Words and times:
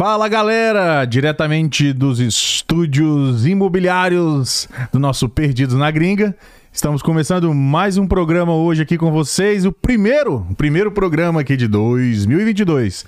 Fala 0.00 0.28
galera, 0.28 1.04
diretamente 1.04 1.92
dos 1.92 2.20
estúdios 2.20 3.44
imobiliários 3.44 4.66
do 4.90 4.98
nosso 4.98 5.28
Perdidos 5.28 5.76
na 5.76 5.90
Gringa. 5.90 6.34
Estamos 6.72 7.02
começando 7.02 7.52
mais 7.52 7.98
um 7.98 8.06
programa 8.06 8.54
hoje 8.54 8.80
aqui 8.80 8.96
com 8.96 9.12
vocês, 9.12 9.66
o 9.66 9.72
primeiro, 9.72 10.46
o 10.48 10.54
primeiro 10.54 10.90
programa 10.90 11.42
aqui 11.42 11.54
de 11.54 11.68
2022. 11.68 13.04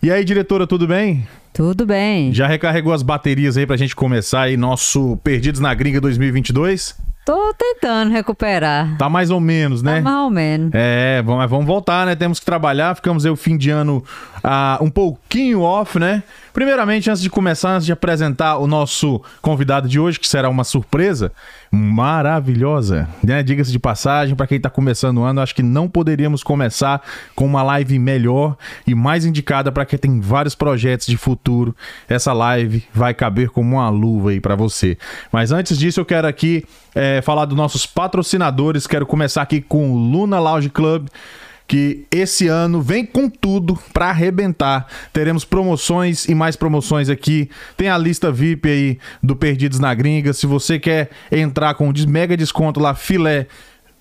E 0.00 0.12
aí, 0.12 0.24
diretora, 0.24 0.64
tudo 0.64 0.86
bem? 0.86 1.26
Tudo 1.52 1.84
bem. 1.84 2.32
Já 2.32 2.46
recarregou 2.46 2.92
as 2.92 3.02
baterias 3.02 3.56
aí 3.56 3.66
pra 3.66 3.76
gente 3.76 3.96
começar 3.96 4.42
aí 4.42 4.56
nosso 4.56 5.16
Perdidos 5.24 5.60
na 5.60 5.74
Gringa 5.74 6.00
2022? 6.00 7.07
Tô 7.28 7.52
tentando 7.52 8.10
recuperar. 8.10 8.96
Tá 8.96 9.06
mais 9.06 9.28
ou 9.28 9.38
menos, 9.38 9.82
né? 9.82 9.96
Tá 9.96 10.00
mais 10.00 10.16
ou 10.16 10.30
menos. 10.30 10.70
É, 10.72 11.20
vamos, 11.20 11.50
vamos 11.50 11.66
voltar, 11.66 12.06
né? 12.06 12.16
Temos 12.16 12.40
que 12.40 12.46
trabalhar. 12.46 12.94
Ficamos 12.94 13.26
aí 13.26 13.30
o 13.30 13.36
fim 13.36 13.58
de 13.58 13.68
ano 13.68 14.02
uh, 14.38 14.82
um 14.82 14.88
pouquinho 14.88 15.60
off, 15.60 15.98
né? 15.98 16.22
Primeiramente, 16.52 17.10
antes 17.10 17.22
de 17.22 17.30
começar, 17.30 17.74
antes 17.74 17.86
de 17.86 17.92
apresentar 17.92 18.58
o 18.58 18.66
nosso 18.66 19.22
convidado 19.40 19.88
de 19.88 20.00
hoje, 20.00 20.18
que 20.18 20.28
será 20.28 20.48
uma 20.48 20.64
surpresa 20.64 21.32
maravilhosa, 21.70 23.08
né? 23.22 23.42
Diga-se 23.42 23.70
de 23.70 23.78
passagem, 23.78 24.34
para 24.34 24.46
quem 24.46 24.56
está 24.56 24.70
começando 24.70 25.18
o 25.18 25.22
ano, 25.22 25.40
acho 25.40 25.54
que 25.54 25.62
não 25.62 25.88
poderíamos 25.88 26.42
começar 26.42 27.02
com 27.34 27.44
uma 27.44 27.62
live 27.62 27.98
melhor 27.98 28.56
e 28.86 28.94
mais 28.94 29.24
indicada 29.24 29.70
para 29.70 29.84
quem 29.84 29.98
tem 29.98 30.20
vários 30.20 30.54
projetos 30.54 31.06
de 31.06 31.16
futuro. 31.16 31.76
Essa 32.08 32.32
live 32.32 32.84
vai 32.92 33.12
caber 33.12 33.50
como 33.50 33.76
uma 33.76 33.88
luva 33.90 34.30
aí 34.30 34.40
para 34.40 34.56
você. 34.56 34.96
Mas 35.30 35.52
antes 35.52 35.78
disso, 35.78 36.00
eu 36.00 36.04
quero 36.04 36.26
aqui 36.26 36.64
é, 36.94 37.20
falar 37.22 37.44
dos 37.44 37.56
nossos 37.56 37.86
patrocinadores. 37.86 38.86
Quero 38.86 39.06
começar 39.06 39.42
aqui 39.42 39.60
com 39.60 39.92
o 39.92 39.96
Luna 39.96 40.38
Lounge 40.40 40.70
Club 40.70 41.08
que 41.68 42.06
esse 42.10 42.48
ano 42.48 42.80
vem 42.80 43.04
com 43.04 43.28
tudo 43.28 43.78
para 43.92 44.06
arrebentar. 44.06 44.86
Teremos 45.12 45.44
promoções 45.44 46.24
e 46.24 46.34
mais 46.34 46.56
promoções 46.56 47.10
aqui. 47.10 47.50
Tem 47.76 47.90
a 47.90 47.98
lista 47.98 48.32
VIP 48.32 48.68
aí 48.68 48.98
do 49.22 49.36
Perdidos 49.36 49.78
na 49.78 49.94
Gringa. 49.94 50.32
Se 50.32 50.46
você 50.46 50.78
quer 50.78 51.10
entrar 51.30 51.74
com 51.74 51.92
mega 52.08 52.34
desconto 52.36 52.80
lá, 52.80 52.94
filé 52.94 53.46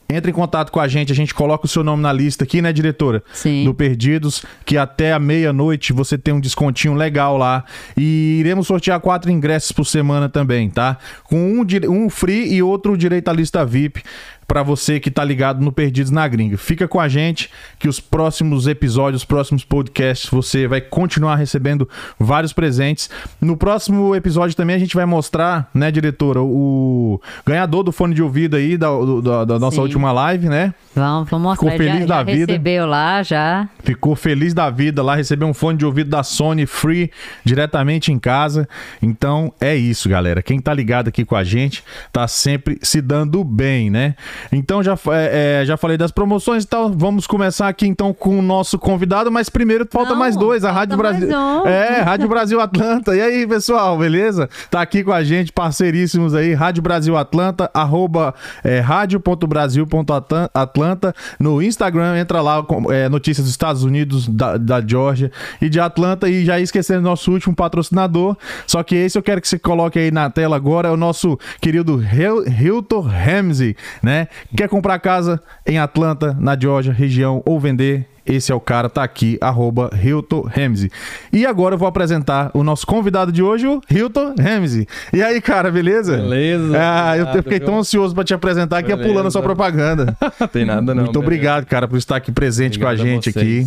entre 0.09 0.31
em 0.31 0.33
contato 0.33 0.71
com 0.71 0.79
a 0.79 0.87
gente, 0.87 1.11
a 1.11 1.15
gente 1.15 1.33
coloca 1.33 1.65
o 1.65 1.67
seu 1.67 1.83
nome 1.83 2.01
na 2.01 2.13
lista 2.13 2.45
aqui, 2.45 2.61
né, 2.61 2.71
diretora? 2.71 3.21
Sim. 3.33 3.65
Do 3.65 3.73
Perdidos, 3.73 4.41
que 4.65 4.77
até 4.77 5.11
a 5.11 5.19
meia-noite 5.19 5.91
você 5.91 6.17
tem 6.17 6.33
um 6.33 6.39
descontinho 6.39 6.93
legal 6.93 7.37
lá. 7.37 7.65
E 7.97 8.37
iremos 8.39 8.67
sortear 8.67 9.01
quatro 9.01 9.29
ingressos 9.29 9.73
por 9.73 9.83
semana 9.83 10.29
também, 10.29 10.69
tá? 10.69 10.97
Com 11.25 11.37
um, 11.37 11.65
um 11.89 12.09
free 12.09 12.53
e 12.53 12.63
outro 12.63 12.97
direito 12.97 13.27
à 13.27 13.33
lista 13.33 13.65
VIP 13.65 14.01
para 14.47 14.63
você 14.63 14.99
que 14.99 15.11
tá 15.11 15.23
ligado 15.23 15.61
no 15.61 15.71
Perdidos 15.71 16.09
na 16.09 16.25
Gringa. 16.27 16.57
Fica 16.57 16.87
com 16.87 16.99
a 16.99 17.07
gente 17.09 17.51
que 17.77 17.87
os 17.87 17.99
próximos 17.99 18.65
episódios, 18.65 19.21
os 19.21 19.25
próximos 19.25 19.65
podcasts, 19.65 20.29
você 20.29 20.67
vai 20.67 20.79
continuar 20.79 21.35
recebendo 21.35 21.87
vários 22.17 22.53
presentes. 22.53 23.09
No 23.41 23.57
próximo 23.57 24.15
episódio 24.15 24.55
também 24.55 24.75
a 24.75 24.79
gente 24.79 24.95
vai 24.95 25.05
mostrar, 25.05 25.69
né, 25.73 25.91
diretora, 25.91 26.41
o 26.41 27.21
ganhador 27.45 27.83
do 27.83 27.91
fone 27.91 28.15
de 28.15 28.23
ouvido 28.23 28.55
aí 28.55 28.77
da, 28.77 28.87
da, 29.21 29.45
da 29.45 29.59
nossa 29.59 29.75
Sim. 29.75 29.81
última 29.81 30.13
live, 30.13 30.47
né? 30.47 30.73
Vamos, 30.95 31.29
vamos 31.29 31.49
mostrar. 31.49 31.71
Ficou 31.71 31.85
feliz 31.85 31.99
já, 31.99 32.05
da 32.05 32.15
já 32.15 32.23
vida. 32.23 32.51
recebeu 32.53 32.85
lá, 32.85 33.23
já. 33.23 33.69
Ficou 33.83 34.15
feliz 34.15 34.53
da 34.53 34.69
vida 34.69 35.03
lá, 35.03 35.15
recebeu 35.15 35.47
um 35.47 35.53
fone 35.53 35.77
de 35.77 35.85
ouvido 35.85 36.09
da 36.09 36.23
Sony 36.23 36.65
Free 36.65 37.11
diretamente 37.43 38.13
em 38.13 38.17
casa. 38.17 38.67
Então 39.01 39.53
é 39.59 39.75
isso, 39.75 40.07
galera. 40.07 40.41
Quem 40.41 40.59
tá 40.59 40.73
ligado 40.73 41.09
aqui 41.09 41.25
com 41.25 41.35
a 41.35 41.43
gente 41.43 41.83
tá 42.13 42.27
sempre 42.27 42.79
se 42.81 43.01
dando 43.01 43.43
bem, 43.43 43.89
né? 43.89 44.15
Então 44.51 44.83
já, 44.83 44.97
é, 45.11 45.61
é, 45.61 45.65
já 45.65 45.77
falei 45.77 45.97
das 45.97 46.11
promoções 46.11 46.63
e 46.63 46.67
tal. 46.67 46.91
Vamos 46.91 47.27
começar 47.27 47.67
aqui 47.67 47.85
então 47.87 48.13
com 48.13 48.39
o 48.39 48.41
nosso 48.41 48.79
convidado, 48.79 49.31
mas 49.31 49.49
primeiro 49.49 49.87
falta 49.89 50.11
Não, 50.11 50.19
mais 50.19 50.35
dois. 50.35 50.63
A 50.63 50.71
Rádio 50.71 50.95
Brasil. 50.97 51.29
Um. 51.29 51.67
É, 51.67 52.01
Rádio 52.01 52.27
Brasil 52.27 52.61
Atlanta. 52.61 53.15
E 53.15 53.21
aí, 53.21 53.47
pessoal, 53.47 53.97
beleza? 53.97 54.47
Tá 54.69 54.81
aqui 54.81 55.03
com 55.03 55.11
a 55.11 55.23
gente, 55.23 55.51
parceiríssimos 55.51 56.35
aí, 56.35 56.53
Rádio 56.53 56.83
Brasil 56.83 57.17
Atlanta, 57.17 57.71
arroba 57.73 58.35
é, 58.63 58.79
rádio.brasil.atlanta 58.79 61.13
no 61.39 61.61
Instagram, 61.61 62.17
entra 62.17 62.41
lá, 62.41 62.65
é, 62.89 63.07
notícias 63.09 63.45
dos 63.45 63.51
Estados 63.51 63.83
Unidos, 63.83 64.27
da, 64.27 64.57
da 64.57 64.81
Georgia 64.85 65.31
e 65.61 65.69
de 65.69 65.79
Atlanta. 65.79 66.29
E 66.29 66.43
já 66.45 66.59
esquecendo 66.59 67.01
nosso 67.01 67.31
último 67.31 67.55
patrocinador. 67.55 68.35
Só 68.65 68.81
que 68.83 68.95
esse 68.95 69.17
eu 69.17 69.23
quero 69.23 69.41
que 69.41 69.47
você 69.47 69.57
coloque 69.57 69.97
aí 69.99 70.11
na 70.11 70.29
tela 70.29 70.55
agora, 70.55 70.89
é 70.89 70.91
o 70.91 70.97
nosso 70.97 71.39
querido 71.61 72.01
Hilton 72.01 73.01
Ramsey, 73.01 73.75
né? 74.01 74.26
Quer 74.55 74.67
comprar 74.67 74.99
casa 74.99 75.41
em 75.65 75.77
Atlanta, 75.77 76.35
na 76.39 76.57
Georgia, 76.59 76.93
região, 76.93 77.41
ou 77.45 77.59
vender? 77.59 78.07
Esse 78.27 78.51
é 78.51 78.55
o 78.55 78.59
cara, 78.59 78.89
tá 78.89 79.03
aqui, 79.03 79.37
arroba 79.39 79.89
Hilton 80.03 80.41
Ramsey. 80.41 80.91
E 81.31 81.45
agora 81.45 81.75
eu 81.75 81.79
vou 81.79 81.87
apresentar 81.87 82.51
o 82.53 82.61
nosso 82.61 82.85
convidado 82.85 83.31
de 83.31 83.41
hoje, 83.41 83.65
o 83.65 83.81
Hilton 83.89 84.35
Ramsey. 84.37 84.85
E 85.13 85.23
aí, 85.23 85.39
cara, 85.39 85.71
beleza? 85.71 86.17
Beleza. 86.17 86.77
Ah, 86.77 87.17
eu 87.17 87.25
fiquei 87.41 87.59
tão 87.59 87.79
ansioso 87.79 88.13
para 88.13 88.25
te 88.25 88.33
apresentar 88.33 88.83
que 88.83 88.89
ia 88.89 88.97
pulando 88.97 89.27
a 89.27 89.31
sua 89.31 89.41
propaganda. 89.41 90.17
Tem 90.51 90.65
nada 90.65 90.93
não. 90.93 91.03
Muito 91.03 91.13
beleza. 91.13 91.19
obrigado, 91.19 91.65
cara, 91.65 91.87
por 91.87 91.97
estar 91.97 92.17
aqui 92.17 92.31
presente 92.31 92.77
obrigado 92.77 92.97
com 92.97 93.03
a 93.03 93.05
gente 93.05 93.29
a 93.29 93.31
aqui. 93.31 93.65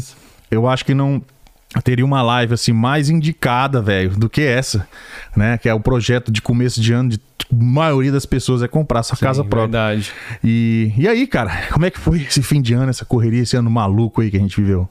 Eu 0.50 0.69
acho 0.69 0.84
que 0.84 0.93
não 0.93 1.22
teria 1.84 2.04
uma 2.04 2.20
live 2.22 2.54
assim 2.54 2.72
mais 2.72 3.08
indicada, 3.08 3.81
velho, 3.81 4.10
do 4.10 4.28
que 4.28 4.42
essa, 4.42 4.88
né? 5.36 5.56
Que 5.56 5.69
é 5.69 5.75
o 5.75 5.81
projeto 5.81 6.32
de 6.32 6.42
começo 6.42 6.81
de 6.81 6.92
ano 6.92 7.10
de 7.10 7.20
maioria 7.53 8.12
das 8.12 8.26
pessoas 8.26 8.62
é 8.62 8.69
comprar 8.69 9.03
sua 9.03 9.16
Sim, 9.16 9.25
casa 9.25 9.44
própria. 9.44 9.81
Verdade. 9.88 10.12
E, 10.42 10.92
e 10.97 11.08
aí, 11.08 11.26
cara, 11.26 11.50
como 11.72 11.84
é 11.84 11.91
que 11.91 11.98
foi 11.98 12.22
esse 12.22 12.42
fim 12.42 12.60
de 12.60 12.75
ano, 12.75 12.91
essa 12.91 13.04
correria, 13.04 13.42
esse 13.42 13.56
ano 13.56 13.70
maluco 13.70 14.20
aí 14.20 14.31
que 14.31 14.36
a 14.36 14.41
gente 14.41 14.60
viveu? 14.60 14.88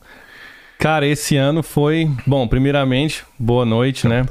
Cara, 0.77 1.05
esse 1.05 1.35
ano 1.35 1.61
foi. 1.61 2.09
Bom, 2.25 2.47
primeiramente, 2.47 3.25
boa 3.37 3.65
noite, 3.65 4.07
né? 4.07 4.25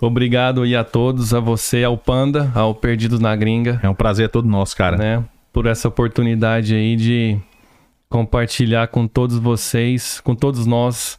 Obrigado 0.00 0.62
aí 0.62 0.76
a 0.76 0.84
todos, 0.84 1.32
a 1.32 1.40
você, 1.40 1.82
ao 1.82 1.96
Panda, 1.96 2.50
ao 2.54 2.74
Perdidos 2.74 3.18
na 3.18 3.34
Gringa. 3.34 3.80
É 3.82 3.88
um 3.88 3.94
prazer 3.94 4.28
todo 4.28 4.46
nosso, 4.46 4.76
cara. 4.76 4.96
Né? 4.98 5.24
Por 5.52 5.64
essa 5.64 5.88
oportunidade 5.88 6.74
aí 6.74 6.96
de 6.96 7.38
compartilhar 8.10 8.88
com 8.88 9.08
todos 9.08 9.38
vocês, 9.38 10.20
com 10.20 10.34
todos 10.34 10.66
nós, 10.66 11.18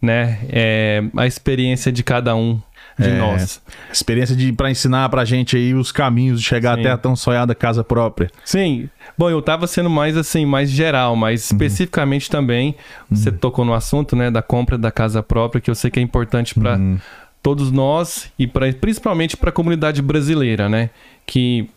né? 0.00 0.38
É, 0.48 1.02
a 1.16 1.26
experiência 1.26 1.90
de 1.90 2.02
cada 2.02 2.34
um 2.34 2.60
de 2.98 3.08
é, 3.08 3.18
nós. 3.18 3.62
Experiência 3.92 4.34
de 4.34 4.52
para 4.52 4.70
ensinar 4.70 5.08
pra 5.08 5.24
gente 5.24 5.56
aí 5.56 5.72
os 5.72 5.92
caminhos 5.92 6.40
de 6.40 6.46
chegar 6.46 6.74
Sim. 6.74 6.80
até 6.80 6.90
a 6.90 6.98
tão 6.98 7.14
sonhada 7.14 7.54
casa 7.54 7.84
própria. 7.84 8.30
Sim. 8.44 8.88
Bom, 9.16 9.30
eu 9.30 9.40
tava 9.40 9.66
sendo 9.66 9.88
mais 9.88 10.16
assim, 10.16 10.44
mais 10.44 10.70
geral, 10.70 11.14
mas 11.14 11.48
uhum. 11.48 11.56
especificamente 11.56 12.28
também, 12.28 12.74
uhum. 13.10 13.16
você 13.16 13.30
tocou 13.30 13.64
no 13.64 13.72
assunto, 13.72 14.16
né, 14.16 14.30
da 14.30 14.42
compra 14.42 14.76
da 14.76 14.90
casa 14.90 15.22
própria, 15.22 15.60
que 15.60 15.70
eu 15.70 15.74
sei 15.74 15.90
que 15.90 16.00
é 16.00 16.02
importante 16.02 16.54
para 16.54 16.76
uhum. 16.76 16.98
todos 17.42 17.70
nós 17.70 18.30
e 18.38 18.46
pra, 18.46 18.72
principalmente 18.72 19.36
para 19.36 19.50
a 19.50 19.52
comunidade 19.52 20.02
brasileira, 20.02 20.68
né, 20.68 20.90
que 21.26 21.68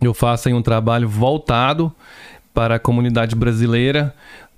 eu 0.00 0.12
faço 0.12 0.48
aí 0.48 0.54
um 0.54 0.62
trabalho 0.62 1.08
voltado 1.08 1.92
para 2.52 2.76
a 2.76 2.78
comunidade 2.78 3.34
brasileira 3.34 4.14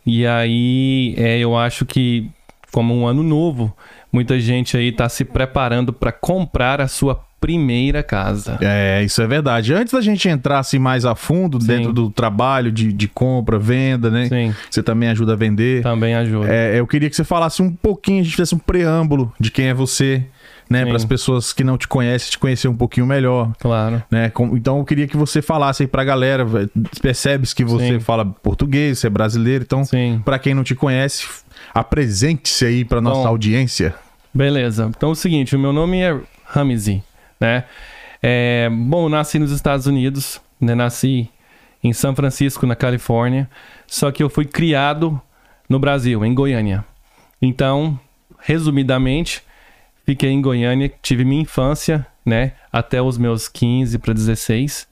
e 0.06 0.26
aí 0.26 1.14
é, 1.16 1.38
eu 1.38 1.56
acho 1.56 1.84
que 1.84 2.30
como 2.72 2.94
um 2.94 3.06
ano 3.06 3.22
novo, 3.22 3.74
muita 4.12 4.38
gente 4.38 4.76
aí 4.76 4.88
está 4.88 5.08
se 5.08 5.24
preparando 5.24 5.92
para 5.92 6.12
comprar 6.12 6.80
a 6.80 6.88
sua 6.88 7.20
primeira 7.40 8.02
casa. 8.02 8.58
É, 8.60 9.02
isso 9.04 9.22
é 9.22 9.26
verdade. 9.26 9.72
Antes 9.72 9.92
da 9.92 10.00
gente 10.00 10.28
entrar 10.28 10.58
assim 10.58 10.78
mais 10.78 11.04
a 11.04 11.14
fundo 11.14 11.60
Sim. 11.60 11.66
dentro 11.68 11.92
do 11.92 12.10
trabalho 12.10 12.72
de, 12.72 12.92
de 12.92 13.06
compra, 13.06 13.58
venda, 13.58 14.10
né? 14.10 14.26
Sim. 14.26 14.54
Você 14.68 14.82
também 14.82 15.08
ajuda 15.08 15.34
a 15.34 15.36
vender. 15.36 15.82
Também 15.82 16.14
ajuda. 16.14 16.48
É, 16.52 16.78
eu 16.78 16.86
queria 16.86 17.08
que 17.08 17.16
você 17.16 17.24
falasse 17.24 17.62
um 17.62 17.70
pouquinho, 17.70 18.20
a 18.20 18.24
gente 18.24 18.32
fizesse 18.34 18.54
um 18.54 18.58
preâmbulo 18.58 19.32
de 19.38 19.50
quem 19.50 19.66
é 19.66 19.74
você, 19.74 20.24
né, 20.68 20.84
para 20.84 20.96
as 20.96 21.04
pessoas 21.04 21.52
que 21.52 21.64
não 21.64 21.78
te 21.78 21.88
conhecem 21.88 22.30
te 22.30 22.38
conhecer 22.38 22.68
um 22.68 22.76
pouquinho 22.76 23.06
melhor. 23.06 23.52
Claro. 23.58 24.02
Né? 24.10 24.30
Então 24.52 24.78
eu 24.78 24.84
queria 24.84 25.06
que 25.06 25.16
você 25.16 25.40
falasse 25.40 25.82
aí 25.82 25.86
para 25.86 26.02
a 26.02 26.04
galera, 26.04 26.46
percebes 27.00 27.54
que 27.54 27.64
você 27.64 27.94
Sim. 27.94 28.00
fala 28.00 28.24
português, 28.24 28.98
você 28.98 29.06
é 29.06 29.10
brasileiro, 29.10 29.64
então 29.64 29.82
para 30.24 30.38
quem 30.38 30.54
não 30.54 30.62
te 30.62 30.74
conhece, 30.74 31.26
apresente-se 31.74 32.66
aí 32.66 32.84
para 32.84 33.00
nossa 33.00 33.22
Bom, 33.22 33.28
audiência. 33.28 33.94
Beleza. 34.32 34.90
Então 34.94 35.10
é 35.10 35.12
o 35.12 35.14
seguinte, 35.14 35.56
o 35.56 35.58
meu 35.58 35.72
nome 35.72 36.00
é 36.00 36.18
Ramsey, 36.44 37.02
né? 37.40 37.64
É, 38.22 38.68
bom, 38.70 39.06
eu 39.06 39.08
nasci 39.08 39.38
nos 39.38 39.52
Estados 39.52 39.86
Unidos, 39.86 40.40
né? 40.60 40.74
Nasci 40.74 41.30
em 41.82 41.92
São 41.92 42.14
Francisco, 42.14 42.66
na 42.66 42.74
Califórnia, 42.74 43.48
só 43.86 44.10
que 44.10 44.22
eu 44.22 44.28
fui 44.28 44.44
criado 44.44 45.20
no 45.68 45.78
Brasil, 45.78 46.24
em 46.24 46.34
Goiânia. 46.34 46.84
Então, 47.40 47.98
resumidamente, 48.40 49.42
fiquei 50.08 50.30
em 50.30 50.40
Goiânia, 50.40 50.90
tive 51.02 51.22
minha 51.22 51.42
infância, 51.42 52.06
né, 52.24 52.52
até 52.72 53.02
os 53.02 53.18
meus 53.18 53.46
15 53.46 53.98
para 53.98 54.14
16. 54.14 54.88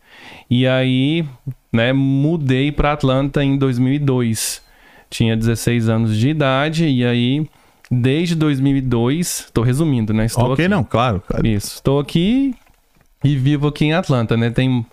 E 0.50 0.66
aí, 0.66 1.24
né, 1.72 1.90
mudei 1.90 2.70
para 2.70 2.92
Atlanta 2.92 3.42
em 3.42 3.56
2002. 3.56 4.60
Tinha 5.08 5.34
16 5.34 5.88
anos 5.88 6.18
de 6.18 6.28
idade 6.28 6.86
e 6.86 7.02
aí 7.02 7.48
desde 7.90 8.34
2002, 8.34 9.46
estou 9.46 9.64
resumindo, 9.64 10.12
né? 10.12 10.26
Estou 10.26 10.52
ok, 10.52 10.66
aqui. 10.66 10.68
não, 10.68 10.84
claro, 10.84 11.22
claro. 11.26 11.46
Isso, 11.46 11.76
estou 11.76 11.98
aqui 11.98 12.54
E 13.24 13.36
vivo 13.36 13.68
aqui 13.68 13.86
em 13.86 13.94
Atlanta, 13.94 14.36
né? 14.36 14.50
Tem 14.50 14.84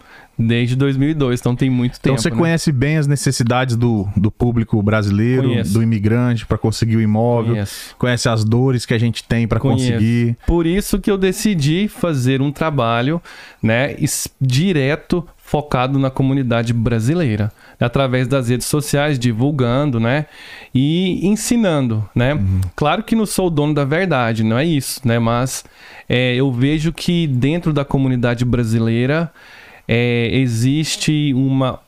desde 0.47 0.75
2002, 0.75 1.39
então 1.39 1.55
tem 1.55 1.69
muito 1.69 1.97
Então 1.99 2.13
tempo. 2.13 2.21
você 2.21 2.29
né? 2.29 2.35
conhece 2.35 2.71
bem 2.71 2.97
as 2.97 3.07
necessidades 3.07 3.75
do, 3.75 4.07
do 4.15 4.29
público 4.31 4.81
brasileiro, 4.81 5.49
Conheço. 5.49 5.73
do 5.73 5.81
imigrante 5.83 6.45
para 6.45 6.57
conseguir 6.57 6.97
o 6.97 7.01
imóvel, 7.01 7.53
Conheço. 7.53 7.95
conhece 7.97 8.29
as 8.29 8.43
dores 8.43 8.85
que 8.85 8.93
a 8.93 8.97
gente 8.97 9.23
tem 9.23 9.47
para 9.47 9.59
conseguir. 9.59 10.37
Por 10.45 10.65
isso 10.65 10.99
que 10.99 11.09
eu 11.09 11.17
decidi 11.17 11.87
fazer 11.87 12.41
um 12.41 12.51
trabalho, 12.51 13.21
né, 13.61 13.95
direto 14.39 15.25
focado 15.37 15.99
na 15.99 16.09
comunidade 16.09 16.73
brasileira, 16.73 17.51
através 17.79 18.27
das 18.27 18.49
redes 18.49 18.65
sociais, 18.65 19.19
divulgando, 19.19 19.99
né, 19.99 20.25
e 20.73 21.27
ensinando, 21.27 22.07
né. 22.15 22.39
Claro 22.75 23.03
que 23.03 23.15
não 23.15 23.25
sou 23.25 23.47
o 23.47 23.49
dono 23.49 23.73
da 23.73 23.85
verdade, 23.85 24.43
não 24.43 24.57
é 24.57 24.65
isso, 24.65 24.99
né, 25.05 25.19
mas 25.19 25.63
é, 26.09 26.33
eu 26.35 26.51
vejo 26.51 26.91
que 26.91 27.27
dentro 27.27 27.71
da 27.71 27.85
comunidade 27.85 28.43
brasileira 28.45 29.31
é, 29.87 30.29
existe 30.33 31.33
uma 31.33 31.79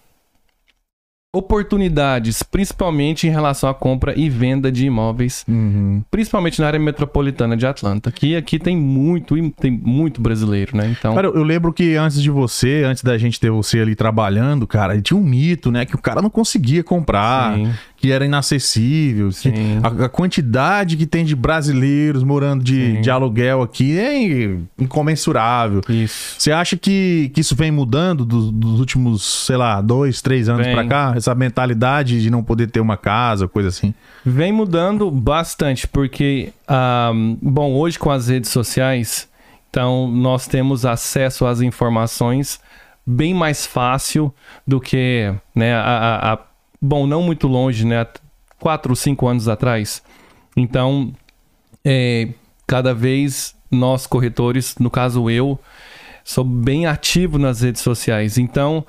oportunidades, 1.35 2.41
principalmente 2.43 3.27
em 3.27 3.29
relação 3.29 3.69
à 3.69 3.73
compra 3.73 4.17
e 4.17 4.29
venda 4.29 4.71
de 4.71 4.85
imóveis 4.85 5.43
Uhum. 5.47 6.01
principalmente 6.09 6.61
na 6.61 6.67
área 6.67 6.79
metropolitana 6.79 7.57
de 7.57 7.67
Atlanta, 7.67 8.09
que 8.09 8.35
aqui 8.37 8.57
tem 8.57 8.77
muito, 8.77 9.35
tem 9.51 9.69
muito 9.69 10.21
brasileiro, 10.21 10.77
né? 10.77 10.95
Então, 10.97 11.13
Cara, 11.13 11.27
eu 11.27 11.43
lembro 11.43 11.73
que 11.73 11.95
antes 11.95 12.21
de 12.21 12.29
você, 12.29 12.83
antes 12.85 13.03
da 13.03 13.17
gente 13.17 13.37
ter 13.39 13.51
você 13.51 13.79
ali 13.79 13.95
trabalhando, 13.95 14.65
cara, 14.65 14.99
tinha 15.01 15.19
um 15.19 15.23
mito, 15.23 15.71
né? 15.71 15.85
Que 15.85 15.95
o 15.95 16.01
cara 16.01 16.21
não 16.21 16.29
conseguia 16.29 16.83
comprar, 16.83 17.55
sim, 17.55 17.69
que 18.05 18.11
era 18.11 18.23
inacessível. 18.23 19.29
que 19.29 19.51
a, 19.81 20.05
a 20.05 20.09
quantidade 20.09 20.95
que 20.95 21.07
tem 21.07 21.25
de 21.25 21.35
brasileiros 21.35 22.21
morando 22.23 22.63
de, 22.63 23.01
de 23.01 23.09
aluguel 23.09 23.63
aqui 23.63 23.97
é 23.97 24.55
incomensurável. 24.79 25.81
Isso. 25.89 26.35
Você 26.39 26.51
acha 26.51 26.77
que, 26.77 27.31
que 27.33 27.41
isso 27.41 27.55
vem 27.55 27.71
mudando 27.71 28.23
dos, 28.23 28.51
dos 28.51 28.79
últimos, 28.79 29.23
sei 29.45 29.57
lá, 29.57 29.81
dois, 29.81 30.21
três 30.21 30.47
anos 30.47 30.67
pra 30.67 30.85
cá? 30.85 31.13
Essa 31.15 31.33
mentalidade 31.33 32.21
de 32.21 32.29
não 32.29 32.43
poder 32.43 32.67
ter 32.69 32.79
uma 32.79 32.95
casa, 32.95 33.47
coisa 33.47 33.69
assim. 33.69 33.93
Vem 34.23 34.51
mudando 34.51 35.09
bastante, 35.09 35.87
porque, 35.87 36.53
ah, 36.67 37.11
bom, 37.41 37.73
hoje 37.73 37.97
com 37.97 38.11
as 38.11 38.27
redes 38.27 38.51
sociais, 38.51 39.27
então 39.69 40.07
nós 40.11 40.45
temos 40.47 40.85
acesso 40.85 41.45
às 41.45 41.59
informações 41.61 42.59
bem 43.05 43.33
mais 43.33 43.65
fácil 43.65 44.33
do 44.65 44.79
que, 44.79 45.31
né, 45.55 45.73
a, 45.75 45.81
a- 45.81 46.33
a- 46.33 46.39
bom, 46.85 47.07
não 47.07 47.21
muito 47.21 47.47
longe, 47.47 47.85
né, 47.85 48.05
quatro 48.59 48.95
cinco 48.95 49.27
anos 49.27 49.47
atrás. 49.47 50.01
Então, 50.55 51.13
é, 51.83 52.29
cada 52.65 52.93
vez 52.93 53.55
nós 53.69 54.07
corretores, 54.07 54.75
no 54.79 54.89
caso 54.89 55.29
eu, 55.29 55.59
sou 56.23 56.43
bem 56.43 56.85
ativo 56.85 57.37
nas 57.37 57.61
redes 57.61 57.81
sociais. 57.81 58.37
Então, 58.37 58.85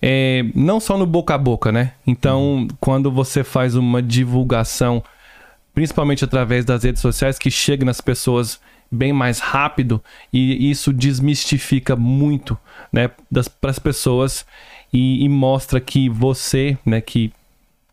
é, 0.00 0.44
não 0.54 0.78
só 0.78 0.98
no 0.98 1.06
boca 1.06 1.34
a 1.34 1.38
boca, 1.38 1.72
né? 1.72 1.92
Então, 2.06 2.68
quando 2.80 3.10
você 3.10 3.42
faz 3.42 3.74
uma 3.74 4.02
divulgação, 4.02 5.02
principalmente 5.74 6.24
através 6.24 6.64
das 6.64 6.84
redes 6.84 7.00
sociais, 7.00 7.38
que 7.38 7.50
chega 7.50 7.84
nas 7.84 8.00
pessoas 8.00 8.60
bem 8.90 9.12
mais 9.12 9.40
rápido 9.40 10.02
e 10.32 10.70
isso 10.70 10.92
desmistifica 10.92 11.96
muito, 11.96 12.56
né, 12.92 13.10
para 13.60 13.70
as 13.70 13.78
pessoas 13.80 14.46
e, 14.92 15.24
e 15.24 15.28
mostra 15.28 15.80
que 15.80 16.08
você, 16.08 16.76
né, 16.84 17.00
que 17.00 17.32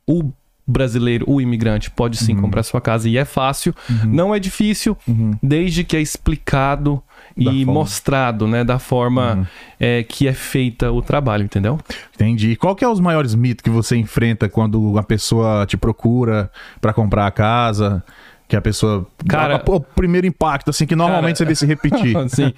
o 0.08 0.32
brasileiro, 0.66 1.26
o 1.30 1.42
imigrante, 1.42 1.92
pode 1.92 2.16
sim 2.16 2.34
comprar 2.38 2.64
sua 2.64 2.80
casa 2.80 3.10
e 3.10 3.18
é 3.18 3.26
fácil, 3.26 3.76
não 4.06 4.34
é 4.34 4.40
difícil, 4.40 4.98
desde 5.42 5.84
que 5.84 5.98
é 5.98 6.02
explicado 6.02 7.04
Da 7.38 7.52
e 7.52 7.66
forma. 7.66 7.74
mostrado, 7.80 8.48
né, 8.48 8.64
da 8.64 8.80
forma 8.80 9.46
é, 9.78 10.04
que 10.04 10.26
é 10.26 10.32
feita 10.34 10.90
o 10.90 11.02
trabalho, 11.02 11.44
entendeu? 11.44 11.78
Entendi. 12.16 12.52
E 12.52 12.56
qual 12.56 12.78
que 12.78 12.86
é 12.86 12.88
os 12.88 13.02
maiores 13.02 13.36
mitos 13.36 13.62
que 13.62 13.70
você 13.70 13.98
enfrenta 13.98 14.48
quando 14.48 14.82
uma 14.82 15.04
pessoa 15.04 15.66
te 15.66 15.76
procura 15.76 16.50
pra 16.80 16.94
comprar 16.94 17.28
a 17.28 17.32
casa? 17.32 18.02
Que 18.48 18.56
a 18.56 18.62
pessoa. 18.62 19.06
Cara- 19.28 19.62
o 19.68 19.80
primeiro 19.82 20.28
impacto, 20.28 20.70
assim, 20.70 20.86
que 20.86 20.96
normalmente 20.96 21.38
você 21.38 21.46
vê 21.46 21.56
se 21.56 21.66
repetir. 21.66 22.16
Assim, 22.18 22.54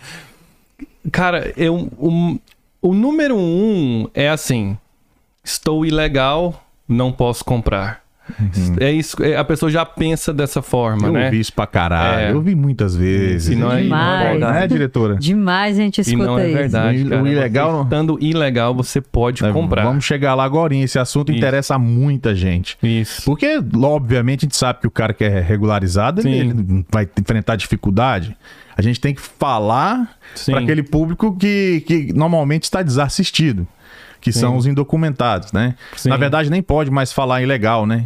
cara, 1.12 1.54
eu, 1.56 1.90
um, 2.00 2.38
o 2.86 2.94
número 2.94 3.36
um 3.36 4.08
é 4.14 4.30
assim: 4.30 4.78
estou 5.44 5.84
ilegal, 5.84 6.64
não 6.88 7.12
posso 7.12 7.44
comprar. 7.44 8.05
É 8.80 8.92
isso, 8.92 9.22
é, 9.24 9.38
a 9.38 9.44
pessoa 9.44 9.70
já 9.72 9.86
pensa 9.86 10.34
dessa 10.34 10.62
forma, 10.62 11.08
Eu 11.08 11.14
né? 11.14 11.26
ouvi 11.26 11.40
isso 11.40 11.54
pra 11.54 11.68
caralho. 11.68 12.20
É. 12.20 12.32
Eu 12.32 12.42
vi 12.42 12.56
muitas 12.56 12.96
vezes. 12.96 13.50
E 13.50 13.56
não 13.56 13.72
é- 13.72 13.80
E 13.82 13.84
Demais. 13.84 14.30
verdade, 14.32 14.60
né, 14.60 14.68
diretora? 14.68 15.16
Demais 15.16 15.78
a 15.78 15.82
gente 15.82 15.98
E 16.00 16.02
escuta 16.02 16.26
não 16.26 16.40
é 16.40 16.48
isso. 16.48 16.58
verdade, 16.58 17.04
O 17.04 17.10
cara. 17.10 17.30
ilegal 17.30 17.70
Você 17.70 17.76
não- 17.76 17.84
Estando 17.84 18.18
ilegal, 18.22 18.74
você 18.76 19.00
pode 19.02 19.46
É, 19.46 19.52
comprar. 19.52 19.84
Vamos 19.84 20.04
chegar 20.06 20.34
lá 20.36 20.44
agora. 20.44 20.76
Esse 20.76 20.98
assunto 20.98 21.30
Isso. 21.32 21.38
interessa 21.38 21.76
a 21.76 21.80
muita 21.80 22.34
gente. 22.36 22.78
Isso. 22.82 23.24
Porque, 23.26 23.62
obviamente, 23.76 24.40
a 24.40 24.46
gente 24.46 24.56
sabe 24.58 24.80
que 24.82 24.88
o 24.88 24.92
cara 24.92 25.14
que 25.14 25.24
é 25.24 25.40
regularizado, 25.40 26.22
ele, 26.22 26.30
Sim. 26.32 26.50
ele 26.50 26.86
vai 26.92 27.08
enfrentar 27.20 27.56
dificuldade. 27.56 28.36
A 28.78 28.82
gente 28.82 29.00
tem 29.00 29.14
que 29.14 29.22
falar 29.22 30.10
para 30.46 30.60
aquele 30.60 30.84
público 30.84 31.36
que, 31.38 31.84
que 31.88 32.12
normalmente 32.14 32.64
está 32.64 32.82
desassistido. 32.82 33.68
Que 34.22 34.32
Sim. 34.32 34.40
são 34.40 34.58
os 34.58 34.66
indocumentados, 34.66 35.52
né? 35.52 35.76
Sim. 35.96 36.10
Na 36.10 36.18
verdade, 36.18 36.50
nem 36.50 36.62
pode 36.62 36.90
mais 36.90 37.14
falar 37.14 37.42
ilegal, 37.42 37.86
né? 37.86 38.06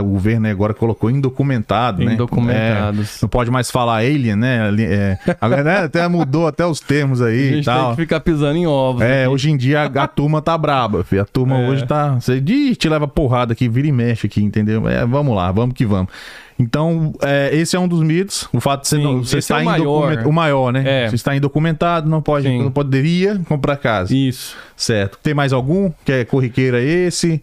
O 0.00 0.04
governo 0.04 0.48
agora 0.48 0.74
colocou 0.74 1.10
indocumentado, 1.10 2.04
né? 2.04 2.14
Indocumentados. 2.14 3.16
É, 3.16 3.18
não 3.22 3.28
pode 3.28 3.50
mais 3.50 3.70
falar 3.70 3.98
alien, 3.98 4.34
né? 4.34 4.68
É, 4.80 5.18
agora 5.40 5.62
né, 5.62 5.76
até 5.84 6.06
mudou 6.08 6.46
até 6.48 6.66
os 6.66 6.80
termos 6.80 7.22
A 7.22 7.26
aí 7.26 7.36
e 7.36 7.54
gente 7.56 7.64
tem 7.66 7.90
que 7.90 7.96
ficar 7.96 8.20
pisando 8.20 8.56
em 8.56 8.66
ovos. 8.66 9.02
É, 9.02 9.22
aqui. 9.22 9.28
hoje 9.32 9.50
em 9.50 9.56
dia 9.56 9.82
a, 9.82 10.02
a 10.02 10.08
turma 10.08 10.42
tá 10.42 10.58
braba, 10.58 11.04
filho. 11.04 11.22
A 11.22 11.24
turma 11.24 11.60
É. 11.60 11.68
hoje 11.68 11.86
tá. 11.86 12.14
Você 12.14 12.40
te 12.74 12.88
leva 12.88 13.06
porrada 13.06 13.52
aqui, 13.52 13.68
vira 13.68 13.86
e 13.86 13.92
mexe 13.92 14.26
aqui, 14.26 14.42
entendeu? 14.42 14.88
É, 14.88 15.06
vamos 15.06 15.36
lá, 15.36 15.52
vamos 15.52 15.74
que 15.74 15.86
vamos. 15.86 16.10
Então, 16.58 17.12
é, 17.20 17.50
esse 17.52 17.74
é 17.74 17.80
um 17.80 17.88
dos 17.88 18.00
mitos. 18.02 18.48
O 18.52 18.60
fato 18.60 18.82
de 18.82 18.88
você, 18.88 18.96
Sim, 18.96 19.02
não, 19.02 19.24
você 19.24 19.38
esse 19.38 19.52
é 19.52 19.56
estar 19.56 19.62
o 19.62 19.64
maior. 19.64 19.82
indocumentado. 19.82 20.28
O 20.28 20.32
maior, 20.32 20.72
né? 20.72 21.04
É. 21.04 21.08
Você 21.08 21.16
está 21.16 21.34
indocumentado, 21.34 22.08
não 22.08 22.22
pode, 22.22 22.46
Sim. 22.46 22.62
não 22.62 22.70
poderia 22.70 23.40
comprar 23.48 23.76
casa. 23.76 24.14
Isso. 24.14 24.56
Certo. 24.76 25.18
Tem 25.22 25.34
mais 25.34 25.52
algum 25.52 25.90
que 26.04 26.12
é 26.12 26.24
corriqueira 26.24 26.80
esse? 26.80 27.42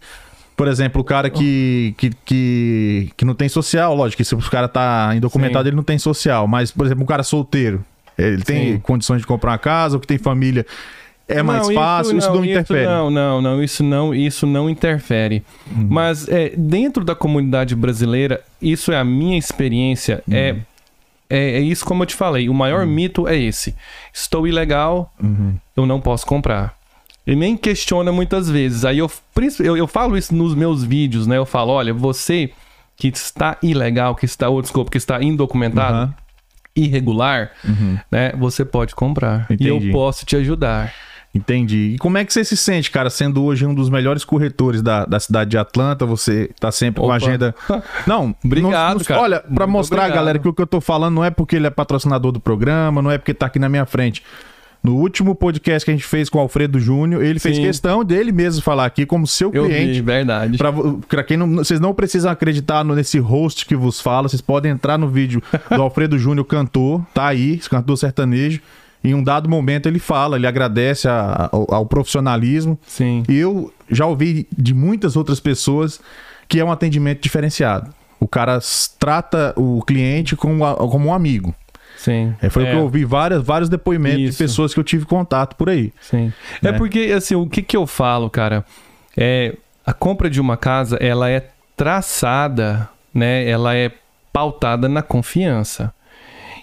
Por 0.56 0.68
exemplo, 0.68 1.00
o 1.00 1.04
cara 1.04 1.28
que, 1.28 1.94
que, 1.96 2.10
que, 2.24 3.10
que 3.16 3.24
não 3.24 3.34
tem 3.34 3.48
social, 3.48 3.94
lógico 3.94 4.18
que 4.18 4.24
se 4.24 4.34
o 4.34 4.38
cara 4.50 4.68
tá 4.68 5.12
indocumentado, 5.14 5.64
Sim. 5.64 5.68
ele 5.70 5.76
não 5.76 5.82
tem 5.82 5.98
social. 5.98 6.46
Mas, 6.46 6.70
por 6.70 6.86
exemplo, 6.86 7.02
um 7.02 7.06
cara 7.06 7.22
solteiro, 7.22 7.84
ele 8.16 8.42
tem 8.42 8.78
condições 8.78 9.20
de 9.20 9.26
comprar 9.26 9.52
uma 9.52 9.58
casa, 9.58 9.96
ou 9.96 10.00
que 10.00 10.06
tem 10.06 10.18
família, 10.18 10.64
é 11.38 11.42
mais 11.42 11.68
Não, 11.68 11.74
fácil, 11.74 12.18
isso 12.18 12.30
não, 12.32 12.44
interfere. 12.44 12.86
não, 12.86 13.10
não, 13.10 13.40
não, 13.42 13.62
isso 13.62 13.82
não, 13.82 14.14
isso 14.14 14.46
não 14.46 14.68
interfere. 14.70 15.42
Uhum. 15.70 15.86
Mas 15.90 16.28
é, 16.28 16.52
dentro 16.56 17.04
da 17.04 17.14
comunidade 17.14 17.74
brasileira, 17.74 18.40
isso 18.60 18.92
é 18.92 18.96
a 18.98 19.04
minha 19.04 19.38
experiência, 19.38 20.22
Uhum. 20.28 20.34
é, 20.34 20.56
é, 21.30 21.50
é 21.56 21.60
isso 21.60 21.84
como 21.84 22.02
eu 22.02 22.06
te 22.06 22.14
falei, 22.14 22.48
o 22.48 22.54
maior 22.54 22.84
mito 22.86 23.26
é 23.26 23.36
esse. 23.36 23.74
Estou 24.12 24.46
ilegal, 24.46 25.12
Uhum. 25.22 25.54
eu 25.76 25.86
não 25.86 26.00
posso 26.00 26.26
comprar. 26.26 26.74
E 27.26 27.36
nem 27.36 27.56
questiona 27.56 28.10
muitas 28.10 28.50
vezes. 28.50 28.84
Aí 28.84 28.98
eu, 28.98 29.10
eu, 29.60 29.76
eu 29.76 29.86
falo 29.86 30.16
isso 30.18 30.34
nos 30.34 30.54
meus 30.56 30.82
vídeos, 30.82 31.24
né? 31.26 31.36
Eu 31.38 31.46
falo, 31.46 31.70
olha, 31.72 31.94
você 31.94 32.50
que 32.96 33.08
está 33.08 33.56
ilegal, 33.62 34.14
que 34.16 34.24
está, 34.24 34.48
ou 34.48 34.60
desculpa, 34.60 34.90
que 34.90 34.98
está 34.98 35.22
indocumentado, 35.22 35.96
Aham. 35.98 36.14
irregular, 36.74 37.50
Uhum. 37.64 37.96
né? 38.10 38.32
Você 38.38 38.64
pode 38.64 38.94
comprar. 38.94 39.46
E 39.50 39.54
Entendi. 39.54 39.86
eu 39.88 39.92
posso 39.92 40.24
te 40.26 40.36
ajudar. 40.36 40.92
Entendi. 41.34 41.92
E 41.94 41.98
como 41.98 42.18
é 42.18 42.24
que 42.26 42.32
você 42.32 42.44
se 42.44 42.56
sente, 42.56 42.90
cara, 42.90 43.08
sendo 43.08 43.42
hoje 43.42 43.64
um 43.64 43.74
dos 43.74 43.88
melhores 43.88 44.22
corretores 44.22 44.82
da, 44.82 45.06
da 45.06 45.18
cidade 45.18 45.50
de 45.50 45.56
Atlanta? 45.58 46.04
Você 46.04 46.50
tá 46.60 46.70
sempre 46.70 47.00
com 47.00 47.06
Opa. 47.06 47.14
a 47.14 47.16
agenda. 47.16 47.54
Não, 48.06 48.34
Obrigado, 48.44 48.98
não- 48.98 49.04
cara. 49.04 49.20
Olha, 49.22 49.40
pra 49.40 49.66
Muito 49.66 49.70
mostrar, 49.78 49.98
obrigado. 50.02 50.16
galera, 50.18 50.38
que 50.38 50.46
o 50.48 50.52
que 50.52 50.60
eu 50.60 50.66
tô 50.66 50.80
falando 50.80 51.14
não 51.14 51.24
é 51.24 51.30
porque 51.30 51.56
ele 51.56 51.66
é 51.66 51.70
patrocinador 51.70 52.32
do 52.32 52.40
programa, 52.40 53.00
não 53.00 53.10
é 53.10 53.16
porque 53.16 53.32
tá 53.32 53.46
aqui 53.46 53.58
na 53.58 53.68
minha 53.68 53.86
frente. 53.86 54.22
No 54.84 54.96
último 54.96 55.34
podcast 55.34 55.84
que 55.84 55.92
a 55.92 55.94
gente 55.94 56.04
fez 56.04 56.28
com 56.28 56.38
o 56.38 56.40
Alfredo 56.40 56.78
Júnior, 56.80 57.22
ele 57.22 57.38
fez 57.38 57.56
Sim. 57.56 57.62
questão 57.62 58.04
dele 58.04 58.32
mesmo 58.32 58.60
falar 58.60 58.84
aqui 58.84 59.06
como 59.06 59.26
seu 59.28 59.48
Eu 59.54 59.64
cliente. 59.66 59.92
vi, 59.92 60.00
verdade. 60.02 60.58
Pra 61.08 61.22
quem 61.22 61.36
não. 61.36 61.48
Vocês 61.56 61.78
não 61.78 61.94
precisam 61.94 62.30
acreditar 62.32 62.84
no- 62.84 62.94
nesse 62.94 63.18
host 63.20 63.64
que 63.64 63.76
vos 63.76 64.00
fala. 64.00 64.28
Vocês 64.28 64.42
podem 64.42 64.72
entrar 64.72 64.98
no 64.98 65.08
vídeo 65.08 65.40
do 65.70 65.80
Alfredo 65.80 66.18
Júnior, 66.18 66.44
cantor, 66.44 67.00
tá 67.14 67.26
aí, 67.28 67.58
cantor 67.70 67.96
sertanejo. 67.96 68.60
Em 69.04 69.14
um 69.14 69.22
dado 69.22 69.48
momento 69.48 69.88
ele 69.88 69.98
fala, 69.98 70.36
ele 70.36 70.46
agradece 70.46 71.08
a- 71.08 71.48
ao, 71.52 71.74
ao 71.74 71.86
profissionalismo. 71.86 72.78
Sim. 72.86 73.22
E 73.28 73.36
eu 73.36 73.72
já 73.90 74.06
ouvi 74.06 74.46
de 74.56 74.72
muitas 74.74 75.16
outras 75.16 75.40
pessoas 75.40 76.00
que 76.48 76.60
é 76.60 76.64
um 76.64 76.70
atendimento 76.70 77.20
diferenciado. 77.20 77.92
O 78.20 78.28
cara 78.28 78.58
trata 78.98 79.52
o 79.56 79.82
cliente 79.84 80.36
como, 80.36 80.64
a- 80.64 80.76
como 80.76 81.08
um 81.08 81.14
amigo. 81.14 81.54
Sim. 81.96 82.34
É, 82.40 82.48
foi 82.48 82.64
o 82.64 82.66
É, 82.66 82.70
que 82.70 82.76
eu 82.76 82.82
ouvi 82.82 83.04
várias, 83.04 83.42
vários 83.42 83.68
depoimentos 83.68 84.18
de 84.18 84.28
Isso. 84.28 84.38
pessoas 84.38 84.72
que 84.74 84.78
eu 84.80 84.84
tive 84.84 85.04
contato 85.04 85.56
por 85.56 85.68
aí. 85.68 85.92
Sim. 86.00 86.32
né? 86.60 86.70
É 86.70 86.72
porque, 86.72 87.12
assim, 87.16 87.34
o 87.34 87.46
que 87.48 87.62
que 87.62 87.76
eu 87.76 87.86
falo, 87.86 88.30
cara? 88.30 88.64
É, 89.16 89.56
a 89.84 89.92
compra 89.92 90.30
de 90.30 90.40
uma 90.40 90.56
casa, 90.56 90.96
ela 91.00 91.28
é 91.28 91.48
traçada, 91.76 92.88
né? 93.12 93.48
Ela 93.48 93.74
é 93.76 93.90
pautada 94.32 94.88
na 94.88 95.02
confiança. 95.02 95.92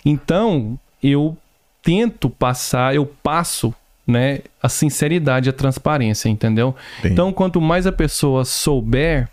Então, 0.03 0.77
eu 1.03 1.37
tento 1.81 2.29
passar, 2.29 2.95
eu 2.95 3.05
passo, 3.05 3.73
né, 4.05 4.39
a 4.61 4.69
sinceridade, 4.69 5.49
a 5.49 5.53
transparência, 5.53 6.29
entendeu? 6.29 6.75
Entendi. 6.99 7.13
Então, 7.13 7.31
quanto 7.31 7.61
mais 7.61 7.85
a 7.87 7.91
pessoa 7.91 8.45
souber, 8.45 9.29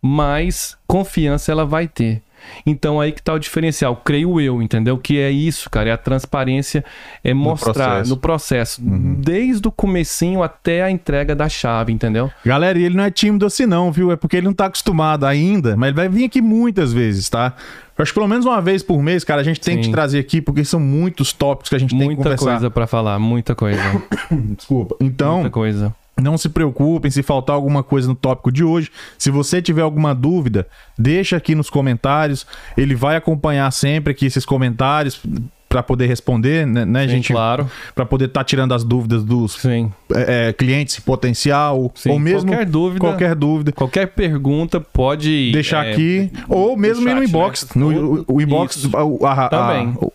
mais 0.00 0.76
confiança 0.86 1.50
ela 1.52 1.64
vai 1.64 1.88
ter. 1.88 2.22
Então 2.64 3.00
aí 3.00 3.12
que 3.12 3.22
tá 3.22 3.34
o 3.34 3.38
diferencial, 3.38 3.96
creio 3.96 4.40
eu, 4.40 4.62
entendeu? 4.62 4.98
Que 4.98 5.18
é 5.18 5.30
isso, 5.30 5.68
cara, 5.70 5.90
é 5.90 5.92
a 5.92 5.98
transparência, 5.98 6.84
é 7.22 7.34
mostrar 7.34 7.72
processo. 7.72 8.10
no 8.10 8.16
processo, 8.16 8.80
desde 8.82 9.66
o 9.66 9.72
comecinho 9.72 10.42
até 10.42 10.82
a 10.82 10.90
entrega 10.90 11.34
da 11.34 11.48
chave, 11.48 11.92
entendeu? 11.92 12.30
Galera, 12.44 12.78
e 12.78 12.84
ele 12.84 12.96
não 12.96 13.04
é 13.04 13.10
tímido 13.10 13.46
assim 13.46 13.66
não, 13.66 13.90
viu? 13.92 14.12
É 14.12 14.16
porque 14.16 14.36
ele 14.36 14.46
não 14.46 14.54
tá 14.54 14.66
acostumado 14.66 15.24
ainda, 15.24 15.76
mas 15.76 15.88
ele 15.88 15.96
vai 15.96 16.08
vir 16.08 16.24
aqui 16.24 16.40
muitas 16.40 16.92
vezes, 16.92 17.28
tá? 17.28 17.54
Eu 17.98 18.02
acho 18.04 18.12
que 18.12 18.14
pelo 18.18 18.28
menos 18.28 18.46
uma 18.46 18.60
vez 18.60 18.80
por 18.80 19.02
mês, 19.02 19.24
cara, 19.24 19.40
a 19.40 19.44
gente 19.44 19.60
tem 19.60 19.76
que 19.76 19.82
Sim. 19.82 19.90
te 19.90 19.92
trazer 19.92 20.20
aqui, 20.20 20.40
porque 20.40 20.64
são 20.64 20.78
muitos 20.78 21.32
tópicos 21.32 21.68
que 21.68 21.74
a 21.74 21.78
gente 21.78 21.90
tem 21.90 21.98
que 21.98 22.06
Muita 22.06 22.22
conversar. 22.22 22.44
coisa 22.52 22.70
pra 22.70 22.86
falar, 22.86 23.18
muita 23.18 23.56
coisa, 23.56 23.80
Desculpa. 24.56 24.96
Então, 25.00 25.34
muita 25.40 25.50
coisa. 25.50 25.94
Não 26.20 26.38
se 26.38 26.48
preocupem 26.48 27.10
se 27.10 27.22
faltar 27.22 27.54
alguma 27.54 27.82
coisa 27.82 28.08
no 28.08 28.14
tópico 28.14 28.50
de 28.50 28.62
hoje. 28.64 28.90
Se 29.16 29.30
você 29.30 29.60
tiver 29.60 29.82
alguma 29.82 30.14
dúvida, 30.14 30.66
deixa 30.96 31.36
aqui 31.36 31.54
nos 31.54 31.70
comentários. 31.70 32.46
Ele 32.76 32.94
vai 32.94 33.16
acompanhar 33.16 33.70
sempre 33.72 34.12
aqui 34.12 34.26
esses 34.26 34.44
comentários 34.44 35.20
para 35.68 35.82
poder 35.82 36.06
responder, 36.06 36.66
né, 36.66 36.84
né, 36.84 37.02
Sim, 37.02 37.08
gente? 37.10 37.32
claro. 37.32 37.70
Para 37.94 38.06
poder 38.06 38.24
estar 38.26 38.42
tirando 38.44 38.72
as 38.72 38.82
dúvidas 38.84 39.22
dos 39.22 39.52
Sim. 39.52 39.92
é, 40.14 40.48
é, 40.48 40.52
clientes 40.52 40.98
potencial 41.00 41.92
Sim, 41.94 42.10
ou 42.10 42.18
mesmo 42.18 42.48
qualquer 42.50 42.64
dúvida- 42.66 43.00
qualquer 43.00 43.34
dúvida. 43.34 43.72
Qualquer 43.72 44.06
pergunta 44.08 44.80
pode 44.80 45.52
Deixar 45.52 45.84
é, 45.86 45.92
aqui, 45.92 46.32
ou 46.48 46.76
mesmo 46.76 47.08
ir 47.08 47.14
no 47.14 47.20
chat, 47.20 47.28
inbox. 47.28 47.64
né? 47.64 47.70
No, 47.74 48.14
o, 48.20 48.24
o 48.36 48.40
inbox, 48.40 48.88
a- 49.24 49.32
a- 49.44 49.48
Também. 49.48 49.94
o- 50.00 50.12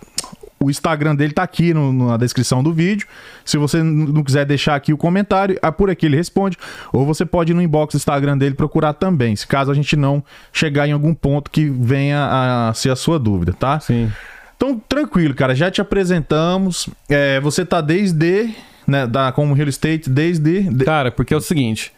o 0.60 0.69
Instagram 0.72 1.13
dele 1.13 1.33
tá 1.33 1.43
aqui 1.43 1.74
no- 1.74 1.91
na 1.91 2.15
descrição 2.17 2.63
do 2.63 2.72
vídeo. 2.74 3.05
Se 3.43 3.57
você 3.57 3.83
não 3.83 4.24
quiser 4.24 4.45
deixar 4.45 4.75
aqui 4.75 4.93
o 4.93 4.98
comentário, 4.98 5.60
ah, 5.62 5.72
por 5.74 5.89
aqui 5.89 6.05
ele 6.05 6.15
responde. 6.15 6.57
Ou 6.93 7.05
você 7.05 7.25
pode 7.25 7.51
ir 7.51 7.53
no 7.53 7.62
inbox 7.62 7.93
do 7.93 7.98
Instagram 7.98 8.38
dele 8.38 8.55
procurar 8.55 8.93
também, 8.93 9.36
se 9.36 9.45
caso 9.45 9.69
a 9.69 9.74
gente 9.74 9.95
não 9.98 10.24
chegar 10.53 10.88
em 10.88 10.93
algum 10.93 11.13
ponto 11.13 11.51
que 11.51 11.65
venha 11.69 12.69
a 12.69 12.74
ser 12.74 12.89
a 12.91 12.95
sua 12.95 13.19
dúvida, 13.19 13.51
tá? 13.53 13.79
Sim. 13.81 14.10
Então, 14.63 14.82
tranquilo, 14.88 15.34
cara, 15.34 15.53
já 15.53 15.70
te 15.70 15.82
apresentamos. 15.82 16.88
É, 17.10 17.38
você 17.41 17.65
tá 17.65 17.82
desde, 17.82 18.50
né, 18.88 19.05
da, 19.05 19.29
como 19.34 19.53
real 19.53 19.67
estate, 19.67 20.10
desde... 20.10 20.62
de- 20.62 20.86
Cara, 20.86 21.12
porque 21.12 21.34
é 21.34 21.38
o 21.38 21.41
seguinte. 21.41 21.91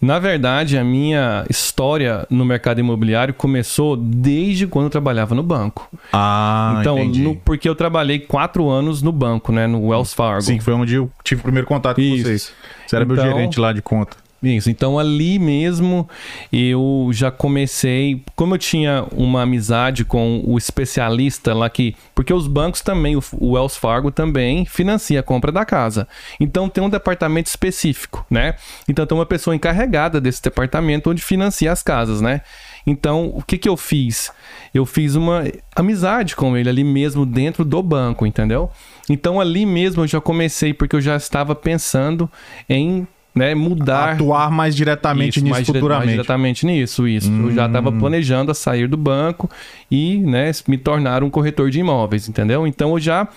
Na 0.00 0.18
verdade, 0.20 0.78
a 0.78 0.84
minha 0.84 1.44
história 1.50 2.24
no 2.30 2.44
mercado 2.44 2.78
imobiliário 2.80 3.34
começou 3.34 3.96
desde 3.96 4.66
quando 4.68 4.84
eu 4.84 4.90
trabalhava 4.90 5.34
no 5.34 5.42
banco. 5.42 5.90
Ah, 6.12 6.76
então, 6.80 6.96
entendi. 6.98 7.22
no- 7.22 7.34
porque 7.36 7.68
eu 7.68 7.74
trabalhei 7.74 8.20
quatro 8.20 8.70
anos 8.70 9.02
no 9.02 9.10
banco, 9.12 9.50
né? 9.50 9.66
No 9.66 9.88
Wells 9.88 10.14
Fargo. 10.14 10.42
Sim, 10.42 10.60
foi 10.60 10.72
onde 10.74 10.94
eu 10.94 11.10
tive 11.24 11.40
o 11.40 11.42
primeiro 11.42 11.66
contato 11.66 11.96
com 11.96 12.02
Isso. 12.02 12.22
vocês. 12.22 12.52
Você 12.86 12.96
era 12.96 13.04
meu 13.04 13.16
Então- 13.16 13.26
gerente 13.30 13.58
lá 13.60 13.72
de 13.72 13.82
conta. 13.82 14.16
Isso, 14.42 14.70
então 14.70 14.98
ali 14.98 15.38
mesmo 15.38 16.08
eu 16.50 17.10
já 17.12 17.30
comecei, 17.30 18.22
como 18.34 18.54
eu 18.54 18.58
tinha 18.58 19.04
uma 19.12 19.42
amizade 19.42 20.02
com 20.02 20.42
o 20.46 20.56
especialista 20.56 21.52
lá 21.52 21.68
que, 21.68 21.94
porque 22.14 22.32
os 22.32 22.46
bancos 22.46 22.80
também, 22.80 23.16
o 23.16 23.52
Wells 23.52 23.76
Fargo 23.76 24.10
também 24.10 24.64
financia 24.64 25.20
a 25.20 25.22
compra 25.22 25.52
da 25.52 25.66
casa. 25.66 26.08
Então 26.38 26.70
tem 26.70 26.82
um 26.82 26.88
departamento 26.88 27.50
específico, 27.50 28.24
né? 28.30 28.54
Então 28.88 29.04
tem 29.04 29.16
uma 29.16 29.26
pessoa 29.26 29.54
encarregada 29.54 30.18
desse 30.18 30.42
departamento 30.42 31.10
onde 31.10 31.22
financia 31.22 31.70
as 31.70 31.82
casas, 31.82 32.22
né? 32.22 32.40
Então, 32.86 33.30
o 33.34 33.42
que 33.42 33.58
que 33.58 33.68
eu 33.68 33.76
fiz? 33.76 34.32
Eu 34.72 34.86
fiz 34.86 35.14
uma 35.14 35.44
amizade 35.76 36.34
com 36.34 36.56
ele 36.56 36.70
ali 36.70 36.82
mesmo 36.82 37.26
dentro 37.26 37.62
do 37.62 37.82
banco, 37.82 38.26
entendeu? 38.26 38.70
Então 39.08 39.38
ali 39.38 39.66
mesmo 39.66 40.02
eu 40.02 40.06
já 40.06 40.20
comecei 40.20 40.72
porque 40.72 40.96
eu 40.96 41.00
já 41.00 41.16
estava 41.16 41.54
pensando 41.54 42.30
em 42.68 43.06
né, 43.34 43.54
mudar 43.54 44.14
Atuar 44.14 44.50
mais 44.50 44.74
diretamente 44.74 45.36
isso, 45.36 45.44
nisso 45.44 45.50
mais 45.54 45.66
dire- 45.66 45.72
mais 45.78 45.82
futuramente. 45.82 46.10
diretamente 46.12 46.66
nisso, 46.66 47.06
isso. 47.06 47.30
Eu 47.30 47.52
já 47.52 47.66
estava 47.66 47.92
planejando 47.92 48.50
a 48.50 48.54
sair 48.54 48.88
do 48.88 48.96
banco 48.96 49.48
e, 49.90 50.18
né, 50.18 50.50
me 50.66 50.76
tornar 50.76 51.22
um 51.22 51.30
corretor 51.30 51.70
de 51.70 51.78
imóveis, 51.80 52.28
entendeu? 52.28 52.66
Então 52.66 52.90
eu 52.92 52.98
já 53.00 53.28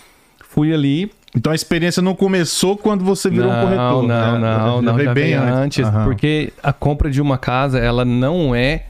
fui 0.49 0.73
ali. 0.73 1.11
Então 1.35 1.51
a 1.51 1.55
experiência 1.55 2.01
não 2.01 2.13
começou 2.15 2.77
quando 2.77 3.03
você 3.03 3.29
virou 3.29 3.51
um 3.51 3.61
corretor. 3.61 4.03
Não, 4.03 4.39
né? 4.39 4.39
não, 4.57 4.75
Já 4.75 4.81
não, 4.81 4.93
veio 4.95 5.07
já 5.07 5.13
bem 5.13 5.23
veio 5.25 5.41
antes, 5.43 5.85
Aham. 5.85 6.03
porque 6.05 6.53
a 6.61 6.71
compra 6.73 7.09
de 7.09 7.21
uma 7.21 7.37
casa, 7.37 7.79
ela 7.79 8.05
não 8.05 8.53
é 8.55 8.83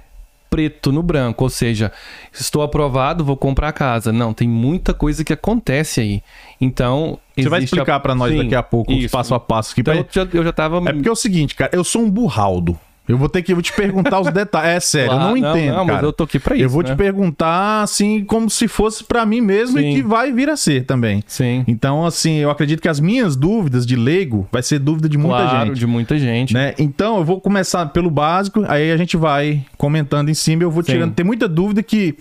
preto 0.54 0.92
no 0.92 1.02
branco, 1.02 1.44
ou 1.44 1.50
seja, 1.50 1.92
estou 2.32 2.62
aprovado, 2.62 3.26
vou 3.26 3.36
comprar 3.36 3.70
a 3.70 3.74
casa. 3.74 4.12
Não, 4.14 4.34
tem 4.36 4.48
muita 4.48 4.94
coisa 4.94 5.24
que 5.24 5.34
acontece 5.34 6.00
aí. 6.00 6.22
Então, 6.62 7.18
Você 7.36 7.50
vai 7.50 7.60
existe 7.60 7.74
a- 7.74 7.78
explicar 7.82 8.00
pra 8.02 8.14
nós 8.14 8.32
Sim, 8.32 8.38
daqui 8.44 8.54
a 8.54 8.62
pouco 8.62 8.92
isso. 8.92 9.10
passo 9.12 9.34
a 9.34 9.40
passo 9.40 9.72
aqui. 9.72 9.82
Então, 9.82 9.96
pra- 9.96 10.04
eu 10.04 10.26
já, 10.26 10.30
eu 10.32 10.44
já 10.44 10.52
tava 10.54 10.78
É 10.88 10.94
porque 10.94 11.10
é 11.10 11.12
o 11.12 11.16
seguinte, 11.16 11.56
cara, 11.56 11.72
eu 11.74 11.84
sou 11.84 12.04
um 12.04 12.10
burraldo. 12.12 12.78
Eu 13.08 13.18
vou 13.18 13.28
ter 13.28 13.42
que 13.42 13.52
eu 13.52 13.58
vou 13.58 13.62
te 13.64 13.74
perguntar 13.74 14.20
os 14.22 14.32
detalhes. 14.32 14.70
É 14.76 14.80
sério, 14.80 15.12
eu 15.14 15.20
não 15.20 15.38
Claro, 15.38 15.58
entendo, 15.58 15.76
não, 15.76 15.86
cara. 15.86 15.94
mas 15.98 16.04
eu 16.04 16.14
tô 16.14 16.24
aqui 16.24 16.40
pra 16.40 16.56
isso, 16.56 16.64
Eu 16.64 16.70
vou 16.70 16.84
né? 16.84 16.90
te 16.90 16.96
perguntar 16.96 17.82
assim 17.84 18.24
como 18.24 18.50
se 18.50 18.68
fosse 18.68 19.04
pra 19.04 19.26
mim 19.26 19.42
mesmo 19.42 19.78
e 19.78 19.82
Sim. 19.82 19.96
que 19.96 20.02
vai 20.02 20.32
vir 20.32 20.50
a 20.50 20.56
ser 20.56 20.86
também. 20.86 21.22
Sim. 21.28 21.66
Então, 21.68 22.06
assim, 22.06 22.38
eu 22.38 22.50
acredito 22.50 22.82
que 22.82 22.88
as 22.88 23.00
minhas 23.02 23.36
dúvidas 23.36 23.86
de 23.86 23.96
leigo 23.98 24.48
vai 24.52 24.64
ser 24.64 24.80
dúvida 24.80 25.10
de 25.10 25.18
muita 25.18 25.38
claro, 25.44 25.68
gente. 25.68 25.80
de 25.80 25.88
muita 25.88 26.18
gente. 26.18 26.54
Né? 26.54 26.74
Então, 26.80 27.18
eu 27.18 27.26
vou 27.26 27.42
começar 27.42 27.86
pelo 27.88 28.10
básico, 28.10 28.64
aí 28.68 28.92
a 28.92 28.96
gente 28.98 29.18
vai 29.18 29.64
comentando 29.78 30.30
em 30.30 30.34
cima, 30.34 30.64
eu 30.64 30.72
vou 30.72 30.84
Sim. 30.84 30.94
tirando. 30.94 31.14
Tem 31.14 31.26
muita 31.26 31.48
dúvida 31.48 31.84
que 31.84 32.16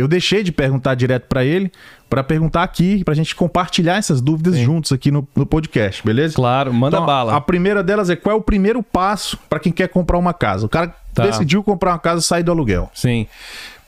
eu 0.00 0.08
deixei 0.08 0.42
de 0.42 0.50
perguntar 0.52 0.94
direto 0.94 1.26
pra 1.28 1.44
ele, 1.44 1.70
pra 2.08 2.22
perguntar 2.24 2.62
aqui, 2.62 3.04
pra 3.04 3.14
gente 3.14 3.34
compartilhar 3.34 3.96
essas 3.96 4.20
dúvidas 4.20 4.56
juntos 4.58 4.92
aqui 4.92 5.10
no, 5.10 5.26
no 5.36 5.46
podcast, 5.46 6.04
beleza? 6.04 6.34
Claro, 6.34 6.72
manda 6.72 6.96
Então, 6.96 7.06
bala. 7.06 7.34
A 7.36 7.40
primeira 7.40 7.82
delas 7.82 8.10
é 8.10 8.16
qual 8.16 8.34
é 8.36 8.38
o 8.38 8.42
primeiro 8.42 8.82
passo 8.82 9.38
pra 9.48 9.58
quem 9.60 9.72
quer 9.72 9.88
comprar 9.88 10.18
uma 10.18 10.32
casa? 10.34 10.66
O 10.66 10.68
cara 10.68 10.94
Tá. 11.12 11.24
decidiu 11.26 11.62
comprar 11.64 11.90
uma 11.92 11.98
casa 11.98 12.20
e 12.20 12.22
sair 12.22 12.44
do 12.44 12.52
aluguel. 12.52 12.88
Sim. 12.94 13.26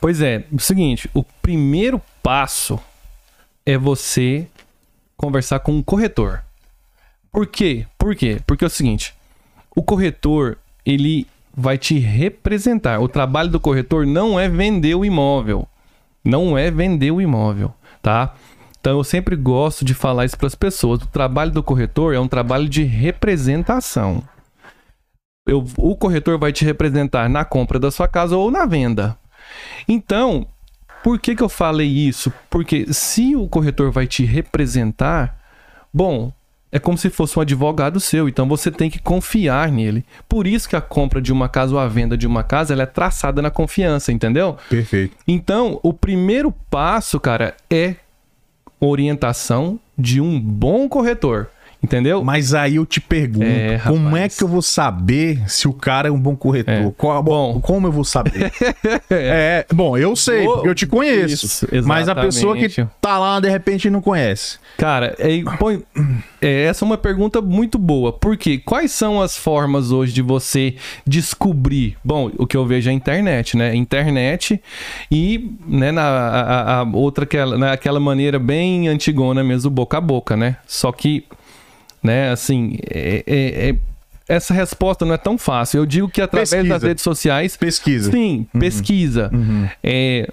Pois 0.01 0.19
é, 0.21 0.43
o 0.51 0.59
seguinte, 0.59 1.09
o 1.13 1.23
primeiro 1.41 2.01
passo 2.21 2.77
é 3.65 3.77
você 3.77 4.45
conversar 5.15 5.59
com 5.59 5.71
um 5.71 5.81
corretor. 5.81 6.41
Por 7.31 7.47
quê? 7.47 7.85
Por 7.97 8.13
quê? 8.13 8.41
Porque 8.45 8.65
é 8.65 8.67
o 8.67 8.69
seguinte, 8.69 9.13
o 9.73 9.81
corretor, 9.81 10.57
ele 10.85 11.25
vai 11.55 11.77
te 11.77 11.97
representar. 11.97 12.99
O 12.99 13.07
trabalho 13.07 13.49
do 13.49 13.59
corretor 13.59 14.05
não 14.05 14.37
é 14.39 14.49
vender 14.49 14.95
o 14.95 15.05
imóvel. 15.05 15.65
Não 16.23 16.57
é 16.57 16.71
vender 16.71 17.11
o 17.11 17.21
imóvel, 17.21 17.73
tá? 18.01 18.33
Então 18.79 18.97
eu 18.97 19.03
sempre 19.03 19.35
gosto 19.35 19.83
de 19.85 19.93
falar 19.93 20.25
isso 20.25 20.37
para 20.37 20.47
as 20.47 20.55
pessoas. 20.55 21.01
O 21.01 21.07
trabalho 21.07 21.51
do 21.51 21.63
corretor 21.63 22.13
é 22.13 22.19
um 22.19 22.27
trabalho 22.27 22.67
de 22.67 22.83
representação. 22.83 24.23
Eu- 25.47 25.65
o 25.77 25.95
corretor 25.95 26.37
vai 26.37 26.51
te 26.53 26.63
representar 26.63 27.29
na 27.29 27.43
compra 27.43 27.79
da 27.79 27.91
sua 27.91 28.07
casa 28.07 28.37
ou 28.37 28.49
na 28.49 28.65
venda. 28.65 29.17
Então, 29.87 30.47
por 31.03 31.19
que, 31.19 31.35
que 31.35 31.43
eu 31.43 31.49
falei 31.49 31.87
isso? 31.87 32.31
Porque 32.49 32.93
se 32.93 33.35
o 33.35 33.47
corretor 33.47 33.91
vai 33.91 34.07
te 34.07 34.23
representar, 34.23 35.37
bom, 35.93 36.31
é 36.73 36.79
como 36.79 36.97
se 36.97 37.11
fosse 37.11 37.37
um 37.37 37.41
advogado 37.43 37.99
seu, 37.99 38.27
então 38.27 38.47
você 38.47 38.71
tem 38.71 38.89
que 38.89 38.97
confiar 38.97 39.71
nele. 39.71 40.03
Por 40.27 40.47
isso 40.47 40.67
que 40.67 40.75
a 40.75 40.81
compra 40.81 41.21
de 41.21 41.31
uma 41.31 41.47
casa 41.47 41.75
ou 41.75 41.79
a 41.79 41.87
venda 41.87 42.17
de 42.17 42.25
uma 42.25 42.41
casa 42.41 42.73
ela 42.73 42.81
é 42.81 42.87
traçada 42.87 43.43
na 43.43 43.51
confiança, 43.51 44.11
entendeu? 44.11 44.57
Perfeito. 44.67 45.15
Então, 45.27 45.79
o 45.83 45.93
primeiro 45.93 46.51
passo, 46.71 47.19
cara, 47.19 47.55
é 47.69 47.97
orientação 48.79 49.79
de 49.95 50.19
um 50.19 50.39
bom 50.41 50.89
corretor, 50.89 51.47
entendeu? 51.83 52.23
Mas 52.23 52.53
aí 52.53 52.75
eu 52.77 52.85
te 52.85 53.01
pergunto, 53.01 53.45
É, 53.45 53.77
como 53.79 54.15
é 54.15 54.29
que 54.29 54.41
eu 54.43 54.47
vou 54.47 54.61
saber 54.61 55.41
se 55.49 55.67
o 55.67 55.73
cara 55.73 56.07
é 56.07 56.11
um 56.11 56.19
bom 56.19 56.35
corretor? 56.35 56.73
É. 56.73 56.91
Qual- 56.97 57.21
Bom. 57.21 57.59
como 57.61 57.87
eu 57.87 57.91
vou 57.91 58.03
saber? 58.05 58.51
é, 59.11 59.65
bom, 59.73 59.97
eu 59.97 60.15
sei, 60.15 60.43
Boa. 60.45 60.55
porque 60.55 60.69
eu 60.69 60.75
te 60.75 60.85
conheço. 60.87 61.45
Isso, 61.45 61.67
mas 61.87 62.07
a 62.09 62.15
pessoa 62.15 62.55
que 62.57 62.67
tá 63.01 63.17
lá, 63.19 63.39
de 63.39 63.49
repente, 63.49 63.89
não 63.89 64.01
conhece. 64.01 64.57
Cara, 64.77 65.15
é, 65.19 65.41
põe- 65.57 65.83
é, 66.41 66.63
essa 66.65 66.83
é 66.83 66.85
uma 66.85 66.97
pergunta 66.97 67.41
muito 67.41 67.77
boa. 67.77 68.11
Por 68.13 68.35
quê? 68.37 68.57
Quais 68.63 68.91
são 68.91 69.21
as 69.21 69.37
formas 69.37 69.91
hoje 69.91 70.13
de 70.13 70.21
você 70.21 70.75
descobrir? 71.05 71.97
Bom, 72.03 72.31
o 72.37 72.47
que 72.47 72.57
eu 72.57 72.65
vejo 72.65 72.89
é 72.89 72.91
a 72.91 72.95
internet, 72.95 73.55
né? 73.57 73.75
Internet 73.75 74.61
e 75.11 75.51
né, 75.67 75.91
na, 75.91 76.01
a, 76.03 76.41
a- 76.41 76.79
a 76.79 76.83
outra, 76.83 77.23
aquela, 77.23 77.57
naquela 77.57 77.99
maneira 77.99 78.39
bem 78.39 78.87
antigona 78.87 79.43
mesmo, 79.43 79.69
boca 79.69 79.97
a 79.97 80.01
boca, 80.01 80.35
né? 80.35 80.57
Só 80.67 80.91
que, 80.91 81.23
né, 82.03 82.29
assim, 82.31 82.77
é- 82.89 83.23
é- 83.25 83.69
é- 83.69 83.75
essa 84.27 84.53
resposta 84.53 85.05
não 85.05 85.13
é 85.13 85.17
tão 85.17 85.37
fácil. 85.37 85.79
Eu 85.79 85.85
digo 85.85 86.07
que 86.09 86.21
através 86.21 86.49
das 86.49 86.59
Pesquisa. 86.63 86.87
redes 86.87 87.03
sociais 87.03 87.57
Pesquisa. 87.57 88.11
Sim, 88.11 88.45
pesquisa. 88.59 89.31
É, 89.83 90.27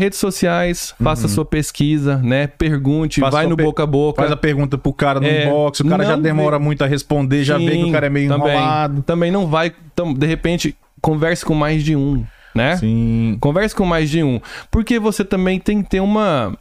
redes 0.00 0.18
sociais, 0.18 0.94
faça 1.02 1.26
sua 1.28 1.44
pesquisa, 1.44 2.18
né? 2.18 2.46
Pergunte, 2.46 3.20
Faça 3.20 3.36
vai 3.38 3.46
no 3.46 3.56
boca 3.56 3.82
a 3.82 3.86
boca. 3.86 4.20
Faz 4.22 4.30
a 4.30 4.36
pergunta 4.36 4.78
pro 4.78 4.92
cara 4.92 5.18
no 5.18 5.26
É, 5.26 5.46
inbox, 5.46 5.80
o 5.80 5.88
cara 5.88 6.04
já 6.04 6.16
demora 6.16 6.58
muito 6.58 6.84
a 6.84 6.86
responder, 6.86 7.42
já 7.42 7.58
vê 7.58 7.70
que 7.72 7.82
o 7.82 7.86
Sim, 7.86 7.92
cara 7.92 8.06
é 8.06 8.10
meio 8.10 8.28
também, 8.28 8.52
enrolado. 8.54 9.02
Também 9.02 9.30
não 9.30 9.46
vai, 9.46 9.72
então, 9.92 10.12
de 10.14 10.26
repente, 10.26 10.76
converse 11.00 11.44
com 11.44 11.54
mais 11.54 11.82
de 11.82 11.96
um, 11.96 12.24
né? 12.54 12.76
Sim. 12.76 13.36
Converse 13.40 13.74
com 13.74 13.84
mais 13.84 14.08
de 14.08 14.22
um. 14.22 14.40
Porque 14.70 14.98
você 15.00 15.24
também 15.24 15.58
tem 15.58 15.82
que 15.82 15.88
ter 15.90 16.00
uma. 16.00 16.56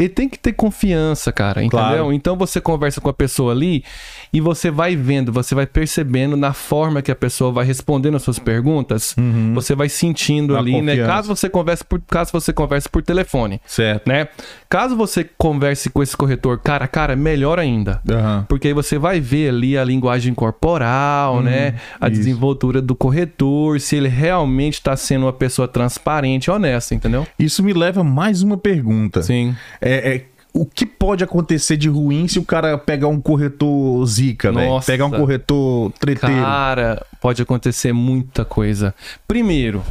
Ele 0.00 0.08
tem 0.08 0.28
que 0.28 0.38
ter 0.38 0.52
confiança, 0.52 1.30
cara, 1.32 1.62
entendeu? 1.62 1.78
Claro. 1.86 2.12
Então 2.12 2.36
você 2.36 2.60
conversa 2.60 3.00
com 3.00 3.08
a 3.08 3.12
pessoa 3.12 3.52
ali 3.52 3.84
e 4.32 4.40
você 4.40 4.70
vai 4.70 4.96
vendo, 4.96 5.32
você 5.32 5.54
vai 5.54 5.66
percebendo 5.66 6.36
na 6.36 6.52
forma 6.52 7.02
que 7.02 7.10
a 7.10 7.14
pessoa 7.16 7.52
vai 7.52 7.64
respondendo 7.64 8.16
as 8.16 8.22
suas 8.22 8.38
perguntas, 8.38 9.14
você 9.54 9.74
vai 9.74 9.88
sentindo 9.88 10.54
Uhum. 10.54 10.58
Ali, 10.58 10.72
né? 10.82 10.92
confiança. 10.92 11.12
Caso 11.12 11.28
você 11.36 11.48
converse 11.48 11.84
por 11.84 12.00
caso 12.08 12.30
você 12.32 12.52
converse 12.52 12.88
por 12.88 13.02
telefone, 13.02 13.60
Certo. 13.66 14.08
né? 14.08 14.28
Caso 14.68 14.96
você 14.96 15.28
converse 15.36 15.90
com 15.90 16.02
esse 16.02 16.16
corretor 16.16 16.58
cara 16.58 16.84
a 16.84 16.88
cara, 16.88 17.16
melhor 17.16 17.58
ainda. 17.58 18.00
Aham. 18.08 18.46
Porque 18.48 18.68
aí 18.68 18.74
você 18.74 18.98
vai 18.98 19.20
ver 19.20 19.48
ali 19.50 19.76
a 19.76 19.84
linguagem 19.84 20.32
corporal, 20.32 21.42
né? 21.42 21.74
A 22.00 22.06
isso. 22.08 22.16
desenvoltura 22.18 22.80
do 22.80 22.94
corretor, 22.94 23.80
se 23.80 23.96
ele 23.96 24.08
realmente 24.08 24.74
está 24.74 24.96
sendo 24.96 25.26
uma 25.26 25.32
pessoa 25.32 25.66
transparente 25.68 26.50
honesta, 26.50 26.94
entendeu? 26.94 27.26
Isso 27.38 27.62
me 27.62 27.72
leva 27.72 28.00
a 28.00 28.04
mais 28.04 28.42
uma 28.42 28.56
pergunta. 28.56 29.22
Sim. 29.22 29.54
É, 29.80 29.89
é, 29.92 30.24
o 30.52 30.66
que 30.66 30.84
pode 30.84 31.22
acontecer 31.22 31.76
de 31.76 31.88
ruim 31.88 32.26
se 32.28 32.38
o 32.38 32.44
cara 32.44 32.76
pegar 32.76 33.08
um 33.08 33.20
corretor 33.20 34.04
zica? 34.06 34.50
Nossa. 34.50 34.90
Pegar 34.90 35.06
um 35.06 35.10
corretor 35.10 35.92
treteiro. 35.92 36.42
Cara, 36.42 37.06
pode 37.20 37.42
acontecer 37.42 37.92
muita 37.92 38.44
coisa. 38.44 38.94
Primeiro, 39.26 39.82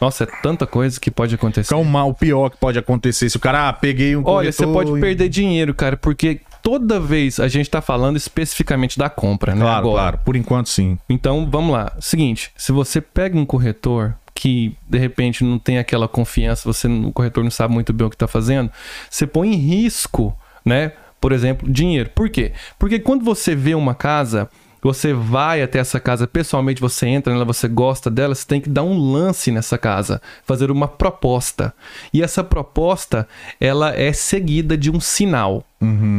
nossa, 0.00 0.24
é 0.24 0.26
tanta 0.42 0.66
coisa 0.66 0.98
que 1.00 1.10
pode 1.10 1.34
acontecer. 1.34 1.72
Qual 1.72 1.80
o 1.80 1.84
mal 1.84 2.12
pior 2.14 2.50
que 2.50 2.56
pode 2.56 2.78
acontecer 2.78 3.28
se 3.30 3.36
o 3.36 3.40
cara, 3.40 3.68
ah, 3.68 3.72
peguei 3.72 4.16
um 4.16 4.22
corretor... 4.22 4.38
Olha, 4.38 4.52
você 4.52 4.66
pode 4.66 5.00
perder 5.00 5.28
dinheiro, 5.28 5.74
cara, 5.74 5.96
porque 5.96 6.40
toda 6.62 6.98
vez 6.98 7.38
a 7.38 7.48
gente 7.48 7.68
tá 7.70 7.80
falando 7.80 8.16
especificamente 8.16 8.98
da 8.98 9.08
compra, 9.08 9.54
né? 9.54 9.60
Claro, 9.60 9.78
Agora. 9.78 9.94
claro. 9.94 10.18
Por 10.24 10.36
enquanto, 10.36 10.68
sim. 10.68 10.98
Então, 11.08 11.48
vamos 11.50 11.72
lá. 11.72 11.92
Seguinte, 12.00 12.50
se 12.56 12.72
você 12.72 13.00
pega 13.00 13.38
um 13.38 13.46
corretor 13.46 14.14
que 14.34 14.76
de 14.88 14.98
repente 14.98 15.44
não 15.44 15.58
tem 15.58 15.78
aquela 15.78 16.08
confiança, 16.08 16.62
você 16.64 16.88
o 16.88 17.12
corretor 17.12 17.44
não 17.44 17.50
sabe 17.50 17.72
muito 17.72 17.92
bem 17.92 18.06
o 18.06 18.10
que 18.10 18.16
está 18.16 18.26
fazendo, 18.26 18.70
você 19.08 19.26
põe 19.26 19.54
em 19.54 19.56
risco, 19.56 20.36
né? 20.64 20.92
Por 21.20 21.32
exemplo, 21.32 21.70
dinheiro. 21.70 22.10
Por 22.10 22.28
quê? 22.28 22.52
Porque 22.78 22.98
quando 22.98 23.24
você 23.24 23.54
vê 23.54 23.74
uma 23.74 23.94
casa, 23.94 24.50
você 24.82 25.14
vai 25.14 25.62
até 25.62 25.78
essa 25.78 25.98
casa 25.98 26.26
pessoalmente, 26.26 26.78
você 26.78 27.06
entra 27.06 27.32
nela, 27.32 27.46
você 27.46 27.66
gosta 27.66 28.10
dela, 28.10 28.34
você 28.34 28.46
tem 28.46 28.60
que 28.60 28.68
dar 28.68 28.82
um 28.82 28.98
lance 29.12 29.50
nessa 29.50 29.78
casa, 29.78 30.20
fazer 30.44 30.70
uma 30.70 30.86
proposta. 30.86 31.72
E 32.12 32.22
essa 32.22 32.44
proposta, 32.44 33.26
ela 33.58 33.96
é 33.98 34.12
seguida 34.12 34.76
de 34.76 34.90
um 34.90 35.00
sinal. 35.00 35.64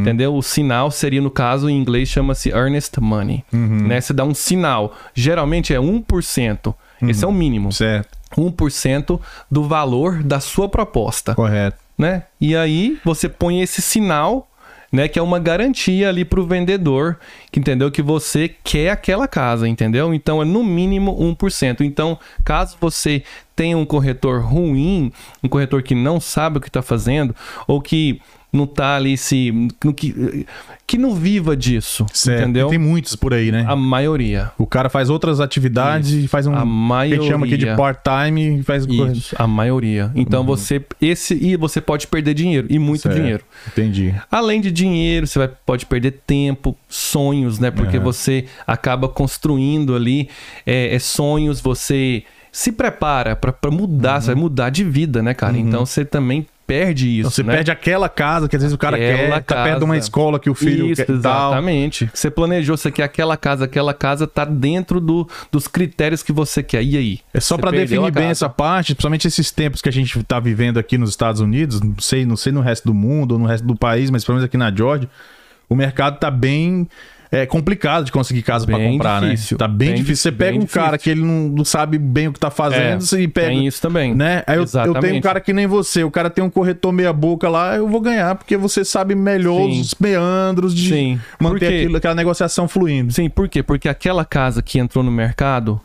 Entendeu? 0.01 0.35
O 0.35 0.41
sinal 0.41 0.89
seria, 0.89 1.21
no 1.21 1.29
caso, 1.29 1.69
em 1.69 1.77
inglês 1.77 2.09
chama-se 2.09 2.49
earnest 2.49 2.97
money. 2.99 3.43
Né? 3.87 4.01
Você 4.01 4.13
dá 4.13 4.23
um 4.23 4.33
sinal. 4.33 4.95
Geralmente 5.13 5.71
é 5.71 5.77
1%. 5.77 6.73
Esse 7.01 7.23
é 7.23 7.27
o 7.27 7.31
mínimo. 7.31 7.71
Certo. 7.71 8.17
1% 8.37 9.19
do 9.49 9.63
valor 9.63 10.21
da 10.23 10.39
sua 10.39 10.67
proposta 10.67 11.33
Correto. 11.35 11.77
né? 11.97 12.23
E 12.39 12.55
aí 12.55 12.99
você 13.05 13.29
põe 13.29 13.61
esse 13.61 13.81
sinal, 13.81 14.47
né, 14.91 15.07
que 15.07 15.17
é 15.17 15.21
uma 15.21 15.39
garantia 15.39 16.09
ali 16.09 16.25
pro 16.25 16.45
vendedor, 16.45 17.17
que 17.51 17.59
entendeu 17.59 17.91
que 17.91 18.01
você 18.01 18.53
quer 18.63 18.89
aquela 18.91 19.27
casa, 19.27 19.67
entendeu? 19.67 20.13
Então 20.13 20.41
é 20.41 20.45
no 20.45 20.63
mínimo 20.63 21.15
1%. 21.17 21.81
Então, 21.81 22.17
caso 22.43 22.77
você 22.79 23.23
tenha 23.55 23.77
um 23.77 23.85
corretor 23.85 24.41
ruim, 24.41 25.11
um 25.43 25.47
corretor 25.47 25.81
que 25.83 25.95
não 25.95 26.19
sabe 26.19 26.57
o 26.57 26.61
que 26.61 26.67
está 26.67 26.81
fazendo 26.81 27.35
ou 27.67 27.81
que 27.81 28.21
não 28.55 28.65
tá 28.67 28.95
ali 28.95 29.17
se 29.17 29.51
no 29.83 29.93
que 29.93 30.45
que 30.87 30.99
não 30.99 31.15
viva 31.15 31.57
disso, 31.57 32.05
Certo. 32.13 32.43
entendeu? 32.43 32.67
Tem 32.69 32.77
muitos 32.77 33.15
por 33.15 33.33
aí, 33.33 33.51
né? 33.51 33.65
A 33.67 33.75
maioria. 33.75 34.51
O 34.55 34.67
cara 34.67 34.87
faz 34.87 35.09
outras 35.09 35.39
atividades 35.39 36.11
e 36.11 36.27
faz 36.27 36.45
um. 36.45 36.53
A 36.53 36.63
que 37.07 37.13
a 37.13 37.17
gente 37.17 37.27
chama 37.27 37.45
aqui 37.47 37.57
de 37.57 37.65
maioria. 37.65 37.75
part-time 37.75 38.59
e 38.59 38.63
faz. 38.63 38.85
Isso, 38.85 39.35
a 39.37 39.47
maioria. 39.47 40.11
Então 40.15 40.43
você 40.43 40.83
esse 41.01 41.33
e 41.33 41.57
você 41.57 41.81
pode 41.81 42.05
perder 42.05 42.35
dinheiro 42.35 42.67
e 42.69 42.77
muito 42.77 43.01
Certo. 43.01 43.15
dinheiro. 43.15 43.43
Entendi. 43.67 44.13
Além 44.29 44.61
de 44.61 44.71
dinheiro, 44.71 45.25
você 45.25 45.39
vai, 45.39 45.49
pode 45.65 45.87
perder 45.87 46.19
tempo, 46.25 46.77
sonhos, 46.87 47.57
né? 47.57 47.71
Porque 47.71 47.97
Aham. 47.97 48.05
você 48.05 48.45
acaba 48.67 49.09
construindo 49.09 49.95
ali 49.95 50.29
é, 50.67 50.93
é, 50.93 50.99
sonhos, 50.99 51.59
você 51.59 52.23
se 52.51 52.71
prepara 52.71 53.35
pra 53.35 53.71
mudar, 53.71 54.21
você 54.21 54.27
vai 54.27 54.35
mudar 54.35 54.69
de 54.69 54.83
vida, 54.83 55.23
né, 55.23 55.33
cara? 55.33 55.57
Então 55.57 55.85
você 55.85 56.05
também 56.05 56.45
perde 56.65 57.07
isso. 57.07 57.19
Então 57.19 57.31
você 57.31 57.43
né? 57.43 57.55
perde 57.55 57.71
aquela 57.71 58.09
casa 58.09 58.47
que 58.47 58.55
às 58.55 58.61
vezes 58.61 58.73
o 58.73 58.77
cara 58.77 58.97
Aquela 58.97 59.41
quer, 59.41 59.43
tá 59.43 59.63
perto 59.63 59.79
de 59.79 59.85
uma 59.85 59.97
escola 59.97 60.39
que 60.39 60.49
o 60.49 60.55
filho 60.55 60.87
Isso, 60.87 61.05
quer 61.05 61.19
tal. 61.19 61.51
exatamente. 61.51 62.09
Você 62.13 62.29
planejou, 62.29 62.75
você 62.77 62.91
quer 62.91 63.03
aquela 63.03 63.37
casa, 63.37 63.65
aquela 63.65 63.93
casa 63.93 64.27
tá 64.27 64.45
dentro 64.45 64.99
do, 64.99 65.27
dos 65.51 65.67
critérios 65.67 66.23
que 66.23 66.31
você 66.31 66.63
quer. 66.63 66.83
E 66.83 66.97
aí? 66.97 67.19
É 67.33 67.39
só 67.39 67.57
perdeu 67.57 67.81
definir 67.81 68.11
bem 68.11 68.27
essa 68.27 68.49
parte, 68.49 68.93
principalmente 68.93 69.27
esses 69.27 69.51
tempos 69.51 69.81
que 69.81 69.89
a 69.89 69.91
gente 69.91 70.21
tá 70.23 70.39
vivendo 70.39 70.77
aqui 70.77 70.97
nos 70.97 71.09
Estados 71.09 71.41
Unidos, 71.41 71.81
não 71.81 71.95
sei, 71.99 72.25
não 72.25 72.37
sei 72.37 72.51
no 72.51 72.61
resto 72.61 72.85
do 72.85 72.93
mundo 72.93 73.33
ou 73.33 73.39
no 73.39 73.45
resto 73.45 73.65
do 73.65 73.75
país, 73.75 74.09
mas 74.09 74.23
pelo 74.23 74.37
menos 74.37 74.45
aqui 74.45 74.57
na 74.57 74.73
Georgia, 74.73 75.09
o 75.69 75.75
mercado 75.75 76.19
tá 76.19 76.29
bem 76.29 76.87
é, 77.31 77.45
complicado 77.45 78.05
de 78.05 78.11
conseguir 78.11 78.43
casa 78.43 78.65
pra 78.65 78.77
Bem 78.77 78.93
comprar, 78.93 79.21
difícil, 79.21 79.55
né? 79.55 79.57
Tá 79.59 79.67
bem, 79.67 79.87
bem 79.89 79.95
difícil. 79.97 80.31
Você 80.31 80.31
difícil, 80.31 80.37
pega 80.37 80.51
bem 80.57 80.61
um 80.61 80.67
cara 80.67 80.97
que 80.97 81.09
ele 81.09 81.21
não, 81.21 81.65
sabe 81.65 81.97
bem 81.97 82.27
o 82.27 82.33
que 82.33 82.39
tá 82.39 82.49
fazendo 82.51 83.03
É, 83.03 83.19
e 83.21 83.27
pega 83.27 83.47
Tem 83.47 83.65
isso 83.67 83.81
também. 83.81 84.13
né? 84.13 84.43
Aí 84.47 84.57
eu, 84.57 84.65
eu 84.85 84.93
tenho 84.99 85.15
um 85.17 85.21
cara 85.21 85.39
que 85.39 85.51
nem 85.53 85.67
você, 85.67 86.03
o 86.03 86.11
cara 86.11 86.29
tem 86.29 86.43
um 86.43 86.49
corretor 86.49 86.91
meia 86.91 87.11
boca 87.11 87.49
lá, 87.49 87.75
eu 87.75 87.87
vou 87.87 87.99
ganhar, 88.01 88.35
porque 88.35 88.55
você 88.57 88.85
sabe 88.85 89.15
melhor 89.15 89.69
Sim. 89.69 89.81
os 89.81 89.95
meandros 89.99 90.73
de 90.73 90.89
Sim. 90.89 91.19
manter 91.39 91.67
aquilo, 91.67 91.97
aquela 91.97 92.15
negociação 92.15 92.67
fluindo. 92.67 93.11
Sim, 93.11 93.29
por 93.29 93.49
quê? 93.49 93.61
Porque 93.63 93.89
aquela 93.89 94.23
casa 94.23 94.61
que 94.61 94.79
entrou 94.79 95.03
no 95.03 95.11
mercado 95.11 95.79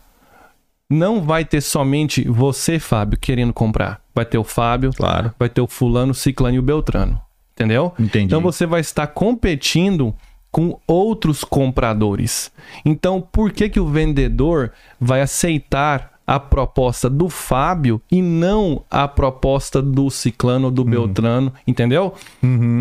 não 0.89 1.23
vai 1.23 1.45
ter 1.45 1.61
somente 1.61 2.27
você, 2.29 2.79
Fábio, 2.79 3.19
querendo 3.19 3.53
comprar. 3.53 4.01
Vai 4.15 4.25
ter 4.25 4.39
o 4.39 4.45
Fábio, 4.45 4.91
Claro. 4.93 5.33
vai 5.39 5.49
ter 5.49 5.61
o 5.61 5.67
fulano, 5.67 6.11
o 6.11 6.15
ciclano 6.15 6.57
e 6.57 6.59
o 6.59 6.63
beltrano. 6.63 7.21
Entendeu? 7.55 7.93
Entendi. 7.99 8.25
Então 8.27 8.41
você 8.41 8.67
vai 8.67 8.81
estar 8.81 9.07
competindo 9.07 10.15
com 10.51 10.79
outros 10.87 11.45
compradores. 11.45 12.51
Então, 12.85 13.21
por 13.21 13.53
que 13.53 13.69
que 13.69 13.81
o 13.81 13.89
vendedor 13.89 14.73
vai 15.01 15.21
aceitar 15.21 16.20
a 16.31 16.39
proposta 16.39 17.11
do 17.11 17.29
Fábio 17.29 18.01
e 18.09 18.23
não 18.23 18.85
a 18.89 19.09
proposta 19.09 19.83
do 19.83 20.09
Ciclano 20.11 20.67
ou 20.67 20.71
do 20.71 20.85
Beltrano, 20.85 21.53
entendeu? 21.67 22.15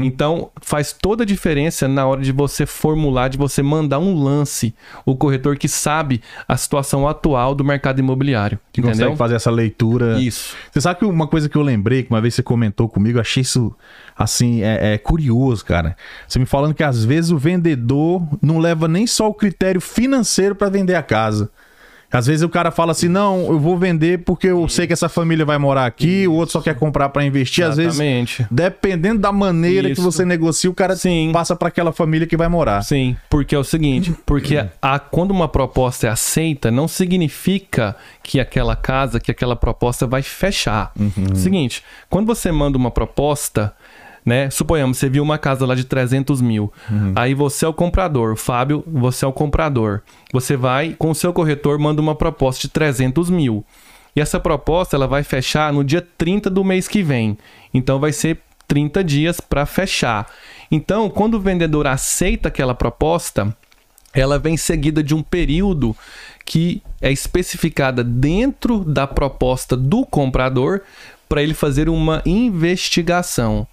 Então, 0.03 0.51
faz 0.61 0.93
toda 0.93 1.23
a 1.23 1.25
diferença 1.25 1.87
na 1.87 2.05
hora 2.05 2.21
de 2.21 2.31
você 2.31 2.67
formular, 2.67 3.27
de 3.27 3.39
você 3.39 3.63
mandar 3.63 3.97
um 3.97 4.13
lance, 4.23 4.75
o 5.03 5.15
corretor 5.15 5.57
que 5.57 5.67
sabe 5.67 6.21
a 6.47 6.55
situação 6.55 7.07
atual 7.07 7.55
do 7.55 7.63
mercado 7.63 7.97
imobiliário, 7.97 8.59
Que 8.71 8.81
entendeu? 8.81 8.97
consegue 8.99 9.17
fazer 9.17 9.35
essa 9.37 9.49
leitura. 9.49 10.19
Isso. 10.19 10.55
Você 10.71 10.79
sabe 10.79 10.99
que 10.99 11.05
uma 11.05 11.25
coisa 11.25 11.49
que 11.49 11.55
eu 11.57 11.63
lembrei, 11.63 12.03
que 12.03 12.11
uma 12.11 12.21
vez 12.21 12.35
você 12.35 12.43
comentou 12.43 12.87
comigo, 12.87 13.17
eu 13.17 13.21
achei 13.21 13.41
isso, 13.41 13.75
assim, 14.15 14.61
é, 14.61 14.93
é 14.93 14.97
curioso, 14.99 15.65
cara. 15.65 15.97
Você 16.27 16.37
me 16.37 16.45
falando 16.45 16.75
que 16.75 16.83
às 16.83 17.03
vezes 17.03 17.31
o 17.31 17.37
vendedor 17.39 18.21
não 18.43 18.59
leva 18.59 18.87
nem 18.87 19.07
só 19.07 19.27
o 19.27 19.33
critério 19.33 19.81
financeiro 19.81 20.53
para 20.53 20.69
vender 20.69 20.93
a 20.93 21.01
casa. 21.01 21.49
Às 22.11 22.25
vezes 22.25 22.41
o 22.41 22.49
cara 22.49 22.71
fala 22.71 22.91
assim, 22.91 23.07
não, 23.07 23.47
eu 23.47 23.59
vou 23.59 23.77
vender 23.77 24.19
porque 24.19 24.47
eu 24.47 24.67
sei 24.67 24.87
que 24.87 24.93
essa 24.93 25.07
família 25.07 25.45
vai 25.45 25.57
morar 25.57 25.85
aqui, 25.85 26.27
o 26.27 26.33
outro 26.33 26.53
só 26.53 26.61
quer 26.61 26.75
comprar 26.75 27.09
para 27.09 27.23
investir. 27.23 27.63
Às 27.63 27.77
vezes, 27.77 27.99
Exatamente. 27.99 28.47
dependendo 28.49 29.19
da 29.19 29.31
maneira 29.31 29.87
que 29.87 29.93
Isso. 29.93 30.01
você 30.01 30.25
negocia, 30.25 30.69
o 30.69 30.73
cara 30.73 30.95
Sim. 30.95 31.31
passa 31.31 31.55
para 31.55 31.67
aquela 31.67 31.91
família 31.91 32.25
que 32.25 32.35
vai 32.35 32.47
morar. 32.47 32.81
Sim, 32.81 33.15
porque 33.29 33.53
é 33.53 33.59
o 33.59 33.63
seguinte, 33.63 34.13
porque 34.25 34.65
a, 34.81 34.99
quando 34.99 35.31
uma 35.31 35.47
proposta 35.47 36.07
é 36.07 36.09
aceita, 36.09 36.71
não 36.71 36.87
significa 36.87 37.95
que 38.23 38.39
aquela 38.39 38.75
casa, 38.75 39.19
que 39.19 39.31
aquela 39.31 39.55
proposta 39.55 40.07
vai 40.07 40.21
fechar. 40.21 40.91
Seguinte, 41.35 41.83
quando 42.09 42.25
você 42.25 42.51
manda 42.51 42.77
uma 42.77 42.91
proposta, 42.91 43.73
né? 44.25 44.49
Suponhamos, 44.49 44.97
você 44.97 45.09
viu 45.09 45.23
uma 45.23 45.37
casa 45.37 45.65
lá 45.65 45.75
de 45.75 45.83
300 45.83 46.41
mil. 46.41 46.71
Aí 47.15 47.33
você 47.33 47.65
é 47.65 47.67
o 47.67 47.73
comprador. 47.73 48.35
Fábio, 48.35 48.83
você 48.87 49.25
é 49.25 49.27
o 49.27 49.33
comprador. 49.33 50.01
Você 50.31 50.55
vai, 50.55 50.95
com 50.97 51.11
o 51.11 51.15
seu 51.15 51.33
corretor, 51.33 51.77
manda 51.79 52.01
uma 52.01 52.15
proposta 52.15 52.61
de 52.61 52.69
300 52.69 53.29
mil. 53.29 53.65
E 54.15 54.21
essa 54.21 54.39
proposta, 54.39 54.95
ela 54.95 55.07
vai 55.07 55.23
fechar 55.23 55.71
no 55.71 55.83
dia 55.83 56.05
30 56.17 56.49
do 56.49 56.63
mês 56.63 56.87
que 56.87 57.01
vem. 57.01 57.37
Então 57.73 57.99
vai 57.99 58.11
ser 58.11 58.39
30 58.67 59.03
dias 59.03 59.39
para 59.39 59.65
fechar. 59.65 60.27
Então, 60.71 61.09
quando 61.09 61.35
o 61.35 61.39
vendedor 61.39 61.87
aceita 61.87 62.49
aquela 62.49 62.75
proposta, 62.75 63.55
ela 64.13 64.37
vem 64.37 64.57
seguida 64.57 65.03
de 65.03 65.15
um 65.15 65.23
período 65.23 65.95
que 66.45 66.81
é 67.01 67.11
especificada 67.11 68.03
dentro 68.03 68.83
da 68.83 69.07
proposta 69.07 69.75
do 69.75 70.05
comprador 70.05 70.81
para 71.27 71.43
ele 71.43 71.53
fazer 71.53 71.89
uma 71.89 72.21
investigação. 72.25 73.67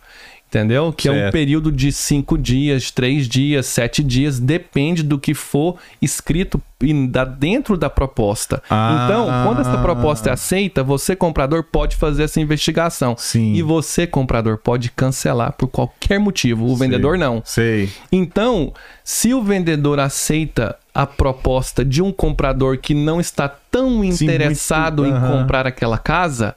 Entendeu? 0.57 0.92
Que 0.92 1.09
é 1.09 1.12
um 1.12 1.14
Certo. 1.14 1.33
período 1.33 1.71
de 1.71 1.92
cinco 1.92 2.38
dias, 2.38 2.90
três 2.90 3.29
dias, 3.29 3.66
sete 3.66 4.03
dias, 4.03 4.38
depende 4.40 5.03
do 5.03 5.19
que 5.19 5.35
for 5.35 5.77
escrito 6.01 6.61
e 6.81 6.92
dentro 7.38 7.77
da 7.77 7.88
proposta. 7.88 8.62
Ah. 8.69 9.05
Então, 9.05 9.27
quando 9.45 9.61
essa 9.61 9.79
proposta 9.79 10.31
é 10.31 10.33
aceita, 10.33 10.83
você, 10.83 11.16
comprador, 11.16 11.62
pode 11.62 11.97
fazer 11.97 12.25
essa 12.25 12.40
investigação. 12.40 13.14
Sim. 13.19 13.55
E 13.55 13.62
você, 13.62 14.07
comprador, 14.07 14.59
pode 14.59 14.90
cancelar 14.90 15.53
por 15.53 15.69
qualquer 15.69 16.19
motivo. 16.19 16.66
O 16.66 16.77
vendedor 16.77 17.16
não. 17.16 17.42
Sei. 17.45 17.88
Então, 18.12 18.73
se 19.03 19.33
o 19.33 19.42
vendedor 19.42 19.99
aceita 20.01 20.77
a 20.95 21.07
proposta 21.07 21.85
de 21.85 22.03
um 22.03 22.11
comprador 22.12 22.79
que 22.79 22.95
não 22.95 23.21
está 23.21 23.49
tão 23.49 24.01
Sim, 24.12 24.25
interessado 24.25 25.03
muito- 25.03 25.16
em 25.16 25.21
comprar 25.21 25.66
aquela 25.66 25.99
casa, 25.99 26.55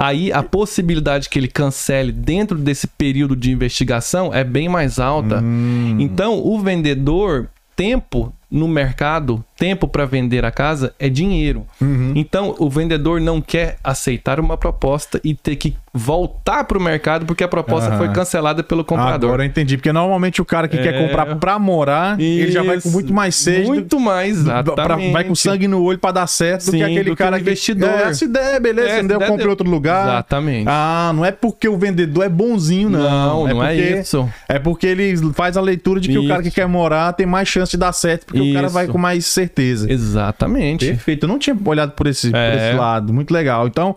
aí 0.00 0.32
a 0.32 0.42
possibilidade 0.42 1.28
que 1.28 1.38
ele 1.38 1.46
cancele 1.46 2.10
dentro 2.10 2.56
desse 2.56 2.86
período 2.86 3.36
de 3.36 3.52
investigação 3.52 4.32
é 4.32 4.42
bem 4.42 4.66
mais 4.66 4.98
alta. 4.98 5.42
Hum. 5.42 5.98
Então, 6.00 6.40
o 6.42 6.58
vendedor, 6.58 7.50
tempo 7.76 8.32
no 8.50 8.66
mercado, 8.66 9.44
tempo 9.58 9.86
para 9.86 10.06
vender 10.06 10.42
a 10.42 10.50
casa 10.50 10.94
é 10.98 11.08
dinheiro. 11.08 11.66
Uhum. 11.80 12.14
Então, 12.16 12.56
o 12.58 12.70
vendedor 12.70 13.20
não 13.20 13.42
quer 13.42 13.76
aceitar 13.84 14.40
uma 14.40 14.56
proposta 14.56 15.20
e 15.22 15.34
ter 15.34 15.56
que 15.56 15.76
voltar 15.92 16.62
para 16.64 16.78
o 16.78 16.80
mercado 16.80 17.26
porque 17.26 17.42
a 17.42 17.48
proposta 17.48 17.88
Aham. 17.90 17.98
foi 17.98 18.08
cancelada 18.10 18.62
pelo 18.62 18.84
comprador. 18.84 19.30
Agora 19.30 19.42
eu 19.42 19.46
entendi. 19.46 19.76
Porque 19.76 19.92
normalmente 19.92 20.40
o 20.40 20.44
cara 20.44 20.68
que 20.68 20.78
quer 20.78 20.94
É. 20.94 21.02
comprar 21.06 21.34
pra 21.36 21.58
morar, 21.58 22.18
ele 22.20 22.52
já 22.52 22.62
vai 22.62 22.74
com 22.80 22.88
Isso. 22.88 22.92
muito 22.92 23.12
mais 23.12 23.34
sede. 23.34 23.62
do- 23.62 23.68
Muito 23.68 23.98
mais, 24.00 24.38
pra- 24.74 24.96
vai 25.12 25.24
com 25.24 25.34
sangue 25.34 25.66
no 25.66 25.82
olho 25.82 25.98
pra 25.98 26.12
dar 26.12 26.26
certo 26.28 26.66
do 26.66 26.70
Sim, 26.70 26.78
que 26.78 26.82
aquele 26.84 27.04
do 27.04 27.16
que 27.16 27.16
cara 27.16 27.36
o 27.36 27.40
investidor. 27.40 27.88
Que, 27.88 27.94
é, 27.96 28.02
essa 28.08 28.24
ideia, 28.24 28.60
beleza. 28.60 28.88
É, 28.88 29.00
se 29.02 29.08
der, 29.08 29.14
eu 29.20 29.36
em 29.38 29.46
outro 29.48 29.68
lugar. 29.68 30.06
Exatamente. 30.06 30.66
Ah, 30.68 31.12
não 31.14 31.24
é 31.24 31.32
porque 31.32 31.68
o 31.68 31.76
vendedor 31.76 32.24
é 32.24 32.28
bonzinho, 32.28 32.88
não. 32.88 33.00
Não, 33.00 33.48
não 33.48 33.62
é 33.64 33.68
porque, 33.74 34.00
isso. 34.00 34.28
É 34.48 34.58
porque 34.58 34.86
ele 34.86 35.16
faz 35.32 35.56
a 35.56 35.60
leitura 35.60 35.98
de 36.00 36.08
que 36.08 36.18
o 36.18 36.28
cara 36.28 36.40
que 36.42 36.48
Isso. 36.48 36.54
quer 36.54 36.66
morar 36.68 37.12
tem 37.14 37.26
mais 37.26 37.48
chance 37.48 37.70
de 37.72 37.76
dar 37.76 37.92
certo, 37.92 38.26
porque 38.26 38.40
o 38.40 38.52
cara 38.54 38.66
Isso. 38.66 38.74
vai 38.74 38.86
com 38.86 38.98
mais 38.98 39.26
certeza. 39.26 39.90
Exatamente. 39.92 40.86
Perfeito. 40.86 41.24
Eu 41.24 41.28
não 41.28 41.38
tinha 41.38 41.56
olhado 41.64 41.92
por 41.92 42.06
esse, 42.06 42.30
por 42.30 42.36
É. 42.38 42.68
esse 42.70 42.76
lado. 42.78 43.12
Muito 43.12 43.32
legal. 43.32 43.66
Então, 43.66 43.96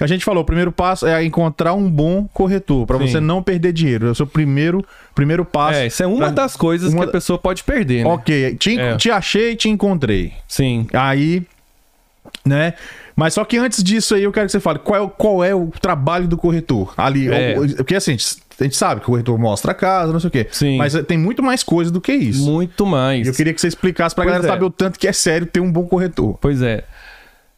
a 0.00 0.06
gente 0.06 0.24
falou, 0.24 0.42
o 0.42 0.46
primeiro 0.46 0.72
passo 0.72 1.06
é 1.06 1.24
encontrar 1.24 1.74
um 1.74 1.88
bom 1.88 2.26
corretor, 2.34 2.86
pra 2.86 2.98
Sim. 2.98 3.06
você 3.08 3.20
não 3.20 3.42
perder 3.42 3.72
dinheiro. 3.72 4.08
É 4.08 4.10
o 4.10 4.14
seu 4.14 4.26
primeiro, 4.26 4.84
primeiro 5.14 5.44
passo. 5.44 5.78
É, 5.78 5.86
isso 5.86 6.02
é 6.02 6.06
uma 6.06 6.16
pra- 6.18 6.30
das 6.30 6.56
coisas 6.56 6.92
uma- 6.92 7.04
que 7.04 7.08
a 7.10 7.12
pessoa 7.12 7.38
pode 7.38 7.62
perder, 7.62 8.04
né? 8.04 8.10
Ok, 8.10 8.56
te, 8.56 8.78
É. 8.78 8.96
te 8.96 9.10
achei, 9.10 9.54
te 9.56 9.68
encontrei. 9.68 10.32
Sim. 10.48 10.86
Aí, 10.92 11.42
né? 12.44 12.74
Mas 13.16 13.34
só 13.34 13.44
que 13.44 13.56
antes 13.56 13.82
disso 13.82 14.14
aí, 14.14 14.24
eu 14.24 14.32
quero 14.32 14.46
que 14.46 14.52
você 14.52 14.58
fale 14.60 14.80
qual 14.80 14.96
é, 14.98 15.02
o- 15.02 15.08
qual 15.08 15.44
é 15.44 15.54
o 15.54 15.68
trabalho 15.80 16.26
do 16.26 16.36
corretor. 16.36 16.92
Ali, 16.96 17.28
É. 17.32 17.54
porque 17.76 17.94
assim, 17.94 18.16
a 18.58 18.64
gente 18.64 18.76
sabe 18.76 19.00
que 19.00 19.06
o 19.06 19.10
corretor 19.10 19.38
mostra 19.38 19.70
a 19.70 19.74
casa, 19.74 20.12
não 20.12 20.18
sei 20.18 20.28
o 20.28 20.30
quê. 20.32 20.48
Sim. 20.50 20.76
Mas 20.76 20.94
tem 21.06 21.16
muito 21.16 21.40
mais 21.42 21.62
coisa 21.62 21.92
do 21.92 22.00
que 22.00 22.12
isso. 22.12 22.44
Muito 22.50 22.84
mais. 22.84 23.24
E 23.26 23.30
eu 23.30 23.34
queria 23.34 23.54
que 23.54 23.60
você 23.60 23.68
explicasse 23.68 24.14
pra 24.16 24.24
Pois 24.24 24.32
galera 24.34 24.48
é. 24.52 24.52
saber 24.52 24.64
o 24.64 24.70
tanto 24.70 24.98
que 24.98 25.06
é 25.06 25.12
sério 25.12 25.46
ter 25.46 25.60
um 25.60 25.70
bom 25.70 25.86
corretor. 25.86 26.36
Pois 26.40 26.60
é. 26.60 26.82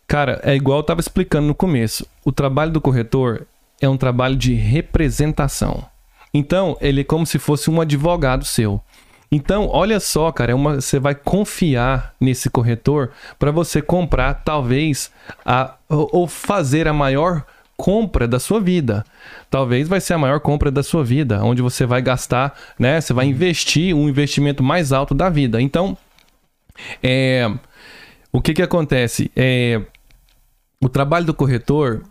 Cara, 0.07 0.41
é 0.43 0.55
igual 0.55 0.79
eu 0.79 0.85
tava 0.85 1.01
explicando 1.01 1.49
no 1.49 1.55
começo. 1.55 2.07
O 2.25 2.31
trabalho 2.31 2.71
do 2.71 2.81
corretor 2.81 3.47
é 3.81 3.89
um 3.89 3.97
trabalho 3.97 4.37
de 4.37 4.55
representação. 4.55 5.85
Então, 6.33 6.77
ele 6.81 7.01
é 7.01 7.05
como 7.05 7.27
se 7.27 7.39
fosse 7.39 7.71
um 7.71 7.81
advogado 7.81 8.45
seu. 8.45 8.81
Então, 9.31 9.69
olha 9.69 9.99
só, 9.99 10.31
cara, 10.31 10.53
é 10.53 10.55
uma, 10.55 10.81
você 10.81 11.01
vai 11.01 11.15
confiar 11.15 12.15
nesse 12.21 12.49
corretor 12.49 13.11
para 13.39 13.51
você 13.51 13.83
comprar, 13.83 14.35
talvez, 14.35 15.11
a, 15.45 15.75
ou 15.89 16.09
ou 16.13 16.27
fazer 16.29 16.87
a 16.87 16.93
maior 16.93 17.45
compra 17.77 18.29
da 18.29 18.39
sua 18.39 18.61
vida. 18.61 19.05
Talvez 19.51 19.89
vai 19.89 20.01
ser 20.01 20.15
a 20.15 20.19
maior 20.19 20.41
compra 20.41 20.71
da 20.71 20.83
sua 20.83 21.05
vida, 21.05 21.43
onde 21.43 21.61
você 21.61 21.85
vai 21.85 22.01
gastar, 22.01 22.57
né? 22.79 23.01
Você 23.01 23.13
vai 23.13 23.27
investir 23.27 23.95
um 23.95 24.09
investimento 24.09 24.63
mais 24.63 24.93
alto 24.93 25.15
da 25.15 25.29
vida. 25.29 25.61
Então, 25.61 25.97
é, 27.03 27.51
o 28.33 28.41
que 28.41 28.55
que 28.55 28.63
acontece? 28.63 29.31
É, 29.35 29.83
o 30.87 30.89
trabalho 30.89 31.27
do 31.27 31.35
corretor 31.35 32.03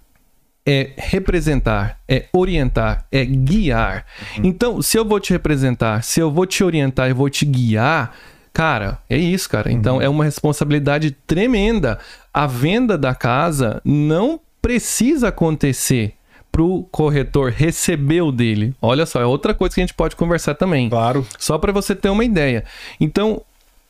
é 0.65 0.91
representar, 0.97 1.99
é 2.07 2.25
orientar, 2.33 3.05
é 3.11 3.23
guiar. 3.23 4.05
Então, 4.43 4.81
se 4.81 4.97
eu 4.97 5.05
vou 5.05 5.19
te 5.19 5.31
representar, 5.31 6.03
se 6.03 6.19
eu 6.19 6.29
vou 6.29 6.45
te 6.45 6.61
orientar, 6.63 7.07
eu 7.09 7.15
vou 7.15 7.29
te 7.29 7.45
guiar, 7.45 8.13
cara, 8.51 8.99
é 9.09 9.17
isso, 9.17 9.49
cara. 9.49 9.71
Então, 9.71 10.01
é 10.01 10.09
uma 10.09 10.25
responsabilidade 10.25 11.11
tremenda. 11.25 11.99
A 12.33 12.45
venda 12.47 12.97
da 12.97 13.15
casa 13.15 13.81
não 13.85 14.39
precisa 14.61 15.29
acontecer 15.29 16.13
pro 16.51 16.85
corretor 16.91 17.51
receber 17.51 18.21
o 18.21 18.31
dele. 18.31 18.73
Olha 18.81 19.05
só, 19.05 19.21
é 19.21 19.25
outra 19.25 19.53
coisa 19.53 19.75
que 19.75 19.81
a 19.81 19.85
gente 19.85 19.93
pode 19.93 20.15
conversar 20.17 20.55
também. 20.55 20.89
Claro. 20.89 21.25
Só 21.37 21.57
para 21.57 21.71
você 21.71 21.95
ter 21.95 22.09
uma 22.09 22.25
ideia. 22.25 22.65
Então, 22.99 23.41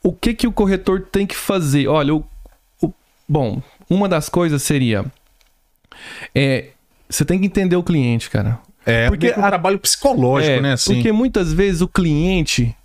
o 0.04 0.12
que 0.12 0.34
que 0.34 0.46
o 0.46 0.52
corretor 0.52 1.08
tem 1.12 1.26
que 1.26 1.36
fazer? 1.36 1.88
Olha, 1.88 2.14
o, 2.16 2.24
o- 2.82 2.94
bom, 3.30 3.62
uma 3.90 4.08
das 4.10 4.30
coisas 4.30 4.62
seria 4.64 5.06
é 6.34 6.70
você 7.10 7.24
tem 7.24 7.40
que 7.40 7.46
entender 7.46 7.76
o 7.76 7.84
cliente, 7.84 8.30
cara. 8.30 8.58
É, 8.86 9.08
porque 9.08 9.28
é 9.28 9.38
um 9.40 9.44
a- 9.46 9.48
trabalho 9.48 9.80
psicológico, 9.80 10.52
É, 10.54 10.62
né? 10.62 10.74
Assim. 10.74 10.96
Porque 10.96 11.12
muitas 11.12 11.54
vezes 11.54 11.82
o 11.82 11.88
cliente 11.88 12.76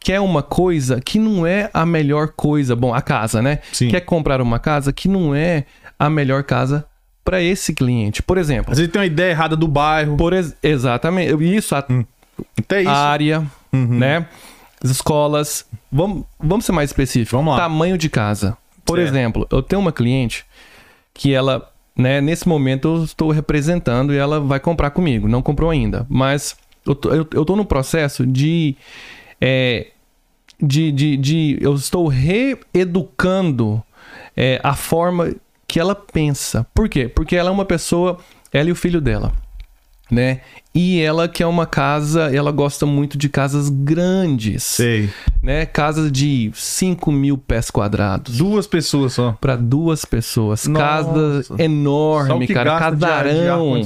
quer 0.00 0.20
uma 0.20 0.42
coisa 0.42 1.00
que 1.00 1.18
não 1.18 1.46
é 1.46 1.70
a 1.72 1.84
melhor 1.84 2.28
coisa. 2.28 2.74
Bom, 2.74 2.94
a 2.94 3.00
casa, 3.02 3.42
né? 3.42 3.58
Sim. 3.72 3.88
Quer 3.88 4.00
comprar 4.00 4.40
uma 4.40 4.58
casa 4.58 4.92
que 4.92 5.06
não 5.08 5.34
é 5.34 5.64
a 5.98 6.08
melhor 6.08 6.42
casa 6.44 6.84
para 7.24 7.42
esse 7.42 7.74
cliente. 7.74 8.22
Por 8.22 8.38
exemplo, 8.38 8.72
Às 8.72 8.78
vezes 8.78 8.90
tem 8.92 9.00
uma 9.00 9.06
ideia 9.06 9.30
errada 9.32 9.54
do 9.56 9.68
bairro. 9.68 10.16
por 10.16 10.32
ex- 10.32 10.54
exatamente 10.62 11.32
isso, 11.44 11.74
a 11.74 11.84
Até 12.58 12.80
isso. 12.80 12.90
a 12.90 12.96
área, 12.96 13.40
Uhum. 13.72 13.98
né? 13.98 14.26
As 14.82 14.90
escolas. 14.90 15.66
Vamos, 15.92 16.24
vamos 16.38 16.64
ser 16.64 16.72
mais 16.72 16.88
específicos. 16.90 17.32
Vamos 17.32 17.52
lá. 17.54 17.60
Tamanho 17.60 17.98
de 17.98 18.08
casa. 18.08 18.56
Por 18.88 18.98
exemplo, 18.98 19.46
eu 19.50 19.62
tenho 19.62 19.80
uma 19.80 19.92
cliente 19.92 20.44
que 21.14 21.32
ela, 21.34 21.70
né, 21.96 22.20
nesse 22.20 22.48
momento 22.48 22.88
eu 22.88 23.04
estou 23.04 23.30
representando 23.30 24.12
e 24.12 24.16
ela 24.16 24.40
vai 24.40 24.58
comprar 24.60 24.90
comigo. 24.90 25.28
Não 25.28 25.42
comprou 25.42 25.70
ainda, 25.70 26.06
mas 26.08 26.56
eu 26.86 26.94
tô, 26.94 27.10
eu, 27.10 27.26
eu 27.32 27.44
tô 27.44 27.54
no 27.56 27.64
processo 27.64 28.26
de, 28.26 28.76
é, 29.40 29.88
de, 30.62 30.90
de, 30.92 31.16
de- 31.16 31.58
eu 31.60 31.74
estou 31.74 32.06
reeducando 32.08 33.82
é, 34.36 34.60
a 34.62 34.74
forma 34.74 35.34
que 35.66 35.78
ela 35.78 35.94
pensa. 35.94 36.66
Por 36.74 36.88
quê? 36.88 37.08
Porque 37.08 37.36
ela 37.36 37.50
é 37.50 37.52
uma 37.52 37.64
pessoa, 37.64 38.18
ela 38.52 38.68
e 38.68 38.72
o 38.72 38.76
filho 38.76 39.00
dela, 39.00 39.32
né? 40.10 40.40
E 40.74 41.00
ela 41.00 41.26
quer 41.28 41.46
uma 41.46 41.66
casa, 41.66 42.34
ela 42.34 42.52
gosta 42.52 42.86
muito 42.86 43.18
de 43.18 43.28
casas 43.28 43.68
grandes, 43.68 44.62
Sei. 44.62 45.10
né? 45.42 45.66
Casas 45.66 46.12
de 46.12 46.52
5 46.54 47.10
mil 47.10 47.36
pés 47.36 47.68
quadrados 47.70 48.36
Duas 48.36 48.66
pessoas 48.66 49.14
só. 49.14 49.32
para 49.40 49.56
duas 49.56 50.04
pessoas. 50.04 50.66
Nossa. 50.68 50.84
Casa 50.84 51.44
enorme, 51.58 52.46
que 52.46 52.54
cara. 52.54 52.70
gasta 52.78 52.90
de 52.90 52.96
de 52.96 53.00
Casarão. 53.00 53.82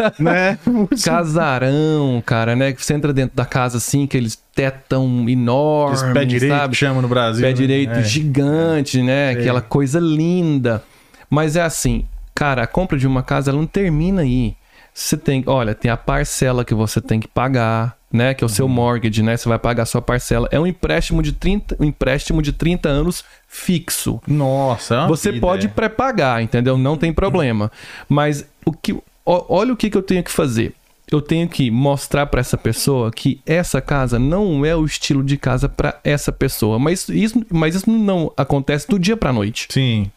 né? 0.18 0.58
Casarão, 1.04 2.22
cara, 2.24 2.56
né? 2.56 2.72
Que 2.72 2.84
você 2.84 2.94
entra 2.94 3.12
dentro 3.12 3.36
da 3.36 3.44
casa 3.44 3.76
assim, 3.78 4.04
aqueles 4.04 4.38
tetão 4.54 5.28
enormes, 5.28 6.02
Esse 6.02 6.12
pé 6.12 6.24
direito 6.24 6.52
sabe? 6.56 6.70
que 6.72 6.76
chama 6.78 7.02
no 7.02 7.08
Brasil. 7.08 7.42
Pé 7.42 7.48
né? 7.48 7.52
direito 7.54 7.98
É. 7.98 8.02
gigante, 8.04 9.02
né? 9.02 9.30
Aquela 9.30 9.60
coisa 9.60 9.98
linda. 10.00 10.82
Mas 11.28 11.56
é 11.56 11.62
assim, 11.62 12.04
cara, 12.34 12.62
a 12.62 12.66
compra 12.66 12.98
de 12.98 13.06
uma 13.06 13.22
casa 13.22 13.50
ela 13.50 13.58
não 13.58 13.66
termina 13.66 14.22
aí. 14.22 14.54
Você 14.94 15.16
tem, 15.16 15.42
olha, 15.46 15.74
tem 15.74 15.90
a 15.90 15.96
parcela 15.96 16.64
que 16.64 16.74
você 16.74 17.00
tem 17.00 17.18
que 17.18 17.26
pagar, 17.28 17.96
né? 18.12 18.34
Que 18.34 18.44
é 18.44 18.46
o 18.46 18.48
Uhum. 18.50 18.54
seu 18.54 18.68
mortgage, 18.68 19.22
né? 19.22 19.36
Você 19.36 19.48
vai 19.48 19.58
pagar 19.58 19.84
a 19.84 19.86
sua 19.86 20.02
parcela. 20.02 20.48
É 20.52 20.60
um 20.60 20.66
empréstimo 20.66 21.22
de 21.22 21.32
30, 21.32 21.76
um 21.80 21.84
empréstimo 21.84 22.42
de 22.42 22.52
30 22.52 22.88
anos 22.88 23.24
fixo. 23.48 24.20
Nossa, 24.26 24.94
é 24.96 25.06
Você 25.08 25.30
vida, 25.32 25.40
pode 25.40 25.66
é. 25.66 25.70
pré-pagar, 25.70 26.42
entendeu? 26.42 26.76
Não 26.76 26.96
tem 26.98 27.12
problema. 27.12 27.72
Mas 28.08 28.46
o 28.66 28.72
que, 28.72 28.94
olha 29.24 29.72
o 29.72 29.76
que, 29.76 29.88
que 29.88 29.96
eu 29.96 30.02
tenho 30.02 30.22
que 30.22 30.30
fazer. 30.30 30.74
Eu 31.10 31.20
tenho 31.20 31.46
que 31.46 31.70
mostrar 31.70 32.24
para 32.26 32.40
essa 32.40 32.56
pessoa 32.56 33.10
que 33.10 33.38
essa 33.46 33.82
casa 33.82 34.18
não 34.18 34.64
é 34.64 34.74
o 34.74 34.84
estilo 34.84 35.22
de 35.22 35.36
casa 35.36 35.68
para 35.68 35.98
essa 36.02 36.32
pessoa. 36.32 36.78
Mas 36.78 37.06
isso, 37.08 37.44
mas 37.50 37.74
isso 37.74 37.90
não 37.90 38.32
acontece 38.34 38.88
do 38.88 38.98
dia 38.98 39.16
para 39.16 39.30
noite. 39.32 39.66
Sim. 39.70 40.10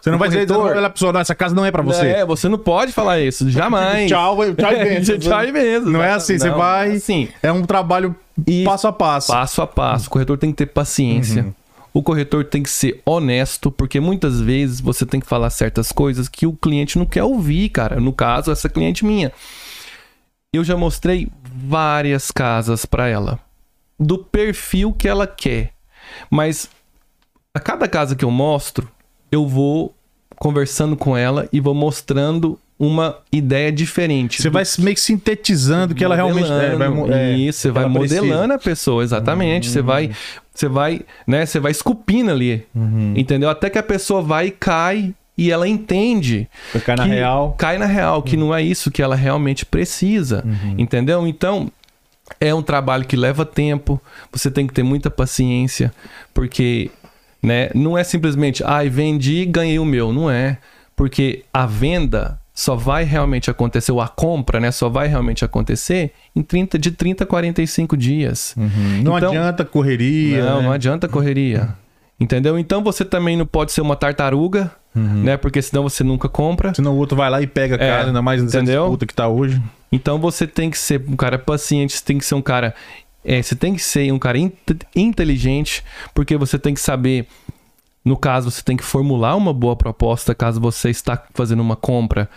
Você 0.00 0.10
não 0.10 0.18
vai 0.18 0.28
dizer, 0.28 0.46
corretor- 0.46 0.76
ela 0.76 0.90
pessoa, 0.90 1.12
não, 1.12 1.20
essa 1.20 1.34
casa 1.34 1.54
não 1.54 1.64
é 1.64 1.70
pra 1.70 1.82
você. 1.82 2.06
É, 2.06 2.24
você 2.24 2.48
não 2.48 2.58
pode 2.58 2.92
falar 2.92 3.20
isso, 3.20 3.48
jamais. 3.50 4.08
Tchau, 4.08 4.36
tchau 4.36 4.72
e 4.72 4.76
benção. 4.84 5.18
Tchau 5.18 5.44
e 5.44 5.52
benção. 5.52 5.90
Não 5.90 6.02
é 6.02 6.12
assim, 6.12 6.38
você 6.38 6.50
Não, 6.50 6.58
vai. 6.58 6.92
Assim, 6.92 7.28
É 7.42 7.50
um 7.52 7.62
trabalho 7.62 8.14
Isso. 8.46 8.64
passo 8.64 8.86
a 8.88 8.92
passo. 8.92 9.32
passo 9.32 9.62
a 9.62 9.66
passo. 9.66 10.06
O 10.06 10.10
corretor 10.10 10.38
tem 10.38 10.50
que 10.50 10.56
ter 10.56 10.66
paciência. 10.66 11.42
Uhum. 11.44 11.54
O 11.94 12.02
corretor 12.02 12.44
tem 12.44 12.62
que 12.62 12.70
ser 12.70 13.00
honesto, 13.04 13.70
porque 13.72 13.98
muitas 13.98 14.40
vezes 14.40 14.80
você 14.80 15.04
tem 15.06 15.18
que 15.18 15.26
falar 15.26 15.50
certas 15.50 15.90
coisas 15.90 16.28
que 16.28 16.46
o 16.46 16.52
cliente 16.52 16.98
não 16.98 17.06
quer 17.06 17.24
ouvir, 17.24 17.70
cara. 17.70 17.98
No 17.98 18.12
caso, 18.12 18.52
essa 18.52 18.68
cliente 18.68 19.04
minha. 19.04 19.32
Eu 20.52 20.62
já 20.62 20.76
mostrei 20.76 21.28
várias 21.52 22.30
casas 22.30 22.86
para 22.86 23.08
ela, 23.08 23.38
do 23.98 24.18
perfil 24.18 24.92
que 24.92 25.08
ela 25.08 25.26
quer. 25.26 25.72
Mas 26.30 26.68
a 27.52 27.58
cada 27.60 27.88
casa 27.88 28.14
que 28.14 28.24
eu 28.24 28.30
mostro, 28.30 28.88
eu 29.30 29.46
vou 29.46 29.94
conversando 30.36 30.96
com 30.96 31.16
ela 31.16 31.48
e 31.52 31.60
vou 31.60 31.74
mostrando 31.74 32.58
uma 32.78 33.16
ideia 33.32 33.72
diferente. 33.72 34.40
Você 34.40 34.48
do 34.48 34.52
vai 34.52 34.62
meio 34.78 34.94
que 34.94 35.00
sintetizando 35.00 35.94
que 35.96 36.04
ela 36.04 36.14
realmente 36.14 36.48
é, 36.50 36.76
vai, 36.76 36.88
é, 37.12 37.32
isso, 37.32 37.58
você 37.60 37.70
vai 37.72 37.82
ela 37.84 37.92
precisa. 37.92 38.20
modelando 38.22 38.54
a 38.54 38.58
pessoa, 38.58 39.02
exatamente. 39.02 39.68
Você 39.68 39.82
vai, 39.82 40.10
você 40.54 40.68
vai, 40.68 41.00
né? 41.26 41.44
Você 41.44 41.58
vai 41.58 41.72
esculpindo 41.72 42.30
ali, 42.30 42.64
Uhum. 42.72 43.14
entendeu? 43.16 43.50
Até 43.50 43.68
que 43.68 43.78
a 43.78 43.82
pessoa 43.82 44.22
vai 44.22 44.46
e 44.46 44.50
cai 44.52 45.12
e 45.36 45.50
ela 45.50 45.66
entende. 45.66 46.48
Cair 46.84 46.96
na 46.98 47.04
que- 47.04 47.10
real. 47.10 47.54
Cai 47.58 47.78
na 47.78 47.86
real, 47.86 48.22
que 48.22 48.36
não 48.36 48.54
é 48.54 48.62
isso 48.62 48.92
que 48.92 49.02
ela 49.02 49.16
realmente 49.16 49.66
precisa, 49.66 50.44
Uhum. 50.46 50.76
entendeu? 50.78 51.26
Então 51.26 51.72
é 52.40 52.54
um 52.54 52.62
trabalho 52.62 53.04
que 53.06 53.16
leva 53.16 53.44
tempo. 53.44 54.00
Você 54.30 54.52
tem 54.52 54.68
que 54.68 54.72
ter 54.72 54.84
muita 54.84 55.10
paciência, 55.10 55.92
porque, 56.32 56.90
né? 57.42 57.70
Não 57.74 57.96
é 57.96 58.04
simplesmente, 58.04 58.62
ai, 58.64 58.88
vendi, 58.88 59.44
ganhei 59.46 59.78
o 59.78 59.84
meu. 59.84 60.12
Não 60.12 60.30
é, 60.30 60.58
porque 60.96 61.44
a 61.52 61.66
venda 61.66 62.38
só 62.52 62.74
vai 62.74 63.04
realmente 63.04 63.48
acontecer, 63.50 63.92
ou 63.92 64.00
a 64.00 64.08
compra, 64.08 64.58
né, 64.58 64.72
só 64.72 64.88
vai 64.88 65.06
realmente 65.06 65.44
acontecer 65.44 66.10
em 66.34 66.42
30, 66.42 66.76
de 66.76 66.90
30 66.90 67.22
a 67.22 67.26
45 67.26 67.96
dias. 67.96 68.52
Não 68.56 69.16
Então- 69.16 69.28
adianta 69.30 69.64
correria. 69.64 70.44
Não, 70.44 70.56
né? 70.58 70.62
não 70.64 70.72
adianta 70.72 71.06
correria. 71.06 71.68
Entendeu? 72.20 72.58
Então 72.58 72.82
você 72.82 73.04
também 73.04 73.36
não 73.36 73.46
pode 73.46 73.70
ser 73.70 73.80
uma 73.80 73.94
tartaruga, 73.94 74.72
né? 74.92 75.36
Porque 75.36 75.62
senão 75.62 75.84
você 75.84 76.02
nunca 76.02 76.28
compra. 76.28 76.74
Senão 76.74 76.94
o 76.94 76.96
outro 76.96 77.16
vai 77.16 77.30
lá 77.30 77.40
e 77.40 77.46
pega 77.46 77.76
a 77.76 77.78
É, 77.84 77.88
casa, 77.92 78.08
ainda 78.08 78.20
mais 78.20 78.42
nessa 78.42 78.56
entendeu? 78.58 78.82
disputa 78.82 79.06
que 79.06 79.14
tá 79.14 79.28
hoje. 79.28 79.62
Então 79.92 80.18
você 80.18 80.44
tem 80.44 80.68
que 80.68 80.76
ser 80.78 81.00
um 81.06 81.14
cara 81.14 81.38
paciente, 81.38 81.92
você 81.92 82.04
tem 82.04 82.18
que 82.18 82.24
ser 82.24 82.34
um 82.34 82.42
cara. 82.42 82.74
É, 83.24 83.42
você 83.42 83.54
tem 83.54 83.74
que 83.74 83.82
ser 83.82 84.12
um 84.12 84.18
cara 84.18 84.38
in- 84.38 84.52
inteligente, 84.94 85.84
porque 86.14 86.36
você 86.36 86.58
tem 86.58 86.74
que 86.74 86.80
saber. 86.80 87.26
No 88.04 88.16
caso, 88.16 88.50
você 88.50 88.62
tem 88.62 88.76
que 88.76 88.84
formular 88.84 89.36
uma 89.36 89.52
boa 89.52 89.76
proposta 89.76 90.34
caso 90.34 90.60
você 90.60 90.88
está 90.88 91.22
fazendo 91.34 91.60
uma 91.60 91.76
compra. 91.76 92.30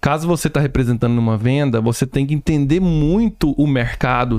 Caso 0.00 0.26
você 0.26 0.48
está 0.48 0.58
representando 0.58 1.12
numa 1.12 1.36
venda, 1.36 1.80
você 1.80 2.04
tem 2.04 2.26
que 2.26 2.34
entender 2.34 2.80
muito 2.80 3.52
o 3.52 3.66
mercado 3.68 4.36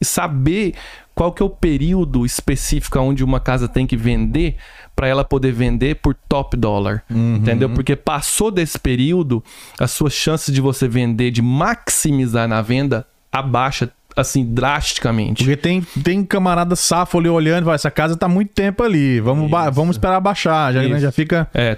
e 0.00 0.04
saber 0.04 0.74
qual 1.14 1.30
que 1.30 1.42
é 1.42 1.46
o 1.46 1.50
período 1.50 2.24
específico 2.24 2.98
onde 2.98 3.22
uma 3.22 3.38
casa 3.38 3.68
tem 3.68 3.86
que 3.86 3.98
vender 3.98 4.56
para 4.96 5.06
ela 5.06 5.24
poder 5.24 5.52
vender 5.52 5.96
por 5.96 6.14
top 6.26 6.56
dólar. 6.56 7.04
Entendeu? 7.36 7.68
Porque 7.74 7.94
passou 7.94 8.50
desse 8.50 8.78
período, 8.78 9.44
as 9.78 9.90
suas 9.90 10.14
chances 10.14 10.54
de 10.54 10.60
você 10.60 10.88
vender, 10.88 11.30
de 11.30 11.42
maximizar 11.42 12.48
na 12.48 12.62
venda, 12.62 13.06
abaixa 13.30 13.90
assim 14.16 14.44
drasticamente. 14.44 15.42
Porque 15.44 15.56
tem, 15.56 15.80
tem 16.02 16.24
camarada 16.24 16.76
safo 16.76 17.18
ali 17.18 17.28
olhando 17.28 17.64
vai, 17.64 17.74
essa 17.74 17.90
casa 17.90 18.16
tá 18.16 18.28
muito 18.28 18.52
tempo 18.52 18.82
ali. 18.82 19.20
Vamos, 19.20 19.50
vamos 19.72 19.96
esperar 19.96 20.20
baixar. 20.20 20.72
Já, 20.72 20.82
né, 20.82 21.00
já 21.00 21.10
fica 21.12 21.48
É, 21.52 21.76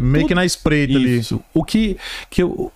meio 0.00 0.22
tudo- 0.22 0.28
que 0.28 0.34
na 0.34 0.44
espreita 0.44 0.94
ali. 0.96 1.18
Isso. 1.18 1.40
O 1.54 1.62
que, 1.64 1.96
que 2.30 2.42
eu- 2.42 2.72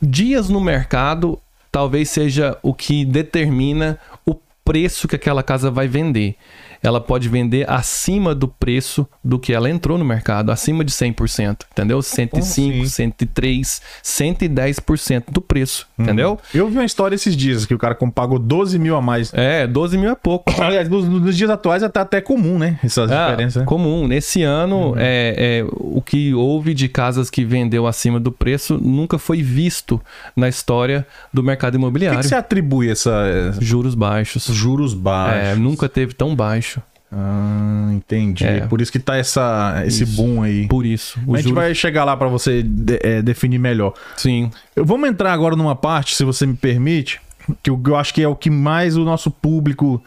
dias 0.00 0.48
no 0.48 0.60
mercado 0.60 1.38
talvez 1.70 2.08
seja 2.10 2.56
o 2.62 2.72
que 2.72 3.04
determina 3.04 3.98
o 4.24 4.34
preço 4.64 5.06
que 5.08 5.16
aquela 5.16 5.42
casa 5.42 5.70
vai 5.70 5.86
vender. 5.88 6.34
Ela 6.82 7.00
pode 7.00 7.28
vender 7.28 7.68
acima 7.68 8.34
do 8.34 8.46
preço 8.48 9.06
do 9.22 9.38
que 9.38 9.52
ela 9.52 9.68
entrou 9.68 9.98
no 9.98 10.04
mercado, 10.04 10.50
acima 10.52 10.84
de 10.84 10.92
100%, 10.92 11.64
entendeu? 11.72 12.00
105, 12.00 12.38
assim? 12.38 12.84
103, 12.86 13.82
110% 14.04 15.24
do 15.30 15.40
preço, 15.40 15.86
entendeu? 15.98 16.38
Eu 16.54 16.68
vi 16.68 16.76
uma 16.76 16.84
história 16.84 17.14
esses 17.14 17.36
dias 17.36 17.66
que 17.66 17.74
o 17.74 17.78
cara 17.78 17.94
pagou 18.14 18.38
12 18.38 18.78
mil 18.78 18.96
a 18.96 19.02
mais. 19.02 19.32
É, 19.34 19.66
12 19.66 19.98
mil 19.98 20.10
é 20.10 20.14
pouco. 20.14 20.50
Aliás, 20.62 20.88
nos, 20.88 21.04
nos 21.08 21.36
dias 21.36 21.50
atuais 21.50 21.82
é 21.82 21.86
até, 21.86 22.00
até 22.00 22.20
comum, 22.20 22.58
né? 22.58 22.78
Essas 22.82 23.10
Ah, 23.10 23.30
diferenças. 23.30 23.60
né? 23.62 23.66
comum. 23.66 24.06
Nesse 24.06 24.42
ano, 24.42 24.94
é, 24.96 25.62
é, 25.62 25.66
o 25.72 26.00
que 26.00 26.32
houve 26.34 26.74
de 26.74 26.88
casas 26.88 27.30
que 27.30 27.44
vendeu 27.44 27.86
acima 27.86 28.18
do 28.20 28.30
preço 28.32 28.78
nunca 28.78 29.18
foi 29.18 29.42
visto 29.42 30.00
na 30.36 30.48
história 30.48 31.06
do 31.32 31.42
mercado 31.42 31.72
Por 31.72 31.78
que, 31.78 31.82
imobiliário. 31.82 32.20
que 32.20 32.26
você 32.26 32.34
atribui 32.34 32.90
essa, 32.90 33.10
essa- 33.26 33.60
Juros 33.60 33.94
baixos. 33.94 34.44
juros 34.46 34.94
baixos? 34.94 35.48
É, 35.48 35.54
nunca 35.54 35.88
teve 35.88 36.12
tão 36.14 36.34
baixo. 36.34 36.67
Ah, 37.10 37.88
entendi. 37.92 38.44
É. 38.44 38.60
Por 38.66 38.80
isso 38.80 38.92
que 38.92 38.98
tá 38.98 39.16
essa, 39.16 39.82
esse 39.86 40.04
Isso. 40.04 40.16
boom 40.16 40.42
aí. 40.42 40.68
Por 40.68 40.84
isso. 40.84 41.18
A 41.32 41.36
gente 41.36 41.44
juro... 41.44 41.54
vai 41.56 41.74
chegar 41.74 42.04
lá 42.04 42.16
pra 42.16 42.28
você 42.28 42.62
de- 42.62 42.98
é, 43.02 43.22
definir 43.22 43.58
melhor. 43.58 43.94
Sim. 44.16 44.50
Eu 44.76 44.84
vamos 44.84 45.08
entrar 45.08 45.32
agora 45.32 45.56
numa 45.56 45.74
parte, 45.74 46.14
se 46.14 46.24
você 46.24 46.44
me 46.46 46.54
permite, 46.54 47.20
que 47.62 47.70
eu, 47.70 47.80
eu 47.86 47.96
acho 47.96 48.12
que 48.12 48.22
é 48.22 48.28
o 48.28 48.36
que 48.36 48.50
mais 48.50 48.96
o 48.96 49.04
nosso 49.04 49.30
público 49.30 50.02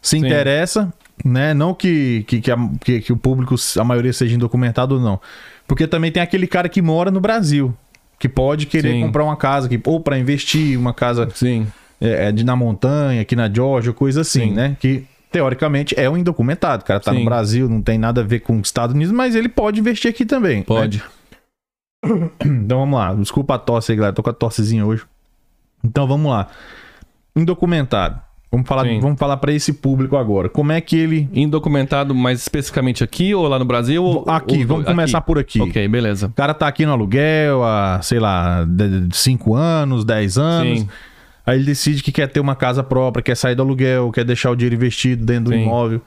se 0.00 0.10
Sim. 0.18 0.18
interessa, 0.26 0.92
né? 1.24 1.52
Não 1.54 1.74
que, 1.74 2.24
que, 2.28 2.40
que, 2.40 2.50
a- 2.50 2.68
que- 2.80 3.00
que 3.00 3.12
o 3.12 3.16
público, 3.16 3.54
a 3.78 3.84
maioria 3.84 4.12
seja 4.12 4.36
indocumentado 4.36 4.94
ou 4.96 5.00
não. 5.00 5.20
Porque 5.66 5.86
também 5.88 6.12
tem 6.12 6.22
aquele 6.22 6.46
cara 6.46 6.68
que 6.68 6.80
mora 6.80 7.10
no 7.10 7.20
Brasil, 7.20 7.74
que 8.18 8.28
pode 8.28 8.66
querer 8.66 8.92
Sim. 8.92 9.00
comprar 9.00 9.24
uma 9.24 9.36
casa, 9.36 9.68
que, 9.68 9.80
ou 9.84 9.98
para 9.98 10.16
investir, 10.18 10.78
uma 10.78 10.94
casa 10.94 11.28
Sim. 11.34 11.66
é, 12.00 12.28
é, 12.28 12.32
de, 12.32 12.44
na 12.44 12.54
montanha, 12.54 13.22
aqui 13.22 13.34
na 13.34 13.52
Georgia, 13.52 13.92
coisa 13.92 14.20
assim, 14.20 14.50
Sim. 14.50 14.52
né? 14.52 14.76
Que 14.78 15.04
teoricamente 15.34 15.98
é 15.98 16.08
um 16.08 16.16
indocumentado. 16.16 16.84
O 16.84 16.86
cara 16.86 17.00
tá 17.00 17.12
no 17.12 17.18
Sim. 17.18 17.24
Brasil, 17.24 17.68
não 17.68 17.82
tem 17.82 17.98
nada 17.98 18.20
a 18.20 18.24
ver 18.24 18.38
com 18.38 18.54
os 18.60 18.68
Estados 18.68 18.94
Unidos, 18.94 19.12
mas 19.12 19.34
ele 19.34 19.48
pode 19.48 19.80
investir 19.80 20.08
aqui 20.08 20.24
também. 20.24 20.58
né? 20.58 20.64
Pode. 20.64 21.02
Então 22.44 22.78
vamos 22.80 22.98
lá. 22.98 23.14
Desculpa 23.14 23.54
a 23.54 23.58
tosse 23.58 23.90
aí, 23.90 23.96
galera. 23.96 24.14
Tô 24.14 24.22
com 24.22 24.30
a 24.30 24.32
tossezinha 24.32 24.84
hoje. 24.86 25.02
Então 25.82 26.06
vamos 26.06 26.30
lá. 26.30 26.48
Indocumentado. 27.34 28.20
Vamos 28.52 28.68
falar, 28.68 28.84
Sim. 28.84 29.00
vamos 29.00 29.18
falar 29.18 29.36
para 29.38 29.52
esse 29.52 29.72
público 29.72 30.16
agora. 30.16 30.48
Como 30.48 30.70
é 30.70 30.80
que 30.80 30.96
ele. 30.96 31.28
Indocumentado, 31.32 32.14
mais 32.14 32.40
especificamente 32.40 33.02
aqui 33.02 33.34
ou 33.34 33.48
lá 33.48 33.58
no 33.58 33.64
Brasil? 33.64 34.04
Ou, 34.04 34.24
Aqui, 34.28 34.60
ou- 34.60 34.66
vamos 34.66 34.84
começar 34.84 35.20
por 35.22 35.38
aqui. 35.38 35.60
Ok, 35.60 35.88
beleza. 35.88 36.26
O 36.28 36.32
cara 36.32 36.54
tá 36.54 36.68
aqui 36.68 36.86
no 36.86 36.92
aluguel 36.92 37.64
há, 37.64 38.00
sei 38.02 38.20
lá, 38.20 38.64
5 39.12 39.54
anos, 39.56 40.04
10 40.04 40.38
anos. 40.38 40.80
Sim. 40.80 40.88
Aí 41.46 41.56
ele 41.58 41.64
decide 41.66 42.02
que 42.02 42.10
quer 42.12 42.26
ter 42.28 42.40
uma 42.40 42.54
casa 42.56 42.82
própria, 42.82 43.22
quer 43.22 43.36
sair 43.36 43.54
do 43.54 43.62
aluguel, 43.62 44.10
quer 44.10 44.24
deixar 44.24 44.50
o 44.50 44.56
dinheiro 44.56 44.74
investido 44.76 45.24
dentro 45.24 45.44
do 45.44 45.56
Sim. 45.56 45.62
imóvel. 45.64 46.00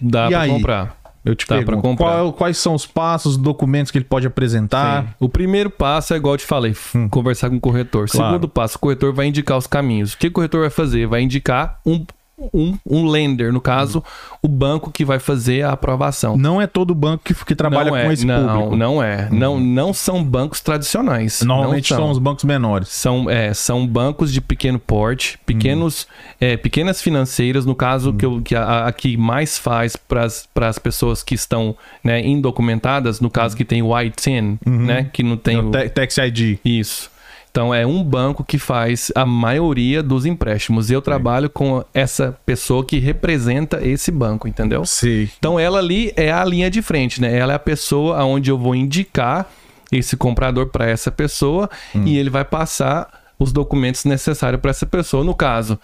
Dá 0.00 0.26
E 0.26 0.30
pra 0.30 0.40
aí? 0.40 0.50
comprar. 0.50 0.96
Eu 1.24 1.36
te 1.36 1.46
Dá 1.46 1.54
pra 1.56 1.64
pergunto, 1.66 1.82
comprar. 1.88 2.04
qual 2.16 2.28
é 2.28 2.32
quais 2.32 2.58
são 2.58 2.74
os 2.74 2.84
passos, 2.84 3.36
os 3.36 3.38
documentos 3.38 3.92
que 3.92 3.98
ele 3.98 4.04
pode 4.04 4.26
apresentar? 4.26 5.02
Sim. 5.04 5.08
O 5.20 5.28
primeiro 5.28 5.70
passo 5.70 6.12
é 6.12 6.16
igual 6.16 6.34
eu 6.34 6.38
te 6.38 6.44
falei, 6.44 6.72
f- 6.72 7.08
conversar 7.10 7.48
com 7.48 7.56
o 7.56 7.60
corretor. 7.60 8.04
Hum. 8.04 8.08
Claro. 8.10 8.32
Segundo 8.34 8.48
passo, 8.48 8.76
o 8.76 8.80
corretor 8.80 9.12
vai 9.12 9.26
indicar 9.26 9.56
os 9.56 9.68
caminhos. 9.68 10.14
O 10.14 10.18
que 10.18 10.26
o 10.26 10.32
corretor 10.32 10.62
vai 10.62 10.70
fazer? 10.70 11.06
Vai 11.06 11.22
indicar 11.22 11.78
um, 11.86 12.04
um, 12.52 12.76
um 12.88 13.06
lender, 13.06 13.52
no 13.52 13.60
caso, 13.60 14.02
o 14.42 14.48
banco 14.48 14.90
que 14.90 15.04
vai 15.04 15.18
fazer 15.18 15.62
a 15.62 15.72
aprovação. 15.72 16.36
Não 16.36 16.60
é 16.60 16.66
todo 16.66 16.94
banco 16.94 17.24
que, 17.24 17.34
que 17.34 17.54
trabalha 17.54 17.90
não 17.90 17.96
é, 17.96 18.04
com 18.04 18.12
esse 18.12 18.26
não, 18.26 18.48
público. 18.48 18.76
não 18.76 19.02
é. 19.02 19.28
Não, 19.30 19.60
não 19.60 19.92
são 19.92 20.22
bancos 20.22 20.60
tradicionais. 20.60 21.42
Normalmente 21.42 21.90
não 21.90 21.98
são 21.98 22.10
os 22.10 22.18
bancos 22.18 22.44
menores. 22.44 22.88
São, 22.88 23.28
é, 23.30 23.52
são 23.54 23.86
bancos 23.86 24.32
de 24.32 24.40
pequeno 24.40 24.78
porte, 24.78 25.38
pequenos, 25.44 26.06
é, 26.40 26.56
pequenas 26.56 27.00
financeiras, 27.00 27.64
no 27.64 27.74
caso 27.74 28.12
que, 28.12 28.24
eu, 28.24 28.40
que 28.42 28.54
a, 28.54 28.86
a 28.86 28.92
que 28.92 29.16
mais 29.16 29.58
faz 29.58 29.96
para 29.96 30.24
as 30.24 30.78
pessoas 30.78 31.22
que 31.22 31.34
estão 31.34 31.76
né, 32.02 32.20
indocumentadas, 32.24 33.20
no 33.20 33.30
caso 33.30 33.56
que 33.56 33.64
tem 33.64 33.82
o 33.82 33.98
I-10, 33.98 34.58
né, 34.66 35.10
que 35.12 35.22
não 35.22 35.36
tem 35.36 35.58
o... 35.58 35.70
Te- 35.70 35.88
Tax 35.88 36.16
ID. 36.18 36.58
Isso. 36.64 37.11
Então 37.52 37.74
é 37.74 37.86
um 37.86 38.02
banco 38.02 38.42
que 38.42 38.56
faz 38.58 39.12
a 39.14 39.26
maioria 39.26 40.02
dos 40.02 40.24
empréstimos. 40.24 40.90
Eu 40.90 41.02
trabalho 41.02 41.50
com 41.50 41.84
essa 41.92 42.34
pessoa 42.46 42.82
que 42.82 42.98
representa 42.98 43.86
esse 43.86 44.10
banco, 44.10 44.48
entendeu? 44.48 44.86
Sei. 44.86 45.28
Então 45.38 45.60
ela 45.60 45.78
ali 45.78 46.14
é 46.16 46.32
a 46.32 46.42
linha 46.46 46.70
de 46.70 46.80
frente, 46.80 47.20
né? 47.20 47.36
Ela 47.36 47.52
é 47.52 47.56
a 47.56 47.58
pessoa 47.58 48.16
aonde 48.16 48.50
eu 48.50 48.56
vou 48.56 48.74
indicar 48.74 49.50
esse 49.92 50.16
comprador 50.16 50.68
para 50.68 50.88
essa 50.88 51.10
pessoa 51.12 51.68
e 51.94 52.16
ele 52.16 52.30
vai 52.30 52.44
passar 52.44 53.20
os 53.38 53.52
documentos 53.52 54.06
necessários 54.06 54.58
para 54.58 54.70
essa 54.70 54.86
pessoa. 54.86 55.22
No 55.22 55.34
caso, 55.34 55.78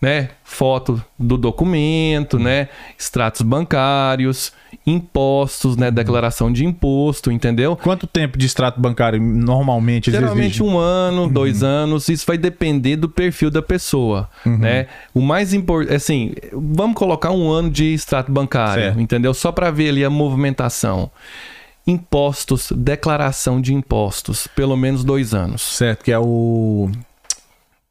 né? 0.00 0.30
Foto 0.44 1.02
do 1.18 1.36
documento, 1.36 2.38
né? 2.38 2.68
Extratos 2.98 3.42
bancários, 3.42 4.52
impostos, 4.86 5.76
né? 5.76 5.90
Declaração 5.90 6.52
de 6.52 6.64
imposto, 6.64 7.32
entendeu? 7.32 7.76
Quanto 7.76 8.06
tempo 8.06 8.38
de 8.38 8.46
extrato 8.46 8.80
bancário 8.80 9.20
normalmente 9.20 10.10
Geralmente 10.10 10.62
um 10.62 10.78
ano, 10.78 11.28
dois 11.28 11.62
anos, 11.62 12.08
isso 12.08 12.26
vai 12.26 12.36
depender 12.38 12.96
do 12.96 13.08
perfil 13.08 13.50
da 13.50 13.62
pessoa, 13.62 14.28
né? 14.44 14.86
O 15.14 15.20
mais 15.20 15.54
importante, 15.54 15.94
assim, 15.94 16.34
vamos 16.52 16.96
colocar 16.96 17.30
um 17.30 17.50
ano 17.50 17.70
de 17.70 17.94
extrato 17.94 18.30
bancário, 18.30 18.84
Certo. 18.84 19.00
entendeu? 19.00 19.32
Só 19.34 19.50
para 19.50 19.70
ver 19.70 19.88
ali 19.88 20.04
a 20.04 20.10
movimentação. 20.10 21.10
Impostos, 21.86 22.72
declaração 22.72 23.60
de 23.60 23.72
impostos, 23.72 24.48
pelo 24.48 24.76
menos 24.76 25.04
dois 25.04 25.32
anos. 25.32 25.62
Certo, 25.62 26.04
que 26.04 26.10
é 26.12 26.18
o... 26.18 26.90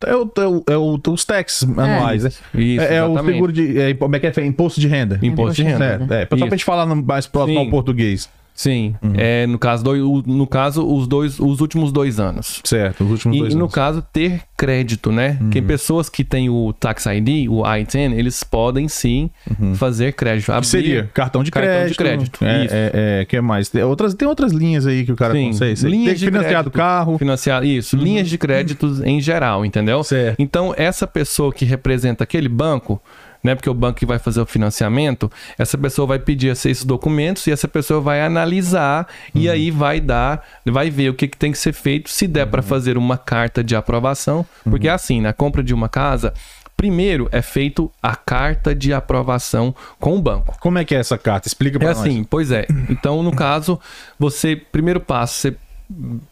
É, 0.05 0.15
o, 0.15 0.29
é, 0.37 0.47
o, 0.47 0.63
é 0.71 0.77
o- 0.77 0.99
os 1.09 1.25
taxes 1.25 1.63
anuais, 1.63 2.23
né? 2.23 2.29
Isso, 2.53 2.81
é, 2.83 2.95
é 2.95 3.03
o 3.03 3.23
seguro 3.23 3.51
de... 3.51 3.79
É, 3.79 3.93
como 3.93 4.15
é 4.15 4.19
que 4.19 4.27
é? 4.27 4.45
Imposto 4.45 4.79
de 4.79 4.87
renda. 4.87 5.19
Imposto 5.23 5.55
de 5.55 5.63
renda. 5.63 5.77
Certo, 6.07 6.13
é. 6.13 6.37
Só 6.37 6.45
pra 6.47 6.57
gente 6.57 6.65
falar 6.65 6.85
no- 6.85 7.01
mais 7.01 7.25
próximo 7.27 7.59
Sim. 7.59 7.65
ao 7.65 7.71
português. 7.71 8.29
Sim, 8.57 8.95
Uhum. 9.03 9.13
é, 9.17 9.45
no 9.45 9.59
caso, 9.59 9.83
dois, 9.83 10.01
o- 10.01 10.23
no 10.25 10.47
caso 10.47 10.87
os 10.87 11.07
dois, 11.07 11.39
os 11.41 11.59
últimos 11.59 11.91
dois 11.91 12.21
anos. 12.21 12.61
Certo, 12.63 13.03
os 13.03 13.11
últimos 13.11 13.35
E, 13.35 13.39
dois 13.41 13.53
e 13.53 13.55
no 13.57 13.63
anos. 13.65 13.73
caso, 13.75 14.01
ter 14.13 14.39
crédito, 14.55 15.11
né? 15.11 15.37
Uhum. 15.41 15.49
Que 15.49 15.61
pessoas 15.61 16.07
que 16.07 16.23
têm 16.23 16.49
o 16.49 16.71
Tax 16.71 17.05
ID, 17.05 17.49
o 17.49 17.65
I-10, 17.65 18.13
eles 18.17 18.43
podem 18.43 18.87
sim 18.87 19.29
fazer 19.75 20.13
crédito. 20.13 20.53
Uhum. 20.53 20.61
Que 20.61 20.67
seria 20.67 21.09
cartão 21.13 21.43
de 21.43 21.51
Cartão 21.51 21.69
crédito. 21.73 21.91
de 21.91 21.97
crédito, 21.97 22.45
É, 22.45 22.65
isso. 22.65 22.73
é, 22.73 22.91
é, 23.21 23.25
que 23.25 23.41
mais? 23.41 23.67
Tem 23.67 23.83
outras, 23.83 24.13
tem 24.13 24.25
outras 24.27 24.53
linhas 24.53 24.87
aí 24.87 25.05
que 25.05 25.11
o 25.11 25.15
cara 25.17 25.33
Sim, 25.33 25.47
consegue. 25.47 25.75
Sei, 25.75 25.89
linhas 25.91 26.05
Tem 26.05 26.15
de 26.15 26.25
financiado 26.25 26.71
crédito. 26.71 26.71
carro. 26.71 27.17
Financiar, 27.17 27.65
isso, 27.65 27.97
linhas 27.97 28.29
de 28.29 28.37
créditos 28.37 29.01
em 29.03 29.19
geral, 29.19 29.65
entendeu? 29.65 30.01
Certo. 30.01 30.37
Então, 30.39 30.73
essa 30.77 31.05
pessoa 31.05 31.51
que 31.51 31.65
representa 31.65 32.23
aquele 32.23 32.47
banco, 32.47 33.01
né? 33.45 33.55
Porque 33.55 33.69
o 33.69 33.73
banco 33.73 33.99
que 33.99 34.05
vai 34.05 34.17
fazer 34.19 34.41
o 34.41 34.45
financiamento, 34.45 35.31
essa 35.57 35.77
pessoa 35.77 36.07
vai 36.07 36.19
pedir 36.19 36.47
esses 36.47 36.83
documentos 36.83 37.45
e 37.47 37.51
essa 37.51 37.67
pessoa 37.67 38.01
vai 38.01 38.21
analisar 38.21 39.07
e 39.33 39.47
aí 39.49 39.69
vai 39.71 40.01
dar, 40.01 40.43
vai 40.65 40.89
ver 40.89 41.09
o 41.09 41.13
que, 41.13 41.27
que 41.27 41.37
tem 41.37 41.51
que 41.51 41.57
ser 41.57 41.71
feito, 41.73 42.09
se 42.09 42.27
der 42.27 42.47
para 42.47 42.61
fazer 42.61 42.97
uma 42.97 43.17
carta 43.17 43.63
de 43.63 43.75
aprovação, 43.75 44.45
porque 44.63 44.87
é 44.87 44.91
assim, 44.91 45.21
na 45.21 45.31
compra 45.31 45.63
de 45.63 45.73
uma 45.73 45.87
casa, 45.87 46.33
primeiro 46.75 47.29
é 47.31 47.41
feito 47.41 47.89
a 48.01 48.15
carta 48.15 48.73
de 48.75 48.91
aprovação 48.93 49.73
com 49.99 50.17
o 50.17 50.21
banco. 50.21 50.57
Como 50.59 50.77
é 50.77 50.83
que 50.83 50.93
é 50.95 50.99
essa 50.99 51.17
carta? 51.17 51.47
Explica 51.47 51.77
pra 51.79 51.89
É 51.89 51.93
nós. 51.93 52.01
assim, 52.01 52.23
pois 52.23 52.51
é. 52.51 52.65
Então, 52.89 53.21
no 53.23 53.31
caso, 53.33 53.79
você, 54.19 54.55
primeiro 54.55 54.99
passo, 54.99 55.35
você 55.35 55.55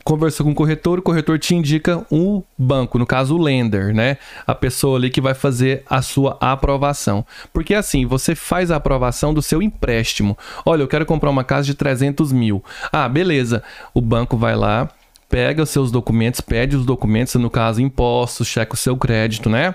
conversou 0.03 0.45
com 0.45 0.51
o 0.51 0.55
corretor, 0.55 0.99
o 0.99 1.01
corretor 1.01 1.37
te 1.37 1.55
indica 1.55 2.05
um 2.11 2.41
banco, 2.57 2.97
no 2.97 3.05
caso 3.05 3.35
o 3.35 3.41
lender, 3.41 3.93
né? 3.93 4.17
A 4.45 4.55
pessoa 4.55 4.97
ali 4.97 5.09
que 5.09 5.21
vai 5.21 5.33
fazer 5.33 5.83
a 5.89 6.01
sua 6.01 6.37
aprovação. 6.39 7.25
Porque 7.51 7.73
assim, 7.73 8.05
você 8.05 8.35
faz 8.35 8.71
a 8.71 8.75
aprovação 8.75 9.33
do 9.33 9.41
seu 9.41 9.61
empréstimo. 9.61 10.37
Olha, 10.65 10.81
eu 10.81 10.87
quero 10.87 11.05
comprar 11.05 11.29
uma 11.29 11.43
casa 11.43 11.65
de 11.65 11.75
300 11.75 12.31
mil. 12.31 12.63
Ah, 12.91 13.07
beleza. 13.07 13.63
O 13.93 14.01
banco 14.01 14.37
vai 14.37 14.55
lá, 14.55 14.89
pega 15.33 15.63
os 15.63 15.69
seus 15.71 15.89
documentos, 15.89 16.41
pede 16.41 16.75
os 16.75 16.85
documentos, 16.85 17.33
no 17.35 17.49
caso, 17.49 17.81
impostos, 17.81 18.47
checa 18.47 18.75
o 18.75 18.77
seu 18.77 18.95
crédito, 18.95 19.49
né? 19.49 19.73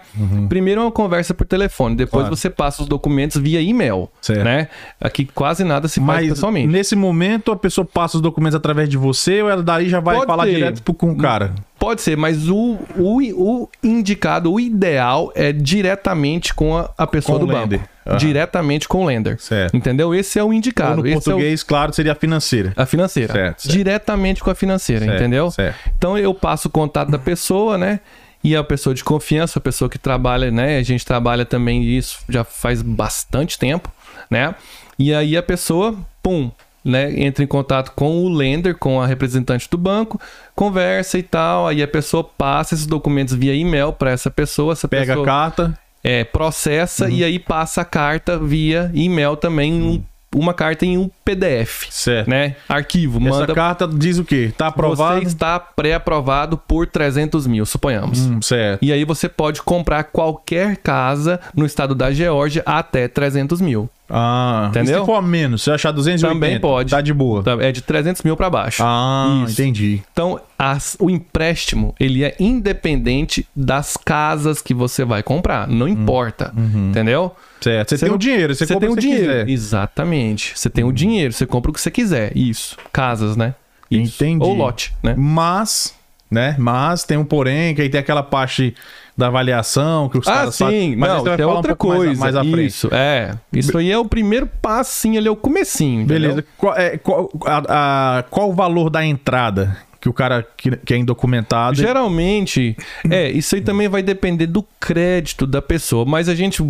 Primeiro 0.49 0.81
é 0.81 0.85
uma 0.85 0.93
conversa 0.93 1.35
por 1.35 1.45
telefone, 1.45 1.97
depois 1.97 2.23
Claro. 2.23 2.37
você 2.37 2.49
passa 2.49 2.81
os 2.83 2.89
documentos 2.89 3.43
via 3.43 3.61
e-mail, 3.61 4.09
Certo. 4.21 4.45
né? 4.45 4.69
Aqui 5.01 5.25
quase 5.25 5.65
nada 5.65 5.89
se 5.89 5.99
faz 5.99 6.07
Mas 6.21 6.29
pessoalmente. 6.29 6.69
nesse 6.69 6.95
momento 6.95 7.51
a 7.51 7.57
pessoa 7.57 7.85
passa 7.85 8.17
os 8.19 8.21
documentos 8.23 8.55
através 8.55 8.89
de 8.89 8.97
você 8.97 9.43
ou 9.43 9.51
ela 9.51 9.61
daí 9.63 9.89
já 9.89 9.99
vai 9.99 10.15
Pode 10.15 10.27
falar 10.29 10.45
ser. 10.45 10.55
direto 10.55 10.81
pro- 10.85 10.95
com 10.95 11.11
o 11.11 11.17
cara? 11.17 11.53
Pode 11.79 12.03
ser, 12.03 12.17
mas 12.17 12.49
o, 12.49 12.77
o, 12.97 13.21
o 13.35 13.69
indicado, 13.83 14.53
o 14.53 14.59
ideal 14.59 15.31
é 15.35 15.53
diretamente 15.53 16.53
com 16.53 16.77
a, 16.77 16.91
a 16.99 17.07
pessoa 17.07 17.39
Com 17.39 17.47
do 17.47 17.53
banco. 17.53 17.83
Aham. 18.07 18.17
Diretamente 18.17 18.89
com 18.89 19.03
o 19.03 19.07
lender. 19.07 19.39
Certo. 19.41 19.77
Entendeu? 19.77 20.15
Esse 20.15 20.39
é 20.39 20.43
o 20.43 20.47
Ou 20.47 20.53
indicado. 20.55 20.97
no 21.03 21.07
Esse 21.07 21.15
é 21.15 21.19
o- 21.19 21.23
português, 21.23 21.63
claro, 21.63 21.93
seria 21.93 22.13
a 22.13 22.15
financeira. 22.15 22.73
a 22.77 22.87
financeira. 22.87 23.33
Certo, 23.33 23.63
certo. 23.63 23.73
Diretamente 23.73 24.43
com 24.43 24.51
a 24.51 24.55
financeira, 24.55 25.05
Certo, 25.05 25.17
entendeu? 25.21 25.51
certo. 25.51 25.77
Então 25.97 26.17
eu 26.19 26.33
passo 26.35 26.69
o 26.69 26.71
contato 26.71 27.11
da 27.11 27.19
pessoa, 27.19 27.77
né? 27.79 28.01
E 28.43 28.57
a 28.57 28.65
pessoa 28.65 28.95
de 28.95 29.05
confiança, 29.05 29.59
a 29.59 29.63
pessoa 29.63 29.91
que 29.91 29.99
trabalha, 29.99 30.51
né? 30.51 30.79
A 30.79 30.83
gente 30.83 31.05
trabalha 31.05 31.45
também 31.45 31.85
isso 31.85 32.21
já 32.29 32.45
faz 32.45 32.81
bastante 32.83 33.59
tempo, 33.59 33.93
né? 34.31 34.55
E 34.99 35.13
aí 35.13 35.37
a 35.37 35.43
pessoa, 35.43 35.95
pum, 36.23 36.51
né? 36.85 37.13
Entra 37.21 37.43
em 37.45 37.47
contato 37.47 37.93
com 37.95 38.25
o 38.25 38.29
lender, 38.29 38.77
com 38.77 39.01
a 39.01 39.07
representante 39.07 39.69
do 39.71 39.77
banco, 39.79 40.21
conversa 40.55 41.19
e 41.19 41.23
tal. 41.23 41.67
Aí 41.67 41.83
a 41.83 41.89
pessoa 41.89 42.25
passa 42.25 42.75
esses 42.75 42.87
documentos 42.87 43.35
via 43.35 43.55
e-mail 43.55 43.93
para 43.93 44.11
essa 44.11 44.31
pessoa. 44.31 44.73
Essa 44.73 44.89
Pega 44.89 45.07
pessoa 45.07 45.23
a 45.23 45.27
carta. 45.27 45.79
é, 46.03 46.25
processa 46.25 47.05
Uhum. 47.07 47.11
e 47.11 47.25
aí 47.25 47.39
passa 47.39 47.83
a 47.83 47.85
carta 47.85 48.39
via 48.39 48.91
e-mail 48.95 49.37
também, 49.37 49.73
um- 49.75 50.03
uma 50.35 50.53
carta 50.53 50.85
em 50.85 50.99
um 50.99 51.11
PDF, 51.25 51.87
Certo. 51.91 52.29
né? 52.29 52.55
Arquivo, 52.69 53.19
Essa 53.29 53.41
manda. 53.41 53.55
carta 53.55 53.89
diz 53.89 54.19
o 54.19 54.25
quê? 54.25 54.53
Tá 54.57 54.67
aprovado? 54.67 55.21
Você 55.21 55.27
está 55.27 55.59
pré-aprovado 55.59 56.59
por 56.59 56.87
300 56.87 57.47
mil, 57.47 57.65
suponhamos. 57.65 58.21
Hum, 58.21 58.43
certo. 58.43 58.83
E 58.85 58.93
aí 58.93 59.05
você 59.05 59.27
pode 59.29 59.63
comprar 59.63 60.05
qualquer 60.05 60.77
casa 60.77 61.41
no 61.57 61.65
estado 61.65 61.95
da 61.95 62.13
Geórgia 62.13 62.63
até 62.67 63.09
300 63.09 63.61
mil. 63.61 63.89
Ah, 64.11 64.67
Entendeu? 64.71 65.01
Se 65.01 65.07
for 65.07 65.21
menos, 65.23 65.63
se 65.63 65.71
achar 65.71 65.93
280, 65.93 66.33
Também 66.35 66.59
pode. 66.61 66.91
Tá 66.91 67.01
de 67.01 67.13
boa. 67.13 67.43
Tá? 67.43 67.53
É 67.61 67.71
de 67.71 67.83
300 67.83 68.23
mil 68.23 68.37
para 68.37 68.49
baixo. 68.49 68.83
Ah, 68.85 69.43
Isso. 69.45 69.61
entendi. 69.61 70.03
Então, 70.13 70.41
as- 70.59 70.97
o 70.99 71.11
empréstimo, 71.11 71.95
ele 72.01 72.25
é 72.25 72.35
independente 72.41 73.47
das 73.55 73.97
casas 73.97 74.63
que 74.63 74.73
você 74.73 75.05
vai 75.05 75.23
comprar. 75.23 75.69
Não 75.69 75.87
Hum. 75.87 75.91
importa. 75.91 76.53
Entendeu? 76.57 77.35
Certo. 77.61 77.91
Você, 77.91 77.99
tem 77.99 78.09
não- 78.09 78.17
o 78.17 78.19
dinheiro, 78.19 78.55
você, 78.55 78.67
Você 78.67 78.73
compra 78.75 78.89
tem 78.89 78.97
o 78.97 79.01
se 79.01 79.07
dinheiro. 79.09 79.27
quiser. 79.27 79.49
Exatamente. 79.49 80.53
Você 80.59 80.71
tem 80.71 80.85
o 80.85 80.93
dinheiro, 80.93 81.33
você 81.33 81.47
compra 81.47 81.71
o 81.71 81.75
que 81.75 81.81
você 81.81 81.91
quiser. 81.91 82.37
Isso. 82.37 82.77
Casas, 82.93 83.37
né? 83.37 83.55
Isso. 83.91 84.23
Entendi. 84.23 84.45
Ou 84.45 84.55
lote, 84.55 84.95
né? 85.03 85.15
Mas, 85.17 85.95
né? 86.31 86.55
Mas 86.59 87.05
tem 87.05 87.17
um 87.17 87.25
porém, 87.25 87.75
que 87.75 87.83
aí 87.83 87.89
tem 87.89 88.01
aquela 88.01 88.23
parte 88.23 88.75
da 89.19 89.27
avaliação 89.27 90.09
que 90.09 90.17
os 90.17 90.27
Ah, 90.29 90.33
caras 90.33 90.57
fazem. 90.57 90.93
sim, 90.93 90.97
Mas 90.97 91.09
não, 91.11 91.19
isso 91.19 91.29
é 91.29 91.47
um 91.47 91.51
outra 91.51 91.71
mais- 91.73 91.79
coisa. 91.79 92.21
Mais, 92.21 92.37
à 92.37 92.45
frente. 92.45 92.67
Isso, 92.67 92.89
é. 92.93 93.35
Isso 93.53 93.77
aí 93.77 93.91
é 93.91 93.99
o 93.99 94.05
primeiro 94.05 94.47
passinho 94.63 95.19
ali, 95.19 95.27
é 95.27 95.31
o 95.31 95.37
comecinho. 95.37 96.03
entendeu? 96.03 96.21
Beleza. 96.31 96.45
Qual, 96.57 96.75
é, 96.77 96.97
qual, 96.97 97.29
a- 97.45 98.19
a- 98.19 98.23
qual 98.31 98.51
o 98.51 98.55
valor 98.55 98.89
da 98.89 99.05
entrada 99.05 99.77
que 100.01 100.09
o 100.09 100.13
cara 100.13 100.47
que, 100.57 100.71
que 100.77 100.95
é 100.95 100.97
indocumentado... 100.97 101.77
Geralmente, 101.77 102.77
é, 103.11 103.29
isso 103.29 103.57
aí 103.57 103.61
também 103.61 103.89
vai 103.89 104.01
depender 104.03 104.47
do 104.47 104.65
crédito 104.79 105.45
da 105.49 105.61
pessoa, 105.61 106.05
mas 106.05 106.29
a 106.29 106.35
gente, 106.37 106.63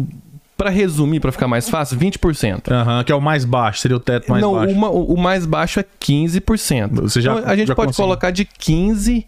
pra 0.56 0.70
resumir, 0.70 1.20
pra 1.20 1.30
ficar 1.30 1.46
mais 1.46 1.68
fácil, 1.68 1.98
20%. 1.98 2.70
Aham, 2.72 3.04
que 3.04 3.12
é 3.12 3.14
o 3.14 3.20
mais 3.20 3.44
baixo, 3.44 3.80
seria 3.80 3.98
o 3.98 4.00
teto 4.00 4.30
mais 4.30 4.42
Não, 4.42 4.54
baixo. 4.54 4.74
uma- 4.74 4.88
o 4.90 5.16
mais 5.18 5.44
baixo 5.44 5.78
é 5.78 5.84
15%. 6.00 7.02
Você 7.02 7.20
já- 7.20 7.34
Então, 7.34 7.50
a 7.50 7.54
gente 7.54 7.68
já 7.68 7.74
pode 7.74 7.94
colocar 7.94 8.30
de 8.30 8.46
15, 8.46 9.26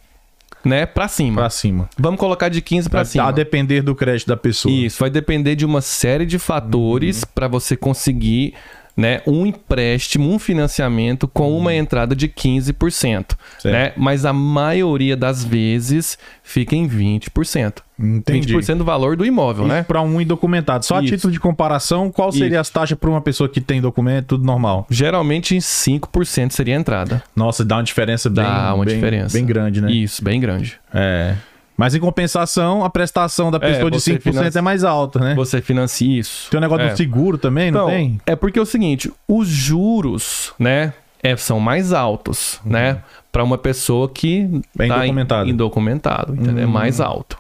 né, 0.64 0.87
pra 0.87 1.09
cima. 1.09 1.37
Pra 1.42 1.51
cima. 1.51 1.88
Vamos 1.99 2.18
colocar 2.20 2.49
de 2.49 2.61
15 2.61 2.88
pra 2.88 3.01
A, 3.01 3.05
cima. 3.05 3.25
a 3.25 3.31
depender 3.31 3.83
do 3.83 3.94
crédito 3.94 4.29
da 4.29 4.37
pessoa. 4.37 4.73
Isso, 4.75 4.99
vai 5.01 5.11
depender 5.11 5.55
de 5.55 5.64
uma 5.64 5.81
série 5.81 6.27
de 6.27 6.38
fatores 6.38 7.25
para 7.25 7.49
você 7.49 7.77
conseguir 7.77 8.55
né, 9.00 9.22
um 9.26 9.46
empréstimo, 9.46 10.30
um 10.30 10.38
financiamento 10.38 11.26
com 11.26 11.56
uma 11.56 11.74
entrada 11.74 12.14
de 12.14 12.28
15%. 12.28 13.34
Certo. 13.58 13.64
Né? 13.64 13.92
Mas 13.96 14.26
a 14.26 14.32
maioria 14.32 15.16
das 15.16 15.42
vezes 15.42 16.18
fica 16.42 16.76
em 16.76 16.86
20%. 16.86 17.78
Entendi. 17.98 18.54
20% 18.54 18.76
do 18.78 18.84
valor 18.84 19.16
do 19.16 19.24
imóvel, 19.24 19.64
Isso 19.64 19.74
né? 19.74 19.82
Pra 19.82 20.02
um 20.02 20.20
indocumentado. 20.20 20.84
Só 20.84 20.96
a 20.96 21.02
Isso. 21.02 21.14
título 21.14 21.32
de 21.32 21.40
comparação, 21.40 22.10
qual 22.10 22.30
seria 22.30 22.60
as 22.60 22.68
taxas 22.68 22.98
para 22.98 23.08
uma 23.08 23.20
pessoa 23.22 23.48
que 23.48 23.60
tem 23.60 23.80
documento, 23.80 24.26
tudo 24.28 24.44
normal? 24.44 24.86
Geralmente 24.90 25.54
em 25.54 25.58
5% 25.58 26.50
seria 26.52 26.76
a 26.76 26.80
entrada. 26.80 27.22
Nossa, 27.34 27.64
dá 27.64 27.76
uma 27.76 27.82
diferença 27.82 28.28
bem, 28.28 28.44
Dá 28.44 28.74
uma 28.74 28.84
bem, 28.84 28.94
diferença. 28.94 29.36
bem 29.36 29.46
grande, 29.46 29.80
né? 29.80 29.90
Isso, 29.90 30.22
bem 30.22 30.38
grande. 30.40 30.78
É. 30.92 31.36
Mas 31.81 31.95
em 31.95 31.99
compensação, 31.99 32.85
a 32.85 32.90
prestação 32.90 33.51
da 33.51 33.59
pessoa 33.59 33.90
de 33.90 33.99
você 33.99 34.12
5% 34.19 34.21
financia- 34.23 34.59
é 34.59 34.62
mais 34.62 34.85
alta, 34.85 35.19
né? 35.19 35.35
Você 35.35 35.62
financia 35.62 36.21
isso. 36.21 36.51
Tem 36.51 36.59
um 36.59 36.61
negócio 36.61 36.85
É. 36.87 36.90
do 36.90 36.97
seguro 36.99 37.38
também, 37.38 37.71
não 37.71 37.81
Então, 37.88 37.90
tem? 37.90 38.21
é 38.27 38.37
porque 38.37 38.59
é 38.59 38.62
o 38.62 38.66
seguinte, 38.66 39.11
os 39.27 39.49
juros, 39.49 40.53
né, 40.59 40.93
é, 41.23 41.35
são 41.38 41.59
mais 41.59 41.95
altos, 41.95 42.61
né, 42.66 42.99
para 43.33 43.43
uma 43.43 43.57
pessoa 43.57 44.11
que 44.11 44.40
Uhum. 44.40 44.61
É 44.79 44.88
tá 44.88 44.97
indocumentado. 45.07 45.49
in- 45.49 45.53
indocumentado, 45.53 46.35
entendeu? 46.35 46.64
É 46.64 46.66
Hum. 46.66 46.71
mais 46.71 47.01
alto. 47.01 47.38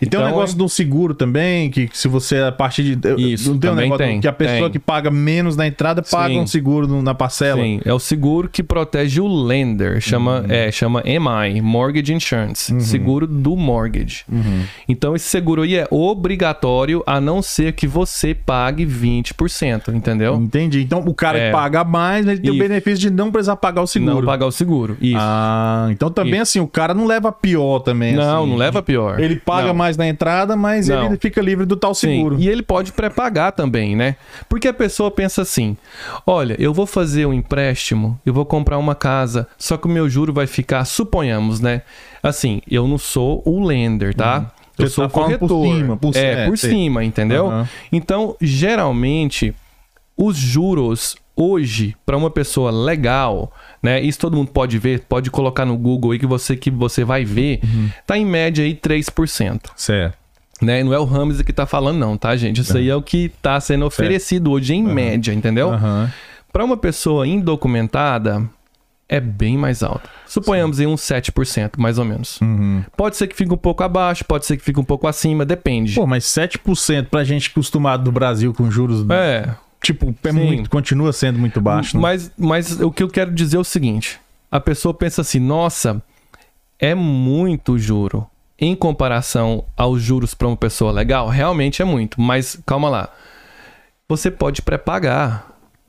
E 0.00 0.06
tem 0.06 0.18
um 0.18 0.22
Então, 0.22 0.32
negócio 0.34 0.56
do 0.56 0.68
seguro 0.68 1.14
também, 1.14 1.70
que 1.70 1.88
se 1.92 2.06
você 2.08 2.38
a 2.38 2.52
partir 2.52 2.96
de. 2.96 3.32
Isso, 3.32 3.50
não 3.50 3.58
tem 3.58 3.70
um 3.70 3.72
também 3.74 3.84
negócio 3.90 4.06
tem, 4.06 4.20
que 4.20 4.28
a 4.28 4.32
pessoa 4.32 4.62
tem. 4.62 4.70
que 4.72 4.78
paga 4.78 5.10
menos 5.10 5.56
na 5.56 5.66
entrada 5.66 6.02
paga 6.02 6.34
Sim. 6.34 6.40
um 6.40 6.46
seguro 6.46 7.02
na 7.02 7.14
parcela. 7.14 7.62
Sim, 7.62 7.80
é 7.84 7.92
o 7.92 7.98
seguro 7.98 8.48
que 8.48 8.62
protege 8.62 9.20
o 9.20 9.26
lender, 9.26 10.00
chama, 10.00 10.40
Uhum. 10.40 10.46
é, 10.48 10.70
chama 10.70 11.02
MI, 11.04 11.60
Mortgage 11.60 12.12
Insurance, 12.14 12.80
seguro 12.80 13.26
do 13.26 13.56
mortgage. 13.56 14.24
Uhum. 14.30 14.62
Então 14.88 15.14
esse 15.16 15.28
seguro 15.28 15.62
aí 15.62 15.76
é 15.76 15.86
obrigatório 15.90 17.02
a 17.06 17.20
não 17.20 17.42
ser 17.42 17.72
que 17.72 17.86
você 17.86 18.34
pague 18.34 18.84
20%, 18.86 19.94
entendeu? 19.94 20.34
Entendi. 20.36 20.82
Então 20.82 21.00
o 21.06 21.14
cara 21.14 21.38
É. 21.38 21.46
que 21.46 21.52
paga 21.52 21.84
mais, 21.84 22.26
ele 22.26 22.38
tem 22.40 22.50
o 22.50 22.54
Isso. 22.54 22.62
benefício 22.62 22.98
de 22.98 23.10
não 23.10 23.30
precisar 23.30 23.56
pagar 23.56 23.82
o 23.82 23.86
seguro. 23.86 24.14
Não 24.16 24.24
pagar 24.24 24.46
o 24.46 24.52
seguro. 24.52 24.96
Isso. 25.00 25.16
Ah, 25.18 25.88
então 25.90 26.10
também 26.10 26.40
assim, 26.40 26.60
o 26.60 26.66
cara 26.68 26.94
não 26.94 27.06
leva 27.06 27.32
pior 27.32 27.80
também. 27.80 28.14
não, 28.14 28.42
assim. 28.42 28.50
não 28.50 28.56
leva 28.56 28.82
pior. 28.82 29.18
Ele 29.20 29.36
paga 29.36 29.68
Não. 29.68 29.74
mais 29.74 29.87
na 29.96 30.06
entrada, 30.08 30.54
mas 30.56 30.88
Não. 30.88 31.06
ele 31.06 31.16
fica 31.16 31.40
livre 31.40 31.64
do 31.64 31.76
tal 31.76 31.94
Sim, 31.94 32.08
seguro. 32.16 32.36
E 32.38 32.48
ele 32.48 32.62
pode 32.62 32.92
pré-pagar 32.92 33.52
também, 33.52 33.94
né? 33.96 34.16
Porque 34.48 34.68
a 34.68 34.74
pessoa 34.74 35.10
pensa 35.10 35.42
assim: 35.42 35.76
olha, 36.26 36.54
eu 36.58 36.74
vou 36.74 36.86
fazer 36.86 37.26
um 37.26 37.32
empréstimo, 37.32 38.20
eu 38.26 38.32
vou 38.34 38.44
comprar 38.44 38.78
uma 38.78 38.94
casa, 38.94 39.46
só 39.56 39.76
que 39.76 39.86
o 39.86 39.90
meu 39.90 40.08
juro 40.08 40.32
vai 40.32 40.46
ficar, 40.46 40.84
suponhamos, 40.84 41.60
né? 41.60 41.82
Assim, 42.22 42.60
eu 42.70 42.86
não 42.88 42.98
sou 42.98 43.42
o 43.46 43.64
lender, 43.64 44.14
tá? 44.14 44.36
Eu 44.78 44.84
Uhum. 44.84 44.88
Você 44.88 44.94
sou 44.94 45.08
tá 45.08 45.08
o 45.08 45.10
falando 45.22 45.38
por 45.40 45.48
corretor. 45.48 45.76
cima, 45.76 45.96
por- 45.96 46.16
é, 46.16 46.32
é, 46.44 46.46
por 46.46 46.56
sei. 46.56 46.70
cima, 46.70 47.04
entendeu? 47.04 47.46
Aham. 47.48 47.68
Então, 47.90 48.36
geralmente, 48.40 49.54
os 50.16 50.36
juros 50.36 51.16
hoje 51.40 51.94
para 52.04 52.16
uma 52.16 52.30
pessoa 52.30 52.70
legal, 52.70 53.52
né? 53.82 54.00
Isso 54.02 54.18
todo 54.18 54.36
mundo 54.36 54.50
pode 54.50 54.76
ver, 54.78 55.00
pode 55.08 55.30
colocar 55.30 55.64
no 55.64 55.76
Google 55.76 56.10
aí 56.10 56.18
que 56.18 56.26
você 56.26 56.56
que 56.56 56.70
você 56.70 57.04
vai 57.04 57.24
ver, 57.24 57.60
Uhum. 57.62 57.88
tá 58.06 58.18
em 58.18 58.24
média 58.24 58.64
aí 58.64 58.74
3% 58.74 59.70
Certo. 59.76 60.18
né? 60.60 60.82
Não 60.82 60.92
é 60.92 60.98
o 60.98 61.04
Rames 61.04 61.40
que 61.42 61.52
tá 61.52 61.64
falando, 61.66 61.98
não, 61.98 62.16
tá, 62.16 62.34
gente? 62.36 62.60
Isso 62.60 62.76
aí 62.76 62.88
é 62.88 62.96
o 62.96 63.00
que 63.02 63.28
tá 63.40 63.60
sendo 63.60 63.84
oferecido 63.86 64.50
hoje 64.50 64.74
em 64.74 64.82
média, 64.82 65.32
entendeu? 65.32 65.70
Aham. 65.70 66.12
Para 66.52 66.64
uma 66.64 66.76
pessoa 66.76 67.26
indocumentada, 67.26 68.42
é 69.08 69.20
bem 69.20 69.56
mais 69.56 69.82
alto. 69.82 70.08
Suponhamos 70.26 70.80
em 70.80 70.86
uns 70.86 71.00
7%, 71.02 71.78
mais 71.78 71.98
ou 71.98 72.04
menos. 72.04 72.40
Uhum. 72.40 72.82
Pode 72.96 73.16
ser 73.16 73.26
que 73.26 73.36
fique 73.36 73.52
um 73.52 73.56
pouco 73.56 73.82
abaixo, 73.82 74.24
pode 74.24 74.44
ser 74.46 74.56
que 74.56 74.64
fique 74.64 74.78
um 74.80 74.84
pouco 74.84 75.06
acima, 75.06 75.44
depende. 75.44 75.94
Pô, 75.94 76.06
mas 76.06 76.24
7% 76.24 77.06
pra 77.08 77.22
gente 77.24 77.50
acostumado 77.50 78.02
do 78.04 78.12
Brasil 78.12 78.52
com 78.52 78.70
juros, 78.70 79.08
é, 79.10 79.48
tipo, 79.82 80.14
é 80.24 80.32
muito, 80.32 80.68
continua 80.70 81.12
sendo 81.12 81.38
muito 81.38 81.60
baixo. 81.60 81.96
né? 81.96 82.02
mas, 82.02 82.30
mas 82.36 82.80
o 82.80 82.90
que 82.90 83.02
eu 83.02 83.08
quero 83.08 83.30
dizer 83.32 83.56
é 83.56 83.60
o 83.60 83.64
seguinte: 83.64 84.18
a 84.50 84.58
pessoa 84.60 84.92
pensa 84.94 85.20
assim, 85.22 85.38
nossa, 85.40 86.02
é 86.78 86.94
muito 86.94 87.78
juro. 87.78 88.26
Em 88.60 88.74
comparação 88.74 89.64
aos 89.76 90.02
juros 90.02 90.34
para 90.34 90.48
uma 90.48 90.56
pessoa 90.56 90.90
legal, 90.90 91.28
realmente 91.28 91.80
é 91.80 91.84
muito. 91.84 92.20
Mas 92.20 92.58
calma 92.66 92.88
lá. 92.88 93.08
Você 94.08 94.30
pode 94.32 94.62
pré-pagar. 94.62 95.46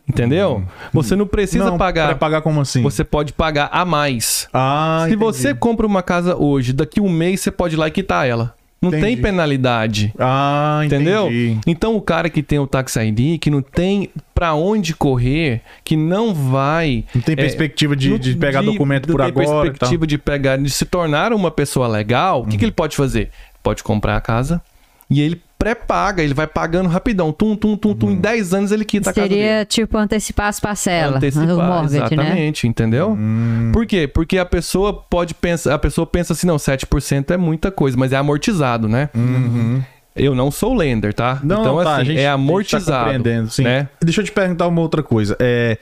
Entendeu? 0.07 0.63
Você 0.91 1.15
não 1.15 1.27
precisa 1.27 1.65
Hum. 1.65 1.71
não, 1.71 1.77
pagar. 1.77 2.17
Pagar 2.17 2.41
como 2.41 2.59
assim? 2.61 2.81
Você 2.81 3.03
pode 3.03 3.31
pagar 3.33 3.69
a 3.71 3.85
mais. 3.85 4.47
Ah, 4.51 5.01
Se 5.01 5.13
entendi. 5.13 5.23
você 5.23 5.53
compra 5.53 5.85
uma 5.85 6.01
casa 6.01 6.35
hoje, 6.35 6.73
daqui 6.73 6.99
um 6.99 7.09
mês 7.09 7.41
você 7.41 7.51
pode 7.51 7.75
ir 7.75 7.77
lá 7.77 7.87
e 7.87 7.91
quitar 7.91 8.27
ela. 8.27 8.55
Não 8.81 8.91
tem 8.91 8.99
Entendi. 8.99 9.21
penalidade. 9.21 10.13
Ah, 10.17 10.81
entendi. 10.85 11.03
Entendeu? 11.03 11.29
Então 11.67 11.95
o 11.97 12.01
cara 12.01 12.29
que 12.29 12.41
tem 12.41 12.59
o 12.59 12.65
Tax 12.67 12.95
ID, 12.95 13.37
que 13.37 13.49
não 13.49 13.61
tem 13.61 14.09
pra 14.33 14.53
onde 14.53 14.93
correr, 14.95 15.61
que 15.83 15.97
não 15.97 16.33
vai. 16.33 17.03
Não 17.13 17.21
tem 17.21 17.33
é, 17.33 17.35
perspectiva 17.35 17.93
de, 17.95 18.09
não- 18.09 18.17
de 18.17 18.35
pegar 18.37 18.61
documento 18.61 19.07
não 19.07 19.15
por 19.15 19.21
tem 19.21 19.27
agora. 19.29 19.43
e 19.45 19.47
tal. 19.49 19.61
perspectiva 19.63 20.07
de 20.07 20.17
pegar, 20.17 20.57
de 20.57 20.69
se 20.69 20.85
tornar 20.85 21.33
uma 21.33 21.51
pessoa 21.51 21.87
legal, 21.87 22.43
o 22.43 22.47
que, 22.47 22.57
que 22.57 22.63
ele 22.63 22.71
pode 22.71 22.95
fazer? 22.95 23.29
Pode 23.61 23.83
comprar 23.83 24.15
a 24.15 24.21
casa 24.21 24.61
e 25.09 25.19
ele 25.19 25.41
pré-paga, 25.59 26.23
ele 26.23 26.33
vai 26.33 26.47
pagando 26.47 26.87
rapidão. 26.87 27.33
Tum, 27.33 27.53
tum, 27.55 27.75
tum, 27.75 27.93
tum. 27.93 28.11
Em 28.11 28.15
10 28.15 28.53
anos 28.53 28.71
ele 28.71 28.85
quita 28.85 29.09
a 29.09 29.13
casa 29.13 29.27
dele. 29.27 29.41
Seria 29.41 29.65
tipo 29.65 29.97
antecipar 29.97 30.47
as 30.47 30.59
parcelas 30.59 31.17
Antecipar, 31.17 31.47
do 31.47 31.57
mortgage, 31.57 31.99
né? 31.99 32.05
exatamente, 32.23 32.67
entendeu? 32.67 33.11
Hum. 33.11 33.69
Por 33.73 33.85
quê? 33.85 34.07
Porque 34.07 34.37
a 34.37 34.45
pessoa 34.45 34.93
pode 34.93 35.33
pensar, 35.33 35.75
a 35.75 35.79
pessoa 35.79 36.07
pensa 36.07 36.31
assim, 36.31 36.47
não, 36.47 36.55
7% 36.55 37.31
é 37.31 37.37
muita 37.37 37.69
coisa, 37.69 37.97
mas 37.97 38.13
é 38.13 38.15
amortizado, 38.15 38.87
né? 38.87 39.09
Uhum. 39.13 39.83
Eu 40.15 40.33
não 40.33 40.49
sou 40.49 40.73
lender, 40.73 41.13
tá? 41.13 41.39
Não, 41.43 41.61
então, 41.61 41.83
tá, 41.83 41.89
a 41.91 41.95
assim, 41.97 42.05
gente- 42.05 42.17
é 42.19 42.19
a 42.19 42.21
gente 42.21 42.25
tá 42.25 42.33
amortizado. 42.33 43.51
sim. 43.51 43.63
né? 43.63 43.89
Deixa 44.01 44.21
eu 44.21 44.25
te 44.25 44.31
perguntar 44.31 44.65
uma 44.67 44.81
outra 44.81 45.03
coisa. 45.03 45.35
É, 45.39 45.77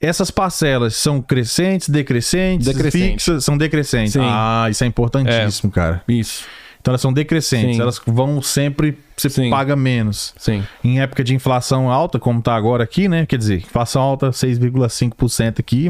essas 0.00 0.30
parcelas 0.30 0.94
são 0.96 1.20
crescentes, 1.22 1.88
decrescentes, 1.88 2.66
Decrescente. 2.66 3.12
fixas? 3.12 3.44
São 3.44 3.56
decrescentes. 3.56 4.12
Sim. 4.12 4.20
Ah, 4.22 4.66
isso 4.70 4.84
é 4.84 4.86
importantíssimo, 4.86 5.72
cara. 5.72 6.02
Isso, 6.06 6.44
Então 6.84 6.92
elas 6.92 7.00
são 7.00 7.14
decrescentes, 7.14 7.76
Sim. 7.76 7.80
elas 7.80 7.98
vão 8.06 8.42
sempre, 8.42 8.98
você 9.16 9.30
Sim. 9.30 9.48
paga 9.48 9.74
menos. 9.74 10.34
sim. 10.36 10.62
Em 10.84 11.00
época 11.00 11.24
de 11.24 11.34
inflação 11.34 11.90
alta, 11.90 12.18
como 12.18 12.42
tá 12.42 12.54
agora 12.54 12.84
aqui, 12.84 13.08
né? 13.08 13.24
Quer 13.24 13.38
dizer, 13.38 13.56
inflação 13.56 14.02
alta 14.02 14.28
6,5% 14.28 15.60
aqui, 15.60 15.88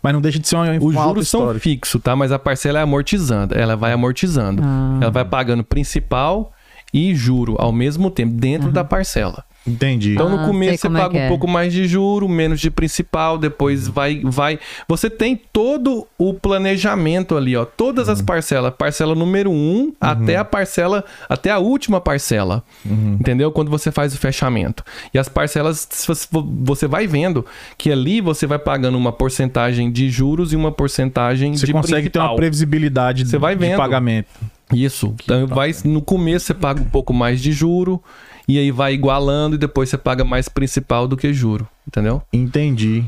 mas 0.00 0.12
não 0.12 0.20
deixa 0.20 0.38
de 0.38 0.46
ser 0.46 0.54
uma, 0.54 0.70
Os 0.76 0.94
uma 0.94 1.00
alta 1.00 1.14
juros 1.14 1.28
são 1.28 1.52
fixos, 1.58 2.00
tá? 2.00 2.14
Mas 2.14 2.30
a 2.30 2.38
parcela 2.38 2.78
é 2.78 2.82
amortizando. 2.82 3.58
Ela 3.58 3.74
vai 3.74 3.92
amortizando. 3.92 4.62
Ah. 4.64 4.98
Ela 5.02 5.10
vai 5.10 5.24
pagando 5.24 5.64
principal 5.64 6.52
e 6.94 7.12
juro 7.12 7.56
ao 7.58 7.72
mesmo 7.72 8.08
tempo, 8.08 8.32
dentro 8.32 8.70
da 8.70 8.84
parcela. 8.84 9.44
Entendi. 9.66 10.12
Então, 10.14 10.26
Ah, 10.28 10.30
no 10.30 10.36
sei 10.38 10.46
começo, 10.46 10.78
você 10.82 10.86
é 10.86 10.90
paga 10.90 11.08
que 11.10 11.16
um 11.16 11.20
é. 11.20 11.28
pouco 11.28 11.48
mais 11.48 11.72
de 11.72 11.86
juro, 11.88 12.28
menos 12.28 12.60
de 12.60 12.70
principal, 12.70 13.36
depois 13.36 13.88
vai, 13.88 14.20
vai. 14.24 14.58
Você 14.88 15.10
tem 15.10 15.34
todo 15.52 16.06
o 16.16 16.32
planejamento 16.32 17.36
ali, 17.36 17.56
ó. 17.56 17.64
Todas 17.64 18.08
as 18.08 18.22
parcelas. 18.22 18.72
Parcela 18.76 19.14
número 19.14 19.50
um 19.50 19.92
até 20.00 20.36
a 20.36 20.44
parcela, 20.44 21.04
até 21.28 21.50
a 21.50 21.58
última 21.58 22.00
parcela. 22.00 22.62
Entendeu? 22.84 23.50
Quando 23.50 23.70
você 23.70 23.90
faz 23.90 24.14
o 24.14 24.18
fechamento. 24.18 24.84
E 25.12 25.18
as 25.18 25.28
parcelas, 25.28 25.86
você- 25.90 26.28
você 26.62 26.86
vai 26.86 27.06
vendo 27.06 27.44
que 27.76 27.90
ali 27.90 28.20
você 28.20 28.46
vai 28.46 28.58
pagando 28.58 28.96
uma 28.96 29.12
porcentagem 29.12 29.90
de 29.90 30.08
juros 30.10 30.52
e 30.52 30.56
uma 30.56 30.70
porcentagem 30.72 31.54
você 31.56 31.66
de 31.66 31.72
consegue 31.72 32.08
ter 32.10 32.18
uma 32.18 32.36
previsibilidade 32.36 33.26
Você 33.26 33.38
vai 33.38 33.54
de 33.54 33.60
vendo. 33.60 33.76
pagamento. 33.78 34.28
Isso. 34.72 35.14
Então 35.22 35.46
vai, 35.46 35.72
no 35.84 36.02
começo 36.02 36.46
você 36.46 36.54
paga 36.54 36.80
um 36.80 36.86
pouco 36.86 37.12
mais 37.12 37.40
de 37.40 37.52
juro, 37.52 38.02
e 38.48 38.58
aí 38.58 38.70
vai 38.70 38.94
igualando, 38.94 39.54
e 39.56 39.58
depois 39.58 39.88
você 39.88 39.96
paga 39.98 40.24
mais 40.24 40.48
principal 40.48 41.06
do 41.06 41.16
que 41.16 41.32
juro. 41.32 41.66
Entendeu? 41.86 42.22
Entendi. 42.32 43.04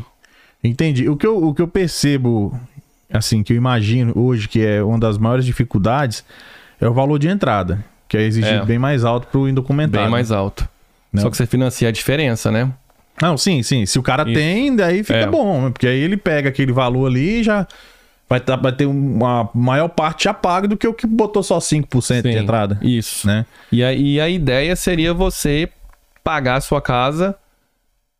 Entendi. 0.62 1.08
O 1.08 1.16
que, 1.16 1.26
eu, 1.26 1.42
o 1.42 1.54
que 1.54 1.62
eu 1.62 1.68
percebo, 1.68 2.58
assim, 3.12 3.42
que 3.42 3.52
eu 3.52 3.56
imagino 3.56 4.12
hoje 4.16 4.48
que 4.48 4.64
é 4.64 4.82
uma 4.82 4.98
das 4.98 5.18
maiores 5.18 5.44
dificuldades 5.44 6.24
é 6.80 6.88
o 6.88 6.92
valor 6.94 7.18
de 7.18 7.28
entrada, 7.28 7.84
que 8.08 8.16
é 8.16 8.22
exigido 8.22 8.62
É. 8.62 8.64
bem 8.64 8.78
mais 8.78 9.04
alto 9.04 9.26
para 9.28 9.40
o 9.40 9.48
indocumentado. 9.48 10.02
Bem 10.04 10.10
mais 10.10 10.30
alto. 10.30 10.68
Não. 11.12 11.22
Só 11.22 11.30
que 11.30 11.36
você 11.36 11.46
financia 11.46 11.88
a 11.88 11.92
diferença, 11.92 12.50
né? 12.50 12.72
Não, 13.20 13.36
sim, 13.36 13.62
sim. 13.64 13.84
Se 13.86 13.98
o 13.98 14.02
cara 14.02 14.22
Isso. 14.22 14.34
tem, 14.34 14.76
daí 14.76 15.02
fica 15.02 15.18
É. 15.20 15.26
bom, 15.26 15.62
né? 15.62 15.70
porque 15.70 15.86
aí 15.88 15.98
ele 15.98 16.16
pega 16.16 16.48
aquele 16.50 16.70
valor 16.72 17.06
ali 17.06 17.40
e 17.40 17.42
já 17.42 17.66
vai, 18.28 18.40
tá- 18.40 18.56
vai 18.56 18.72
ter 18.72 18.86
uma 18.86 19.48
maior 19.54 19.88
parte 19.88 20.24
já 20.24 20.34
paga 20.34 20.68
do 20.68 20.76
que 20.76 20.86
o 20.86 20.94
que 20.94 21.06
botou 21.06 21.42
só 21.42 21.58
5% 21.58 22.22
de 22.22 22.32
Sim, 22.32 22.38
entrada, 22.38 22.78
Isso. 22.82 23.26
né? 23.26 23.46
E, 23.72 23.82
a, 23.82 23.92
e 23.92 24.20
a 24.20 24.28
ideia 24.28 24.74
seria 24.76 25.12
você 25.14 25.68
pagar 26.22 26.56
a 26.56 26.60
sua 26.60 26.80
casa 26.82 27.34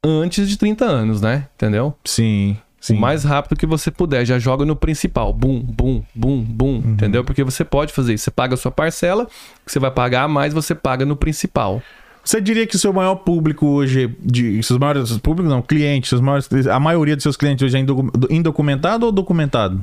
antes 0.05 0.49
de 0.49 0.57
30 0.57 0.85
anos, 0.85 1.21
né? 1.21 1.47
Entendeu? 1.57 1.95
Sim, 2.05 2.57
sim. 2.81 2.97
O 2.97 3.01
mais 3.01 3.25
rápido 3.25 3.57
que 3.59 3.67
você 3.67 3.91
puder. 3.91 4.25
Já 4.25 4.39
joga 4.39 4.65
no 4.65 4.77
principal. 4.77 5.33
Bum, 5.33 5.61
bum, 5.61 6.03
bum, 6.15 6.43
bum. 6.43 6.67
Uhum. 6.77 6.93
Entendeu? 6.93 7.25
Porque 7.25 7.43
você 7.45 7.65
pode 7.65 7.93
fazer 7.93 8.15
isso. 8.15 8.25
Você 8.25 8.31
paga 8.31 8.55
a 8.55 8.57
sua 8.57 8.71
parcela, 8.71 9.27
que 9.67 9.71
você 9.73 9.79
vai 9.79 9.91
pagar 9.91 10.23
a 10.23 10.29
mais, 10.29 10.55
você 10.55 10.75
paga 10.75 11.05
no 11.05 11.17
principal. 11.17 11.83
Você 12.25 12.41
diria 12.41 12.67
que 12.67 12.77
o 12.77 12.79
seu 12.79 12.93
maior 12.93 13.15
público 13.17 13.67
hoje, 13.67 14.15
de, 14.21 14.63
seus 14.63 14.79
maiores 14.79 15.17
públicos 15.19 15.51
não, 15.51 15.63
clientes, 15.63 16.11
seus 16.11 16.21
maiores, 16.21 16.49
a 16.67 16.79
maioria 16.79 17.17
dos 17.17 17.23
seus 17.23 17.37
clientes 17.39 17.65
hoje 17.65 17.77
é 17.77 17.81
indocu- 17.81 18.11
indocumentado 18.31 19.07
ou 19.07 19.13
documentado? 19.13 19.81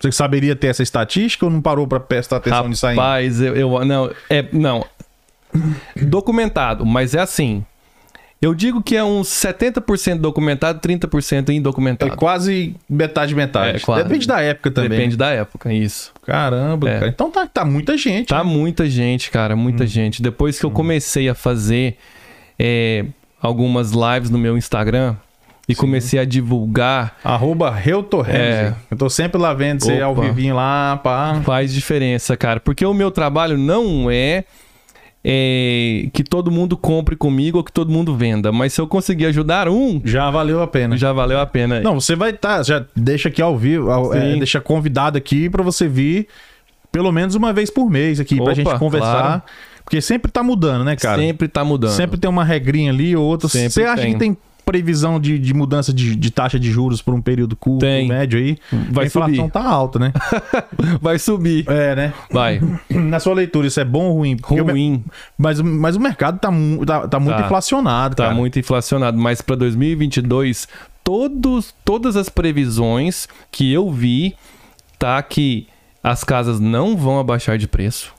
Você 0.00 0.12
saberia 0.12 0.54
ter 0.54 0.68
essa 0.68 0.82
estatística 0.82 1.44
ou 1.46 1.50
não 1.50 1.60
parou 1.62 1.86
pra 1.86 1.98
prestar 1.98 2.36
atenção 2.36 2.68
nisso 2.68 2.86
ainda? 2.86 3.00
Rapaz, 3.00 3.40
eu, 3.40 3.56
eu- 3.56 3.84
não, 3.84 4.10
é 4.28 4.44
não. 4.52 4.84
Documentado, 5.96 6.84
mas 6.84 7.14
é 7.14 7.20
assim. 7.20 7.64
Eu 8.40 8.54
digo 8.54 8.82
que 8.82 8.94
é 8.94 9.02
uns 9.02 9.28
70% 9.28 10.18
documentado, 10.20 10.78
30% 10.78 11.48
É 11.48 11.52
indocumentado. 11.54 12.14
quase 12.16 12.76
metade 12.88 13.34
metade. 13.34 13.78
É, 13.78 13.80
quase. 13.80 14.02
Depende 14.04 14.28
da 14.28 14.40
época 14.42 14.70
também. 14.70 14.90
Depende 14.90 15.16
da 15.16 15.30
época, 15.30 15.72
isso. 15.72 16.12
Caramba, 16.22 16.90
É. 16.90 16.94
cara. 16.98 17.08
Então 17.08 17.30
tá, 17.30 17.46
tá 17.46 17.64
muita 17.64 17.96
gente. 17.96 18.28
Tá 18.28 18.44
né? 18.44 18.50
muita 18.50 18.86
gente, 18.88 19.30
cara, 19.30 19.56
muita 19.56 19.84
Hum. 19.84 19.86
gente. 19.86 20.20
Depois 20.20 20.58
que 20.60 20.66
eu 20.66 20.70
comecei 20.70 21.28
a 21.30 21.34
fazer 21.34 21.96
é, 22.58 23.06
algumas 23.40 23.92
lives 23.92 24.28
no 24.28 24.38
meu 24.38 24.56
Instagram 24.56 25.16
e 25.68 25.74
comecei 25.74 26.18
a 26.18 26.24
divulgar, 26.24 27.16
Arroba. 27.24 27.76
É. 28.28 28.72
Eu 28.90 28.96
tô 28.96 29.10
sempre 29.10 29.40
lá 29.40 29.52
vendo 29.52 29.82
você 29.82 30.00
ao 30.00 30.14
vivinho 30.14 30.54
lá, 30.54 30.96
pá. 31.02 31.40
faz 31.44 31.72
diferença, 31.74 32.36
cara. 32.36 32.60
Porque 32.60 32.84
o 32.86 32.94
meu 32.94 33.10
trabalho 33.10 33.58
não 33.58 34.08
é, 34.10 34.44
é, 35.24 36.08
que 36.12 36.22
todo 36.22 36.50
mundo 36.50 36.76
compre 36.76 37.16
comigo 37.16 37.58
ou 37.58 37.64
que 37.64 37.72
todo 37.72 37.90
mundo 37.90 38.14
venda. 38.16 38.52
Mas 38.52 38.72
se 38.74 38.80
eu 38.80 38.86
conseguir 38.86 39.26
ajudar 39.26 39.68
um, 39.68 40.00
Já 40.04 40.30
valeu 40.30 40.62
a 40.62 40.66
pena. 40.68 40.96
já 40.96 41.12
valeu 41.12 41.40
a 41.40 41.46
pena. 41.46 41.80
Não, 41.80 41.98
você 42.00 42.14
vai 42.14 42.30
estar, 42.30 42.62
já 42.64 42.84
deixa 42.94 43.28
aqui 43.28 43.42
ao 43.42 43.56
vivo, 43.58 43.90
ao- 43.90 44.14
é, 44.14 44.32
Sim. 44.32 44.38
deixa 44.38 44.60
convidado 44.60 45.18
aqui 45.18 45.50
pra 45.50 45.62
você 45.62 45.88
vir 45.88 46.28
pelo 46.92 47.10
menos 47.12 47.34
uma 47.34 47.52
vez 47.52 47.68
por 47.70 47.90
mês 47.90 48.20
aqui 48.20 48.36
pra 48.36 48.44
Opa, 48.44 48.54
gente 48.54 48.78
conversar. 48.78 49.20
claro. 49.22 49.42
Porque 49.84 50.00
sempre 50.00 50.32
tá 50.32 50.42
mudando, 50.42 50.84
né, 50.84 50.96
cara? 50.96 51.20
Sempre 51.20 51.46
tá 51.46 51.64
mudando. 51.64 51.90
Sempre 51.92 52.18
tem 52.18 52.28
uma 52.28 52.42
regrinha 52.44 52.90
ali 52.90 53.14
ou 53.14 53.24
outra. 53.24 53.48
Sempre 53.48 53.70
Você 53.70 53.84
acha 53.84 54.02
tem. 54.02 54.12
que 54.14 54.18
tem 54.18 54.36
previsão 54.66 55.18
de, 55.20 55.38
de 55.38 55.54
mudança 55.54 55.92
de, 55.92 56.16
de 56.16 56.30
taxa 56.30 56.58
de 56.58 56.70
juros 56.70 57.00
por 57.00 57.14
um 57.14 57.22
período 57.22 57.54
curto, 57.56 57.80
Tem. 57.80 58.08
médio 58.08 58.38
aí? 58.38 58.58
Vai 58.90 59.04
a 59.04 59.06
inflação 59.06 59.34
subir. 59.36 59.50
tá 59.52 59.62
alta, 59.64 59.98
né? 60.00 60.12
Vai 61.00 61.18
subir. 61.20 61.64
É, 61.70 61.94
né? 61.94 62.12
Vai. 62.30 62.60
Na 62.90 63.20
sua 63.20 63.32
leitura, 63.32 63.68
isso 63.68 63.78
é 63.80 63.84
bom 63.84 64.06
ou 64.06 64.16
ruim? 64.18 64.36
Porque 64.36 64.60
Ruim. 64.60 65.04
Mas, 65.38 65.60
o- 65.60 65.64
mas 65.64 65.94
o 65.96 66.00
mercado 66.00 66.38
tá, 66.40 66.50
tá, 66.84 67.08
tá 67.08 67.20
muito 67.20 67.36
Tá. 67.38 67.44
inflacionado, 67.44 68.16
Tá 68.16 68.24
cara. 68.24 68.34
muito 68.34 68.58
inflacionado. 68.58 69.16
Mas 69.16 69.40
para 69.40 69.54
2022, 69.56 70.66
todos, 71.04 71.72
todas 71.84 72.16
as 72.16 72.28
previsões 72.28 73.28
que 73.52 73.72
eu 73.72 73.88
vi, 73.90 74.34
tá 74.98 75.22
que 75.22 75.68
as 76.02 76.24
casas 76.24 76.58
não 76.58 76.96
vão 76.96 77.20
abaixar 77.20 77.56
de 77.56 77.68
preço. 77.68 78.12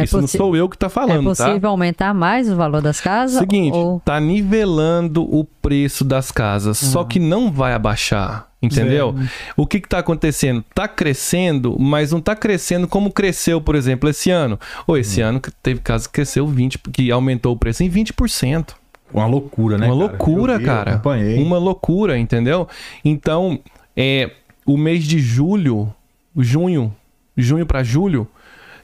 É, 0.00 0.04
Isso 0.04 0.20
não 0.20 0.26
sou 0.26 0.56
eu 0.56 0.68
que 0.68 0.78
tá 0.78 0.86
é 0.86 0.90
falando, 0.90 1.34
tá? 1.34 1.46
possível 1.46 1.70
aumentar 1.70 2.14
mais 2.14 2.50
o 2.50 2.56
valor 2.56 2.80
das 2.80 3.00
casas? 3.00 3.38
Seguinte, 3.38 3.76
Ou... 3.76 4.00
tá 4.00 4.18
nivelando 4.20 5.22
o 5.22 5.44
preço 5.44 6.04
das 6.04 6.30
casas, 6.30 6.78
só 6.78 7.04
que 7.04 7.18
não 7.18 7.50
vai 7.50 7.72
abaixar, 7.72 8.48
entendeu? 8.62 9.14
O 9.56 9.66
que 9.66 9.80
que 9.80 9.88
tá 9.88 9.98
acontecendo? 9.98 10.64
Tá 10.74 10.88
crescendo, 10.88 11.76
mas 11.78 12.12
não 12.12 12.20
tá 12.20 12.34
crescendo 12.34 12.88
como 12.88 13.12
cresceu, 13.12 13.60
por 13.60 13.74
exemplo, 13.74 14.08
esse 14.08 14.30
ano. 14.30 14.58
Ou 14.86 14.96
esse 14.96 15.20
ano 15.20 15.40
que 15.40 15.50
teve 15.50 15.80
casa 15.80 16.06
que 16.06 16.14
cresceu 16.14 16.46
20, 16.46 16.78
que 16.92 17.10
aumentou 17.10 17.54
o 17.54 17.56
preço 17.56 17.82
em 17.82 17.90
20%. 17.90 18.74
Uma 19.12 19.26
loucura, 19.26 19.76
né? 19.76 19.86
Uma 19.86 19.96
cara? 19.96 20.08
loucura, 20.08 20.58
vi, 20.58 20.64
cara. 20.64 21.02
Uma 21.38 21.58
loucura, 21.58 22.18
entendeu? 22.18 22.68
Então, 23.04 23.58
é 23.96 24.30
o 24.64 24.76
mês 24.76 25.04
de 25.04 25.18
julho, 25.18 25.92
junho, 26.36 26.94
junho 27.36 27.66
pra 27.66 27.82
julho, 27.82 28.28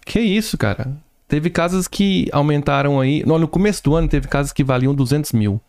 que 0.04 0.20
isso, 0.20 0.58
cara? 0.58 0.90
Teve 1.28 1.50
casas 1.50 1.88
que 1.88 2.28
aumentaram 2.32 3.00
aí. 3.00 3.22
No, 3.26 3.38
no 3.38 3.48
começo 3.48 3.82
do 3.82 3.94
ano 3.96 4.08
teve 4.08 4.28
casas 4.28 4.52
que 4.52 4.62
valiam 4.62 4.94
200 4.94 5.32
mil. 5.32 5.60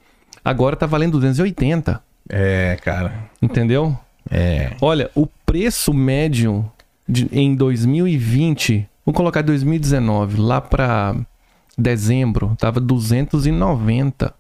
Agora 0.46 0.76
tá 0.76 0.86
valendo 0.86 1.14
280, 1.14 2.02
É, 2.30 2.78
cara. 2.82 3.14
entendeu? 3.42 3.98
É. 4.30 4.74
Olha, 4.82 5.10
o 5.16 5.26
preço 5.46 5.94
médio 5.94 6.70
de- 7.08 7.28
em 7.32 7.56
2020, 7.56 8.88
vamos 9.06 9.18
colocar 9.18 9.42
2019, 9.42 10.40
lá 10.40 10.62
pra 10.62 11.16
dezembro, 11.78 12.56
tava 12.60 12.80
290 12.80 14.34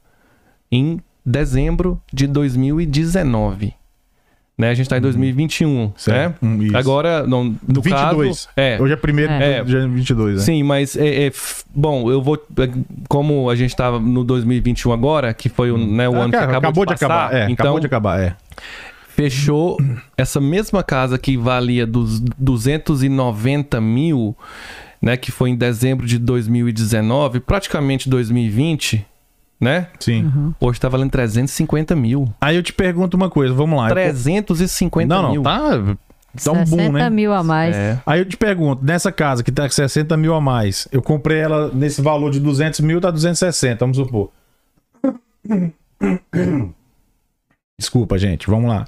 em 0.71 0.99
dezembro 1.25 2.01
de 2.13 2.27
2019. 2.27 3.73
Né? 4.57 4.69
A 4.71 4.73
gente 4.73 4.89
tá 4.89 4.97
em 4.97 5.01
2021, 5.01 5.93
Certo. 5.95 6.17
né? 6.43 6.49
Hum, 6.49 6.63
isso. 6.63 6.75
Agora, 6.75 7.27
não, 7.27 7.43
no 7.67 7.79
22. 7.81 8.45
caso... 8.45 8.49
É, 8.57 8.81
Hoje 8.81 8.93
é 8.93 8.95
primeiro 8.95 9.31
É. 9.31 9.63
de 9.63 9.71
janeiro 9.71 9.91
de 9.91 9.97
22, 9.97 10.35
né? 10.37 10.41
Sim, 10.41 10.63
mas 10.63 10.95
é, 10.97 11.07
é, 11.07 11.27
f- 11.27 11.63
bom, 11.75 12.09
eu 12.09 12.21
vou 12.23 12.35
é, 12.57 12.69
como 13.07 13.51
a 13.51 13.55
gente 13.55 13.75
tava 13.75 13.99
no 13.99 14.23
2021 14.23 14.91
agora, 14.91 15.31
que 15.31 15.47
foi 15.47 15.69
o, 15.69 15.77
né, 15.77 16.09
o 16.09 16.15
Ah, 16.15 16.23
ano 16.23 16.31
cara, 16.31 16.47
que 16.47 16.55
acabou, 16.55 16.85
de, 16.87 16.93
passar, 16.93 17.05
acabar. 17.05 17.35
É, 17.35 17.43
então 17.51 17.65
acabou 17.65 17.79
de 17.79 17.85
acabar, 17.85 18.19
é. 18.19 18.35
fechou 19.09 19.77
essa 20.17 20.41
mesma 20.41 20.81
casa 20.83 21.19
que 21.19 21.37
valia 21.37 21.85
dos 21.85 22.19
290 22.19 23.79
mil, 23.79 24.35
né, 24.99 25.15
que 25.17 25.31
foi 25.31 25.51
em 25.51 25.55
dezembro 25.55 26.07
de 26.07 26.17
2019, 26.17 27.39
praticamente 27.41 28.09
2020, 28.09 29.05
né? 29.59 29.87
Sim. 29.99 30.53
Hoje 30.59 30.79
tá 30.79 30.87
valendo 30.89 31.11
350 31.11 31.95
mil. 31.95 32.31
Aí 32.39 32.55
eu 32.55 32.63
te 32.63 32.73
pergunto 32.73 33.17
uma 33.17 33.29
coisa, 33.29 33.53
vamos 33.53 33.77
lá. 33.79 33.89
Eu- 33.89 33.93
350 33.95 35.07
Não, 35.15 35.21
não, 35.23 35.31
mil. 35.31 35.43
tá, 35.43 35.69
tá 36.43 36.51
um 36.51 36.65
60 36.65 36.65
boom, 36.65 36.91
né? 36.91 37.09
mil 37.09 37.33
a 37.33 37.43
mais. 37.43 37.75
É. 37.75 37.99
Aí 38.05 38.19
eu 38.19 38.25
te 38.25 38.37
pergunto, 38.37 38.85
nessa 38.85 39.11
casa 39.11 39.43
que 39.43 39.51
tá 39.51 39.63
com 39.63 39.69
60 39.73 40.15
mil 40.15 40.33
a 40.33 40.41
mais, 40.41 40.87
eu 40.91 41.01
comprei 41.01 41.39
ela 41.39 41.71
nesse 41.73 42.01
valor 42.01 42.31
de 42.31 42.39
200 42.39 42.79
mil, 42.81 43.01
tá 43.01 43.09
260, 43.11 43.79
vamos 43.79 43.97
supor. 43.97 44.29
Desculpa, 47.79 48.17
gente, 48.17 48.47
vamos 48.47 48.69
lá. 48.69 48.85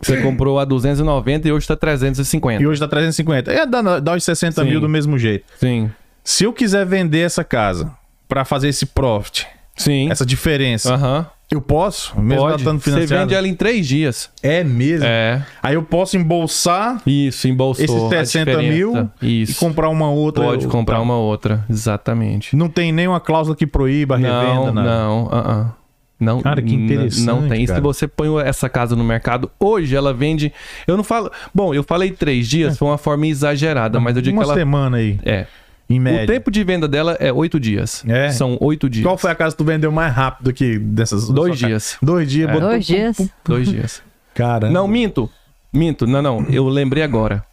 Você 0.00 0.22
comprou 0.22 0.60
a 0.60 0.64
290 0.64 1.48
e 1.48 1.52
hoje 1.52 1.66
tá 1.66 1.76
350. 1.76 2.62
E 2.62 2.66
hoje 2.66 2.78
tá 2.80 2.86
350. 2.86 3.52
É, 3.52 3.66
dá, 3.66 3.98
dá 3.98 4.14
os 4.14 4.22
60 4.22 4.62
Sim. 4.62 4.68
mil 4.70 4.80
do 4.80 4.88
mesmo 4.88 5.18
jeito. 5.18 5.44
Sim. 5.58 5.90
Se 6.22 6.44
eu 6.44 6.52
quiser 6.52 6.86
vender 6.86 7.20
essa 7.20 7.42
casa 7.42 7.92
pra 8.30 8.44
fazer 8.46 8.68
esse 8.68 8.86
profit, 8.86 9.46
Sim. 9.76 10.10
essa 10.10 10.24
diferença, 10.24 10.94
Aham. 10.94 11.26
eu 11.50 11.60
posso? 11.60 12.18
Mesmo 12.18 12.34
ela 12.34 12.50
Pode. 12.52 12.62
estando 12.62 12.80
Você 12.80 12.90
financiada? 12.90 13.22
vende 13.24 13.34
ela 13.34 13.48
em 13.48 13.54
três 13.54 13.86
dias. 13.86 14.30
É 14.42 14.62
mesmo? 14.64 15.04
É. 15.04 15.44
Aí 15.62 15.74
eu 15.74 15.82
posso 15.82 16.16
embolsar 16.16 17.02
Isso, 17.06 17.48
embolsou. 17.48 17.84
esses 17.84 18.02
a 18.12 18.24
60 18.24 18.62
mil 18.62 18.88
diferença. 18.92 19.12
e 19.20 19.42
Isso. 19.42 19.58
comprar 19.58 19.88
uma 19.88 20.08
outra. 20.10 20.44
Pode 20.44 20.66
comprar 20.68 20.96
Tá. 20.96 21.02
uma 21.02 21.16
outra. 21.18 21.64
Exatamente. 21.68 22.54
Não 22.56 22.68
tem 22.68 22.92
nenhuma 22.92 23.18
cláusula 23.20 23.56
que 23.56 23.66
proíba 23.66 24.14
a 24.14 24.18
revenda, 24.18 24.44
Não, 24.54 24.72
nada. 24.72 24.88
não. 24.88 25.28
ah, 25.32 25.44
ah. 25.46 25.72
Não, 26.20 26.42
Cara, 26.42 26.60
que 26.60 26.74
interessante, 26.74 27.24
Não 27.24 27.48
tem. 27.48 27.64
Cara. 27.64 27.78
se 27.78 27.82
você 27.82 28.06
põe 28.06 28.28
essa 28.42 28.68
casa 28.68 28.94
no 28.94 29.02
mercado, 29.02 29.50
hoje 29.58 29.96
ela 29.96 30.12
vende. 30.12 30.52
Eu 30.86 30.94
não 30.94 31.02
falo. 31.02 31.32
Bom, 31.54 31.72
eu 31.72 31.82
falei 31.82 32.10
três 32.10 32.46
dias, 32.46 32.76
foi 32.76 32.88
uma 32.88 32.98
forma 32.98 33.26
exagerada, 33.26 33.98
mas 33.98 34.14
eu 34.16 34.20
digo 34.20 34.36
uma 34.36 34.42
que 34.44 34.50
ela. 34.50 34.58
semana 34.58 34.98
aí, 34.98 35.18
É. 35.24 35.46
em 35.90 35.98
O 35.98 36.02
média. 36.02 36.26
tempo 36.26 36.50
de 36.50 36.62
venda 36.64 36.86
dela 36.88 37.16
é 37.20 37.32
oito 37.32 37.58
dias. 37.60 38.04
É? 38.08 38.30
São 38.30 38.56
oito 38.60 38.88
dias. 38.88 39.04
Qual 39.04 39.18
foi 39.18 39.30
a 39.30 39.34
casa 39.34 39.54
que 39.54 39.58
tu 39.58 39.64
vendeu 39.66 39.90
mais 39.92 40.14
rápido 40.14 40.52
que 40.52 40.78
dessas? 40.78 41.28
Dois 41.28 41.58
dias. 41.58 41.98
Dois 42.00 42.30
dias. 42.30 42.48
É. 42.48 42.52
botou- 42.52 42.68
Dois 42.70 42.86
dias. 42.86 43.28
Dois 43.44 43.68
dias. 43.68 44.02
Cara. 44.34 44.70
Não, 44.70 44.86
minto. 44.86 45.28
Minto. 45.72 46.06
Não, 46.06 46.22
não. 46.22 46.46
Eu 46.48 46.68
lembrei 46.68 47.02
agora. 47.02 47.44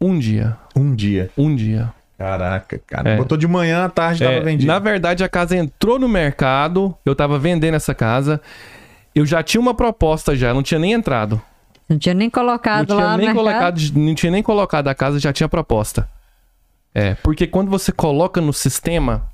Um 0.00 0.18
dia. 0.18 0.56
Um 0.76 0.94
dia. 0.94 1.30
Um 1.36 1.56
dia. 1.56 1.92
Caraca, 2.16 2.80
cara. 2.84 3.10
É. 3.10 3.16
Botou 3.16 3.38
de 3.38 3.46
manhã, 3.46 3.84
à 3.84 3.88
tarde 3.88 4.20
tava 4.24 4.32
É, 4.34 4.40
vendido. 4.40 4.66
na 4.66 4.78
verdade, 4.80 5.22
a 5.22 5.28
casa 5.28 5.56
entrou 5.56 5.98
no 6.00 6.08
mercado. 6.08 6.94
Eu 7.06 7.14
tava 7.14 7.38
vendendo 7.38 7.74
essa 7.74 7.94
casa. 7.94 8.40
Eu 9.14 9.24
já 9.24 9.40
tinha 9.42 9.60
uma 9.60 9.72
proposta 9.72 10.34
já, 10.36 10.52
não 10.52 10.62
tinha 10.62 10.80
nem 10.80 10.92
entrado. 10.92 11.40
Não 11.88 11.96
tinha 11.98 12.14
nem 12.14 12.26
Não 12.26 12.30
colocado 12.30 12.86
tinha 12.86 12.98
lá 12.98 13.16
no 13.16 13.22
nem 13.24 13.32
colocado, 13.34 13.80
não 13.94 14.14
tinha 14.14 14.30
nem 14.32 14.42
colocado 14.42 14.88
a 14.88 14.94
casa, 14.94 15.18
já 15.18 15.32
tinha 15.32 15.48
proposta. 15.48 16.08
É, 16.94 17.14
porque 17.16 17.46
quando 17.46 17.70
você 17.70 17.92
coloca 17.92 18.40
no 18.40 18.52
sistema, 18.52 19.26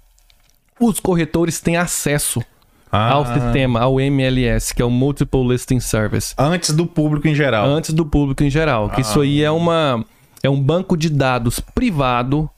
os 0.81 0.99
corretores 1.01 1.61
têm 1.61 1.77
acesso 1.77 2.43
Ah, 2.91 3.13
ao 3.13 3.27
sistema, 3.27 3.81
ao 3.81 4.01
MLS, 4.01 4.75
que 4.75 4.83
é 4.83 4.85
o 4.85 4.91
Multiple 4.91 5.49
Listing 5.49 5.81
Service, 5.81 6.35
Antes 6.39 6.71
do 6.75 6.87
público 6.87 7.27
em 7.29 7.35
geral. 7.35 7.67
antes 7.67 7.93
do 7.93 8.05
público 8.07 8.43
em 8.45 8.51
geral. 8.51 8.91
Que 8.91 9.01
isso 9.01 9.21
aí 9.21 9.43
é 9.43 9.51
uma 9.51 10.05
é 10.43 10.51
um 10.51 10.61
banco 10.61 10.97
de 10.97 11.09
dados 11.09 11.59
privado, 11.59 12.49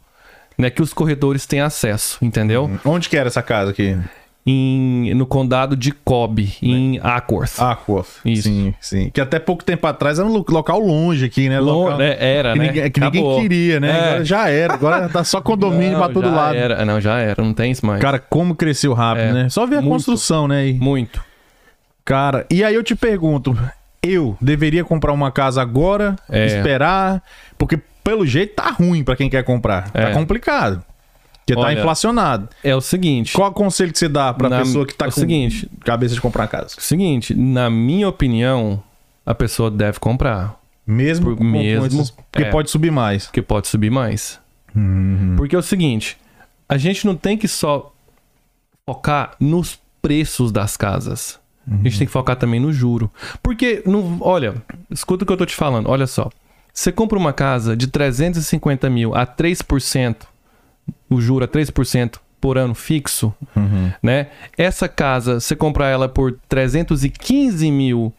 né, 0.59 0.71
que 0.71 0.83
os 0.83 0.93
corretores 0.93 1.47
têm 1.47 1.61
acesso, 1.61 2.19
entendeu? 2.21 2.69
Onde 2.85 3.09
que 3.09 3.17
era 3.17 3.29
essa 3.29 3.43
casa 3.43 3.71
aqui? 3.71 3.97
Em, 4.49 5.13
no 5.15 5.27
condado 5.27 5.77
de 5.77 5.91
Cobb, 5.91 6.49
em 6.63 7.01
Ackworth. 7.03 7.59
Aquath. 7.61 8.21
Isso. 8.25 8.45
Sim, 8.45 8.75
sim. 8.81 9.11
Que 9.13 9.21
até 9.21 9.41
pouco 9.41 9.65
tempo 9.65 9.85
atrás 9.89 10.21
era 10.21 10.29
um 10.29 10.31
lo- 10.33 10.47
local 10.49 10.79
longe 10.79 11.25
aqui, 11.25 11.49
né? 11.49 11.59
Local... 11.59 12.01
é, 12.01 12.17
era, 12.37 12.53
Que, 12.53 12.59
né? 12.61 12.67
ninguém, 12.69 12.91
que 12.93 13.01
ninguém 13.01 13.41
queria, 13.41 13.81
né? 13.81 13.89
É. 13.91 14.01
Agora 14.11 14.25
já 14.25 14.49
era. 14.49 14.75
Agora 14.75 15.09
tá 15.09 15.25
só 15.25 15.41
condomínio 15.41 15.93
Não, 15.99 15.99
pra 15.99 16.09
todo 16.15 16.31
lado. 16.33 16.55
Era. 16.57 16.85
Não, 16.85 17.01
já 17.01 17.19
era, 17.19 17.43
não 17.43 17.53
tem 17.53 17.73
isso 17.73 17.85
mais. 17.85 18.01
Cara, 18.01 18.21
como 18.21 18.55
cresceu 18.55 18.93
rápido, 18.95 19.25
É, 19.31 19.33
né? 19.33 19.49
Só 19.49 19.67
ver 19.67 19.79
a 19.79 19.81
muito. 19.81 19.95
construção, 19.95 20.47
né? 20.47 20.61
aí. 20.61 20.75
Muito. 20.75 21.21
Cara, 22.05 22.47
e 22.49 22.63
aí 22.63 22.75
eu 22.77 22.85
te 22.85 22.95
pergunto, 22.95 23.59
eu 24.01 24.37
deveria 24.41 24.85
comprar 24.85 25.13
uma 25.13 25.33
casa 25.33 25.61
agora, 25.61 26.15
É. 26.31 26.47
esperar, 26.47 27.21
porque 27.59 27.81
pelo 28.05 28.25
jeito 28.25 28.55
tá 28.55 28.71
ruim 28.71 29.03
pra 29.03 29.17
quem 29.17 29.29
quer 29.29 29.43
comprar. 29.43 29.91
Tá 29.91 30.03
É. 30.03 30.13
complicado. 30.13 30.85
Porque 31.47 31.55
tá 31.61 31.67
Olha, 31.69 31.79
inflacionado. 31.79 32.49
É 32.65 32.75
o 32.75 32.81
seguinte. 32.81 33.33
Qual 33.33 33.51
o 33.51 33.55
conselho 33.55 33.93
que 33.93 33.99
você 34.01 34.09
dá 34.09 34.35
pra 34.35 34.49
Na- 34.49 34.59
pessoa 34.59 34.85
que 34.85 34.93
tá 34.95 35.05
é 35.05 35.09
o 35.09 35.13
com 35.13 35.21
seguinte. 35.21 35.71
cabeça 35.85 36.13
de 36.15 36.21
comprar 36.21 36.49
casa? 36.49 36.75
Seguinte, 36.79 37.35
na 37.37 37.71
minha 37.71 38.09
opinião, 38.09 38.83
a 39.25 39.33
pessoa 39.33 39.71
deve 39.71 40.01
comprar. 40.01 40.59
Mesmo 40.85 41.37
Por- 41.37 41.45
mesmo, 41.45 41.87
esses- 41.87 42.11
porque 42.11 42.43
é. 42.45 42.51
pode 42.51 42.69
subir 42.71 42.91
mais. 42.91 43.27
Porque 43.27 43.43
pode 43.43 43.69
subir 43.69 43.91
mais. 43.91 44.41
Uhum. 44.75 45.35
Porque 45.37 45.55
é 45.55 45.59
o 45.59 45.63
seguinte, 45.63 46.19
a 46.69 46.77
gente 46.77 47.07
não 47.07 47.15
tem 47.15 47.39
que 47.39 47.47
só 47.47 47.93
focar 48.85 49.33
nos 49.41 49.79
preços 50.03 50.51
das 50.53 50.77
casas. 50.77 51.39
A 51.67 51.75
Uhum. 51.75 51.83
gente 51.85 51.99
tem 51.99 52.07
que 52.07 52.13
focar 52.13 52.37
também 52.37 52.61
no 52.61 52.73
juro. 52.73 53.11
Porque, 53.43 53.83
não, 53.87 54.19
olha, 54.21 54.55
escuta 54.91 55.25
o 55.25 55.27
que 55.27 55.33
eu 55.33 55.37
tô 55.37 55.47
te 55.47 55.55
falando. 55.57 55.89
Olha 55.89 56.07
só. 56.07 56.29
Você 56.73 56.93
compra 56.93 57.19
uma 57.19 57.33
casa 57.33 57.77
de 57.77 57.87
350 57.87 58.89
mil 58.91 59.15
a 59.15 59.25
3%, 59.27 60.27
o 61.09 61.20
juro 61.20 61.45
a 61.45 61.49
3% 61.49 62.18
por 62.41 62.59
ano 62.59 62.74
fixo, 62.74 63.34
Uhum. 63.57 63.91
né? 64.03 64.28
Essa 64.57 64.89
casa, 64.89 65.41
você 65.41 65.57
comprar 65.57 65.89
ela 65.89 66.09
por 66.09 66.39
315 66.49 67.70
mil 67.70 68.12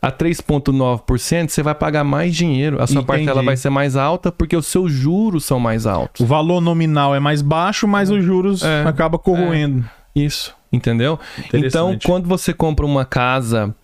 a 0.00 0.10
3,9%, 0.10 1.48
você 1.50 1.62
vai 1.62 1.74
pagar 1.74 2.04
mais 2.04 2.34
dinheiro. 2.34 2.82
A 2.82 2.86
sua 2.86 3.02
Entendi. 3.02 3.06
parcela 3.06 3.42
vai 3.42 3.56
ser 3.56 3.70
mais 3.70 3.96
alta 3.96 4.30
porque 4.32 4.56
os 4.56 4.66
seus 4.66 4.92
juros 4.92 5.44
são 5.44 5.58
mais 5.60 5.86
altos. 5.86 6.20
O 6.20 6.26
valor 6.26 6.60
nominal 6.60 7.14
é 7.14 7.20
mais 7.20 7.40
baixo, 7.42 7.86
mas 7.86 8.10
os 8.10 8.22
juros 8.24 8.62
É. 8.62 8.84
acaba 8.86 9.18
corroendo. 9.18 9.84
Isso, 10.14 10.54
entendeu? 10.72 11.18
Então, 11.54 11.96
quando 12.04 12.28
você 12.28 12.52
compra 12.52 12.84
uma 12.84 13.04
casa, 13.04 13.74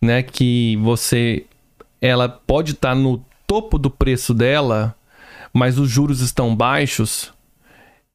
né, 0.00 0.22
que 0.22 0.76
você 0.82 1.44
ela 2.00 2.28
pode 2.28 2.72
estar 2.72 2.94
no 2.94 3.22
topo 3.46 3.78
do 3.78 3.90
preço 3.90 4.32
dela, 4.34 4.94
mas 5.52 5.78
os 5.78 5.90
juros 5.90 6.20
estão 6.20 6.54
baixos, 6.54 7.32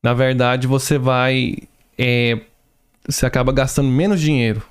na 0.04 0.14
verdade 0.14 0.68
você 0.68 0.98
vai 0.98 1.58
é, 1.98 2.40
você 3.08 3.26
acaba 3.26 3.52
gastando 3.52 3.90
menos 3.90 4.20
dinheiro 4.20 4.64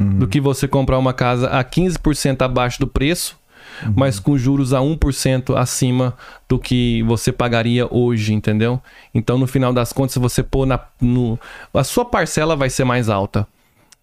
Uhum. 0.00 0.20
do 0.20 0.28
que 0.28 0.40
você 0.40 0.68
comprar 0.68 0.96
uma 0.96 1.12
casa 1.12 1.48
a 1.48 1.64
15% 1.64 2.42
abaixo 2.42 2.78
do 2.78 2.86
preço, 2.86 3.36
Uhum. 3.84 3.94
mas 3.96 4.20
com 4.20 4.38
juros 4.38 4.72
a 4.72 4.78
1% 4.80 5.56
acima 5.56 6.14
do 6.48 6.56
que 6.56 7.02
você 7.02 7.32
pagaria 7.32 7.84
hoje, 7.92 8.32
entendeu? 8.32 8.80
Então, 9.12 9.36
no 9.38 9.46
final 9.48 9.72
das 9.72 9.92
contas, 9.92 10.12
se 10.12 10.20
você 10.20 10.40
pôr 10.40 10.66
na. 10.66 10.78
No, 11.00 11.36
a 11.74 11.82
sua 11.82 12.04
parcela 12.04 12.54
vai 12.54 12.70
ser 12.70 12.84
mais 12.84 13.08
alta. 13.08 13.44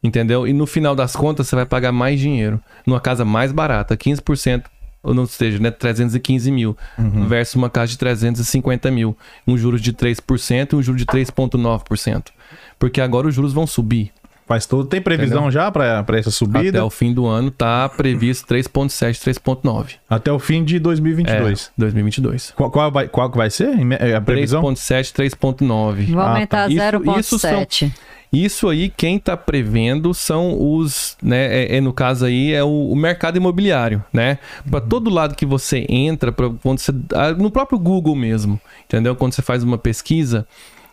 Entendeu? 0.03 0.45
E 0.45 0.51
no 0.53 0.67
final 0.67 0.95
das 0.95 1.15
contas, 1.15 1.47
você 1.47 1.55
vai 1.55 1.65
pagar 1.65 1.91
mais 1.93 2.19
dinheiro. 2.19 2.61
Numa 2.85 2.99
casa 2.99 3.23
mais 3.25 3.51
barata, 3.53 3.95
15%, 3.97 4.65
ou 5.05 5.13
não 5.13 5.25
seja, 5.25 5.59
né, 5.59 5.71
315 5.71 6.51
mil, 6.51 6.75
Uhum. 6.97 7.27
versus 7.27 7.55
uma 7.55 7.69
casa 7.69 7.91
de 7.91 7.97
350 7.97 8.89
mil. 8.91 9.15
Um 9.47 9.57
juros 9.57 9.81
de 9.81 9.93
3% 9.93 10.73
e 10.73 10.75
um 10.75 10.81
juro 10.83 10.97
de 10.97 11.05
3,9%. 11.05 12.31
Porque 12.77 12.99
agora 12.99 13.27
os 13.27 13.35
juros 13.35 13.53
vão 13.53 13.65
subir. 13.67 14.11
Faz 14.47 14.67
todo. 14.67 14.85
Tem 14.87 15.01
previsão 15.01 15.49
já 15.49 15.71
pra, 15.71 16.03
pra 16.03 16.19
essa 16.19 16.29
subida? 16.29 16.69
Até 16.77 16.83
o 16.83 16.89
fim 16.91 17.11
do 17.11 17.25
ano 17.25 17.49
tá 17.49 17.89
previsto 17.89 18.45
3,7, 18.47 19.19
3,9. 19.19 19.95
Até 20.07 20.31
o 20.31 20.37
fim 20.37 20.63
de 20.63 20.77
2022. 20.77 21.71
É, 21.75 21.79
2022. 21.79 22.53
Qual, 22.55 22.69
qual 22.69 22.91
vai, 22.91 23.07
qual 23.07 23.31
que 23.31 23.37
vai 23.37 23.49
ser 23.49 23.69
é, 23.99 24.13
a 24.13 24.21
previsão? 24.21 24.61
3,7, 24.61 25.11
3,9. 25.13 26.11
Vou 26.11 26.21
Ah, 26.21 26.29
aumentar 26.29 26.69
Isso- 26.69 26.79
isso 27.35 27.39
0,7. 27.39 27.91
Isso 28.31 28.67
aí, 28.67 28.89
quem 28.89 29.17
tá 29.17 29.37
prevendo 29.37 30.13
são 30.13 30.57
os, 30.59 31.15
né, 31.21 31.45
é, 31.45 31.77
é, 31.77 31.81
no 31.81 31.93
caso 31.93 32.25
aí, 32.25 32.53
é 32.53 32.63
o, 32.63 32.89
o 32.91 32.95
mercado 32.95 33.37
imobiliário, 33.37 34.03
né? 34.11 34.39
Para 34.69 34.81
todo 34.81 35.09
lado 35.09 35.35
que 35.35 35.45
você 35.45 35.85
entra, 35.87 36.31
pra, 36.31 36.49
quando 36.61 36.79
você, 36.79 36.91
ah, 37.13 37.31
no 37.31 37.49
próprio 37.49 37.79
Google 37.79 38.15
mesmo, 38.15 38.59
entendeu? 38.85 39.15
Quando 39.15 39.33
você 39.33 39.41
faz 39.41 39.63
uma 39.63 39.77
pesquisa, 39.77 40.45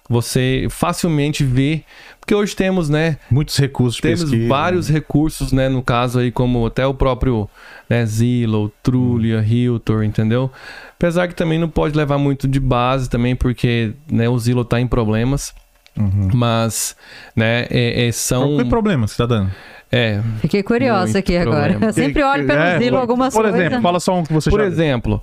você 0.08 0.66
facilmente 0.70 1.44
vê, 1.44 1.82
porque 2.20 2.34
hoje 2.34 2.54
temos, 2.54 2.88
né, 2.88 3.16
Muitos 3.30 3.56
recursos 3.56 4.00
temos 4.00 4.24
pesquisa. 4.24 4.48
vários 4.48 4.88
recursos, 4.88 5.52
né? 5.52 5.68
No 5.68 5.82
caso 5.82 6.18
aí, 6.18 6.30
como 6.30 6.66
até 6.66 6.86
o 6.86 6.92
próprio 6.94 7.48
né, 7.88 8.04
Zillow, 8.04 8.70
Trulia, 8.82 9.40
Realtor, 9.40 10.04
entendeu? 10.04 10.50
Apesar 10.94 11.28
que 11.28 11.34
também 11.34 11.58
não 11.58 11.68
pode 11.68 11.96
levar 11.96 12.18
muito 12.18 12.46
de 12.46 12.60
base 12.60 13.08
também, 13.08 13.34
porque 13.34 13.92
né, 14.10 14.28
o 14.28 14.38
Zillow 14.38 14.64
tá 14.64 14.80
em 14.80 14.86
problemas. 14.86 15.54
Uhum. 15.98 16.30
Mas, 16.34 16.96
né, 17.36 17.66
é, 17.70 18.06
é, 18.08 18.12
são... 18.12 18.48
Qual 18.54 18.58
que 18.58 18.64
problema 18.70 19.06
você 19.06 19.16
tá 19.16 19.26
dando? 19.26 19.50
É, 19.90 20.20
Fiquei 20.40 20.62
curiosa 20.62 21.18
aqui 21.18 21.36
agora. 21.36 21.70
problema. 21.72 21.86
Eu 21.90 21.92
sempre 21.92 22.22
olho 22.22 22.46
pelo 22.46 22.58
É, 22.58 22.78
Zillow 22.78 22.92
por- 22.92 23.00
algumas 23.00 23.34
Por 23.34 23.42
coisas. 23.42 23.60
exemplo, 23.60 23.82
fala 23.82 24.00
só 24.00 24.18
um 24.18 24.22
que 24.24 24.32
você 24.32 24.48
por 24.48 24.60
já... 24.60 24.66
exemplo, 24.66 25.22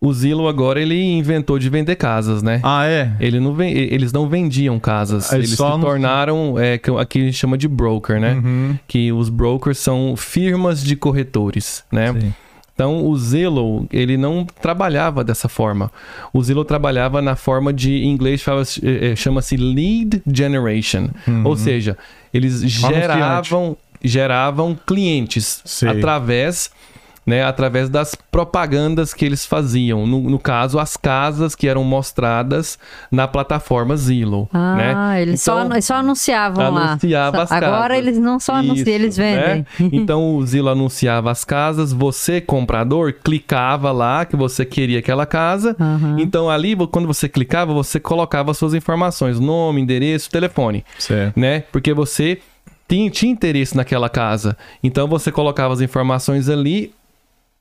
o 0.00 0.12
Zillow 0.12 0.48
agora 0.48 0.80
ele 0.82 1.00
inventou 1.00 1.58
de 1.60 1.68
vender 1.70 1.94
casas, 1.94 2.42
né? 2.42 2.60
Ah, 2.64 2.86
é? 2.86 3.12
Ele 3.20 3.38
não 3.38 3.54
ven- 3.54 3.70
Eles 3.72 4.12
não 4.12 4.28
vendiam 4.28 4.80
casas, 4.80 5.30
Eles 5.32 5.46
eles 5.50 5.56
só 5.56 5.76
se 5.76 5.80
tornaram, 5.80 6.58
é, 6.58 6.76
que 6.76 6.90
aqui 6.90 7.20
a 7.20 7.24
gente 7.26 7.36
chama 7.36 7.56
de 7.56 7.68
broker, 7.68 8.20
né? 8.20 8.34
Uhum. 8.34 8.76
Que 8.88 9.12
os 9.12 9.28
brokers 9.28 9.78
são 9.78 10.16
firmas 10.16 10.82
de 10.82 10.96
corretores, 10.96 11.84
né? 11.92 12.12
Sim. 12.12 12.34
Então, 12.78 13.04
o 13.04 13.18
Zillow, 13.18 13.88
ele 13.92 14.16
não 14.16 14.46
trabalhava 14.62 15.24
dessa 15.24 15.48
forma. 15.48 15.90
O 16.32 16.40
Zillow 16.40 16.64
trabalhava 16.64 17.20
na 17.20 17.34
forma 17.34 17.72
de, 17.72 18.04
em 18.04 18.08
inglês, 18.08 18.40
eh, 18.80 19.10
eh, 19.10 19.16
chama-se 19.16 19.56
lead 19.56 20.22
generation. 20.24 21.08
Ou 21.44 21.56
seja, 21.56 21.98
eles 22.32 22.60
geravam, 22.62 23.76
geravam 24.00 24.78
clientes 24.86 25.60
Sei. 25.64 25.88
através, 25.88 26.70
né, 27.28 27.44
através 27.44 27.90
das 27.90 28.14
propagandas 28.14 29.12
que 29.12 29.22
eles 29.22 29.44
faziam. 29.44 30.06
No, 30.06 30.18
no 30.30 30.38
caso, 30.38 30.78
as 30.78 30.96
casas 30.96 31.54
que 31.54 31.68
eram 31.68 31.84
mostradas 31.84 32.78
na 33.12 33.28
plataforma 33.28 33.94
Zillow. 33.98 34.48
Ah, 34.50 34.74
né? 34.76 35.22
eles, 35.22 35.42
só, 35.42 35.60
Então- 35.60 35.72
eles 35.74 35.84
só 35.84 35.96
anunciavam 35.96 36.72
lá. 36.72 36.92
Anunciava 36.92 37.36
Só- 37.36 37.42
as 37.42 37.52
Agora 37.52 37.88
casas. 37.94 37.98
eles 37.98 38.18
não 38.18 38.40
só 38.40 38.54
anunciam, 38.54 38.76
Isso, 38.76 38.88
eles 38.88 39.16
vendem. 39.18 39.58
né? 39.58 39.66
Então 39.92 40.36
o 40.36 40.46
Zillow 40.46 40.72
anunciava 40.72 41.30
as 41.30 41.44
casas, 41.44 41.92
você, 41.92 42.40
comprador, 42.40 43.12
clicava 43.22 43.92
lá 43.92 44.24
que 44.24 44.34
você 44.34 44.64
queria 44.64 45.00
aquela 45.00 45.26
casa. 45.26 45.76
Aham. 45.78 46.16
Então 46.18 46.48
ali, 46.48 46.74
quando 46.90 47.06
você 47.06 47.28
clicava, 47.28 47.74
você 47.74 48.00
colocava 48.00 48.54
suas 48.54 48.72
informações, 48.72 49.38
nome, 49.38 49.82
endereço, 49.82 50.30
telefone, 50.30 50.82
Certo. 50.98 51.38
né? 51.38 51.64
Porque 51.70 51.92
você 51.92 52.38
tinha, 52.88 53.10
tinha 53.10 53.30
interesse 53.30 53.76
naquela 53.76 54.08
casa. 54.08 54.56
Então 54.82 55.06
você 55.06 55.30
colocava 55.30 55.74
as 55.74 55.82
informações 55.82 56.48
ali. 56.48 56.90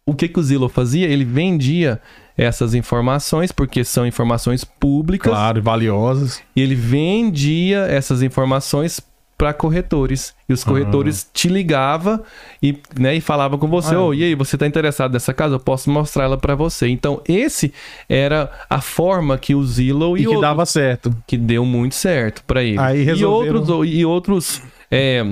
O 0.08 0.16
que, 0.16 0.28
que 0.28 0.40
o 0.40 0.44
Zillow 0.44 0.70
fazia? 0.70 1.06
Ele 1.08 1.24
vendia 1.26 2.02
essas 2.38 2.74
informações, 2.74 3.52
porque 3.52 3.84
são 3.84 4.08
informações 4.08 4.64
públicas. 4.64 5.30
Claro, 5.32 5.58
e 5.58 5.62
valiosas. 5.62 6.42
E 6.56 6.62
ele 6.62 6.76
vendia 6.76 7.80
essas 7.90 8.22
informações 8.24 9.02
para 9.38 9.54
corretores. 9.54 10.34
E 10.50 10.54
os 10.54 10.64
corretores 10.64 11.28
te 11.32 11.48
ligavam 11.48 12.20
e, 12.64 12.80
né, 13.00 13.16
e 13.16 13.22
falavam 13.22 13.60
com 13.60 13.68
você: 13.68 13.94
Ah. 13.94 14.02
"Ô, 14.02 14.14
e 14.14 14.24
aí, 14.24 14.34
você 14.34 14.56
está 14.56 14.66
interessado 14.66 15.12
nessa 15.14 15.32
casa? 15.34 15.56
Eu 15.56 15.60
posso 15.60 15.92
mostrar 15.92 16.24
ela 16.24 16.38
para 16.38 16.56
você. 16.56 16.88
Então, 16.88 17.22
esse 17.28 17.72
era 18.10 18.50
a 18.70 18.82
forma 18.82 19.38
que 19.38 19.54
o 19.54 19.64
Zillow 19.64 20.18
E, 20.18 20.22
e, 20.22 20.24
que 20.24 20.28
outros- 20.30 20.42
dava 20.42 20.66
certo. 20.66 21.16
que 21.28 21.38
deu 21.38 21.64
muito 21.66 21.94
certo 21.94 22.44
para 22.48 22.64
ele. 22.64 22.80
Aí 22.80 23.02
e 23.02 23.04
resolveram- 23.04 23.60
outros, 23.60 23.90
e 23.94 24.06
outros, 24.06 24.62
é, 24.90 25.24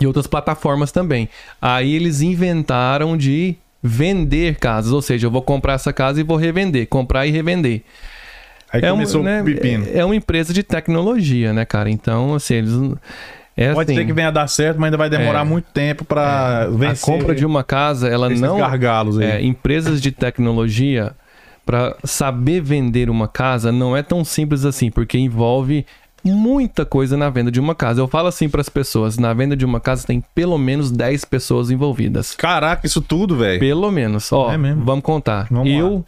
e 0.00 0.06
outras 0.06 0.26
plataformas 0.26 0.92
também. 0.92 1.28
Aí 1.62 1.94
eles 1.94 2.20
inventaram 2.20 3.16
de 3.16 3.56
vender 3.82 4.56
casas, 4.56 4.92
ou 4.92 5.00
seja, 5.02 5.26
eu 5.26 5.30
vou 5.30 5.42
comprar 5.42 5.74
essa 5.74 5.92
casa 5.92 6.20
e 6.20 6.24
vou 6.24 6.36
revender, 6.36 6.86
comprar 6.88 7.26
e 7.26 7.30
revender. 7.30 7.82
Aí 8.72 8.82
é, 8.82 8.92
um, 8.92 8.96
começou 8.96 9.22
né, 9.22 9.40
o 9.40 9.44
pepino. 9.44 9.86
é 9.92 10.04
uma 10.04 10.14
empresa 10.16 10.52
de 10.52 10.62
tecnologia, 10.62 11.52
né, 11.52 11.64
cara? 11.64 11.88
Então, 11.90 12.34
assim, 12.34 12.54
eles 12.54 12.72
é 13.56 13.72
Pode 13.72 13.90
assim, 13.90 14.00
ser 14.00 14.06
que 14.06 14.12
venha 14.12 14.28
a 14.28 14.30
dar 14.30 14.46
certo, 14.46 14.76
mas 14.78 14.86
ainda 14.86 14.96
vai 14.96 15.10
demorar 15.10 15.40
É. 15.40 15.44
muito 15.44 15.66
tempo 15.72 16.04
pra 16.04 16.62
a 16.62 16.66
vencer 16.66 17.04
compra 17.04 17.34
de 17.34 17.44
uma 17.44 17.64
casa, 17.64 18.08
ela 18.08 18.28
não 18.28 18.58
gargalos 18.58 19.18
aí. 19.18 19.26
é, 19.26 19.42
empresas 19.42 20.00
de 20.00 20.12
tecnologia 20.12 21.12
para 21.66 21.96
saber 22.04 22.60
vender 22.60 23.10
uma 23.10 23.26
casa 23.26 23.72
não 23.72 23.96
é 23.96 24.02
tão 24.02 24.24
simples 24.24 24.64
assim, 24.64 24.90
porque 24.90 25.18
envolve 25.18 25.84
muita 26.32 26.84
coisa 26.84 27.16
na 27.16 27.28
venda 27.30 27.50
de 27.50 27.58
uma 27.60 27.74
casa. 27.74 28.00
Eu 28.00 28.08
falo 28.08 28.28
assim 28.28 28.48
para 28.48 28.60
as 28.60 28.68
pessoas, 28.68 29.18
na 29.18 29.32
venda 29.34 29.56
de 29.56 29.64
uma 29.64 29.80
casa 29.80 30.06
tem 30.06 30.22
pelo 30.34 30.56
menos 30.58 30.90
10 30.90 31.24
pessoas 31.24 31.70
envolvidas. 31.70 32.34
Caraca, 32.34 32.86
isso 32.86 33.00
tudo, 33.00 33.36
velho. 33.36 33.58
Pelo 33.60 33.90
menos. 33.90 34.32
Ó, 34.32 34.50
É 34.52 34.56
mesmo? 34.56 34.84
vamos 34.84 35.04
contar. 35.04 35.46
Vamos 35.50 35.68
eu 35.72 36.04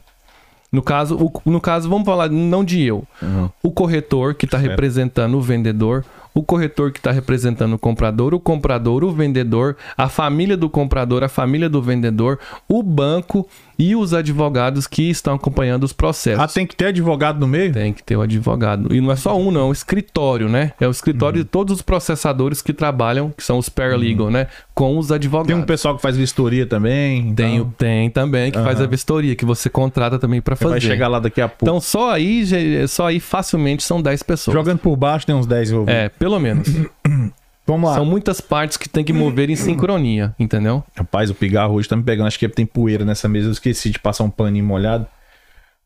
no 0.73 0.83
caso, 0.83 1.17
o- 1.17 1.51
no 1.51 1.61
caso, 1.61 1.89
vamos 1.89 2.05
falar 2.05 2.29
não 2.31 2.65
de 2.65 2.81
eu. 2.83 3.05
Uhum. 3.21 3.49
O 3.63 3.71
corretor 3.73 4.35
que 4.35 4.45
está 4.45 4.59
Certo. 4.59 4.71
representando 4.71 5.37
o 5.37 5.41
vendedor, 5.43 6.05
o 6.35 6.43
corretor 6.43 6.93
que 6.93 6.99
está 6.99 7.11
representando 7.11 7.75
o 7.75 7.79
comprador, 7.79 8.35
o 8.35 8.41
comprador, 8.41 9.03
o 9.05 9.11
vendedor, 9.13 9.77
a 9.97 10.09
família 10.09 10.57
do 10.57 10.69
comprador, 10.71 11.23
a 11.25 11.29
família 11.29 11.69
do 11.69 11.83
vendedor, 11.83 12.39
o 12.69 12.83
banco 12.83 13.47
e 13.79 13.97
os 13.97 14.13
advogados 14.13 14.87
que 14.87 15.09
estão 15.09 15.35
acompanhando 15.35 15.85
os 15.85 15.93
processos. 15.93 16.39
Ah, 16.43 16.47
tem 16.47 16.67
que 16.67 16.77
ter 16.77 16.87
advogado 16.87 17.41
no 17.41 17.47
meio? 17.49 17.73
Tem 17.73 17.93
que 17.95 18.03
ter 18.03 18.15
o 18.17 18.21
advogado. 18.21 18.95
E 18.95 19.01
não 19.01 19.11
é 19.11 19.17
só 19.17 19.37
um, 19.39 19.51
não, 19.51 19.63
é 19.63 19.65
um 19.65 19.73
escritório, 19.73 20.49
né? 20.51 20.73
É 20.81 20.87
o 20.87 20.91
escritório 20.91 21.39
Uhum. 21.39 21.43
de 21.45 21.49
todos 21.49 21.77
os 21.77 21.83
processadores 21.83 22.61
que 22.61 22.73
trabalham, 22.75 23.31
que 23.35 23.43
são 23.43 23.57
os 23.59 23.69
paralegal, 23.71 24.31
né? 24.31 24.49
Com 24.75 24.99
os 24.99 25.11
advogados. 25.11 25.49
Tem 25.53 25.57
um 25.57 25.65
pessoal 25.67 25.97
que 25.97 26.03
faz 26.03 26.17
vistoria 26.17 26.67
também. 26.67 27.29
Então 27.29 27.35
Tem, 27.35 27.65
tem 27.79 28.11
também, 28.11 28.51
que 28.53 28.59
faz 28.63 28.77
Aham. 28.77 28.85
a 28.85 28.87
vistoria, 28.89 29.35
que 29.35 29.45
você 29.47 29.71
contrata 29.71 30.19
também 30.19 30.41
para 30.43 30.57
fazer. 30.57 30.73
vai 30.73 30.81
chegar 30.81 31.09
lá 31.09 31.19
daqui 31.19 31.41
a 31.41 31.49
pouco. 31.49 31.65
Então 31.65 31.81
só 31.81 32.11
aí, 32.11 32.45
só 32.87 33.07
aí 33.07 33.19
facilmente 33.19 33.83
são 33.83 34.03
10 34.03 34.23
pessoas. 34.23 34.53
Jogando 34.55 34.79
por 34.81 34.95
baixo 34.97 35.25
tem 35.27 35.35
uns 35.35 35.47
10 35.47 35.71
envolvidos. 35.71 35.95
É, 36.01 36.09
pelo 36.21 36.39
menos. 36.39 36.69
Vamos 37.67 37.89
lá. 37.89 37.97
São 37.97 38.05
muitas 38.05 38.41
partes 38.41 38.77
que 38.77 38.89
tem 38.89 39.03
que 39.03 39.13
mover 39.13 39.49
em 39.49 39.57
sincronia, 39.57 40.35
entendeu? 40.39 40.85
Rapaz, 40.95 41.31
o 41.31 41.35
pigarro 41.35 41.75
hoje 41.75 41.89
tá 41.89 41.97
me 41.97 42.03
pegando. 42.03 42.27
Acho 42.27 42.39
que 42.39 42.49
tem 42.49 42.67
poeira 42.67 43.05
nessa 43.07 43.27
mesa. 43.27 43.49
Eu 43.49 43.53
esqueci 43.53 43.89
de 43.91 43.99
passar 43.99 44.25
um 44.25 44.31
paninho 44.31 44.65
molhado. 44.65 45.07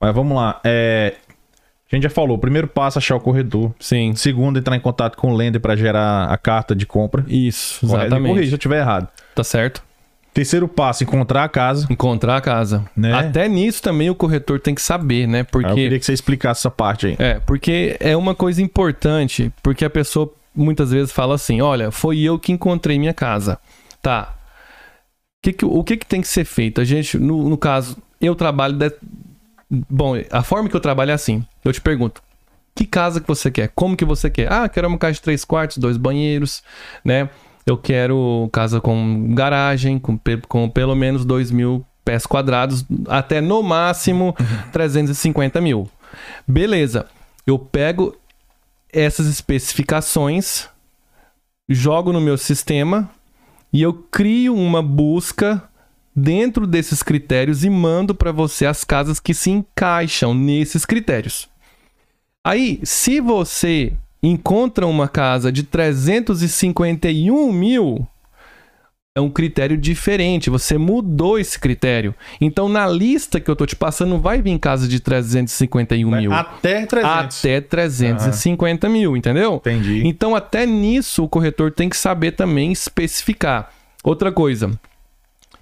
Mas 0.01 0.13
vamos 0.13 0.37
lá. 0.37 0.61
É... 0.65 1.15
A 1.91 1.95
gente 1.95 2.03
já 2.03 2.11
falou. 2.11 2.37
Primeiro 2.37 2.67
passo, 2.67 2.99
achar 2.99 3.15
o 3.15 3.21
corredor. 3.21 3.73
Sim. 3.79 4.15
Segundo, 4.17 4.59
entrar 4.59 4.75
em 4.75 4.81
contato 4.81 5.17
com 5.17 5.33
o 5.33 5.37
lender 5.37 5.61
para 5.61 5.77
gerar 5.77 6.25
a 6.33 6.37
carta 6.37 6.75
de 6.75 6.85
compra. 6.85 7.25
Isso, 7.29 7.87
Correto? 7.87 7.99
Me 7.99 8.07
exatamente. 8.07 8.29
corrija 8.33 8.49
se 8.49 8.55
eu 8.55 8.57
estiver 8.57 8.81
errado. 8.81 9.09
Tá 9.35 9.45
certo? 9.45 9.85
Terceiro 10.35 10.67
passo, 10.67 11.05
encontrar 11.05 11.45
a 11.45 11.49
casa. 11.49 11.87
Encontrar 11.89 12.37
a 12.37 12.41
casa. 12.41 12.85
Né? 12.97 13.13
Até 13.15 13.49
nisso 13.49 13.81
também 13.81 14.11
o 14.11 14.15
corretor 14.17 14.59
tem 14.61 14.75
que 14.75 14.83
saber, 14.83 15.29
né? 15.29 15.39
Aí 15.39 15.41
Eu 15.43 15.47
Porque 15.47 15.75
queria 15.75 15.99
que 15.99 16.05
você 16.05 16.13
explicasse 16.13 16.61
essa 16.63 16.71
parte 16.73 17.07
aí. 17.07 17.17
É, 17.21 17.39
porque 17.39 17.97
é 18.01 18.17
uma 18.17 18.35
coisa 18.35 18.61
importante, 18.61 19.53
porque 19.63 19.85
a 19.85 19.91
pessoa 19.91 20.35
muitas 20.55 20.91
vezes 20.91 21.13
fala 21.13 21.37
assim: 21.37 21.61
olha, 21.61 21.93
foi 21.93 22.19
eu 22.21 22.37
que 22.37 22.51
encontrei 22.53 22.99
minha 22.99 23.15
casa. 23.15 23.59
Tá. 24.03 24.35
O 24.35 25.43
que 25.45 25.53
que- 25.53 25.65
o 25.65 25.85
que, 25.85 25.97
que 25.97 26.07
tem 26.07 26.21
que 26.21 26.27
ser 26.29 26.45
feito? 26.45 26.81
A 26.81 26.85
gente, 26.85 27.17
no, 27.17 27.49
no 27.49 27.57
caso, 27.57 27.97
eu 28.21 28.35
trabalho. 28.35 28.75
de- 28.77 28.93
Bom, 29.71 30.15
a 30.31 30.43
forma 30.43 30.69
que 30.69 30.75
eu 30.75 30.81
trabalho 30.81 31.13
é 31.13 31.15
assim: 31.15 31.45
eu 31.65 31.73
te 31.73 31.81
pergunto. 31.81 32.21
Que 32.77 32.85
casa 32.85 33.21
que 33.21 33.29
você 33.29 33.53
quer? 33.53 33.71
Como 33.73 33.97
que 33.97 34.05
você 34.05 34.29
quer? 34.29 34.53
Ah, 34.53 34.69
quero 34.69 34.89
uma 34.89 34.99
casa 34.99 35.13
de 35.15 35.23
três 35.23 35.45
quartos, 35.45 35.79
dois 35.79 35.97
banheiros, 35.97 36.61
né? 37.05 37.29
Eu 37.67 37.79
quero 37.79 38.49
casa 38.53 38.81
com 38.81 39.35
garagem, 39.35 39.99
com, 39.99 40.19
com 40.49 40.69
pelo 40.69 40.95
menos 40.95 41.25
dois 41.25 41.51
mil 41.51 41.85
pés 42.05 42.27
quadrados, 42.27 42.85
até 43.09 43.41
no 43.41 43.63
máximo 43.63 44.37
350 44.73 45.61
mil. 45.61 45.89
Beleza. 46.47 47.07
Eu 47.47 47.59
pego 47.59 48.17
essas 48.93 49.27
especificações, 49.27 50.69
jogo 51.69 52.13
no 52.13 52.21
meu 52.21 52.39
sistema 52.39 53.11
e 53.73 53.83
eu 53.83 53.93
crio 53.93 54.55
uma 54.55 54.83
busca 54.83 55.63
dentro 56.15 56.67
desses 56.67 57.03
critérios 57.03 57.65
e 57.65 57.71
mando 57.71 58.15
para 58.15 58.31
você 58.31 58.67
as 58.67 58.85
casas 58.85 59.19
que 59.19 59.35
se 59.35 59.51
encaixam 59.51 60.33
nesses 60.33 60.85
critérios. 60.85 61.49
Aí, 62.45 62.79
se 62.85 63.21
você 63.21 63.95
encontra 64.29 64.87
uma 64.87 65.09
casa 65.09 65.53
de 65.53 65.63
351 65.63 67.53
mil, 67.53 68.07
é 69.17 69.21
um 69.21 69.31
critério 69.31 69.77
diferente. 69.77 70.51
Você 70.51 70.77
mudou 70.77 71.39
esse 71.39 71.59
critério. 71.59 72.15
Então, 72.41 72.69
na 72.69 72.87
lista 72.87 73.39
que 73.39 73.49
eu 73.49 73.55
tô 73.55 73.65
te 73.65 73.77
passando, 73.77 74.19
vai 74.19 74.43
vir 74.43 74.59
casa 74.59 74.89
de 74.89 74.99
351 74.99 76.11
mil. 76.11 76.33
Até 76.33 76.85
300. 76.85 77.39
Até 77.39 77.61
350 77.61 78.89
mil, 78.89 79.17
entendeu? 79.17 79.57
Entendi. 79.57 80.03
Então, 80.05 80.35
até 80.35 80.67
nisso, 80.67 81.23
o 81.23 81.29
corretor 81.29 81.71
tem 81.71 81.89
que 81.89 81.97
saber 81.97 82.33
também 82.33 82.73
especificar. 82.73 83.71
Outra 84.03 84.33
coisa, 84.33 84.73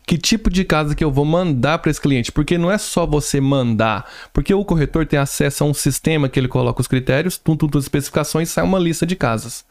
que 0.06 0.18
tipo 0.18 0.50
de 0.50 0.64
casa 0.64 0.94
que 0.94 1.04
eu 1.04 1.10
vou 1.10 1.24
mandar 1.24 1.78
para 1.78 1.90
esse 1.90 2.00
cliente? 2.00 2.32
Porque 2.32 2.58
não 2.58 2.70
é 2.70 2.78
só 2.78 3.06
você 3.06 3.40
mandar, 3.40 4.10
porque 4.32 4.52
o 4.52 4.64
corretor 4.64 5.06
tem 5.06 5.18
acesso 5.18 5.64
a 5.64 5.66
um 5.66 5.74
sistema 5.74 6.28
que 6.28 6.38
ele 6.38 6.48
coloca 6.48 6.80
os 6.80 6.88
critérios, 6.88 7.38
tum, 7.38 7.56
tum, 7.56 7.68
tum, 7.68 7.78
especificações, 7.78 8.50
sai 8.50 8.64
uma 8.64 8.78
lista 8.78 9.06
de 9.06 9.16
casas. 9.16 9.64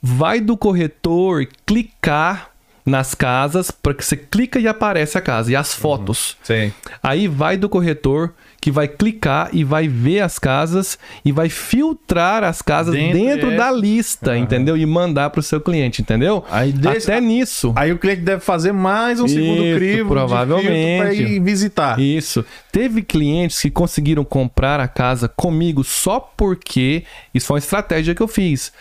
Vai 0.00 0.40
do 0.40 0.56
corretor 0.56 1.46
clicar 1.66 2.49
nas 2.84 3.14
casas, 3.14 3.70
para 3.70 3.94
que 3.94 4.04
você 4.04 4.16
clica 4.16 4.58
e 4.58 4.66
aparece 4.66 5.16
a 5.16 5.20
casa 5.20 5.50
e 5.52 5.56
as 5.56 5.74
fotos. 5.74 6.36
Sim. 6.42 6.72
Aí 7.02 7.28
vai 7.28 7.56
do 7.56 7.68
corretor 7.68 8.32
que 8.60 8.70
vai 8.70 8.86
clicar 8.88 9.48
e 9.54 9.64
vai 9.64 9.88
ver 9.88 10.20
as 10.20 10.38
casas 10.38 10.98
e 11.24 11.32
vai 11.32 11.48
filtrar 11.48 12.44
as 12.44 12.60
casas 12.60 12.94
Dentro 12.94 13.18
dentro, 13.18 13.50
dessa. 13.50 13.56
da 13.64 13.72
lista, 13.72 14.36
entendeu? 14.36 14.76
E 14.76 14.84
mandar 14.84 15.30
pro 15.30 15.42
seu 15.42 15.60
cliente, 15.62 16.02
entendeu? 16.02 16.44
Aí 16.50 16.70
desse- 16.70 17.10
Até 17.10 17.20
nisso. 17.22 17.72
Aí 17.74 17.90
o 17.90 17.98
cliente 17.98 18.20
deve 18.20 18.42
fazer 18.42 18.72
mais 18.72 19.18
um 19.18 19.26
segundo 19.26 19.64
Isso, 19.64 19.76
crivo 19.78 20.08
provavelmente. 20.10 20.98
para 21.02 21.14
ir 21.14 21.40
visitar. 21.40 21.98
Isso. 21.98 22.44
Teve 22.70 23.02
clientes 23.02 23.60
que 23.60 23.70
conseguiram 23.70 24.24
comprar 24.24 24.78
a 24.78 24.86
casa 24.88 25.26
comigo 25.26 25.82
só 25.82 26.20
porque 26.20 27.04
isso 27.32 27.46
foi 27.46 27.54
uma 27.54 27.60
estratégia 27.60 28.14
que 28.14 28.22
eu 28.22 28.28
fiz. 28.28 28.72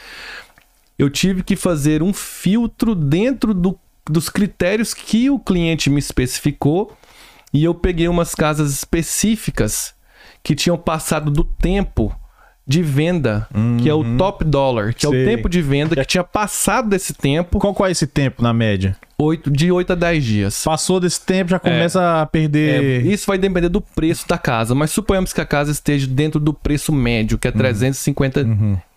Eu 0.97 1.09
tive 1.09 1.41
que 1.41 1.55
fazer 1.55 2.03
um 2.03 2.11
filtro 2.11 2.93
dentro 2.93 3.53
do- 3.53 3.79
dos 4.09 4.29
critérios 4.29 4.93
que 4.93 5.29
o 5.29 5.39
cliente 5.39 5.89
me 5.89 5.99
especificou 5.99 6.95
e 7.53 7.63
eu 7.63 7.73
peguei 7.73 8.07
umas 8.07 8.35
casas 8.35 8.71
específicas 8.73 9.93
que 10.43 10.55
tinham 10.55 10.77
passado 10.77 11.29
do 11.31 11.43
tempo 11.43 12.15
de 12.65 12.83
venda, 12.83 13.47
que 13.81 13.89
é 13.89 13.93
o 13.93 14.15
top 14.15 14.45
dollar, 14.45 14.93
que 14.93 15.03
é 15.05 15.09
Sei. 15.09 15.23
o 15.23 15.27
tempo 15.27 15.49
de 15.49 15.59
venda 15.59 15.95
que 15.95 16.05
tinha 16.05 16.23
passado 16.23 16.89
desse 16.89 17.15
tempo, 17.15 17.57
Qual, 17.57 17.73
qual 17.73 17.89
é 17.89 17.91
esse 17.91 18.05
tempo 18.05 18.43
na 18.43 18.53
média? 18.53 18.95
oito, 19.17 19.49
de 19.49 19.71
8 19.71 19.93
a 19.93 19.95
10 19.95 20.23
dias. 20.23 20.63
Passou 20.63 20.99
desse 20.99 21.19
tempo, 21.19 21.49
já 21.49 21.59
começa 21.59 21.99
a 21.99 22.21
É, 22.21 22.25
perder. 22.27 23.05
isso 23.07 23.25
vai 23.25 23.37
depender 23.39 23.69
do 23.69 23.81
preço 23.81 24.27
da 24.27 24.37
casa, 24.37 24.75
mas 24.75 24.91
suponhamos 24.91 25.33
que 25.33 25.41
a 25.41 25.45
casa 25.45 25.71
esteja 25.71 26.05
dentro 26.07 26.39
do 26.39 26.53
preço 26.53 26.93
médio, 26.93 27.37
que 27.39 27.47
é 27.47 27.51
350 27.51 28.43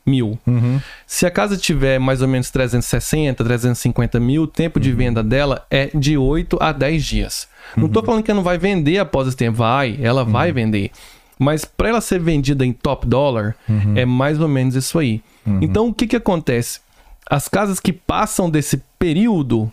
mil. 0.04 0.38
Uhum. 0.46 0.80
Se 1.06 1.26
a 1.26 1.30
casa 1.30 1.56
tiver 1.56 1.98
mais 1.98 2.22
ou 2.22 2.28
menos 2.28 2.50
360, 2.50 3.42
350 3.44 4.20
mil, 4.20 4.42
o 4.42 4.46
tempo 4.46 4.80
de 4.80 4.92
venda 4.92 5.22
dela 5.22 5.66
é 5.70 5.90
de 5.94 6.16
8 6.16 6.58
a 6.60 6.72
10 6.72 7.04
dias. 7.04 7.48
Não 7.76 7.88
tô 7.88 8.02
falando 8.02 8.22
que 8.22 8.30
ela 8.30 8.38
não 8.38 8.44
vai 8.44 8.58
vender 8.58 8.98
após 8.98 9.28
esse 9.28 9.36
tempo. 9.36 9.58
Vai, 9.58 9.98
ela 10.00 10.24
vai 10.24 10.52
vender. 10.52 10.90
Mas 11.38 11.64
para 11.64 11.88
ela 11.88 12.00
ser 12.00 12.20
vendida 12.20 12.64
em 12.64 12.72
top 12.72 13.06
dólar, 13.06 13.56
é 13.94 14.04
mais 14.04 14.40
ou 14.40 14.48
menos 14.48 14.74
isso 14.74 14.98
aí. 14.98 15.22
Então, 15.60 15.88
o 15.88 15.94
que 15.94 16.06
que 16.06 16.16
acontece? 16.16 16.80
As 17.28 17.48
casas 17.48 17.80
que 17.80 17.92
passam 17.92 18.50
desse 18.50 18.82
período, 18.98 19.70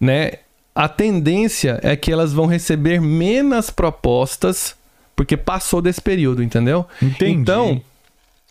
né? 0.00 0.32
A 0.74 0.88
tendência 0.88 1.80
é 1.82 1.96
que 1.96 2.12
elas 2.12 2.34
vão 2.34 2.44
receber 2.44 3.00
menos 3.00 3.70
propostas 3.70 4.76
porque 5.14 5.34
passou 5.34 5.80
desse 5.80 6.02
período, 6.02 6.42
entendeu? 6.42 6.84
Entendi. 7.00 7.32
Então, 7.32 7.80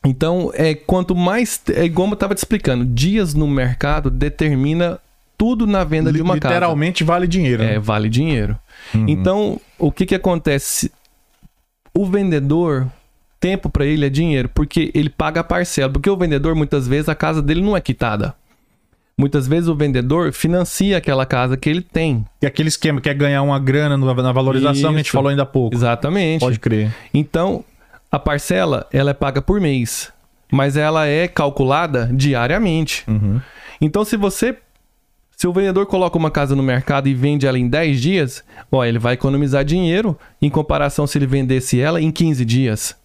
então, 0.06 0.52
é 0.54 0.74
quanto 0.74 1.16
mais. 1.16 1.62
É 1.74 1.84
igual 1.84 2.10
eu 2.10 2.16
tava 2.16 2.36
te 2.36 2.40
explicando, 2.40 2.86
dias 2.86 3.34
no 3.34 3.48
mercado 3.48 4.10
determina 4.10 5.00
tudo 5.38 5.68
na 5.68 5.84
venda 5.84 6.12
de 6.12 6.22
uma 6.22 6.40
casa. 6.40 6.54
Literalmente 6.54 7.04
vale 7.04 7.28
dinheiro. 7.28 7.64
É, 7.64 7.74
né? 7.74 7.80
vale 7.80 8.10
dinheiro. 8.10 8.58
Então, 8.94 9.60
o 9.78 9.92
que 9.92 10.06
que 10.06 10.16
acontece? 10.16 10.92
O 11.94 12.06
vendedor, 12.06 12.88
tempo 13.40 13.70
para 13.70 13.86
ele 13.86 14.06
é 14.06 14.10
dinheiro, 14.10 14.50
porque 14.50 14.92
ele 14.94 15.10
paga 15.10 15.42
a 15.42 15.44
parcela. 15.44 15.92
Porque 15.92 16.10
o 16.10 16.18
vendedor, 16.18 16.56
muitas 16.56 16.88
vezes, 16.88 17.10
a 17.10 17.16
casa 17.16 17.42
dele 17.42 17.62
não 17.62 17.76
é 17.76 17.82
quitada. 17.82 18.34
Muitas 19.18 19.48
vezes 19.48 19.70
o 19.70 19.76
vendedor 19.76 20.34
financia 20.34 20.98
aquela 20.98 21.26
casa 21.26 21.56
que 21.56 21.70
ele 21.70 21.82
tem. 21.82 22.26
E 22.42 22.46
aquele 22.46 22.68
esquema 22.68 23.00
quer 23.00 23.14
ganhar 23.14 23.42
uma 23.44 23.58
grana 23.58 23.98
na 23.98 24.32
valorização 24.34 24.90
que 24.90 24.96
a 24.96 24.98
gente 24.98 25.06
Isso. 25.06 25.14
falou 25.14 25.30
ainda 25.30 25.44
há 25.44 25.46
pouco. 25.46 25.74
Exatamente. 25.74 26.42
Pode 26.42 26.60
crer. 26.60 26.94
Então, 27.14 27.64
a 28.16 28.20
parcela, 28.20 28.88
ela 28.92 29.12
é 29.12 29.14
paga 29.14 29.42
por 29.42 29.60
mês, 29.62 30.12
mas 30.52 30.76
ela 30.78 31.06
é 31.08 31.28
calculada 31.28 32.10
diariamente. 32.14 33.04
Uhum. 33.08 33.40
Então, 33.80 34.04
se 34.06 34.16
você 34.18 34.58
se 35.38 35.46
o 35.48 35.52
vendedor 35.52 35.86
coloca 35.86 36.18
uma 36.18 36.32
casa 36.32 36.56
no 36.56 36.64
mercado 36.64 37.10
e 37.10 37.14
vende 37.14 37.46
ela 37.46 37.60
em 37.60 37.68
10 37.68 38.02
dias, 38.02 38.44
ó, 38.72 38.86
ele 38.86 38.98
vai 38.98 39.16
economizar 39.16 39.66
dinheiro 39.66 40.18
em 40.42 40.50
comparação 40.50 41.06
se 41.06 41.18
ele 41.18 41.28
vendesse 41.28 41.78
ela 41.80 42.02
em 42.02 42.10
15 42.10 42.46
dias. 42.46 42.96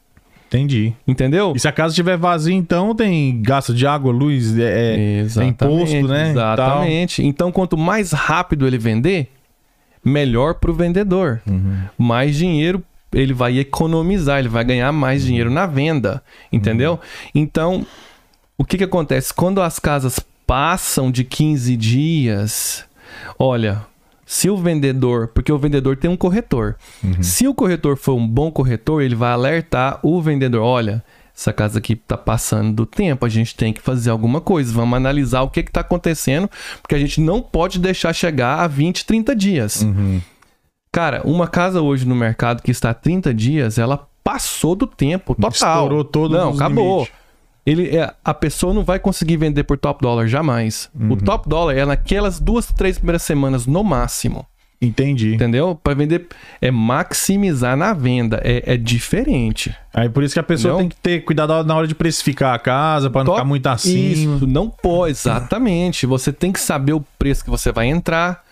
Entendi. 0.47 0.93
Entendeu? 1.07 1.53
E 1.57 1.61
se 1.61 1.67
a 1.67 1.73
casa 1.73 1.91
estiver 1.93 2.17
vazia, 2.17 2.55
então 2.55 2.95
tem 2.95 3.43
gasto 3.43 3.75
de 3.75 3.85
água, 3.87 4.13
luz, 4.13 4.57
é, 4.59 4.63
é- 4.63 5.27
é 5.41 5.45
imposto, 5.45 6.07
né? 6.07 6.31
Exatamente. 6.31 7.25
Então, 7.27 7.51
quanto 7.51 7.77
mais 7.77 8.13
rápido 8.13 8.65
ele 8.65 8.79
vender, 8.79 9.29
melhor 10.05 10.55
para 10.55 10.71
o 10.71 10.75
vendedor. 10.75 11.41
Mais 11.99 12.37
dinheiro 12.37 12.83
ele 13.13 13.33
vai 13.33 13.59
economizar, 13.59 14.39
ele 14.39 14.49
vai 14.49 14.65
ganhar 14.65 14.93
mais 14.93 15.25
dinheiro 15.25 15.51
na 15.51 15.67
venda, 15.67 16.23
entendeu? 16.53 17.01
Então, 17.35 17.87
o 18.57 18.65
que 18.65 18.79
que 18.79 18.85
acontece? 18.85 19.33
Quando 19.35 19.61
as 19.61 19.79
casas 19.79 20.21
passam 20.47 21.11
de 21.11 21.25
15 21.25 21.77
dias, 21.77 22.85
olha, 23.39 23.85
se 24.27 24.49
o 24.49 24.57
vendedor, 24.57 25.29
porque 25.29 25.53
o 25.53 25.59
vendedor 25.59 25.97
tem 25.97 26.11
um 26.11 26.17
corretor. 26.17 26.77
Se 27.23 27.49
o 27.49 27.55
corretor 27.55 27.97
for 27.97 28.15
um 28.15 28.27
bom 28.27 28.51
corretor, 28.51 29.03
ele 29.03 29.15
vai 29.15 29.33
alertar 29.33 29.99
o 30.05 30.21
vendedor, 30.23 30.63
olha, 30.63 31.05
essa 31.37 31.53
casa 31.53 31.79
aqui 31.79 31.97
tá 31.97 32.17
passando 32.17 32.73
do 32.73 32.87
tempo, 32.87 33.25
a 33.25 33.29
gente 33.29 33.57
tem 33.57 33.73
que 33.73 33.81
fazer 33.81 34.11
alguma 34.11 34.41
coisa, 34.41 34.73
vamos 34.73 34.97
analisar 34.97 35.41
o 35.43 35.49
que 35.49 35.63
que 35.63 35.73
tá 35.73 35.81
acontecendo, 35.81 36.51
porque 36.83 36.95
a 36.95 36.99
gente 36.99 37.21
não 37.21 37.41
pode 37.41 37.79
deixar 37.79 38.13
chegar 38.13 38.61
a 38.61 38.67
20, 38.67 39.07
30 39.07 39.35
dias. 39.35 39.83
Uhum. 39.83 40.21
Cara, 40.93 41.23
uma 41.25 41.47
casa 41.47 41.81
hoje 41.81 42.07
no 42.07 42.17
mercado 42.17 42.63
que 42.63 42.71
está 42.71 42.91
há 42.91 42.95
30 42.95 43.33
dias, 43.33 43.79
ela 43.79 44.09
passou 44.25 44.75
do 44.75 44.87
tempo 44.87 45.35
total. 45.35 45.51
Estourou 45.51 46.05
todos 46.05 46.37
Não, 46.37 46.51
acabou. 46.53 46.99
limites. 46.99 47.21
Ele, 47.65 47.97
é, 47.97 48.13
a 48.25 48.35
pessoa 48.35 48.75
não 48.75 48.83
vai 48.83 48.99
conseguir 48.99 49.37
vender 49.37 49.65
por 49.65 49.79
top 49.79 50.03
dólar 50.03 50.27
jamais. 50.27 50.91
Uhum. 50.99 51.13
O 51.13 51.17
top 51.17 51.49
dólar 51.49 51.77
é 51.77 51.85
naquelas 51.85 52.41
duas, 52.41 52.67
três 52.73 52.99
primeiras 52.99 53.23
semanas 53.23 53.67
no 53.67 53.85
máximo. 53.85 54.45
Entendi. 54.83 55.35
Entendeu? 55.35 55.79
Para 55.81 55.95
vender 55.95 56.27
é 56.61 56.71
maximizar 56.71 57.77
na 57.77 57.93
venda. 57.93 58.41
É, 58.43 58.75
é 58.75 58.77
diferente. 58.79 59.75
Aí 59.93 60.09
por 60.09 60.25
isso 60.25 60.33
que 60.33 60.41
a 60.41 60.43
pessoa 60.43 60.79
tem 60.79 60.89
que 60.89 60.97
ter 60.97 61.21
cuidado 61.21 61.63
na 61.65 61.77
hora 61.77 61.87
de 61.87 61.95
precificar 61.95 62.55
a 62.55 62.59
casa, 62.59 63.11
pra 63.11 63.23
não 63.23 63.35
ficar 63.35 63.45
muito 63.45 63.67
acima. 63.67 64.37
Isso, 64.37 64.47
não 64.47 64.71
pode, 64.71 65.11
exatamente. 65.13 66.07
Você 66.07 66.33
tem 66.33 66.51
que 66.51 66.61
saber 66.61 66.95
o 66.95 67.05
preço 67.19 67.45
que 67.45 67.51
você 67.51 67.71
vai 67.71 67.89
entrar, 67.89 68.43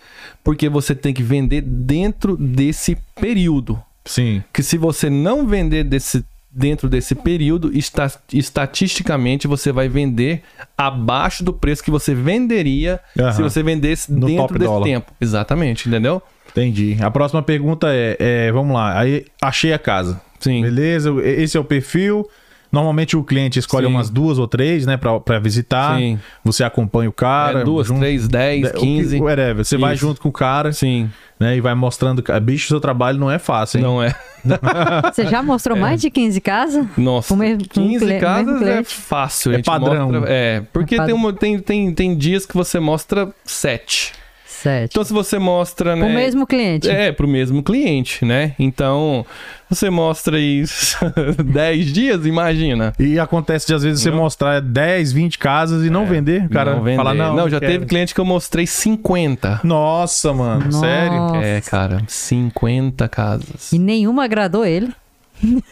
porque 0.43 0.69
você 0.69 0.93
tem 0.95 1.13
que 1.13 1.23
vender 1.23 1.61
dentro 1.61 2.35
desse 2.37 2.97
período. 3.19 3.79
Sim. 4.05 4.43
Que 4.53 4.63
se 4.63 4.77
você 4.77 5.09
não 5.09 5.45
vender 5.47 5.83
desse, 5.83 6.25
dentro 6.51 6.89
desse 6.89 7.13
período, 7.13 7.71
esta- 7.77 8.11
estatisticamente 8.33 9.47
você 9.47 9.71
vai 9.71 9.87
vender 9.87 10.41
abaixo 10.77 11.43
do 11.43 11.53
preço 11.53 11.83
que 11.83 11.91
você 11.91 12.13
venderia 12.15 12.99
se 13.35 13.41
você 13.41 13.61
vendesse 13.61 14.11
No 14.11 14.27
dentro 14.27 14.57
desse 14.57 14.69
dólar. 14.71 14.83
tempo. 14.85 15.11
Exatamente, 15.21 15.87
entendeu? 15.87 16.21
Entendi. 16.51 16.97
A 16.99 17.11
próxima 17.11 17.43
pergunta 17.43 17.87
é, 17.91 18.17
é, 18.19 18.51
vamos 18.51 18.73
lá. 18.73 18.99
Aí 18.99 19.25
achei 19.41 19.71
a 19.71 19.77
casa. 19.79 20.19
Sim. 20.39 20.61
Beleza? 20.61 21.11
Esse 21.23 21.57
é 21.57 21.59
o 21.59 21.63
perfil. 21.63 22.27
Normalmente 22.71 23.17
o 23.17 23.23
cliente 23.23 23.57
escolhe 23.57 23.87
Sim. 23.87 23.93
umas 23.93 24.09
duas 24.09 24.37
ou 24.37 24.47
três, 24.47 24.85
né, 24.85 24.97
para 24.97 25.39
visitar. 25.39 25.97
Sim. 25.97 26.19
Você 26.43 26.63
acompanha 26.63 27.09
o 27.09 27.13
cara. 27.13 27.61
É, 27.61 27.63
duas, 27.63 27.87
junto, 27.87 27.99
três, 27.99 28.27
dez, 28.27 28.67
é, 28.67 28.71
quinze. 28.71 29.19
Whatever. 29.19 29.61
É, 29.61 29.63
você 29.63 29.75
Isso. 29.75 29.81
vai 29.81 29.95
junto 29.95 30.21
com 30.21 30.29
o 30.29 30.31
cara. 30.31 30.71
Sim. 30.71 31.09
Né, 31.39 31.57
e 31.57 31.61
vai 31.61 31.73
mostrando. 31.73 32.23
Bicho, 32.41 32.67
seu 32.67 32.79
trabalho 32.79 33.17
não 33.17 33.31
é 33.31 33.39
fácil, 33.39 33.77
hein? 33.77 33.83
Não 33.83 34.03
é. 34.03 34.13
Você 35.13 35.25
já 35.25 35.41
mostrou 35.41 35.77
é. 35.77 35.79
mais 35.79 36.01
de 36.01 36.09
15 36.09 36.41
casas? 36.41 36.85
Nossa, 36.97 37.35
me... 37.35 37.57
15 37.57 38.19
casas 38.19 38.61
é 38.61 38.83
fácil. 38.83 39.53
É 39.53 39.61
padrão. 39.61 40.11
Mostra, 40.11 40.29
é, 40.29 40.61
porque 40.73 40.95
é 40.95 40.97
padrão. 40.97 41.15
Tem, 41.15 41.25
uma, 41.25 41.33
tem, 41.33 41.59
tem, 41.59 41.93
tem 41.93 42.17
dias 42.17 42.45
que 42.45 42.53
você 42.53 42.79
mostra 42.79 43.29
sete. 43.45 44.13
Certo. 44.61 44.91
Então, 44.91 45.03
se 45.05 45.13
você 45.13 45.39
mostra, 45.39 45.95
né? 45.95 46.05
Pro 46.05 46.13
mesmo 46.13 46.45
cliente. 46.45 46.89
É, 46.89 47.11
pro 47.13 47.27
mesmo 47.27 47.63
cliente, 47.63 48.25
né? 48.25 48.55
Então, 48.59 49.25
você 49.69 49.89
mostra 49.89 50.37
isso 50.37 50.97
10 51.41 51.93
dias, 51.93 52.25
imagina. 52.25 52.93
E 52.99 53.17
acontece 53.17 53.67
de 53.67 53.73
às 53.73 53.83
vezes 53.83 54.01
você 54.01 54.11
não. 54.11 54.17
mostrar 54.17 54.59
10, 54.59 55.13
20 55.13 55.37
casas 55.37 55.83
e 55.85 55.87
é, 55.87 55.89
não 55.89 56.05
vender. 56.05 56.49
Cara 56.49 56.75
não 56.75 56.83
vender. 56.83 57.01
não. 57.13 57.35
Não, 57.35 57.49
já 57.49 57.57
quero. 57.59 57.71
teve 57.71 57.85
cliente 57.85 58.13
que 58.13 58.19
eu 58.19 58.25
mostrei 58.25 58.67
50. 58.67 59.61
Nossa, 59.63 60.33
mano. 60.33 60.65
Nossa. 60.65 60.79
Sério? 60.79 61.35
É, 61.35 61.61
cara, 61.61 62.03
50 62.05 63.07
casas. 63.07 63.71
E 63.71 63.79
nenhuma 63.79 64.25
agradou 64.25 64.65
ele. 64.65 64.89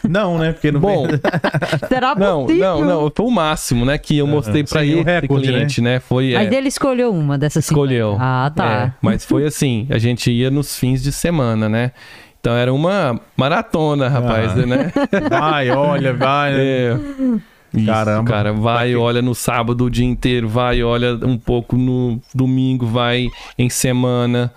Não, 0.02 0.38
né? 0.38 0.52
Porque 0.52 0.72
não 0.72 0.80
Bom, 0.80 1.06
vende. 1.06 1.20
Será 1.88 2.14
não, 2.14 2.42
possível? 2.46 2.80
não, 2.80 2.84
não, 3.02 3.12
foi 3.14 3.26
o 3.26 3.30
máximo, 3.30 3.84
né, 3.84 3.98
que 3.98 4.16
eu 4.18 4.26
mostrei 4.26 4.64
pra 4.64 4.80
Seria 4.80 4.98
o 5.00 5.04
recorde, 5.04 5.48
cliente, 5.48 5.80
né? 5.80 6.00
Foi 6.00 6.32
é, 6.32 6.38
Mas 6.44 6.52
ele 6.52 6.68
escolheu 6.68 7.12
uma 7.12 7.36
dessas 7.36 7.64
50. 7.66 7.74
escolheu. 7.74 8.16
Ah, 8.18 8.50
tá. 8.54 8.66
É, 8.86 8.92
mas 9.02 9.24
foi 9.24 9.44
assim, 9.46 9.86
a 9.90 9.98
gente 9.98 10.30
ia 10.30 10.50
nos 10.50 10.76
fins 10.78 11.02
de 11.02 11.12
semana, 11.12 11.68
né? 11.68 11.92
Então 12.40 12.54
era 12.54 12.72
uma 12.72 13.20
maratona, 13.36 14.08
rapaz, 14.08 14.52
Ah. 14.52 14.66
né? 14.66 14.92
Vai, 15.28 15.70
olha, 15.70 16.14
vai. 16.14 16.52
né? 16.52 16.58
É. 16.64 16.96
Isso, 17.74 17.84
Caramba. 17.86 18.30
cara, 18.30 18.52
vai, 18.54 18.96
olha 18.96 19.20
no 19.20 19.34
sábado 19.34 19.84
o 19.84 19.90
dia 19.90 20.06
inteiro, 20.06 20.48
vai, 20.48 20.82
olha 20.82 21.14
um 21.22 21.36
pouco 21.36 21.76
no 21.76 22.18
domingo, 22.34 22.86
vai 22.86 23.26
em 23.58 23.68
semana, 23.68 24.50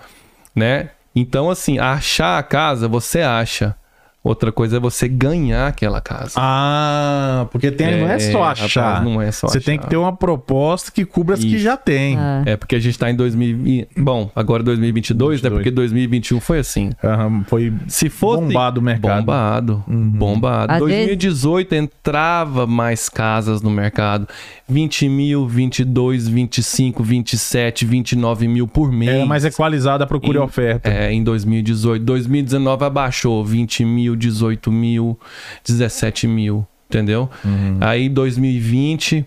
né? 0.55 0.89
Então, 1.14 1.49
assim, 1.49 1.78
achar 1.78 2.38
a 2.39 2.43
casa, 2.43 2.88
você 2.88 3.20
acha. 3.20 3.76
Outra 4.24 4.51
coisa 4.51 4.78
é 4.78 4.80
você 4.80 5.07
ganhar 5.07 5.67
aquela 5.67 5.99
casa. 5.99 6.34
Ah, 6.38 7.47
porque 7.51 7.72
tem, 7.72 8.01
não 8.01 8.07
é 8.07 8.19
só 8.19 8.39
rapaz, 8.41 8.61
achar. 8.65 9.03
não 9.03 9.19
é 9.19 9.32
só 9.32 9.47
Você 9.47 9.59
tem 9.59 9.76
achar. 9.78 9.84
que 9.84 9.89
ter 9.89 9.97
uma 9.97 10.15
proposta 10.15 10.91
que 10.91 11.03
cubra 11.05 11.34
as 11.34 11.43
que 11.43 11.57
já 11.57 11.76
tem. 11.76 12.17
Ah. 12.19 12.43
É 12.45 12.55
porque 12.55 12.76
a 12.76 12.80
gente 12.80 12.99
tá 12.99 13.09
em 13.09 13.15
2020. 13.15 13.88
Bom, 13.97 14.30
agora 14.36 14.61
2022, 14.61 15.41
né? 15.41 15.49
22. 15.49 15.53
Porque 15.57 15.72
2021 15.72 16.39
foi 16.39 16.59
assim. 16.59 16.91
Aham, 17.03 17.43
foi 17.47 17.74
Se 17.88 18.09
fosse. 18.09 18.43
bombado 18.43 18.80
o 18.80 18.84
mercado. 18.84 19.19
Bombado. 19.22 19.84
Uhum. 19.88 20.09
Bombado. 20.09 20.74
Às 20.74 20.80
2018 20.80 21.74
entrava 21.74 22.67
mais 22.67 23.09
casas 23.09 23.61
no 23.63 23.72
mercado. 23.72 24.28
20 24.69 25.09
mil, 25.09 25.47
22, 25.47 26.28
25, 26.28 27.03
27, 27.03 27.86
29 27.86 28.47
mil 28.47 28.67
por 28.67 28.91
mês. 28.91 29.11
Era 29.11 29.26
mais 29.26 29.43
equalizada 29.45 30.03
a 30.03 30.07
procura 30.07 30.38
e 30.38 30.41
oferta. 30.41 30.88
É, 30.89 31.11
em 31.11 31.24
2018. 31.24 32.03
2019 32.05 32.86
abaixou 32.86 33.43
20 33.43 33.84
mil, 33.84 34.11
18 34.16 34.72
mil, 34.72 35.20
17 35.66 36.28
mil, 36.28 36.66
entendeu? 36.89 37.30
Uhum. 37.43 37.78
Aí 37.82 38.09
2020, 38.09 39.26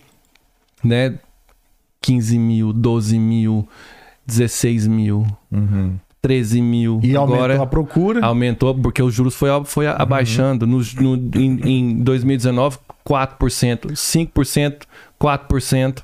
né? 0.83 1.19
15 2.01 2.39
mil, 2.39 2.73
12 2.73 3.19
mil, 3.19 3.69
16 4.27 4.87
mil. 4.87 5.27
Uhum. 5.51 5.99
13 6.21 6.63
mil. 6.63 7.01
E 7.03 7.15
Agora 7.15 7.53
aumentou 7.53 7.63
a 7.63 7.67
procura. 7.67 8.25
aumentou 8.25 8.75
porque 8.75 9.03
os 9.03 9.13
juros 9.13 9.35
foi, 9.35 9.49
foi 9.67 9.87
abaixando. 9.87 10.67
No, 10.67 10.79
no, 10.79 11.39
em, 11.39 11.61
em 11.65 12.03
2019, 12.03 12.79
4%, 13.07 13.93
5%, 13.93 14.83
4%, 15.21 16.03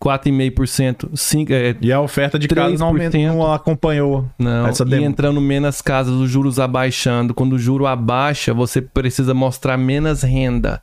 4,5%, 0.00 1.10
5%. 1.14 1.50
É, 1.50 1.76
E 1.80 1.92
a 1.92 2.00
oferta 2.00 2.38
de 2.38 2.46
casa 2.48 2.76
não, 2.78 2.86
aumentou, 2.88 3.20
3%. 3.20 3.26
não 3.26 3.52
acompanhou 3.52 4.24
não, 4.38 4.66
essa 4.66 4.84
e 4.84 4.86
demanda. 4.88 5.06
entrando 5.08 5.40
menos 5.40 5.80
casas, 5.82 6.14
os 6.14 6.30
juros 6.30 6.58
abaixando. 6.58 7.34
Quando 7.34 7.54
o 7.54 7.58
juro 7.58 7.86
abaixa, 7.86 8.54
você 8.54 8.80
precisa 8.80 9.34
mostrar 9.34 9.76
menos 9.76 10.22
renda. 10.22 10.80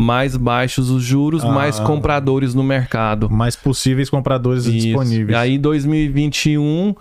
Mais 0.00 0.36
baixos 0.36 0.90
os 0.90 1.02
juros, 1.02 1.44
Ah. 1.44 1.50
mais 1.50 1.80
compradores 1.80 2.54
no 2.54 2.62
mercado. 2.62 3.28
Mais 3.28 3.56
possíveis 3.56 4.08
compradores 4.08 4.64
Isso. 4.64 4.78
disponíveis. 4.86 5.36
Aí 5.36 5.58
2021 5.58 6.94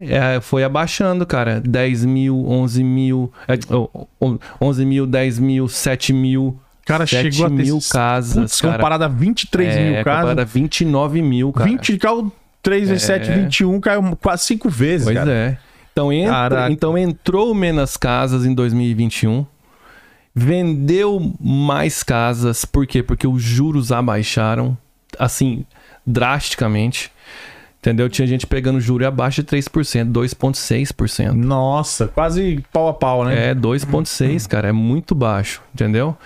é, 0.00 0.38
foi 0.40 0.64
abaixando, 0.64 1.24
cara. 1.24 1.60
10 1.60 2.04
mil, 2.04 2.44
11 2.46 2.82
mil, 2.84 3.32
é, 3.48 3.54
oh, 3.74 4.06
oh, 4.20 4.36
11 4.60 4.84
mil, 4.84 5.06
10 5.06 5.38
mil, 5.38 5.66
7 5.68 6.12
mil. 6.12 6.58
Cara 6.84 7.06
7 7.06 7.32
chegou 7.32 7.46
a 7.46 7.50
ter 7.50 7.54
mil 7.64 7.78
casas, 7.90 8.34
Putz, 8.34 8.60
cara. 8.60 8.74
comparado 8.74 9.04
a 9.04 9.08
23 9.08 9.74
é, 9.76 9.84
mil 9.88 9.98
comparado 9.98 10.26
casas. 10.28 10.38
a 10.42 10.44
29 10.44 11.22
mil, 11.22 11.52
cara. 11.52 11.68
20 11.70 11.98
caiu 11.98 12.32
3 12.62 12.88
vezes 12.88 13.02
7, 13.04 13.30
21, 13.30 13.80
caiu 13.80 14.16
quase 14.20 14.44
5 14.44 14.68
vezes, 14.70 15.04
Pois 15.06 15.16
cara. 15.16 15.30
é. 15.32 15.58
Então, 15.92 16.12
entra- 16.12 16.70
então 16.70 16.98
entrou 16.98 17.54
menos 17.54 17.96
casas 17.96 18.44
em 18.44 18.52
2021. 18.54 19.46
Vendeu 20.34 21.32
mais 21.40 22.02
casas. 22.02 22.64
Por 22.64 22.86
quê? 22.86 23.02
Porque 23.02 23.26
os 23.26 23.40
juros 23.42 23.92
abaixaram, 23.92 24.76
assim, 25.18 25.64
drasticamente. 26.04 27.12
Entendeu? 27.78 28.08
Tinha 28.08 28.26
gente 28.26 28.46
pegando 28.46 28.80
juro 28.80 29.06
abaixo 29.06 29.42
de 29.42 29.46
3%, 29.48 30.10
2,6%. 30.10 31.32
Nossa, 31.34 32.08
quase 32.08 32.64
pau 32.72 32.88
a 32.88 32.94
pau, 32.94 33.24
né? 33.24 33.50
É, 33.50 33.54
2,6, 33.54 34.46
cara. 34.48 34.68
É 34.68 34.72
muito 34.72 35.14
baixo, 35.14 35.60
entendeu? 35.72 36.16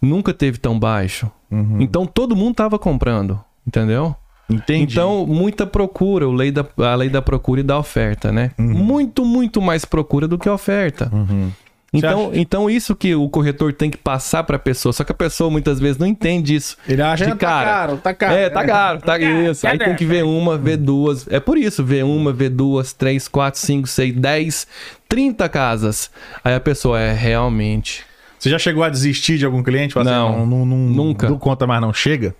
Nunca 0.00 0.32
teve 0.32 0.58
tão 0.58 0.78
baixo. 0.78 1.30
Uhum. 1.50 1.80
Então 1.80 2.06
todo 2.06 2.36
mundo 2.36 2.56
tava 2.56 2.78
comprando, 2.78 3.40
entendeu? 3.66 4.14
Entendi. 4.48 4.92
Então, 4.92 5.26
muita 5.26 5.66
procura, 5.66 6.28
o 6.28 6.32
lei 6.32 6.50
da, 6.50 6.66
a 6.78 6.94
lei 6.94 7.08
da 7.08 7.22
procura 7.22 7.60
e 7.60 7.64
da 7.64 7.78
oferta, 7.78 8.30
né? 8.30 8.50
Muito, 8.58 9.24
muito 9.24 9.60
mais 9.62 9.86
procura 9.86 10.28
do 10.28 10.38
que 10.38 10.48
oferta. 10.48 11.10
Uhum. 11.12 11.50
Então, 11.94 12.30
acha? 12.30 12.40
então, 12.40 12.68
isso 12.68 12.96
que 12.96 13.14
o 13.14 13.28
corretor 13.28 13.72
tem 13.72 13.88
que 13.88 13.96
passar 13.96 14.42
para 14.42 14.56
a 14.56 14.58
pessoa. 14.58 14.92
Só 14.92 15.04
que 15.04 15.12
a 15.12 15.14
pessoa 15.14 15.48
muitas 15.48 15.78
vezes 15.78 15.96
não 15.96 16.06
entende 16.06 16.54
isso. 16.54 16.76
Ele 16.88 17.00
acha 17.00 17.24
que 17.24 17.30
tá 17.30 17.36
cara. 17.36 17.70
caro, 17.70 17.96
tá 17.98 18.14
caro. 18.14 18.34
É, 18.34 18.50
tá 18.50 18.66
caro, 18.66 19.00
tá 19.00 19.18
isso. 19.18 19.66
Aí 19.66 19.78
tem 19.78 19.94
que 19.94 20.04
ver 20.04 20.24
uma, 20.24 20.58
ver 20.58 20.76
duas. 20.76 21.26
É 21.28 21.38
por 21.38 21.56
isso, 21.56 21.84
ver 21.84 22.04
uma, 22.04 22.32
ver 22.32 22.50
duas, 22.50 22.92
três, 22.92 23.28
quatro, 23.28 23.60
cinco, 23.60 23.86
seis, 23.86 24.12
dez, 24.12 24.66
trinta 25.08 25.48
casas. 25.48 26.10
Aí 26.42 26.54
a 26.54 26.60
pessoa 26.60 26.98
é 27.00 27.12
realmente. 27.12 28.04
Você 28.44 28.50
já 28.50 28.58
chegou 28.58 28.84
a 28.84 28.90
desistir 28.90 29.38
de 29.38 29.46
algum 29.46 29.62
cliente? 29.62 29.94
Falar 29.94 30.04
Não, 30.04 30.28
assim, 30.28 30.36
não, 30.40 30.46
não, 30.46 30.66
não 30.66 30.76
nunca. 30.76 31.28
Dou 31.28 31.38
conta, 31.38 31.66
mas 31.66 31.80
não 31.80 31.94
chega? 31.94 32.34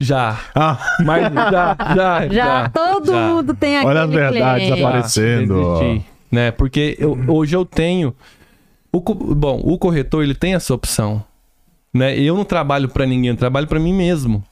Já. 0.00 0.40
Ah, 0.54 0.78
Mas 1.04 1.30
já, 1.34 1.76
já, 1.94 2.28
Já, 2.32 2.68
todo 2.70 3.12
já. 3.12 3.28
mundo 3.28 3.52
tem 3.54 3.76
aquele 3.76 3.90
Olha 3.90 4.02
as 4.04 4.10
verdades 4.10 4.64
cliente. 4.64 4.80
Já 4.80 4.88
aparecendo. 4.88 5.54
desisti, 5.78 6.06
né? 6.32 6.50
Porque 6.52 6.96
eu- 6.98 7.18
hoje 7.28 7.54
eu 7.54 7.66
tenho. 7.66 8.14
o 8.90 9.00
bom, 9.34 9.60
o 9.62 9.76
corretor 9.78 10.22
ele 10.24 10.34
tem 10.34 10.54
essa 10.54 10.72
opção, 10.72 11.22
né? 11.92 12.18
Eu 12.18 12.34
não 12.34 12.44
trabalho 12.46 12.88
para 12.88 13.04
ninguém, 13.04 13.28
eu 13.28 13.36
trabalho 13.36 13.66
para 13.66 13.78
mim 13.78 13.92
mesmo. 13.92 14.42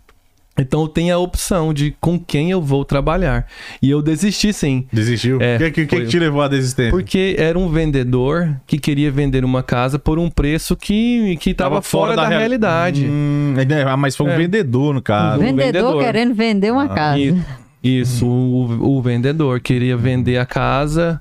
Então 0.59 0.83
eu 0.83 0.89
tenho 0.89 1.15
a 1.15 1.19
opção 1.19 1.73
de 1.73 1.95
com 1.99 2.19
quem 2.19 2.51
eu 2.51 2.61
vou 2.61 2.85
trabalhar. 2.85 3.47
E 3.81 3.89
eu 3.91 4.03
desisti 4.03 4.53
sim. 4.53 4.87
Desistiu? 4.93 5.39
O 5.39 5.43
É, 5.43 5.57
que, 5.57 5.71
que, 5.71 5.87
que 5.87 5.97
foi. 5.97 6.07
te 6.07 6.19
levou 6.19 6.43
à 6.43 6.49
desistência? 6.49 6.91
Porque 6.91 7.35
era 7.39 7.59
um 7.59 7.71
vendedor 7.71 8.61
que 8.67 8.79
queria 8.79 9.11
vender 9.11 9.47
uma 9.47 9.63
casa 9.63 9.99
por 9.99 10.19
um 10.19 10.29
preço 10.29 10.77
que 10.77 11.37
que 11.41 11.51
estava 11.51 11.81
fora, 11.81 12.15
da, 12.15 12.29
real- 12.29 12.41
realidade. 12.41 13.07
Hum, 13.09 13.55
é, 13.57 13.83
ah, 13.83 13.97
mas 13.97 14.15
foi 14.15 14.27
um 14.27 14.31
É. 14.31 14.37
vendedor, 14.37 14.93
no 14.93 15.01
caso. 15.01 15.39
Um 15.41 15.45
Vendedor, 15.47 15.73
vendedor. 15.73 16.05
querendo 16.05 16.35
vender 16.35 16.71
uma 16.71 16.89
casa. 16.89 17.19
Isso, 17.19 17.45
isso 17.83 18.27
o, 18.27 18.99
o 18.99 19.01
vendedor 19.03 19.59
queria 19.61 19.97
vender 19.97 20.37
a 20.37 20.45
casa, 20.45 21.19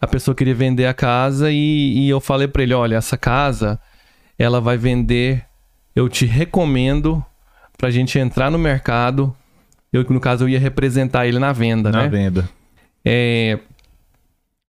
a 0.00 0.06
pessoa 0.06 0.32
queria 0.34 0.54
vender 0.54 0.86
a 0.86 0.94
casa 0.94 1.50
e, 1.50 2.04
e 2.04 2.08
eu 2.08 2.20
falei 2.20 2.46
pra 2.46 2.62
ele, 2.62 2.72
olha, 2.72 2.94
essa 2.94 3.16
casa, 3.16 3.80
ela 4.38 4.60
vai 4.60 4.76
vender, 4.76 5.42
eu 5.96 6.08
te 6.08 6.24
recomendo 6.24 7.24
pra 7.76 7.90
gente 7.90 8.18
entrar 8.18 8.50
no 8.50 8.58
mercado, 8.58 9.34
eu 9.92 10.04
no 10.08 10.20
caso 10.20 10.44
eu 10.44 10.48
ia 10.48 10.58
representar 10.60 11.26
ele 11.26 11.38
na 11.38 11.52
venda, 11.52 11.90
Na 11.90 12.02
né? 12.02 12.08
venda. 12.08 12.48
É, 13.04 13.58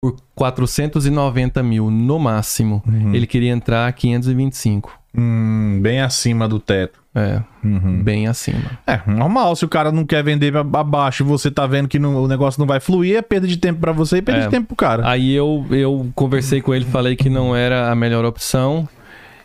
por 0.00 0.16
490 0.34 1.62
mil 1.62 1.90
no 1.90 2.18
máximo, 2.18 2.82
Uhum. 2.86 3.14
ele 3.14 3.26
queria 3.26 3.50
entrar 3.50 3.86
a 3.88 3.92
525, 3.92 4.96
Hum, 5.16 5.80
bem 5.82 6.00
acima 6.00 6.46
do 6.46 6.60
teto. 6.60 6.98
é, 7.14 7.42
Uhum. 7.64 8.00
bem 8.04 8.28
acima. 8.28 8.78
É, 8.86 9.00
normal. 9.10 9.56
Se 9.56 9.64
o 9.64 9.68
cara 9.68 9.90
não 9.90 10.04
quer 10.06 10.22
vender 10.22 10.54
abaixo 10.56 11.24
e 11.24 11.26
você 11.26 11.50
tá 11.50 11.66
vendo 11.66 11.88
que 11.88 11.98
não- 11.98 12.22
o 12.22 12.28
negócio 12.28 12.60
não 12.60 12.66
vai 12.66 12.78
fluir, 12.78 13.16
é 13.16 13.22
perda 13.22 13.48
de 13.48 13.56
tempo 13.56 13.80
pra 13.80 13.90
você 13.90 14.18
e 14.18 14.22
perda 14.22 14.42
É. 14.42 14.44
de 14.44 14.50
tempo 14.50 14.68
pro 14.68 14.76
cara. 14.76 15.08
Aí 15.08 15.34
eu, 15.34 15.66
eu 15.70 16.08
conversei 16.14 16.60
com 16.60 16.72
ele, 16.72 16.84
falei 16.84 17.16
que 17.16 17.28
não 17.28 17.56
era 17.56 17.90
a 17.90 17.94
melhor 17.96 18.24
opção. 18.24 18.88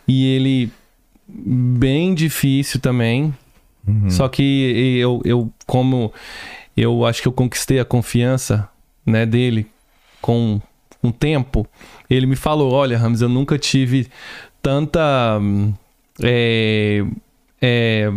E 0.06 0.24
ele, 0.36 0.70
bem 1.26 2.14
difícil 2.14 2.78
também. 2.78 3.34
Uhum. 3.86 4.10
Só 4.10 4.28
que 4.28 4.98
eu, 4.98 5.20
eu, 5.24 5.52
como 5.66 6.12
eu 6.76 7.04
acho 7.04 7.22
que 7.22 7.28
eu 7.28 7.32
conquistei 7.32 7.78
a 7.78 7.84
confiança 7.84 8.68
né, 9.04 9.26
dele 9.26 9.66
com 10.20 10.60
um 11.02 11.12
tempo, 11.12 11.66
ele 12.08 12.26
me 12.26 12.36
falou: 12.36 12.72
Olha, 12.72 12.98
Ramos, 12.98 13.20
eu 13.20 13.28
nunca 13.28 13.58
tive 13.58 14.08
tanta 14.62 15.38
é, 16.22 17.04
é, 17.60 18.10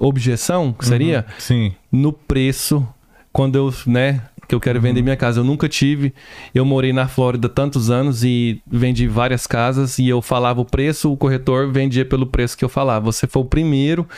objeção, 0.00 0.74
seria? 0.80 1.26
Sim. 1.38 1.74
no 1.92 2.12
preço 2.12 2.86
quando 3.32 3.56
eu, 3.56 3.72
né, 3.86 4.22
que 4.48 4.54
eu 4.54 4.60
quero 4.60 4.80
vender 4.80 5.02
minha 5.02 5.16
casa. 5.16 5.40
Eu 5.40 5.44
nunca 5.44 5.68
tive. 5.68 6.14
Eu 6.54 6.64
morei 6.64 6.92
na 6.92 7.06
Flórida 7.06 7.48
tantos 7.48 7.90
anos 7.90 8.24
e 8.24 8.60
vendi 8.66 9.06
várias 9.06 9.46
casas 9.46 9.98
e 9.98 10.08
eu 10.08 10.22
falava 10.22 10.60
o 10.62 10.64
preço, 10.64 11.12
o 11.12 11.16
corretor 11.16 11.70
vendia 11.70 12.04
pelo 12.04 12.26
preço 12.26 12.56
que 12.56 12.64
eu 12.64 12.68
falava. 12.68 13.04
Você 13.04 13.26
foi 13.26 13.42
o 13.42 13.44
primeiro 13.44 14.08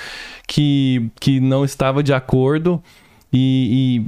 que, 0.47 1.11
que 1.19 1.41
não 1.41 1.65
estava 1.65 2.03
de 2.03 2.15
acordo 2.15 2.81
e, 3.33 4.03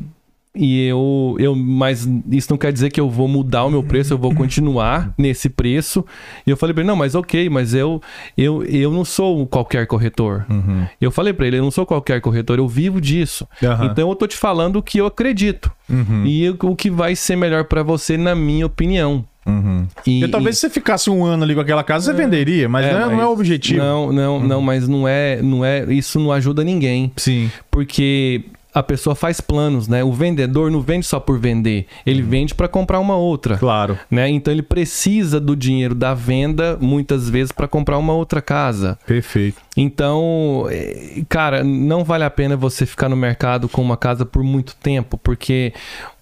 e 0.55 0.73
e 0.73 0.87
eu, 0.87 1.37
eu, 1.39 1.55
mas 1.55 2.09
isso 2.31 2.49
não 2.51 2.57
quer 2.59 2.73
dizer 2.73 2.91
que 2.91 3.01
eu 3.01 3.09
vou 3.11 3.27
mudar 3.29 3.65
o 3.65 3.71
meu 3.71 3.83
preço, 3.83 4.13
eu 4.15 4.19
vou 4.19 4.35
continuar 4.35 5.13
nesse 5.19 5.49
preço. 5.49 6.05
E 6.47 6.51
eu 6.51 6.57
falei 6.57 6.73
pra 6.73 6.83
ele, 6.83 6.89
não, 6.89 6.97
mas 6.97 7.15
ok, 7.15 7.49
mas 7.51 7.75
eu, 7.75 8.01
eu, 8.37 8.63
eu 8.65 8.91
não 8.91 9.05
sou 9.05 9.47
qualquer 9.47 9.87
corretor. 9.87 10.47
Uhum. 10.49 10.87
Eu 11.01 11.11
falei 11.11 11.33
pra 11.33 11.47
ele, 11.47 11.59
eu 11.59 11.63
não 11.63 11.71
sou 11.71 11.85
qualquer 11.85 12.21
corretor, 12.21 12.59
eu 12.59 12.69
vivo 12.69 13.01
disso. 13.01 13.47
Aham. 13.63 13.87
Então 13.87 14.09
eu 14.09 14.15
tô 14.15 14.27
te 14.27 14.37
falando 14.37 14.77
o 14.77 14.83
que 14.83 14.99
eu 14.99 15.07
acredito. 15.07 15.71
Uhum. 15.91 16.25
E 16.25 16.49
o 16.49 16.77
que 16.77 16.91
vai 16.91 17.15
ser 17.17 17.37
melhor 17.37 17.65
pra 17.65 17.83
você, 17.83 18.17
na 18.17 18.35
minha 18.35 18.65
opinião. 18.67 19.25
Uhum. 19.45 19.87
E, 20.07 20.21
Porque 20.21 20.31
talvez 20.31 20.57
e- 20.57 20.61
se 20.61 20.67
você 20.69 20.71
ficasse 20.71 21.11
um 21.11 21.25
ano 21.25 21.43
ali 21.45 21.55
com 21.55 21.61
aquela 21.61 21.83
casa, 21.83 22.13
você 22.13 22.17
venderia, 22.17 22.69
mas, 22.69 22.87
É, 22.87 22.93
não, 22.93 23.11
é, 23.11 23.15
não 23.15 23.21
é 23.21 23.27
o 23.27 23.33
objetivo. 23.33 23.79
Não, 23.83 24.13
não, 24.13 24.41
não, 24.41 24.63
mas 24.63 24.87
não 24.89 25.07
é, 25.09 25.43
não 25.43 25.65
é. 25.65 25.85
Isso 25.93 26.21
não 26.21 26.31
ajuda 26.31 26.63
ninguém. 26.63 27.11
Sim. 27.17 27.51
Porque 27.71 28.45
a 28.75 28.83
pessoa 28.83 29.15
faz 29.15 29.41
planos, 29.41 29.87
né? 29.87 30.03
O 30.03 30.13
vendedor 30.13 30.71
não 30.71 30.81
vende 30.81 31.07
só 31.07 31.21
por 31.21 31.39
vender, 31.39 31.87
ele 32.07 32.23
vende 32.23 32.55
pra 32.55 32.69
comprar 32.69 32.99
uma 33.01 33.17
outra. 33.17 33.59
Claro. 33.59 33.99
Né? 34.11 34.29
Então 34.31 34.53
ele 34.53 34.63
precisa 34.63 35.39
do 35.39 35.55
dinheiro 35.55 35.95
da 35.95 36.15
venda 36.15 36.79
muitas 36.81 37.29
vezes 37.29 37.53
pra 37.53 37.69
comprar 37.69 37.99
uma 37.99 38.15
outra 38.15 38.41
casa. 38.41 38.99
Perfeito. 39.07 39.61
Então, 39.77 40.67
eh, 40.71 41.23
cara, 41.29 41.63
não 41.63 42.05
vale 42.05 42.25
a 42.25 42.31
pena 42.31 42.57
você 42.57 42.87
ficar 42.87 43.09
no 43.09 43.17
mercado 43.17 43.69
com 43.69 43.83
uma 43.83 43.97
casa 43.97 44.25
por 44.25 44.43
muito 44.43 44.75
tempo, 44.77 45.19
porque 45.19 45.73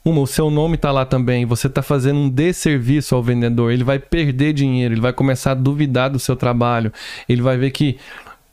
uma, 0.05 0.21
o 0.21 0.27
seu 0.27 0.51
nome 0.51 0.77
tá 0.77 0.91
lá 0.91 1.05
também, 1.05 1.45
você 1.45 1.69
tá 1.69 1.83
fazendo 1.83 2.19
um 2.19 2.29
desserviço 2.29 3.15
ao 3.15 3.23
vendedor, 3.23 3.73
ele 3.73 3.85
vai 3.85 3.99
perder 3.99 4.53
dinheiro, 4.53 4.95
ele 4.95 5.01
vai 5.01 5.13
começar 5.13 5.53
a 5.53 5.55
duvidar 5.55 6.11
do 6.11 6.19
seu 6.19 6.37
trabalho, 6.37 6.93
ele 7.29 7.43
vai 7.43 7.57
ver 7.57 7.71
que 7.71 7.99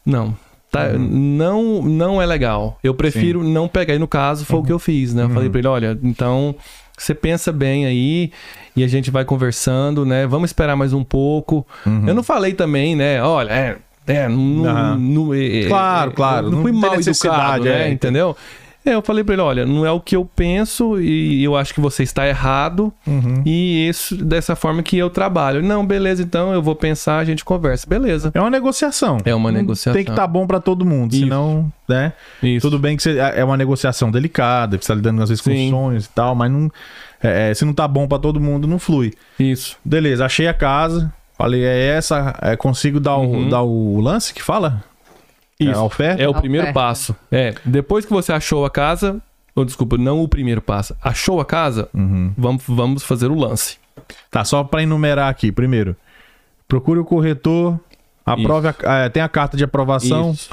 não, 0.05 0.35
tá, 0.72 0.89
não, 0.93 1.82
não 1.82 2.22
é 2.22 2.26
legal. 2.26 2.78
Eu 2.84 2.93
prefiro 2.93 3.43
não 3.43 3.68
pegar. 3.68 3.93
E 3.95 3.99
no 3.99 4.07
caso 4.07 4.45
foi 4.45 4.59
o 4.59 4.63
que 4.63 4.72
eu 4.72 4.80
fiz, 4.80 5.13
né? 5.13 5.24
Eu 5.24 5.30
falei 5.30 5.49
pra 5.49 5.59
ele, 5.59 5.68
olha, 5.68 5.99
então 6.03 6.55
você 6.97 7.13
pensa 7.13 7.51
bem 7.51 7.86
aí 7.86 8.32
e 8.76 8.84
a 8.84 8.88
gente 8.88 9.11
vai 9.11 9.24
conversando, 9.24 10.05
né? 10.05 10.26
Vamos 10.28 10.49
esperar 10.49 10.76
mais 10.76 10.93
um 10.93 11.03
pouco. 11.03 11.65
Eu 11.86 12.13
não 12.15 12.24
falei 12.24 12.53
também, 12.53 12.95
né? 12.95 13.22
Olha, 13.22 13.51
é, 13.51 13.78
é, 14.07 14.28
não, 14.28 14.97
não- 14.97 15.34
é, 15.34 15.63
é, 15.63 15.68
Claro, 15.68 16.11
claro, 16.11 16.49
Não 16.51 16.61
fui 16.61 16.72
mal 16.72 16.95
educado, 16.95 17.63
né? 17.65 17.89
é. 17.89 17.91
Entendeu? 17.91 18.36
É, 18.88 18.93
eu 18.93 19.01
falei 19.01 19.23
pra 19.23 19.33
ele, 19.33 19.41
olha, 19.41 19.65
não 19.65 19.85
é 19.85 19.91
o 19.91 19.99
que 19.99 20.15
eu 20.15 20.23
penso 20.23 20.99
e 21.01 21.43
eu 21.43 21.55
acho 21.57 21.73
que 21.73 21.81
você 21.81 22.03
está 22.03 22.27
errado 22.27 22.93
Uhum. 23.05 23.41
e 23.45 23.88
isso 23.89 24.15
dessa 24.15 24.55
forma 24.55 24.81
que 24.81 24.97
eu 24.97 25.09
trabalho. 25.09 25.61
Não, 25.61 25.85
beleza, 25.85 26.23
então 26.23 26.53
eu 26.53 26.61
vou 26.61 26.73
pensar, 26.75 27.17
a 27.17 27.25
gente 27.25 27.43
conversa. 27.43 27.85
Beleza. 27.88 28.31
É 28.33 28.39
uma 28.39 28.49
negociação. 28.49 29.17
É 29.25 29.35
uma 29.35 29.51
Não 29.51 29.57
negociação. 29.59 29.93
Tem 29.93 30.05
que 30.05 30.11
estar 30.11 30.25
bom 30.27 30.47
pra 30.47 30.59
todo 30.59 30.85
mundo, 30.85 31.11
Isso. 31.13 31.23
senão, 31.23 31.71
né? 31.88 32.13
Isso. 32.41 32.65
Tudo 32.65 32.79
bem 32.79 32.95
que 32.95 33.03
você- 33.03 33.17
é 33.17 33.43
uma 33.43 33.57
negociação 33.57 34.09
delicada, 34.09 34.77
que 34.77 34.85
você 34.85 34.91
tá 34.93 34.95
lidando 34.95 35.21
às 35.21 35.29
vezes 35.29 35.41
com 35.43 35.51
Sim. 35.51 35.69
sonhos 35.69 36.05
e 36.05 36.09
tal, 36.09 36.33
mas 36.33 36.49
não, 36.51 36.71
é, 37.21 37.51
é, 37.51 37.53
se 37.53 37.65
não 37.65 37.73
tá 37.73 37.88
bom 37.88 38.07
pra 38.07 38.17
todo 38.19 38.39
mundo, 38.39 38.67
não 38.67 38.79
flui. 38.79 39.13
Isso. 39.38 39.75
Beleza, 39.83 40.25
achei 40.25 40.47
a 40.47 40.53
casa, 40.53 41.11
falei, 41.38 41.63
é 41.65 41.88
essa, 41.89 42.35
é, 42.41 42.55
consigo 42.55 42.99
dar, 43.01 43.17
Uhum. 43.17 43.47
o, 43.47 43.49
dar 43.49 43.63
o 43.63 43.99
lance 43.99 44.33
que 44.33 44.41
fala? 44.41 44.81
É 45.59 45.63
Isso. 45.65 45.79
a 45.79 45.83
oferta? 45.83 46.21
É 46.21 46.27
o 46.27 46.31
A 46.31 46.39
primeiro 46.39 46.65
oferta. 46.65 46.79
passo. 46.79 47.15
É, 47.31 47.55
depois 47.65 48.05
que 48.05 48.11
você 48.13 48.31
achou 48.31 48.63
a 48.65 48.69
casa, 48.69 49.19
ou 49.55 49.65
desculpa, 49.65 49.97
não 49.97 50.21
o 50.21 50.27
primeiro 50.27 50.61
passo. 50.61 50.95
Achou 51.01 51.39
a 51.41 51.45
casa, 51.45 51.89
Uhum. 51.93 52.31
vamos, 52.37 52.63
vamos 52.67 53.03
fazer 53.03 53.31
o 53.31 53.35
lance. 53.35 53.77
Tá, 54.29 54.45
só 54.45 54.63
pra 54.63 54.83
enumerar 54.83 55.29
aqui. 55.29 55.51
Primeiro, 55.51 55.95
procure 56.67 56.99
o 56.99 57.05
corretor, 57.05 57.79
aprove 58.25 58.67
a, 58.67 58.75
é, 59.05 59.09
tem 59.09 59.23
a 59.23 59.27
carta 59.29 59.57
de 59.57 59.63
aprovação, 59.63 60.31
Isso. 60.31 60.51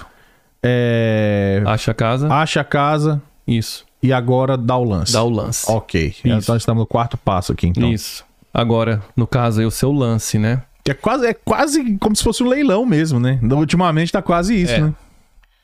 é, 0.62 1.62
Acha 1.66 1.90
a 1.90 1.94
casa, 1.94 2.32
acha 2.32 2.60
a 2.60 2.64
casa 2.64 3.20
isso. 3.46 3.84
e 4.02 4.12
agora 4.12 4.56
dá 4.56 4.76
o 4.78 4.84
lance. 4.84 5.12
Dá 5.12 5.22
o 5.22 5.28
lance. 5.28 5.70
Ok, 5.70 6.06
Isso. 6.08 6.26
então 6.28 6.56
estamos 6.56 6.80
no 6.80 6.86
quarto 6.86 7.18
passo 7.18 7.52
aqui, 7.52 7.66
então. 7.66 7.92
Isso. 7.92 8.24
Agora, 8.52 9.02
no 9.14 9.26
caso 9.26 9.60
aí, 9.60 9.66
o 9.66 9.70
seu 9.70 9.92
lance, 9.92 10.38
né? 10.38 10.62
Que 10.84 10.90
é 10.90 10.94
quase, 10.94 11.26
é 11.26 11.32
quase 11.34 11.96
como 11.98 12.14
se 12.14 12.22
fosse 12.22 12.42
um 12.42 12.46
leilão 12.48 12.84
mesmo, 12.84 13.18
né? 13.18 13.38
Ultimamente 13.42 14.12
tá 14.12 14.20
quase 14.20 14.54
isso, 14.54 14.74
É. 14.74 14.80
né? 14.80 14.92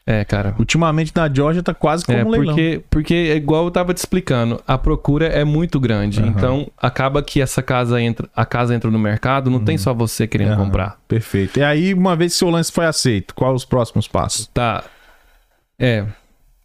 É, 0.07 0.25
cara. 0.25 0.57
Ultimamente 0.59 1.13
na 1.15 1.33
Georgia 1.33 1.63
tá 1.63 1.75
quase 1.75 2.05
como 2.05 2.19
É, 2.19 2.25
um 2.25 2.31
leilão. 2.31 2.55
porque, 2.55 2.83
porque 2.91 3.15
é 3.15 3.37
igual 3.37 3.65
eu 3.67 3.71
tava 3.71 3.93
te 3.95 3.99
explicando, 3.99 4.61
a 4.67 4.77
procura 4.79 5.27
é 5.27 5.45
muito 5.45 5.79
grande. 5.79 6.21
Aham. 6.21 6.29
Então, 6.31 6.71
acaba 6.77 7.23
que 7.23 7.41
essa 7.41 7.63
casa 7.63 8.01
entra, 8.01 8.29
a 8.35 8.45
casa 8.47 8.75
entra 8.75 8.91
no 8.91 8.99
mercado, 8.99 9.51
não 9.51 9.61
tem 9.61 9.77
só 9.79 9.93
você 9.95 10.27
querendo 10.27 10.53
Aham. 10.55 10.65
comprar. 10.65 10.99
Perfeito. 11.07 11.61
E 11.61 11.63
aí, 11.63 11.93
uma 11.95 12.17
vez 12.17 12.33
que 12.33 12.39
seu 12.39 12.49
lance 12.51 12.73
foi 12.73 12.87
aceito, 12.87 13.35
quais 13.35 13.55
os 13.55 13.65
próximos 13.65 14.09
passos? 14.09 14.47
Tá. 14.49 14.83
É. 15.79 16.05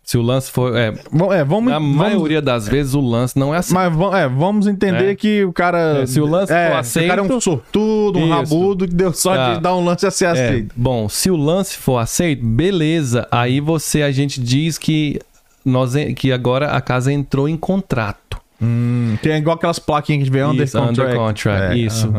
Se 0.06 0.20
o 0.20 0.22
lance 0.22 0.52
for. 0.52 0.76
É, 0.78 0.90
é, 1.34 1.44
vamos, 1.44 1.72
na 1.72 1.80
vamos- 1.80 1.96
maioria 1.96 2.40
das 2.40 2.68
vezes 2.68 2.94
o 2.94 3.02
lance 3.02 3.38
não 3.40 3.56
é 3.56 3.58
assim. 3.58 3.74
Mas 3.74 3.92
é, 4.14 4.28
vamos 4.30 4.68
entender 4.68 5.10
É. 5.10 5.16
que 5.16 5.44
o 5.44 5.52
cara. 5.52 6.04
É, 6.04 6.06
se 6.06 6.22
o 6.22 6.28
lance 6.28 6.54
é, 6.54 6.76
for 6.76 6.84
se 6.86 7.00
O 7.00 7.08
cara 7.08 7.22
é 7.22 7.24
um 7.24 7.26
aceito- 7.26 7.42
sortudo, 7.42 8.20
um 8.20 8.26
Isso. 8.26 8.34
rabudo, 8.34 8.88
que 8.88 8.94
deu 8.94 9.12
sorte 9.12 9.40
Tá. 9.40 9.54
de 9.56 9.62
dar 9.62 9.76
um 9.76 9.84
lance 9.84 10.06
a 10.06 10.12
ser 10.12 10.26
É, 10.26 10.30
aceito. 10.30 10.74
bom, 10.78 11.10
se 11.10 11.32
o 11.32 11.36
lance 11.36 11.76
for 11.76 11.98
aceito, 11.98 12.46
beleza. 12.46 13.28
Aí 13.32 13.60
você, 13.60 14.04
a 14.04 14.12
gente 14.12 14.40
diz 14.40 14.78
que 14.78 15.20
nós 15.66 15.94
que 16.16 16.32
agora 16.32 16.68
a 16.68 16.82
casa 16.82 17.12
entrou 17.12 17.50
em 17.50 17.58
contrato. 17.58 18.38
Hum, 18.62 19.18
tem 19.24 19.36
igual 19.38 19.56
aquelas 19.58 19.80
plaquinhas 19.80 20.18
que 20.20 20.22
a 20.22 20.26
gente 20.26 20.34
vê 20.34 20.44
under 20.46 20.66
Isso, 20.66 20.78
contract. 20.78 21.02
under 21.02 21.16
contract, 21.20 21.74
É, 21.74 21.78
isso. 21.78 22.14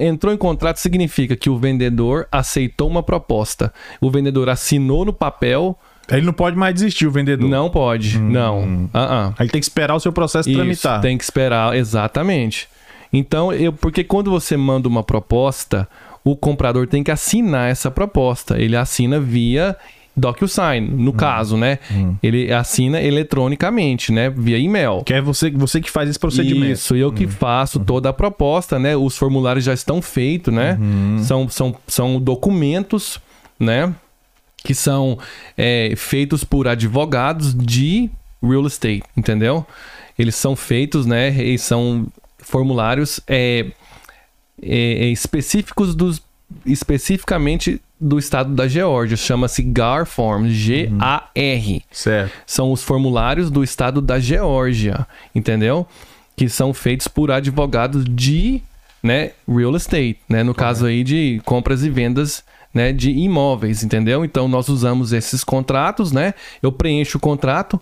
Entrou 0.00 0.34
em 0.34 0.36
contrato 0.36 0.76
significa 0.78 1.34
que 1.36 1.48
o 1.48 1.56
vendedor 1.56 2.26
aceitou 2.32 2.88
uma 2.88 3.02
proposta. 3.02 3.72
O 4.00 4.10
vendedor 4.10 4.48
assinou 4.50 5.04
no 5.04 5.12
papel, 5.12 5.78
Ele 6.10 6.24
não 6.26 6.32
pode 6.32 6.56
mais 6.56 6.74
desistir, 6.74 7.06
o 7.06 7.10
vendedor. 7.10 7.48
não 7.48 7.68
pode, 7.68 8.18
não. 8.18 8.88
Ah, 8.94 9.26
ah. 9.28 9.34
Aí 9.38 9.44
ele 9.44 9.50
tem 9.50 9.60
que 9.60 9.66
esperar 9.66 9.94
o 9.94 10.00
seu 10.00 10.12
processo 10.12 10.48
Isso, 10.48 10.58
tramitar. 10.58 11.00
tem 11.00 11.18
que 11.18 11.24
esperar, 11.24 11.76
exatamente. 11.76 12.68
Então, 13.12 13.52
eu, 13.52 13.72
porque 13.72 14.04
quando 14.04 14.30
você 14.30 14.56
manda 14.56 14.88
uma 14.88 15.02
proposta, 15.02 15.88
o 16.24 16.36
comprador 16.36 16.86
tem 16.86 17.02
que 17.02 17.10
assinar 17.10 17.70
essa 17.70 17.90
proposta. 17.90 18.58
Ele 18.58 18.76
assina 18.76 19.18
via 19.18 19.76
DocuSign, 20.16 20.80
no 20.80 21.12
caso, 21.12 21.56
né? 21.56 21.78
Ele 22.22 22.52
assina 22.52 23.00
eletronicamente, 23.00 24.12
né? 24.12 24.28
Via 24.30 24.58
e-mail. 24.58 25.02
Que 25.04 25.14
é 25.14 25.20
você, 25.20 25.50
você 25.50 25.80
que 25.80 25.90
faz 25.90 26.10
esse 26.10 26.18
procedimento. 26.18 26.72
Isso, 26.72 26.96
eu 26.96 27.12
que 27.12 27.26
faço 27.26 27.78
toda 27.80 28.08
a 28.08 28.12
proposta, 28.12 28.78
né? 28.78 28.96
Os 28.96 29.16
formulários 29.16 29.64
já 29.64 29.72
estão 29.72 30.02
feitos, 30.02 30.52
né? 30.52 30.78
São, 31.22 31.48
são, 31.48 31.74
são 31.86 32.20
documentos, 32.20 33.20
né? 33.58 33.94
Que 34.62 34.74
são 34.74 35.18
é, 35.56 35.94
feitos 35.96 36.44
por 36.44 36.66
advogados 36.66 37.54
de 37.54 38.10
real 38.42 38.66
estate, 38.66 39.02
entendeu? 39.16 39.66
Eles 40.18 40.34
são 40.34 40.56
feitos, 40.56 41.06
né? 41.06 41.30
E 41.30 41.58
são 41.58 42.06
formulários 42.38 43.20
é, 43.26 43.66
é, 44.60 45.04
é, 45.04 45.06
específicos 45.06 45.94
dos 45.94 46.22
especificamente 46.64 47.80
do 48.00 48.18
estado 48.18 48.54
da 48.54 48.66
Geórgia. 48.66 49.16
Chama-se 49.16 49.62
GAR 49.62 50.06
Forms, 50.06 50.52
G-A-R 50.52 51.82
Certo. 51.90 52.32
são 52.46 52.72
os 52.72 52.82
formulários 52.82 53.50
do 53.50 53.62
estado 53.62 54.00
da 54.00 54.18
Geórgia, 54.18 55.06
entendeu? 55.34 55.86
Que 56.36 56.48
são 56.48 56.72
feitos 56.72 57.06
por 57.08 57.30
advogados 57.30 58.04
de, 58.04 58.62
né, 59.02 59.32
real 59.46 59.76
estate, 59.76 60.18
né, 60.28 60.42
no 60.42 60.54
caso 60.54 60.86
aí 60.86 61.04
de 61.04 61.40
compras 61.44 61.82
e 61.84 61.90
vendas, 61.90 62.42
né, 62.72 62.92
de 62.92 63.10
imóveis, 63.10 63.82
entendeu? 63.82 64.24
Então 64.24 64.46
nós 64.48 64.68
usamos 64.68 65.12
esses 65.12 65.42
contratos, 65.44 66.12
né? 66.12 66.34
Eu 66.62 66.70
preencho 66.70 67.18
o 67.18 67.20
contrato 67.20 67.80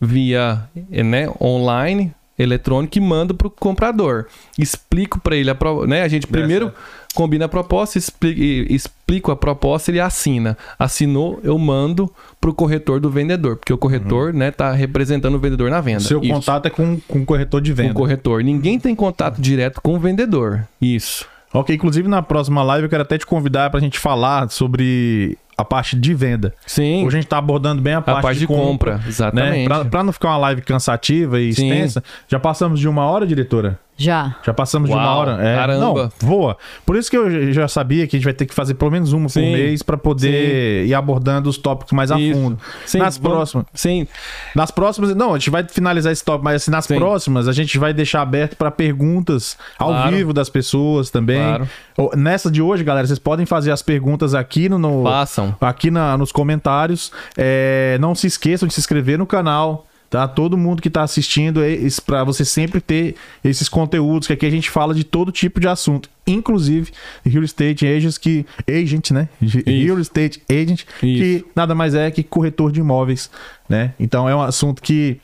via, 0.00 0.62
né, 0.90 1.28
online, 1.40 2.12
eletrônico 2.38 2.98
e 2.98 3.00
mando 3.00 3.32
para 3.34 3.46
o 3.46 3.50
comprador. 3.50 4.26
Explico 4.58 5.20
para 5.20 5.36
ele 5.36 5.50
a, 5.50 5.54
pro- 5.54 5.86
né, 5.86 6.02
a 6.02 6.08
gente 6.08 6.26
primeiro 6.26 6.72
combina 7.14 7.44
a 7.44 7.48
proposta, 7.48 7.96
expli- 7.96 8.66
explico 8.68 9.30
a 9.30 9.36
proposta, 9.36 9.88
ele 9.92 10.00
assina. 10.00 10.58
Assinou, 10.76 11.38
eu 11.44 11.56
mando 11.56 12.12
pro 12.40 12.52
corretor 12.52 12.98
do 12.98 13.08
vendedor, 13.08 13.54
porque 13.56 13.72
o 13.72 13.78
corretor, 13.78 14.34
né, 14.34 14.50
tá 14.50 14.72
representando 14.72 15.36
o 15.36 15.38
vendedor 15.38 15.70
na 15.70 15.80
venda. 15.80 15.98
O 15.98 16.02
seu 16.02 16.20
Isso. 16.20 16.32
contato 16.32 16.66
é 16.66 16.70
com, 16.70 16.98
com 17.06 17.20
o 17.20 17.24
corretor 17.24 17.60
de 17.60 17.70
com 17.70 17.76
venda. 17.76 17.92
o 17.92 17.94
corretor. 17.94 18.42
Ninguém 18.42 18.80
tem 18.80 18.96
contato 18.96 19.40
direto 19.40 19.80
com 19.80 19.94
o 19.94 19.98
vendedor. 20.00 20.66
Isso. 20.82 21.26
Ok, 21.54 21.74
inclusive 21.74 22.08
na 22.08 22.20
próxima 22.20 22.62
live 22.64 22.84
eu 22.84 22.90
quero 22.90 23.02
até 23.02 23.16
te 23.16 23.24
convidar 23.24 23.70
pra 23.70 23.78
gente 23.78 23.98
falar 23.98 24.50
sobre 24.50 25.38
a 25.56 25.64
parte 25.64 25.96
de 25.96 26.12
venda. 26.12 26.52
Sim. 26.66 27.06
Hoje 27.06 27.16
a 27.16 27.20
gente 27.20 27.28
tá 27.28 27.38
abordando 27.38 27.80
bem 27.80 27.94
a 27.94 27.98
a 27.98 28.02
parte, 28.02 28.22
parte 28.22 28.38
de 28.40 28.46
compra, 28.46 28.96
né? 28.96 29.04
exatamente. 29.06 29.68
Pra, 29.68 29.84
pra 29.84 30.02
não 30.02 30.12
ficar 30.12 30.30
uma 30.30 30.36
live 30.38 30.62
cansativa 30.62 31.40
e 31.40 31.52
Sim. 31.52 31.70
extensa. 31.70 32.02
Já 32.26 32.40
passamos 32.40 32.80
de 32.80 32.88
uma 32.88 33.04
hora, 33.04 33.24
diretora? 33.24 33.78
Já. 33.96 34.34
Já 34.44 34.52
passamos 34.52 34.88
de 34.90 34.94
uma 34.96 35.04
Uau, 35.04 35.18
hora. 35.20 35.32
É, 35.46 35.54
caramba. 35.56 35.80
Não, 35.84 36.12
voa. 36.18 36.56
Por 36.84 36.96
isso 36.96 37.08
que 37.08 37.16
eu 37.16 37.52
já 37.52 37.68
sabia 37.68 38.06
que 38.08 38.16
a 38.16 38.18
gente 38.18 38.24
vai 38.24 38.34
ter 38.34 38.44
que 38.46 38.52
fazer 38.54 38.74
pelo 38.74 38.90
menos 38.90 39.12
uma 39.12 39.26
por 39.26 39.30
Sim. 39.32 39.52
mês 39.52 39.82
pra 39.82 39.96
poder 39.96 40.84
ir 40.84 40.92
abordando 40.94 41.48
os 41.48 41.56
tópicos 41.56 41.92
mais 41.92 42.10
a 42.10 42.18
Isso. 42.18 42.38
fundo. 42.38 42.58
Sim, 42.86 42.98
nas 42.98 43.16
vamos- 43.16 43.36
próximas. 43.36 43.66
Sim, 43.72 44.06
Nas 44.54 44.70
próximas, 44.70 45.14
não, 45.14 45.32
a 45.34 45.38
gente 45.38 45.50
vai 45.50 45.62
finalizar 45.62 46.12
esse 46.12 46.24
tópico, 46.24 46.44
mas 46.44 46.62
assim, 46.62 46.70
nas 46.72 46.86
Sim. 46.86 46.96
próximas 46.96 47.46
a 47.46 47.52
gente 47.52 47.78
vai 47.78 47.92
deixar 47.92 48.22
aberto 48.22 48.56
pra 48.56 48.70
perguntas 48.70 49.56
ao 49.78 49.88
Claro. 49.90 50.16
vivo 50.16 50.32
das 50.32 50.48
pessoas 50.48 51.08
também. 51.10 51.38
Claro. 51.40 51.68
Nessa 52.16 52.50
de 52.50 52.60
hoje, 52.60 52.82
galera, 52.82 53.06
vocês 53.06 53.18
podem 53.20 53.46
fazer 53.46 53.70
as 53.70 53.80
perguntas 53.82 54.34
aqui 54.34 54.68
no, 54.68 54.78
no- 54.78 55.04
façam. 55.04 55.54
aqui 55.60 55.90
na- 55.90 56.16
nos 56.18 56.32
comentários. 56.32 57.12
É, 57.36 57.96
não 58.00 58.14
se 58.14 58.26
esqueçam 58.26 58.66
de 58.66 58.74
se 58.74 58.80
inscrever 58.80 59.18
no 59.18 59.26
canal. 59.26 59.86
Tá? 60.10 60.28
Todo 60.28 60.56
mundo 60.56 60.80
que 60.80 60.88
tá 60.88 61.02
assistindo 61.02 61.62
é 61.62 61.76
para 62.06 62.22
você 62.22 62.44
sempre 62.44 62.80
ter 62.80 63.16
esses 63.42 63.68
conteúdos 63.68 64.28
que 64.28 64.32
aqui 64.32 64.46
a 64.46 64.50
gente 64.50 64.70
fala 64.70 64.94
de 64.94 65.02
todo 65.02 65.32
tipo 65.32 65.58
de 65.58 65.66
assunto, 65.66 66.08
inclusive 66.24 66.92
real 67.24 67.42
estate 67.42 67.84
agents 67.86 68.16
que 68.16 68.46
agent, 68.68 69.10
né? 69.10 69.28
Real 69.66 69.98
estate 69.98 70.40
agent 70.48 70.84
que 71.00 71.06
Isso. 71.06 71.44
nada 71.56 71.74
mais 71.74 71.94
é 71.94 72.10
que 72.10 72.22
corretor 72.22 72.70
de 72.70 72.78
imóveis, 72.78 73.28
né? 73.68 73.92
Então 73.98 74.28
é 74.28 74.36
um 74.36 74.42
assunto 74.42 74.80
que 74.80 75.20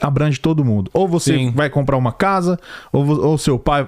abrange 0.00 0.38
todo 0.38 0.64
mundo. 0.64 0.90
Ou 0.92 1.08
você 1.08 1.36
Sim. 1.36 1.52
vai 1.52 1.70
comprar 1.70 1.96
uma 1.96 2.12
casa, 2.12 2.58
ou, 2.92 3.06
ou 3.06 3.38
seu 3.38 3.58
pai 3.58 3.86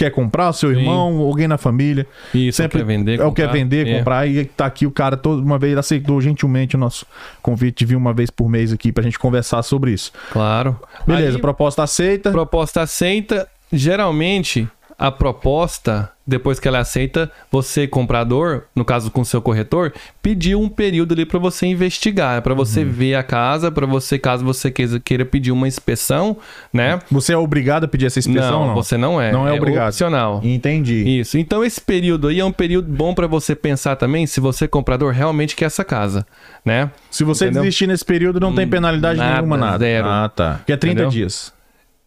quer 0.00 0.10
comprar, 0.10 0.48
o 0.48 0.52
seu 0.54 0.70
Sim. 0.72 0.78
irmão, 0.80 1.18
alguém 1.18 1.46
na 1.46 1.58
família. 1.58 2.06
Isso, 2.34 2.56
Sempre 2.56 2.78
quer 2.78 2.84
vender, 2.86 3.20
é 3.20 3.24
o 3.24 3.32
quer 3.32 3.42
comprar. 3.48 3.58
vender, 3.58 3.86
É. 3.86 3.98
comprar. 3.98 4.26
E 4.26 4.44
tá 4.46 4.64
aqui 4.64 4.86
o 4.86 4.90
cara, 4.90 5.14
toda 5.16 5.42
uma 5.42 5.58
vez, 5.58 5.76
aceitou 5.76 6.20
gentilmente 6.22 6.74
o 6.74 6.78
nosso 6.78 7.04
convite 7.42 7.80
de 7.80 7.84
vir 7.86 7.96
uma 7.96 8.12
vez 8.14 8.30
por 8.30 8.48
mês 8.48 8.72
aqui 8.72 8.90
pra 8.92 9.02
gente 9.04 9.18
conversar 9.18 9.62
sobre 9.62 9.92
isso. 9.92 10.10
Claro. 10.32 10.78
Beleza, 11.06 11.36
Aí, 11.36 11.40
proposta 11.42 11.82
aceita. 11.82 12.30
proposta 12.30 12.80
aceita, 12.80 13.46
geralmente 13.70 14.66
a 14.98 15.10
proposta, 15.10 16.10
depois 16.30 16.58
que 16.58 16.66
ela 16.66 16.78
é 16.78 16.80
aceita, 16.80 17.30
você 17.50 17.86
comprador, 17.86 18.62
no 18.74 18.84
caso 18.84 19.10
com 19.10 19.22
seu 19.24 19.42
corretor, 19.42 19.92
pediu 20.22 20.60
um 20.60 20.68
período 20.68 21.12
ali 21.12 21.26
para 21.26 21.38
você 21.38 21.66
investigar, 21.66 22.40
para 22.40 22.54
você 22.54 22.82
Uhum. 22.82 22.90
ver 22.90 23.14
a 23.16 23.22
casa, 23.22 23.70
para 23.70 23.84
você 23.86 24.18
caso 24.18 24.44
você 24.44 24.70
queira, 24.70 24.98
queira 25.00 25.24
pedir 25.26 25.52
uma 25.52 25.68
inspeção, 25.68 26.36
né? 26.72 27.00
Você 27.10 27.32
é 27.32 27.36
obrigado 27.36 27.84
a 27.84 27.88
pedir 27.88 28.06
essa 28.06 28.18
inspeção? 28.18 28.60
não, 28.60 28.66
Não, 28.68 28.74
você 28.74 28.96
não 28.96 29.20
é. 29.20 29.32
Não 29.32 29.46
é 29.46 29.52
obrigado. 29.52 29.88
opcional. 29.88 30.40
Entendi. 30.42 31.18
Isso. 31.20 31.36
Então 31.36 31.62
esse 31.64 31.80
período 31.80 32.28
aí 32.28 32.40
é 32.40 32.44
um 32.44 32.52
período 32.52 32.88
bom 32.90 33.12
para 33.12 33.26
você 33.26 33.54
pensar 33.54 33.96
também 33.96 34.26
se 34.26 34.40
você 34.40 34.66
comprador 34.68 35.12
realmente 35.12 35.54
quer 35.56 35.64
essa 35.66 35.84
casa, 35.84 36.24
né? 36.64 36.90
Se 37.10 37.24
você 37.24 37.46
Entendeu? 37.46 37.62
desistir 37.62 37.86
nesse 37.86 38.04
período, 38.04 38.38
não 38.40 38.54
tem 38.54 38.64
Hum, 38.66 38.70
penalidade 38.70 39.18
nada, 39.18 39.34
nenhuma, 39.36 39.56
nada. 39.56 39.78
zero. 39.78 40.06
Ah, 40.08 40.28
tá. 40.34 40.60
Que 40.64 40.72
é 40.72 40.76
30 40.76 40.92
Entendeu? 40.94 41.10
dias. 41.10 41.52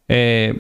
É, 0.07 0.55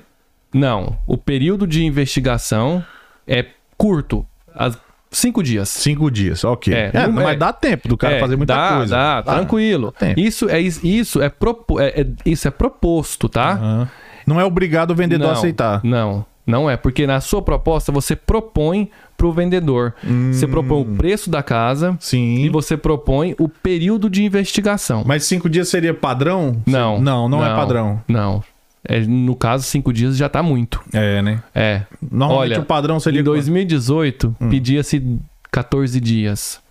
não, 0.53 0.97
o 1.07 1.17
período 1.17 1.65
de 1.65 1.83
investigação 1.85 2.83
é 3.27 3.45
curto. 3.77 4.25
As- 4.55 4.77
cinco 5.11 5.43
dias. 5.43 5.69
Cinco 5.69 6.09
dias, 6.09 6.43
ok. 6.43 6.73
É, 6.73 6.91
É, 6.93 7.07
não- 7.07 7.13
mas 7.13 7.33
é. 7.33 7.35
dá 7.35 7.53
tempo 7.53 7.87
do 7.87 7.95
cara 7.97 8.15
É, 8.15 8.19
fazer 8.19 8.35
muita 8.35 8.55
dá, 8.55 8.77
coisa. 8.77 8.95
Dá, 8.95 9.23
tranquilo. 9.23 9.91
tempo. 9.91 10.19
Isso 10.19 10.49
é, 10.49 10.59
isso 10.59 11.21
é, 11.21 11.29
propo, 11.29 11.79
é, 11.79 11.87
é- 12.01 12.07
isso 12.25 12.47
é 12.47 12.51
proposto, 12.51 13.29
tá? 13.29 13.51
Aham. 13.53 13.89
Não 14.25 14.39
é 14.39 14.45
obrigado 14.45 14.91
o 14.91 14.95
vendedor 14.95 15.29
a 15.29 15.33
aceitar. 15.33 15.81
Não, 15.83 16.25
não 16.47 16.69
é. 16.69 16.77
Porque 16.77 17.05
na 17.05 17.19
sua 17.19 17.41
proposta 17.41 17.91
você 17.91 18.15
propõe 18.15 18.89
pro 19.17 19.31
vendedor. 19.33 19.93
Você 20.31 20.47
propõe 20.47 20.81
o 20.81 20.85
preço 20.95 21.29
da 21.29 21.43
casa 21.43 21.91
Hum. 21.91 21.97
Sim. 21.99 22.35
e 22.45 22.49
você 22.49 22.75
propõe 22.77 23.35
o 23.37 23.47
período 23.49 24.09
de 24.09 24.23
investigação. 24.23 25.03
Mas 25.05 25.25
cinco 25.25 25.49
dias 25.49 25.67
seria 25.69 25.93
padrão? 25.93 26.61
Não. 26.65 26.99
Não, 27.01 27.27
não, 27.29 27.45
é 27.45 27.53
padrão. 27.53 28.01
Não. 28.07 28.41
É, 28.87 28.99
no 29.01 29.35
caso, 29.35 29.63
cinco 29.63 29.93
dias 29.93 30.17
já 30.17 30.27
tá 30.27 30.43
muito. 30.43 30.81
É, 30.91 31.21
né? 31.21 31.41
É. 31.55 31.83
Normalmente 32.01 32.51
Olha, 32.53 32.59
o 32.61 32.65
padrão 32.65 32.99
seria. 32.99 33.21
Em 33.21 33.23
2018, 33.23 34.35
Hum. 34.41 34.49
pedia-se 34.49 35.19
14 35.51 35.99
dias. 36.01 36.61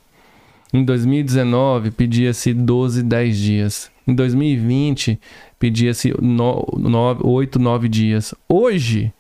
Em 0.75 0.85
2019, 0.85 1.91
pedia-se 1.91 2.53
12, 2.55 3.03
10 3.03 3.37
dias. 3.39 3.91
Em 4.07 4.15
2020, 4.15 5.19
pedia-se 5.59 6.13
8, 7.23 7.59
9 7.59 7.89
dias. 7.89 8.35
Hoje, 8.49 9.13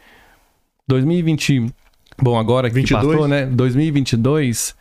2020. 0.88 1.66
Bom, 2.20 2.38
agora 2.38 2.68
que 2.68 2.74
22? 2.76 3.06
passou, 3.06 3.28
né? 3.28 3.46
2022. 3.46 4.74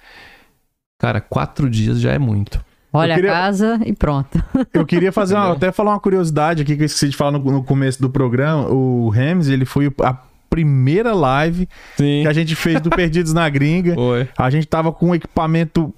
Cara, 0.99 1.21
4 1.21 1.69
dias 1.69 1.99
já 1.99 2.11
é 2.13 2.19
muito. 2.19 2.63
Olha 2.93 3.15
queria- 3.15 3.31
a 3.31 3.33
casa 3.33 3.79
e 3.85 3.93
pronto. 3.93 4.43
Eu 4.73 4.85
queria 4.85 5.11
fazer 5.11 5.35
uma- 5.35 5.53
até 5.53 5.71
falar 5.71 5.91
uma 5.91 5.99
curiosidade 5.99 6.61
aqui 6.61 6.75
que 6.75 6.81
eu 6.81 6.85
esqueci 6.85 7.09
de 7.09 7.15
falar 7.15 7.31
no, 7.31 7.39
no 7.39 7.63
começo 7.63 8.01
do 8.01 8.09
programa. 8.09 8.67
O 8.69 9.09
Rems, 9.09 9.47
ele 9.47 9.63
foi 9.65 9.91
a 10.03 10.17
primeira 10.49 11.13
live 11.13 11.67
Sim. 11.95 12.21
que 12.23 12.27
a 12.27 12.33
gente 12.33 12.55
fez 12.55 12.81
do 12.81 12.89
Perdidos 12.89 13.31
na 13.33 13.47
Gringa. 13.47 13.95
Foi. 13.95 14.27
A 14.37 14.49
gente 14.49 14.67
tava 14.67 14.91
com 14.91 15.07
um 15.11 15.15
equipamento, 15.15 15.93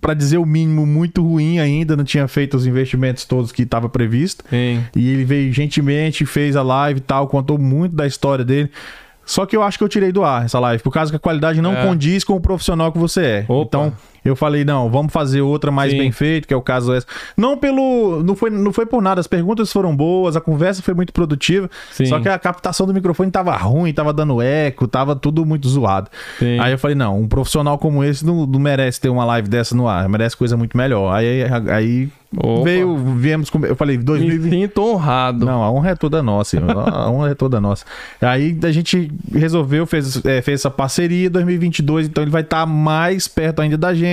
pra 0.00 0.14
dizer 0.14 0.38
o 0.38 0.46
mínimo, 0.46 0.86
muito 0.86 1.22
ruim 1.22 1.58
ainda, 1.58 1.94
não 1.94 2.04
tinha 2.04 2.26
feito 2.26 2.56
os 2.56 2.66
investimentos 2.66 3.26
todos 3.26 3.52
que 3.52 3.62
estava 3.64 3.86
previsto. 3.88 4.42
Sim. 4.48 4.82
E 4.96 5.10
ele 5.10 5.24
veio 5.24 5.52
gentilmente, 5.52 6.24
fez 6.24 6.56
a 6.56 6.62
live 6.62 6.98
e 7.00 7.02
tal, 7.02 7.28
contou 7.28 7.58
muito 7.58 7.94
da 7.94 8.06
história 8.06 8.44
dele. 8.44 8.70
Só 9.26 9.44
que 9.44 9.54
eu 9.54 9.62
acho 9.62 9.76
que 9.76 9.84
eu 9.84 9.88
tirei 9.90 10.10
do 10.10 10.24
ar 10.24 10.46
essa 10.46 10.58
live, 10.58 10.82
por 10.82 10.90
causa 10.90 11.12
que 11.12 11.16
a 11.16 11.20
qualidade 11.20 11.60
não 11.60 11.76
É. 11.76 11.84
condiz 11.84 12.24
com 12.24 12.32
o 12.34 12.40
profissional 12.40 12.90
que 12.90 12.96
você 12.98 13.20
é. 13.20 13.44
Opa. 13.46 13.66
Então, 13.66 13.92
eu 14.24 14.36
falei, 14.36 14.64
não, 14.64 14.90
vamos 14.90 15.12
fazer 15.12 15.40
outra 15.40 15.70
mais 15.70 15.92
Sim. 15.92 15.98
bem 15.98 16.12
feita, 16.12 16.46
que 16.46 16.54
é 16.54 16.56
o 16.56 16.62
caso 16.62 16.92
essa. 16.92 17.06
Não 17.36 17.56
pelo. 17.56 18.22
Não 18.22 18.34
foi, 18.34 18.50
não 18.50 18.72
foi 18.72 18.86
por 18.86 19.02
nada, 19.02 19.20
as 19.20 19.26
perguntas 19.26 19.72
foram 19.72 19.94
boas, 19.94 20.36
a 20.36 20.40
conversa 20.40 20.82
foi 20.82 20.94
muito 20.94 21.12
produtiva. 21.12 21.70
Sim. 21.90 22.06
Só 22.06 22.20
que 22.20 22.28
a 22.28 22.38
captação 22.38 22.86
do 22.86 22.94
microfone 22.94 23.30
tava 23.30 23.56
ruim, 23.56 23.92
tava 23.92 24.12
dando 24.12 24.40
eco, 24.42 24.86
tava 24.86 25.14
tudo 25.14 25.44
muito 25.44 25.68
zoado. 25.68 26.10
Sim. 26.38 26.58
Aí 26.58 26.72
eu 26.72 26.78
falei, 26.78 26.96
não, 26.96 27.20
um 27.20 27.28
profissional 27.28 27.78
como 27.78 28.02
esse 28.04 28.24
não, 28.24 28.46
não 28.46 28.60
merece 28.60 29.00
ter 29.00 29.08
uma 29.08 29.24
live 29.24 29.48
dessa 29.48 29.74
no 29.74 29.88
ar, 29.88 30.08
merece 30.08 30.36
coisa 30.36 30.56
muito 30.56 30.76
melhor. 30.76 31.12
Aí, 31.14 31.44
aí 31.70 32.08
Opa. 32.36 32.64
veio, 32.64 32.94
viemos 33.16 33.48
com. 33.48 33.64
Eu 33.64 33.74
falei, 33.74 33.96
Me 33.96 34.04
2020. 34.04 34.50
sinto 34.50 34.82
honrado. 34.82 35.46
Não, 35.46 35.62
a 35.62 35.70
honra 35.70 35.90
é 35.90 35.94
toda 35.94 36.22
nossa. 36.22 36.58
a 36.60 37.08
honra 37.10 37.30
é 37.30 37.34
toda 37.34 37.60
nossa. 37.60 37.86
Aí 38.20 38.58
a 38.62 38.70
gente 38.70 39.10
resolveu, 39.32 39.86
fez, 39.86 40.22
é, 40.24 40.42
fez 40.42 40.60
essa 40.60 40.70
parceria 40.70 41.30
2022, 41.30 42.06
então 42.06 42.22
ele 42.22 42.30
vai 42.30 42.42
estar 42.42 42.66
mais 42.66 43.26
perto 43.26 43.62
ainda 43.62 43.78
da 43.78 43.94
gente. 43.94 44.07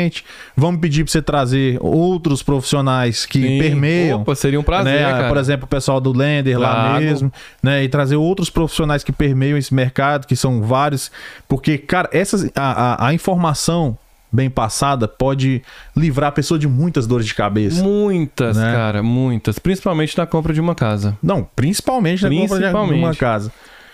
Vamos 0.56 0.80
pedir 0.82 1.04
para 1.04 1.12
você 1.12 1.22
trazer 1.22 1.78
outros 1.82 2.42
profissionais 2.44 3.26
que 3.26 3.42
Sim. 3.42 3.60
permeiam. 3.60 4.22
Opa, 4.22 4.36
seria 4.36 4.60
um 4.60 4.64
prazer, 4.64 4.94
né? 4.94 5.12
cara. 5.12 5.28
Por 5.28 5.38
exemplo, 5.38 5.66
o 5.66 5.68
pessoal 5.68 6.00
do 6.02 6.12
Lender 6.16 6.60
lá 6.60 6.72
Claro. 6.74 7.04
mesmo, 7.04 7.34
né? 7.62 7.84
E 7.84 7.90
trazer 7.90 8.16
outros 8.16 8.50
profissionais 8.50 9.04
que 9.04 9.12
permeiam 9.12 9.58
esse 9.58 9.74
mercado, 9.74 10.28
que 10.28 10.36
são 10.36 10.62
vários. 10.62 11.12
Porque, 11.48 11.78
cara, 11.78 12.10
essas, 12.12 12.50
a, 12.56 13.06
a, 13.06 13.08
a 13.08 13.14
informação 13.14 13.98
bem 14.32 14.50
passada 14.50 15.08
pode 15.08 15.62
livrar 15.96 16.28
a 16.28 16.32
pessoa 16.32 16.60
de 16.60 16.68
muitas 16.68 17.08
dores 17.08 17.26
de 17.26 17.34
cabeça. 17.34 17.82
Muitas, 17.82 18.58
Né? 18.58 18.72
cara, 18.74 19.02
muitas. 19.02 19.58
Principalmente 19.60 20.18
na 20.18 20.26
compra 20.26 20.54
de 20.54 20.60
uma 20.60 20.76
casa. 20.76 21.18
Não, 21.24 21.48
principalmente 21.56 22.22
na 22.24 22.30
compra 22.30 22.46
de- 22.60 22.66
uma 22.66 22.84
Principalmente. 22.84 23.18
casa. 23.18 23.52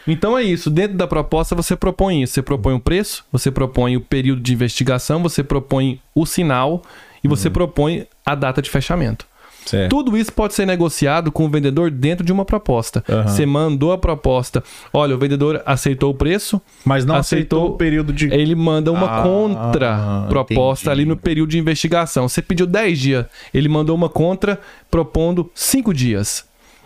Então 0.07 0.37
é 0.37 0.43
isso. 0.43 0.69
Dentro 0.69 0.97
da 0.97 1.07
proposta 1.07 1.55
você 1.55 1.75
propõe 1.75 2.21
isso. 2.23 2.33
Você 2.33 2.41
propõe 2.41 2.73
o 2.73 2.79
preço, 2.79 3.23
você 3.31 3.51
propõe 3.51 3.95
o 3.97 4.01
período 4.01 4.41
de 4.41 4.53
investigação, 4.53 5.21
você 5.21 5.43
propõe 5.43 5.99
o 6.15 6.25
sinal 6.25 6.81
e 7.23 7.27
você 7.27 7.47
Uhum. 7.47 7.53
propõe 7.53 8.07
a 8.25 8.33
data 8.35 8.61
de 8.61 8.69
fechamento. 8.69 9.25
Certo. 9.63 9.91
Tudo 9.91 10.17
isso 10.17 10.33
pode 10.33 10.55
ser 10.55 10.65
negociado 10.65 11.31
com 11.31 11.45
o 11.45 11.49
vendedor 11.49 11.91
dentro 11.91 12.25
de 12.25 12.31
uma 12.31 12.43
proposta. 12.43 13.03
Aham. 13.07 13.27
Você 13.27 13.45
mandou 13.45 13.91
a 13.91 13.97
proposta. 13.97 14.63
Olha, 14.91 15.13
o 15.15 15.19
vendedor 15.19 15.61
aceitou 15.67 16.09
o 16.09 16.15
preço, 16.15 16.59
Mas 16.83 17.05
não 17.05 17.13
aceitou, 17.15 17.59
Aceitou- 17.59 17.75
o 17.75 17.77
período 17.77 18.11
de. 18.11 18.25
ele 18.33 18.55
manda 18.55 18.91
uma 18.91 19.19
Ah, 19.19 19.21
contra 19.23 20.25
proposta 20.27 20.85
entendi. 20.89 21.01
ali 21.01 21.05
no 21.07 21.15
período 21.15 21.51
de 21.51 21.59
investigação. 21.59 22.27
Você 22.27 22.41
pediu 22.41 22.65
10 22.65 22.97
dias, 22.99 23.27
ele 23.53 23.69
mandou 23.69 23.95
uma 23.95 24.09
contra 24.09 24.59
propondo 24.89 25.49
5 25.53 25.93
dias. 25.93 26.43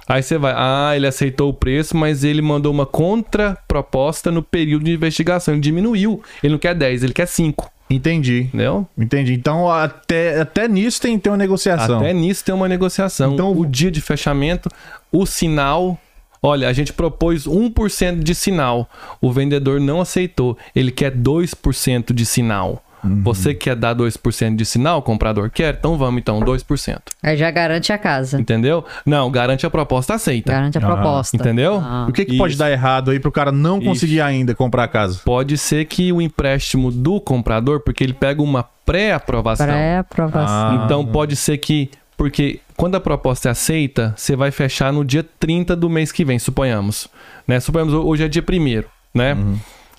Aí 0.07 0.21
você 0.21 0.37
vai, 0.37 0.53
ah, 0.55 0.93
ele 0.95 1.07
aceitou 1.07 1.49
o 1.49 1.53
preço, 1.53 1.97
mas 1.97 2.23
ele 2.23 2.41
mandou 2.41 2.71
uma 2.71 2.85
contra 2.85 3.57
proposta 3.67 4.31
no 4.31 4.43
período 4.43 4.85
de 4.85 4.93
investigação. 4.93 5.53
Ele 5.53 5.61
diminuiu. 5.61 6.21
Ele 6.43 6.53
não 6.53 6.59
quer 6.59 6.75
10, 6.75 7.03
ele 7.03 7.13
quer 7.13 7.25
5. 7.27 7.71
Entendi. 7.89 8.41
Entendeu? 8.41 8.87
Entendi. 8.97 9.33
Então, 9.33 9.69
até, 9.69 10.39
até 10.39 10.67
nisso 10.67 11.01
tem 11.01 11.17
que 11.17 11.23
ter 11.23 11.29
uma 11.29 11.37
negociação. 11.37 11.97
Até 11.97 12.13
nisso 12.13 12.43
tem 12.43 12.53
uma 12.53 12.67
negociação. 12.67 13.33
Então- 13.33 13.51
o 13.51 13.65
dia 13.65 13.91
de 13.91 14.01
fechamento, 14.01 14.69
o 15.11 15.25
sinal. 15.25 15.99
Olha, 16.41 16.67
a 16.67 16.73
gente 16.73 16.93
propôs 16.93 17.47
1% 17.47 18.23
de 18.23 18.35
sinal. 18.35 18.87
O 19.19 19.31
vendedor 19.31 19.79
não 19.79 20.01
aceitou. 20.01 20.55
Ele 20.75 20.91
quer 20.91 21.11
2% 21.11 22.13
de 22.13 22.25
sinal. 22.25 22.83
Uhum. 23.05 23.21
Você 23.23 23.53
quer 23.53 23.75
dar 23.75 23.95
2% 23.95 24.55
de 24.55 24.65
sinal? 24.65 24.99
O 24.99 25.01
comprador 25.01 25.49
quer? 25.49 25.75
Então 25.77 25.97
vamos, 25.97 26.19
então, 26.19 26.39
2%. 26.39 26.97
Aí 27.21 27.37
já 27.37 27.49
garante 27.51 27.93
a 27.93 27.97
casa. 27.97 28.39
Entendeu? 28.39 28.83
Não, 29.05 29.29
garante 29.29 29.65
a 29.65 29.69
proposta 29.69 30.15
aceita. 30.15 30.51
Garante 30.51 30.77
a 30.77 30.81
Ah, 30.81 30.85
proposta. 30.85 31.35
entendeu? 31.35 31.81
Ah. 31.83 32.05
O 32.09 32.13
que, 32.13 32.25
que 32.25 32.37
pode 32.37 32.57
dar 32.57 32.71
errado 32.71 33.11
aí 33.11 33.19
pro 33.19 33.31
cara 33.31 33.51
não 33.51 33.77
Isso. 33.77 33.87
conseguir 33.87 34.21
ainda 34.21 34.55
comprar 34.55 34.83
a 34.83 34.87
casa? 34.87 35.21
Pode 35.23 35.57
ser 35.57 35.85
que 35.85 36.11
o 36.11 36.21
empréstimo 36.21 36.91
do 36.91 37.19
comprador, 37.21 37.79
porque 37.81 38.03
ele 38.03 38.13
pega 38.13 38.41
uma 38.41 38.63
pré-aprovação. 38.85 39.65
Pré-aprovação. 39.65 40.47
Ah. 40.47 40.81
Então 40.85 41.05
pode 41.05 41.35
ser 41.35 41.57
que. 41.57 41.89
Porque 42.17 42.61
quando 42.77 42.95
a 42.95 42.99
proposta 43.01 43.49
é 43.49 43.51
aceita, 43.51 44.13
você 44.15 44.35
vai 44.37 44.49
fechar 44.49 44.93
no 44.93 45.03
dia 45.03 45.25
30 45.37 45.75
do 45.75 45.89
mês 45.89 46.11
que 46.13 46.23
vem, 46.23 46.39
suponhamos. 46.39 47.09
Né? 47.45 47.59
Suponhamos 47.59 47.93
hoje 47.93 48.23
é 48.23 48.27
dia 48.29 48.41
1 48.41 48.83
né? 49.13 49.35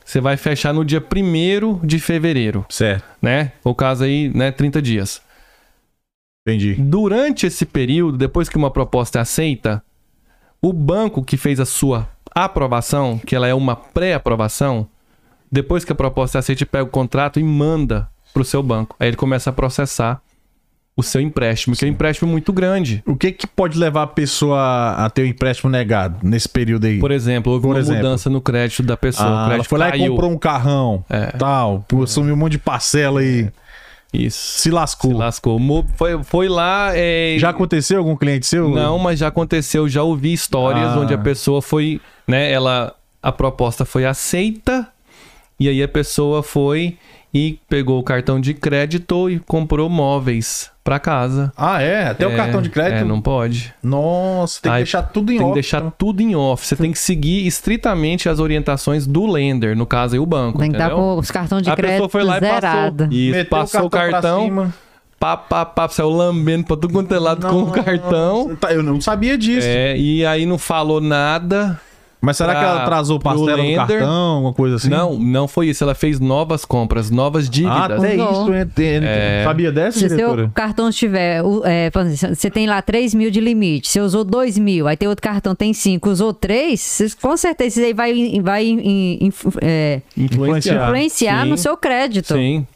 Você 0.06 0.20
vai 0.20 0.36
fechar 0.36 0.72
no 0.72 0.84
dia 0.84 1.00
1 1.04 1.84
de 1.84 1.98
fevereiro, 1.98 2.64
Certo. 2.68 3.04
né? 3.20 3.50
O 3.64 3.74
caso 3.74 4.04
aí, 4.04 4.28
né, 4.32 4.52
30 4.52 4.80
dias. 4.80 5.20
Entendi. 6.46 6.74
Durante 6.74 7.44
esse 7.44 7.66
período, 7.66 8.16
depois 8.16 8.48
que 8.48 8.56
uma 8.56 8.70
proposta 8.70 9.18
é 9.18 9.22
aceita, 9.22 9.82
o 10.62 10.72
banco 10.72 11.24
que 11.24 11.36
fez 11.36 11.58
a 11.58 11.66
sua 11.66 12.08
aprovação, 12.32 13.18
que 13.18 13.34
ela 13.34 13.48
é 13.48 13.54
uma 13.54 13.74
pré-aprovação, 13.74 14.88
depois 15.50 15.84
que 15.84 15.90
a 15.90 15.96
proposta 15.96 16.38
é 16.38 16.40
aceita, 16.40 16.62
ele 16.62 16.70
pega 16.70 16.84
o 16.84 16.88
contrato 16.88 17.40
e 17.40 17.42
manda 17.42 18.08
para 18.32 18.42
o 18.42 18.44
seu 18.44 18.62
banco. 18.62 18.94
Aí 19.00 19.08
ele 19.08 19.16
começa 19.16 19.50
a 19.50 19.52
processar 19.52 20.22
o 20.96 21.02
seu 21.02 21.20
empréstimo, 21.20 21.76
que 21.76 21.84
é 21.84 21.88
um 21.88 21.90
empréstimo 21.90 22.30
muito 22.30 22.52
grande. 22.54 23.02
O 23.06 23.14
que, 23.14 23.30
que 23.30 23.46
pode 23.46 23.78
levar 23.78 24.04
a 24.04 24.06
pessoa 24.06 24.92
a 24.96 25.10
ter 25.10 25.22
o 25.22 25.26
empréstimo 25.26 25.70
negado 25.70 26.16
nesse 26.22 26.48
período 26.48 26.86
aí? 26.86 26.98
Por 26.98 27.10
exemplo, 27.10 27.52
houve 27.52 27.64
Por 27.64 27.74
uma 27.74 27.78
exemplo. 27.78 28.02
mudança 28.02 28.30
no 28.30 28.40
crédito 28.40 28.82
da 28.82 28.96
pessoa. 28.96 29.28
o 29.28 29.34
Ah, 29.36 29.50
ela 29.52 29.64
foi 29.64 29.78
lá 29.78 29.88
e 29.88 29.90
caiu. 29.92 30.12
comprou 30.12 30.30
um 30.30 30.38
carrão, 30.38 31.04
É. 31.10 31.26
tal, 31.32 31.84
assumiu 32.02 32.32
um 32.32 32.36
monte 32.38 32.52
de 32.52 32.58
parcela 32.58 33.22
e 33.22 33.46
Isso. 34.10 34.58
se 34.58 34.70
lascou. 34.70 35.10
Se 35.10 35.16
lascou. 35.18 35.60
Foi, 35.96 36.24
foi 36.24 36.48
lá. 36.48 36.92
é, 36.94 37.36
Já 37.38 37.50
aconteceu 37.50 37.98
algum 37.98 38.16
cliente 38.16 38.46
seu? 38.46 38.70
Não, 38.70 38.98
mas 38.98 39.18
já 39.18 39.28
aconteceu, 39.28 39.86
já 39.90 40.02
ouvi 40.02 40.32
histórias 40.32 40.92
Ah. 40.92 40.98
onde 40.98 41.12
a 41.12 41.18
pessoa 41.18 41.60
foi, 41.60 42.00
né, 42.26 42.50
ela 42.50 42.94
a 43.22 43.30
proposta 43.30 43.84
foi 43.84 44.06
aceita 44.06 44.88
e 45.60 45.68
aí 45.68 45.82
a 45.82 45.88
pessoa 45.88 46.42
foi 46.42 46.96
e 47.34 47.58
pegou 47.68 47.98
o 47.98 48.02
cartão 48.02 48.40
de 48.40 48.54
crédito 48.54 49.28
e 49.30 49.38
comprou 49.38 49.88
móveis 49.90 50.70
pra 50.82 50.98
casa. 51.00 51.52
Ah, 51.56 51.82
é? 51.82 52.06
Até 52.08 52.26
o 52.26 52.30
É, 52.30 52.36
cartão 52.36 52.62
de 52.62 52.70
crédito? 52.70 53.00
É, 53.00 53.04
não 53.04 53.20
pode. 53.20 53.74
Nossa, 53.82 54.60
tem 54.62 54.70
que 54.70 54.76
Aí 54.76 54.82
deixar 54.84 55.02
tudo 55.02 55.32
em 55.32 55.36
Tem 55.36 55.38
que 55.38 55.50
off. 55.50 55.54
deixar 55.54 55.78
então. 55.78 55.92
tudo 55.98 56.20
em 56.22 56.34
off. 56.36 56.64
Você 56.66 56.76
tem 56.76 56.92
que 56.92 56.98
seguir 56.98 57.46
estritamente 57.46 58.28
as 58.28 58.38
orientações 58.38 59.06
do 59.06 59.26
lender, 59.26 59.76
no 59.76 59.84
caso 59.84 60.14
aí 60.14 60.20
o 60.20 60.24
banco, 60.26 60.58
Tem 60.60 60.70
que 60.70 60.76
estar 60.76 60.90
com 60.90 61.18
os 61.18 61.30
cartões 61.30 61.62
de 61.62 61.70
a 61.70 61.74
pessoa 61.76 61.88
crédito 61.92 62.08
foi 62.10 62.22
lá 62.24 62.36
e 62.36 62.40
zerado. 62.40 63.04
passou, 63.04 63.12
e 63.18 63.44
passou 63.44 63.84
o 63.86 63.90
cartão, 63.90 64.44
cima. 64.44 64.74
pá, 65.18 65.36
pá, 65.36 65.64
pá, 65.66 65.88
saiu 65.88 66.08
lambendo 66.10 66.64
pra 66.64 66.76
tudo 66.76 66.92
quanto 66.92 67.12
é 67.12 67.18
lado 67.18 67.46
com 67.48 67.62
o 67.64 67.72
cartão. 67.72 68.54
tá, 68.54 68.72
Eu 68.72 68.82
não 68.84 69.00
sabia 69.00 69.36
disso. 69.36 69.66
É, 69.68 69.96
e 69.98 70.24
aí 70.24 70.46
não 70.46 70.56
falou 70.56 71.00
nada. 71.00 71.80
Mas 72.20 72.36
será 72.38 72.54
que 72.54 72.64
ela 72.64 72.74
pra- 72.74 72.82
atrasou 72.84 73.18
pro 73.20 73.30
parcela 73.30 73.62
do 73.62 73.74
cartão, 73.74 74.08
alguma 74.36 74.52
coisa 74.52 74.76
assim? 74.76 74.88
Não, 74.88 75.18
não 75.18 75.46
foi 75.46 75.68
isso. 75.68 75.84
Ela 75.84 75.94
fez 75.94 76.18
novas 76.18 76.64
compras, 76.64 77.10
novas 77.10 77.46
Ah, 77.46 77.50
dívidas. 77.50 77.98
até 78.02 78.14
Usou. 78.14 78.30
isso. 78.42 78.52
eu 78.52 78.60
entendo. 78.62 79.04
É. 79.04 79.44
Sabia 79.44 79.70
dessa, 79.70 79.98
Se 79.98 80.08
diretora? 80.08 80.42
seu 80.44 80.50
cartão 80.52 80.90
tiver, 80.90 81.42
o- 81.42 81.62
é, 81.64 81.90
por 81.90 82.02
exemplo, 82.02 82.34
você 82.34 82.50
tem 82.50 82.66
lá 82.66 82.80
3 82.82 83.14
mil 83.14 83.30
de 83.30 83.40
limite, 83.40 83.88
você 83.88 84.00
usou 84.00 84.24
2 84.24 84.58
mil, 84.58 84.88
aí 84.88 84.96
tem 84.96 85.08
outro 85.08 85.22
cartão 85.22 85.54
tem 85.54 85.72
5, 85.72 86.10
usou 86.10 86.32
3, 86.32 86.80
você- 86.80 87.08
com 87.20 87.36
certeza 87.36 87.78
isso 87.80 87.86
aí 87.86 87.92
vai, 87.92 88.40
vai 88.42 88.64
em- 88.66 88.80
em- 88.80 89.18
em- 89.26 89.32
é, 89.62 90.00
Influenciar. 90.16 90.84
influenciar 90.88 91.44
no 91.44 91.56
seu 91.56 91.76
crédito. 91.76 92.34
Sim. 92.34 92.66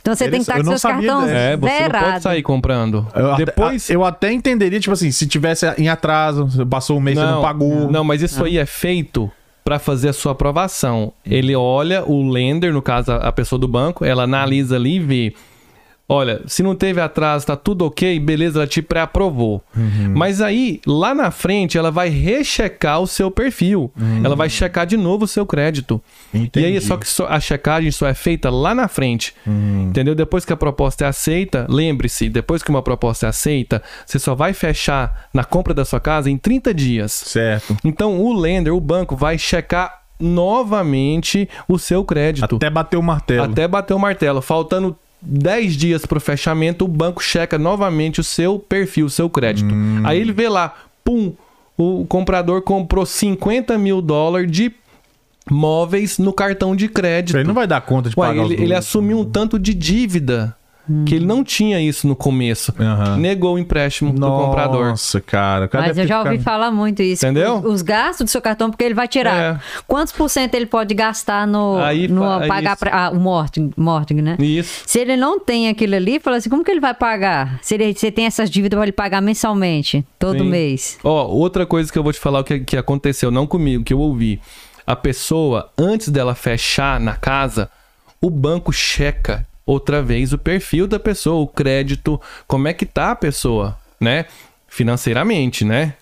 Então 0.00 0.14
você 0.14 0.28
tem 0.28 0.40
que 0.40 0.42
estar 0.42 0.56
com 0.56 0.62
não 0.62 0.72
seus 0.72 0.82
cartões. 0.82 1.30
É, 1.30 1.56
você 1.56 1.88
não 1.88 2.00
pode 2.00 2.22
sair 2.22 2.42
comprando. 2.42 3.06
Eu 3.14 3.36
Depois. 3.36 3.84
até, 3.84 3.94
eu 3.94 4.04
até 4.04 4.32
entenderia, 4.32 4.80
tipo 4.80 4.92
assim, 4.92 5.10
se 5.10 5.26
tivesse 5.26 5.66
em 5.76 5.88
atraso, 5.88 6.66
passou 6.66 6.96
um 6.96 7.00
mês 7.00 7.16
e 7.16 7.20
você 7.20 7.26
não 7.26 7.42
pagou. 7.42 7.90
Não, 7.90 8.04
mas 8.04 8.22
isso 8.22 8.44
aí 8.44 8.58
é 8.58 8.66
feito 8.66 9.30
para 9.64 9.78
fazer 9.78 10.08
a 10.08 10.12
sua 10.12 10.32
aprovação. 10.32 11.12
Ele 11.26 11.54
olha 11.54 12.02
o 12.04 12.30
lender, 12.30 12.72
no 12.72 12.80
caso 12.80 13.12
a 13.12 13.28
a 13.28 13.32
pessoa 13.32 13.58
do 13.58 13.68
banco, 13.68 14.04
ela 14.04 14.22
analisa 14.22 14.76
ali 14.76 14.96
e 14.96 15.00
vê. 15.00 15.34
Olha, 16.10 16.40
se 16.46 16.62
não 16.62 16.74
teve 16.74 17.02
atraso, 17.02 17.46
tá 17.46 17.54
tudo 17.54 17.84
ok, 17.84 18.18
beleza, 18.18 18.60
ela 18.60 18.66
te 18.66 18.80
pré-aprovou. 18.80 19.62
Uhum. 19.76 20.14
Mas 20.16 20.40
aí, 20.40 20.80
lá 20.86 21.14
na 21.14 21.30
frente, 21.30 21.76
ela 21.76 21.90
vai 21.90 22.08
rechecar 22.08 22.98
o 23.00 23.06
seu 23.06 23.30
perfil. 23.30 23.92
Ela 24.24 24.34
vai 24.34 24.48
checar 24.48 24.86
de 24.86 24.96
novo 24.96 25.26
o 25.26 25.28
seu 25.28 25.44
crédito. 25.44 26.00
Uhum. 26.32 26.44
Entendi. 26.44 26.66
E 26.66 26.68
aí, 26.70 26.80
só 26.80 26.96
que 26.96 27.06
a 27.28 27.38
checagem 27.38 27.90
só 27.90 28.06
é 28.08 28.14
feita 28.14 28.48
lá 28.48 28.74
na 28.74 28.88
frente. 28.88 29.34
Uhum. 29.46 29.88
Entendeu? 29.90 30.14
Depois 30.14 30.46
que 30.46 30.52
a 30.52 30.56
proposta 30.56 31.04
é 31.04 31.08
aceita, 31.08 31.66
lembre-se, 31.68 32.30
depois 32.30 32.62
que 32.62 32.70
uma 32.70 32.80
proposta 32.80 33.26
é 33.26 33.28
aceita, 33.28 33.82
você 34.06 34.18
só 34.18 34.34
vai 34.34 34.54
fechar 34.54 35.28
na 35.34 35.44
compra 35.44 35.74
da 35.74 35.84
sua 35.84 36.00
casa 36.00 36.30
em 36.30 36.38
30 36.38 36.72
dias. 36.72 37.12
Certo. 37.12 37.76
Então, 37.84 38.18
o 38.18 38.32
lender, 38.32 38.72
o 38.72 38.80
banco, 38.80 39.14
vai 39.14 39.36
checar 39.36 39.98
novamente 40.18 41.48
o 41.68 41.78
seu 41.78 42.02
crédito. 42.02 42.56
Até 42.56 42.70
bater 42.70 42.96
o 42.96 43.02
martelo. 43.02 43.42
Até 43.42 43.68
bater 43.68 43.94
o 43.94 43.98
martelo. 43.98 44.40
Faltando 44.40 44.96
10 45.20 45.76
dias 45.76 46.06
para 46.06 46.18
o 46.18 46.20
fechamento, 46.20 46.84
o 46.84 46.88
banco 46.88 47.22
checa 47.22 47.58
novamente 47.58 48.20
o 48.20 48.24
seu 48.24 48.58
perfil, 48.58 49.06
o 49.06 49.10
seu 49.10 49.28
crédito. 49.28 49.74
Hum. 49.74 50.02
Aí 50.04 50.20
ele 50.20 50.32
vê 50.32 50.48
lá, 50.48 50.74
pum, 51.04 51.32
o 51.76 52.04
comprador 52.06 52.62
comprou 52.62 53.06
50 53.06 53.76
mil 53.78 54.00
dólares 54.02 54.50
de 54.50 54.72
móveis 55.50 56.18
no 56.18 56.32
cartão 56.32 56.74
de 56.76 56.88
crédito. 56.88 57.38
Ele 57.38 57.46
não 57.46 57.54
vai 57.54 57.66
dar 57.66 57.80
conta 57.80 58.10
de 58.10 58.18
Ué, 58.18 58.28
pagar 58.28 58.44
ele, 58.44 58.62
ele 58.62 58.74
assumiu 58.74 59.20
um 59.20 59.24
tanto 59.24 59.58
de 59.58 59.72
dívida 59.74 60.57
que 61.06 61.14
ele 61.14 61.26
não 61.26 61.44
tinha 61.44 61.80
isso 61.80 62.06
no 62.08 62.16
começo. 62.16 62.72
Aham. 62.78 63.16
Negou 63.16 63.54
o 63.54 63.58
empréstimo 63.58 64.12
do 64.12 64.20
comprador. 64.26 64.86
Nossa, 64.88 65.20
cara. 65.20 65.68
Mas 65.72 65.96
eu 65.98 66.06
já 66.06 66.18
ouvi 66.20 66.38
ficado- 66.38 66.44
falar 66.44 66.70
muito 66.70 67.02
isso. 67.02 67.24
Entendeu? 67.24 67.56
Os, 67.58 67.74
os 67.74 67.82
gastos 67.82 68.24
do 68.24 68.30
seu 68.30 68.40
cartão, 68.40 68.70
porque 68.70 68.84
ele 68.84 68.94
vai 68.94 69.06
tirar. 69.08 69.54
É. 69.56 69.60
Quantos 69.86 70.12
por 70.12 70.28
cento 70.28 70.54
ele 70.54 70.66
pode 70.66 70.94
gastar 70.94 71.46
no, 71.46 71.78
Aí 71.78 72.08
no 72.08 72.22
fa- 72.22 72.46
pagar 72.46 72.76
pra- 72.76 73.06
ah, 73.06 73.10
o 73.10 73.16
mortgage, 73.20 73.70
mortgage, 73.76 74.22
né? 74.22 74.36
Isso. 74.38 74.82
Se 74.86 74.98
ele 74.98 75.16
não 75.16 75.38
tem 75.38 75.68
aquilo 75.68 75.94
ali, 75.94 76.18
fala 76.18 76.36
assim, 76.36 76.48
como 76.50 76.64
que 76.64 76.70
ele 76.70 76.80
vai 76.80 76.94
pagar? 76.94 77.58
Se 77.62 77.74
ele, 77.74 77.92
você 77.94 78.10
tem 78.10 78.26
essas 78.26 78.48
dívidas 78.50 78.76
para 78.76 78.84
ele 78.86 78.92
pagar 78.92 79.20
mensalmente, 79.20 80.04
todo 80.18 80.38
Sim. 80.38 80.48
mês. 80.50 80.98
Ó, 81.04 81.26
outra 81.28 81.66
coisa 81.66 81.92
que 81.92 81.98
eu 81.98 82.02
vou 82.02 82.12
te 82.12 82.18
falar 82.18 82.40
o 82.40 82.44
que, 82.44 82.60
que 82.60 82.76
aconteceu, 82.76 83.30
não 83.30 83.46
comigo, 83.46 83.84
que 83.84 83.92
eu 83.92 83.98
ouvi. 84.00 84.40
A 84.86 84.96
pessoa, 84.96 85.70
antes 85.76 86.08
dela 86.08 86.34
fechar 86.34 86.98
na 86.98 87.14
casa, 87.14 87.70
o 88.20 88.30
banco 88.30 88.72
checa 88.72 89.46
outra 89.68 90.02
vez 90.02 90.32
o 90.32 90.38
perfil 90.38 90.86
da 90.86 90.98
pessoa, 90.98 91.42
o 91.42 91.46
crédito, 91.46 92.18
como 92.46 92.66
é 92.66 92.72
que 92.72 92.86
tá 92.86 93.10
a 93.10 93.16
pessoa, 93.16 93.76
né? 94.00 94.24
Financeiramente, 94.66 95.62
né? 95.62 95.92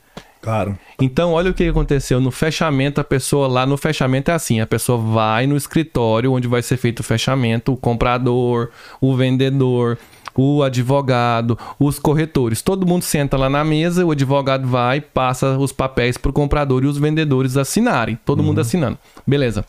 Claro. 0.41 0.79
Então, 1.01 1.33
olha 1.33 1.51
o 1.51 1.55
que 1.55 1.69
aconteceu 1.69 2.21
no 2.21 2.31
fechamento. 2.31 3.01
A 3.01 3.05
pessoa 3.05 3.49
lá 3.49 3.67
no 3.67 3.77
fechamento 3.77 4.31
é 4.31 4.35
assim: 4.35 4.61
a 4.61 4.67
pessoa 4.67 4.97
vai 4.97 5.49
no 5.49 5.57
escritório 5.57 6.33
onde 6.33 6.47
vai 6.47 6.63
ser 6.63 6.77
feito 6.77 7.01
o 7.01 7.03
fechamento, 7.03 7.73
o 7.73 7.77
comprador, 7.77 8.71
o 9.01 9.17
vendedor, 9.17 9.99
o 10.33 10.63
advogado, 10.63 11.59
os 11.81 11.99
corretores. 11.99 12.63
Todo 12.63 12.87
mundo 12.87 13.03
senta 13.03 13.37
lá 13.37 13.51
na 13.51 13.65
mesa, 13.65 14.07
o 14.07 14.13
advogado 14.13 14.69
vai, 14.69 15.01
passa 15.01 15.59
os 15.59 15.73
papéis 15.73 16.17
para 16.17 16.31
o 16.31 16.33
comprador 16.33 16.85
e 16.85 16.87
os 16.87 16.99
vendedores 16.99 17.57
assinarem. 17.57 18.17
Todo 18.25 18.45
mundo 18.45 18.61
assinando. 18.61 18.97
Beleza. 19.27 19.65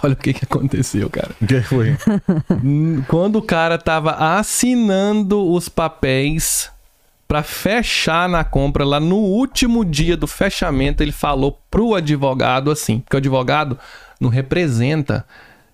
Olha 0.04 0.14
o 0.14 0.16
que, 0.16 0.32
que 0.32 0.44
aconteceu, 0.44 1.08
cara. 1.10 1.30
O 1.40 1.46
que 1.46 1.60
foi? 1.62 1.96
Quando 3.08 3.36
o 3.36 3.42
cara 3.42 3.78
tava 3.78 4.12
assinando 4.12 5.50
os 5.52 5.68
papéis 5.68 6.70
para 7.28 7.42
fechar 7.42 8.28
na 8.28 8.42
compra 8.42 8.84
lá 8.84 8.98
no 8.98 9.16
último 9.16 9.84
dia 9.84 10.16
do 10.16 10.26
fechamento, 10.26 11.02
ele 11.02 11.12
falou 11.12 11.60
pro 11.70 11.94
advogado 11.94 12.70
assim, 12.70 13.00
porque 13.00 13.16
o 13.16 13.18
advogado 13.18 13.78
não 14.20 14.28
representa 14.28 15.24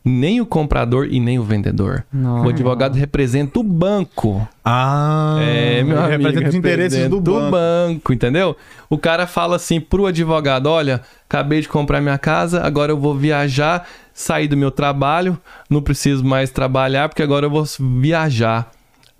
nem 0.05 0.41
o 0.41 0.47
comprador 0.47 1.09
e 1.11 1.19
nem 1.19 1.37
o 1.37 1.43
vendedor. 1.43 2.05
Nossa. 2.13 2.47
O 2.47 2.49
advogado 2.51 2.95
representa 2.95 3.59
o 3.59 3.63
banco. 3.65 4.47
Ah, 4.65 5.39
É, 5.41 5.83
meu 5.83 5.97
ele 5.97 6.15
amigo, 6.15 6.23
representa 6.23 6.49
os 6.51 6.55
interesses 6.55 7.09
do 7.09 7.17
o 7.19 7.51
banco. 7.51 8.13
entendeu? 8.13 8.57
O 8.89 8.97
cara 8.97 9.27
fala 9.27 9.57
assim 9.57 9.81
pro 9.81 10.07
advogado, 10.07 10.67
olha, 10.67 11.01
acabei 11.29 11.61
de 11.61 11.69
comprar 11.69 12.01
minha 12.01 12.19
casa, 12.19 12.63
agora 12.63 12.93
eu 12.93 12.97
vou 13.01 13.17
viajar, 13.17 13.89
sair 14.17 14.49
do 14.49 14.57
meu 14.57 14.71
trabalho, 14.71 15.39
não 15.69 15.83
preciso 15.83 16.25
mais 16.25 16.51
trabalhar 16.51 17.11
porque 17.11 17.23
agora 17.23 17.45
eu 17.45 17.51
vou 17.51 17.65
viajar. 18.01 18.71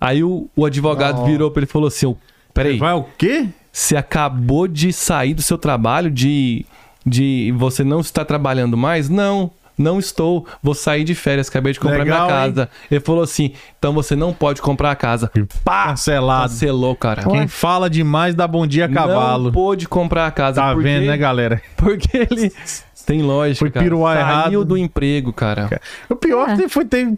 Aí 0.01 0.23
o, 0.23 0.49
o 0.55 0.65
advogado 0.65 1.17
Nossa. 1.17 1.29
virou 1.29 1.51
pra 1.51 1.59
ele 1.61 1.69
e 1.69 1.71
falou 1.71 1.87
assim, 1.87 2.07
"Ô, 2.07 2.17
peraí, 2.51 2.77
Vai 2.79 2.93
o 2.93 3.05
quê? 3.15 3.47
você 3.71 3.95
acabou 3.95 4.67
de 4.67 4.91
sair 4.91 5.35
do 5.35 5.41
seu 5.43 5.57
trabalho, 5.57 6.09
de, 6.09 6.65
de 7.05 7.53
você 7.55 7.83
não 7.83 7.99
está 7.99 8.25
trabalhando 8.25 8.75
mais? 8.75 9.07
Não, 9.07 9.51
não 9.77 9.99
estou. 9.99 10.47
Vou 10.63 10.73
sair 10.73 11.03
de 11.03 11.13
férias, 11.13 11.47
acabei 11.47 11.73
de 11.73 11.79
comprar 11.79 11.99
Legal, 11.99 12.25
minha 12.25 12.45
hein? 12.45 12.53
casa. 12.53 12.69
Ele 12.89 12.99
falou 12.99 13.21
assim: 13.21 13.53
então 13.77 13.93
você 13.93 14.15
não 14.15 14.33
pode 14.33 14.63
comprar 14.63 14.89
a 14.89 14.95
casa. 14.95 15.31
Pá! 15.63 15.89
Cancelado. 15.89 16.49
Cancelou, 16.49 16.95
cara. 16.95 17.23
Quem 17.23 17.47
fala 17.47 17.87
demais 17.87 18.33
dá 18.33 18.47
bom 18.47 18.65
dia 18.65 18.85
a 18.85 18.89
cavalo. 18.89 19.45
Não 19.45 19.51
pôde 19.51 19.87
comprar 19.87 20.25
a 20.25 20.31
casa. 20.31 20.59
Tá 20.59 20.73
porque, 20.73 20.83
vendo, 20.83 21.05
né, 21.05 21.15
galera? 21.17 21.61
Porque 21.77 22.17
ele. 22.17 22.51
Tem 23.07 23.21
lógica. 23.21 23.59
Foi 23.59 23.71
cara. 23.71 23.83
piruar 23.85 24.17
Saiu 24.17 24.27
errado. 24.27 24.65
do 24.65 24.77
emprego, 24.77 25.31
cara. 25.31 25.79
O 26.09 26.15
pior 26.15 26.49
É. 26.49 26.67
foi 26.67 26.83
ter 26.83 27.13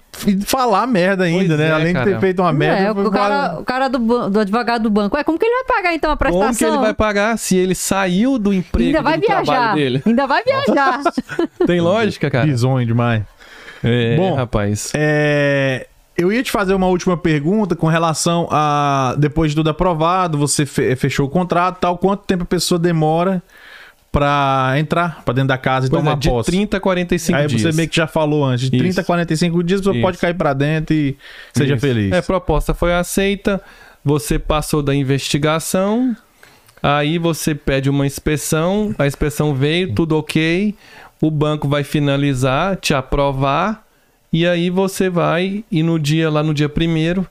falar 0.46 0.86
merda 0.86 1.24
ainda, 1.24 1.48
Pois 1.48 1.60
né? 1.60 1.68
é, 1.68 1.72
Além 1.72 1.88
de 1.88 1.94
cara. 1.94 2.06
ter 2.12 2.20
feito 2.20 2.42
uma 2.44 2.54
merda. 2.54 2.82
é, 2.90 2.94
foi 2.94 3.06
o 3.08 3.12
cara, 3.12 3.60
o 3.60 3.64
cara 3.66 3.88
do, 3.90 4.30
do 4.30 4.40
advogado 4.40 4.84
do 4.84 4.90
banco, 4.92 5.18
é 5.18 5.24
como 5.24 5.40
que 5.40 5.46
ele 5.48 5.56
vai 5.56 5.64
pagar 5.78 5.96
então 5.96 6.12
a 6.12 6.16
prestação? 6.16 6.46
Como 6.46 6.56
que 6.58 6.64
ele 6.64 6.78
vai 6.78 6.94
pagar 6.94 7.38
se 7.40 7.58
ele 7.58 7.74
saiu 7.74 8.38
do 8.38 8.54
emprego 8.54 8.90
Ainda 8.90 9.02
vai 9.02 9.18
do 9.18 9.26
trabalho 9.26 9.46
viajar. 9.48 9.74
dele? 9.76 10.04
Ainda 10.06 10.28
vai 10.28 10.44
viajar. 10.44 11.02
Tem 11.66 11.82
lógica, 11.82 12.30
cara? 12.30 12.46
Bizonho 12.46 12.86
demais. 12.86 13.24
É, 13.84 14.16
Bom, 14.16 14.36
rapaz. 14.36 14.92
É, 14.94 15.88
eu 16.16 16.32
ia 16.32 16.44
te 16.44 16.52
fazer 16.52 16.76
uma 16.76 16.86
última 16.88 17.18
pergunta 17.18 17.76
com 17.76 17.88
relação 17.88 18.48
a 18.52 19.16
depois 19.18 19.50
de 19.52 19.56
tudo 19.56 19.72
aprovado, 19.72 20.38
você 20.38 20.68
fe- 20.68 20.96
fechou 20.96 21.26
o 21.26 21.30
contrato, 21.30 21.80
tal, 21.80 21.98
quanto 21.98 22.26
tempo 22.26 22.44
a 22.44 22.46
pessoa 22.46 22.78
demora 22.78 23.42
pra 24.12 24.74
entrar 24.78 25.24
pra 25.24 25.34
dentro 25.34 25.50
da 25.50 25.58
casa 25.58 25.88
e 25.88 25.90
Pois 25.90 26.02
tomar 26.02 26.14
é, 26.14 26.16
de 26.16 26.30
posse? 26.30 26.52
30 26.52 26.78
a 26.78 26.80
45 26.80 27.38
Aí 27.38 27.48
dias. 27.48 27.62
você 27.62 27.72
meio 27.72 27.88
que 27.90 27.96
já 27.96 28.08
falou 28.08 28.44
antes, 28.44 28.70
de 28.70 28.78
30 28.78 28.88
a 28.88 29.02
Isso. 29.02 29.06
45 29.06 29.64
dias 29.64 29.82
você 29.82 29.92
Isso. 29.92 30.02
pode 30.02 30.18
cair 30.18 30.34
pra 30.34 30.54
dentro 30.54 30.96
e 30.96 31.16
seja 31.54 31.76
Isso. 31.76 31.82
feliz. 31.86 32.12
É, 32.12 32.18
a 32.18 32.24
proposta 32.24 32.74
foi 32.74 32.94
aceita, 32.94 33.62
você 34.04 34.40
passou 34.40 34.82
da 34.82 34.96
investigação, 34.96 36.16
aí 36.82 37.18
você 37.18 37.54
pede 37.54 37.90
uma 37.90 38.06
inspeção, 38.06 38.96
a 38.98 39.06
inspeção 39.06 39.54
veio, 39.54 39.94
tudo 39.94 40.18
ok, 40.18 40.74
o 41.22 41.30
banco 41.30 41.68
vai 41.68 41.84
finalizar, 41.84 42.78
te 42.78 42.94
aprovar, 42.94 43.86
e 44.32 44.46
aí 44.48 44.70
você 44.70 45.10
vai, 45.10 45.64
e 45.72 45.84
no 45.84 46.00
dia, 46.00 46.30
lá 46.30 46.42
no 46.42 46.54
dia 46.54 46.70
primeiro, 46.70 47.28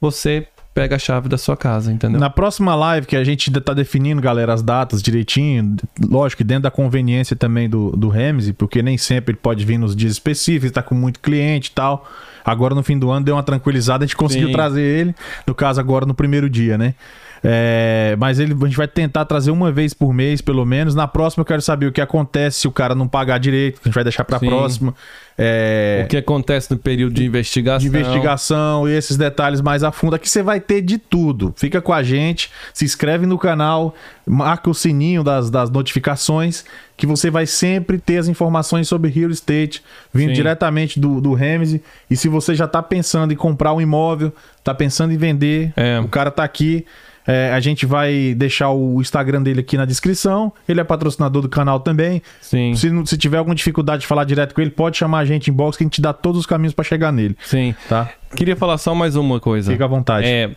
você 0.00 0.46
pega 0.76 0.96
a 0.96 0.98
chave 0.98 1.26
da 1.26 1.38
sua 1.38 1.56
casa, 1.56 1.90
entendeu? 1.90 2.20
Na 2.20 2.28
próxima 2.28 2.74
live, 2.74 3.06
que 3.06 3.16
a 3.16 3.24
gente 3.24 3.48
ainda 3.48 3.62
tá 3.62 3.72
definindo, 3.72 4.20
galera, 4.20 4.52
as 4.52 4.62
datas 4.62 5.00
direitinho, 5.00 5.74
lógico 6.06 6.38
que 6.38 6.44
dentro 6.44 6.64
da 6.64 6.70
conveniência 6.70 7.34
também 7.34 7.66
do, 7.66 7.92
do 7.92 8.10
Ramsey, 8.10 8.52
porque 8.52 8.82
nem 8.82 8.98
sempre 8.98 9.32
ele 9.32 9.38
pode 9.42 9.64
vir 9.64 9.78
nos 9.78 9.96
dias 9.96 10.12
específicos, 10.12 10.70
tá 10.70 10.82
com 10.82 10.94
muito 10.94 11.18
cliente 11.20 11.70
e 11.70 11.72
tal. 11.72 12.06
Agora 12.44 12.74
no 12.74 12.82
fim 12.82 12.98
do 12.98 13.10
ano 13.10 13.24
deu 13.24 13.34
uma 13.34 13.42
tranquilizada, 13.42 14.04
a 14.04 14.06
gente 14.06 14.14
conseguiu 14.14 14.48
Sim. 14.48 14.52
trazer 14.52 14.82
ele, 14.82 15.14
no 15.46 15.54
caso 15.54 15.80
agora 15.80 16.04
no 16.04 16.12
primeiro 16.12 16.50
dia, 16.50 16.76
né? 16.76 16.94
É, 17.42 18.16
mas 18.18 18.38
ele, 18.38 18.52
a 18.60 18.64
gente 18.66 18.76
vai 18.76 18.88
tentar 18.88 19.24
trazer 19.24 19.50
uma 19.50 19.70
vez 19.70 19.92
por 19.94 20.12
mês, 20.12 20.40
pelo 20.40 20.64
menos. 20.64 20.94
Na 20.94 21.06
próxima 21.06 21.42
eu 21.42 21.46
quero 21.46 21.62
saber 21.62 21.86
o 21.86 21.92
que 21.92 22.00
acontece 22.00 22.60
se 22.60 22.68
o 22.68 22.72
cara 22.72 22.94
não 22.94 23.06
pagar 23.06 23.38
direito, 23.38 23.80
que 23.80 23.86
a 23.86 23.88
gente 23.88 23.94
vai 23.94 24.04
deixar 24.04 24.24
pra 24.24 24.38
Sim. 24.38 24.46
próxima. 24.48 24.94
É, 25.38 26.02
O 26.06 26.08
que 26.08 26.16
acontece 26.16 26.70
no 26.70 26.78
período 26.78 27.14
de 27.14 27.24
investigação. 27.24 27.78
de 27.78 27.86
investigação 27.86 28.88
e 28.88 28.92
esses 28.92 29.16
detalhes 29.18 29.60
mais 29.60 29.84
a 29.84 29.92
fundo. 29.92 30.16
Aqui 30.16 30.28
você 30.28 30.42
vai 30.42 30.60
ter 30.60 30.80
de 30.80 30.96
tudo. 30.96 31.52
Fica 31.56 31.80
com 31.82 31.92
a 31.92 32.02
gente, 32.02 32.50
se 32.72 32.84
inscreve 32.86 33.26
no 33.26 33.36
canal, 33.38 33.94
marca 34.26 34.70
o 34.70 34.74
sininho 34.74 35.22
das, 35.22 35.50
das 35.50 35.68
notificações, 35.70 36.64
que 36.96 37.06
você 37.06 37.30
vai 37.30 37.44
sempre 37.44 37.98
ter 37.98 38.16
as 38.16 38.28
informações 38.28 38.88
sobre 38.88 39.10
real 39.10 39.30
estate 39.30 39.82
vindo 40.12 40.30
Sim. 40.30 40.34
diretamente 40.34 40.98
do, 40.98 41.20
do 41.20 41.34
Ramsey. 41.34 41.82
E 42.10 42.16
se 42.16 42.28
você 42.28 42.54
já 42.54 42.66
tá 42.66 42.82
pensando 42.82 43.32
em 43.32 43.36
comprar 43.36 43.74
um 43.74 43.80
imóvel, 43.80 44.32
tá 44.64 44.74
pensando 44.74 45.12
em 45.12 45.18
vender, 45.18 45.70
É. 45.76 46.00
o 46.00 46.08
cara 46.08 46.30
tá 46.30 46.44
aqui. 46.44 46.86
É, 47.26 47.50
a 47.52 47.58
gente 47.60 47.84
vai 47.86 48.34
deixar 48.34 48.70
o 48.70 49.00
Instagram 49.00 49.42
dele 49.42 49.60
aqui 49.60 49.76
na 49.76 49.84
descrição. 49.84 50.52
Ele 50.68 50.80
é 50.80 50.84
patrocinador 50.84 51.42
do 51.42 51.48
canal 51.48 51.80
também. 51.80 52.22
Sim, 52.40 52.74
Se, 52.76 52.88
não- 52.90 53.04
se 53.04 53.18
tiver 53.18 53.38
alguma 53.38 53.54
dificuldade 53.54 54.02
de 54.02 54.06
falar 54.06 54.24
direto 54.24 54.54
com 54.54 54.60
ele, 54.60 54.70
pode 54.70 54.96
chamar 54.96 55.18
a 55.18 55.24
gente 55.24 55.50
em 55.50 55.52
box 55.52 55.76
que 55.76 55.82
a 55.84 55.86
gente 55.86 56.00
dá 56.00 56.12
todos 56.12 56.40
os 56.40 56.46
caminhos 56.46 56.72
para 56.74 56.84
chegar 56.84 57.10
nele, 57.12 57.36
sim. 57.44 57.74
tá? 57.88 58.10
Queria 58.36 58.54
falar 58.56 58.78
só 58.78 58.94
mais 58.94 59.16
uma 59.16 59.40
coisa. 59.40 59.72
Fica 59.72 59.84
à 59.84 59.88
vontade. 59.88 60.26
É, 60.26 60.50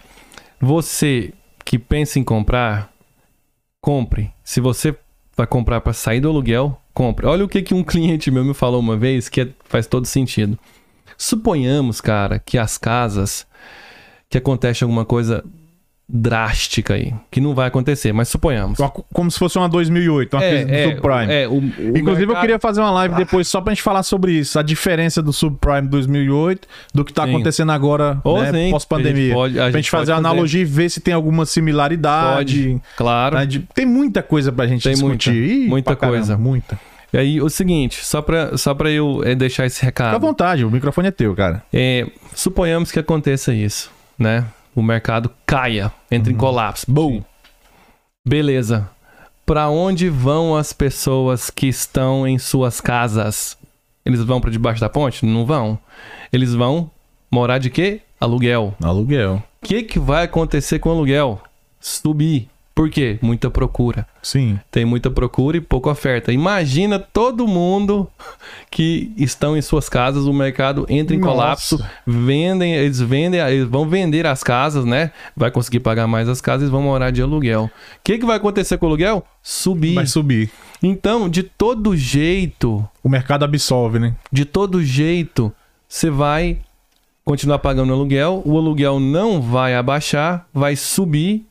você 0.59 1.33
que 1.65 1.79
pensa 1.79 2.19
em 2.19 2.23
comprar, 2.23 2.91
compre. 3.81 4.31
Se 4.43 4.59
você 4.59 4.95
vai 5.35 5.47
comprar 5.47 5.81
para 5.81 5.93
sair 5.93 6.19
do 6.19 6.29
aluguel, 6.29 6.79
compre. 6.93 7.25
Olha 7.25 7.45
o 7.45 7.47
que, 7.47 7.61
que 7.61 7.73
um 7.73 7.83
cliente 7.83 8.29
meu 8.29 8.43
me 8.43 8.53
falou 8.53 8.79
uma 8.79 8.97
vez 8.97 9.29
que 9.29 9.41
é- 9.41 9.47
faz 9.65 9.87
todo 9.87 10.05
sentido. 10.05 10.57
Suponhamos, 11.17 11.99
cara, 12.01 12.39
que 12.39 12.57
as 12.57 12.77
casas 12.77 13.45
que 14.29 14.37
acontece 14.37 14.83
alguma 14.83 15.05
coisa 15.05 15.43
drástica 16.11 16.95
aí, 16.95 17.13
que 17.29 17.39
não 17.39 17.53
vai 17.53 17.67
acontecer, 17.67 18.11
mas 18.11 18.29
suponhamos. 18.29 18.79
Como 19.13 19.29
se 19.29 19.37
fosse 19.37 19.57
uma 19.59 19.69
2008, 19.69 20.33
uma 20.35 20.43
É, 20.43 20.49
crise 20.49 20.65
do 20.65 20.73
é, 20.73 20.83
subprime. 20.89 21.33
é, 21.33 21.47
o- 21.47 21.51
o 21.53 21.57
Inclusive, 21.59 22.01
eu 22.01 22.17
mercado- 22.27 22.41
queria 22.41 22.59
fazer 22.59 22.81
uma 22.81 22.89
live 22.91 23.15
depois 23.15 23.47
só 23.47 23.61
pra 23.61 23.71
gente 23.73 23.83
falar 23.83 24.01
sobre 24.01 24.31
isso, 24.31 24.57
a 24.57 24.63
diferença 24.63 25.21
do 25.21 25.31
subprime 25.31 25.87
2008 25.87 26.67
do 26.93 27.05
que 27.05 27.13
tá 27.13 27.25
Sim. 27.25 27.29
acontecendo 27.29 27.71
agora, 27.71 28.19
Ou 28.23 28.41
né, 28.41 28.51
sim, 28.51 28.71
pós-pandemia. 28.71 29.35
Pra 29.35 29.47
gente 29.47 29.73
gente 29.73 29.91
fazer 29.91 30.11
a 30.11 30.15
fazer. 30.15 30.27
analogia 30.27 30.61
e 30.61 30.65
ver 30.65 30.89
se 30.89 30.99
tem 30.99 31.13
alguma 31.13 31.45
similaridade. 31.45 32.35
Pode, 32.69 32.81
claro. 32.97 33.35
né, 33.37 33.45
de- 33.45 33.59
Tem 33.73 33.85
muita 33.85 34.23
coisa 34.23 34.51
pra 34.51 34.65
gente 34.65 34.83
Tem 34.83 34.93
discutir. 34.93 35.31
muita, 35.31 35.53
Ih, 35.53 35.67
muita 35.67 35.91
pra 35.91 35.95
caramba, 35.95 36.17
coisa. 36.17 36.37
Muita. 36.37 36.79
E 37.13 37.17
aí, 37.17 37.41
o 37.41 37.49
seguinte, 37.49 38.05
só 38.05 38.21
pra, 38.21 38.55
só 38.57 38.73
pra 38.73 38.89
eu 38.91 39.21
eh, 39.25 39.33
deixar 39.35 39.65
esse 39.65 39.79
Fica 39.83 40.03
à 40.03 40.07
recado. 40.11 40.21
vontade, 40.21 40.63
o 40.65 40.69
microfone 40.71 41.07
é 41.07 41.11
teu, 41.11 41.35
cara. 41.35 41.63
É, 41.73 42.05
suponhamos 42.35 42.91
que 42.91 42.99
aconteça 42.99 43.53
isso, 43.53 43.91
né? 44.17 44.45
O 44.75 44.81
mercado 44.81 45.31
caia, 45.45 45.91
entre 46.09 46.33
em 46.33 46.37
colapso. 46.37 46.85
Boom. 46.89 47.23
Beleza. 48.25 48.89
Pra 49.45 49.69
onde 49.69 50.09
vão 50.09 50.55
as 50.55 50.71
pessoas 50.71 51.49
que 51.49 51.67
estão 51.67 52.27
em 52.27 52.37
suas 52.37 52.79
casas? 52.79 53.57
Eles 54.05 54.23
vão 54.23 54.39
pra 54.39 54.51
debaixo 54.51 54.81
da 54.81 54.89
ponte? 54.89 55.25
Não 55.25 55.45
vão. 55.45 55.77
Eles 56.31 56.53
vão 56.53 56.89
morar 57.31 57.57
de 57.57 57.69
quê? 57.69 58.01
Aluguel. 58.19 58.75
Aluguel. 58.83 59.43
O 59.61 59.65
que, 59.65 59.83
que 59.83 59.99
vai 59.99 60.25
acontecer 60.25 60.79
com 60.79 60.89
o 60.89 60.91
aluguel? 60.91 61.41
Subir. 61.79 62.49
Por 62.79 62.89
quê? 62.89 63.19
Muita 63.21 63.49
procura. 63.49 64.07
Sim. 64.23 64.57
Tem 64.71 64.85
muita 64.85 65.11
procura 65.11 65.57
e 65.57 65.59
pouca 65.59 65.89
oferta. 65.89 66.31
Imagina 66.31 66.97
todo 66.97 67.45
mundo 67.45 68.07
que 68.71 69.11
estão 69.17 69.57
em 69.57 69.61
suas 69.61 69.89
casas, 69.89 70.23
o 70.23 70.31
mercado 70.31 70.85
entra 70.87 71.13
em 71.13 71.19
Nossa. 71.19 71.29
colapso, 71.33 71.85
vendem, 72.07 72.73
eles 72.75 73.01
vendem, 73.01 73.41
eles 73.41 73.67
vão 73.67 73.85
vender 73.85 74.25
as 74.25 74.43
casas, 74.43 74.85
né? 74.85 75.11
Vai 75.35 75.51
conseguir 75.51 75.81
pagar 75.81 76.07
mais 76.07 76.29
as 76.29 76.39
casas 76.39 76.69
e 76.69 76.71
vão 76.71 76.81
morar 76.81 77.11
de 77.11 77.21
aluguel. 77.21 77.65
O 77.65 77.69
que, 78.01 78.17
que 78.17 78.25
vai 78.25 78.37
acontecer 78.37 78.77
com 78.77 78.85
o 78.85 78.87
aluguel? 78.87 79.25
Subir. 79.43 79.95
Vai 79.95 80.05
subir. 80.05 80.49
Então, 80.81 81.27
de 81.27 81.43
todo 81.43 81.97
jeito, 81.97 82.87
O 83.03 83.09
mercado 83.09 83.43
absolve, 83.43 83.99
né? 83.99 84.15
de 84.31 84.45
todo 84.45 84.81
jeito, 84.81 85.51
você 85.85 86.09
vai 86.09 86.59
continuar 87.25 87.59
pagando 87.59 87.91
aluguel, 87.91 88.41
o 88.45 88.57
aluguel 88.57 89.01
não 89.01 89.41
vai 89.41 89.75
abaixar, 89.75 90.47
vai 90.53 90.77
subir. 90.77 91.45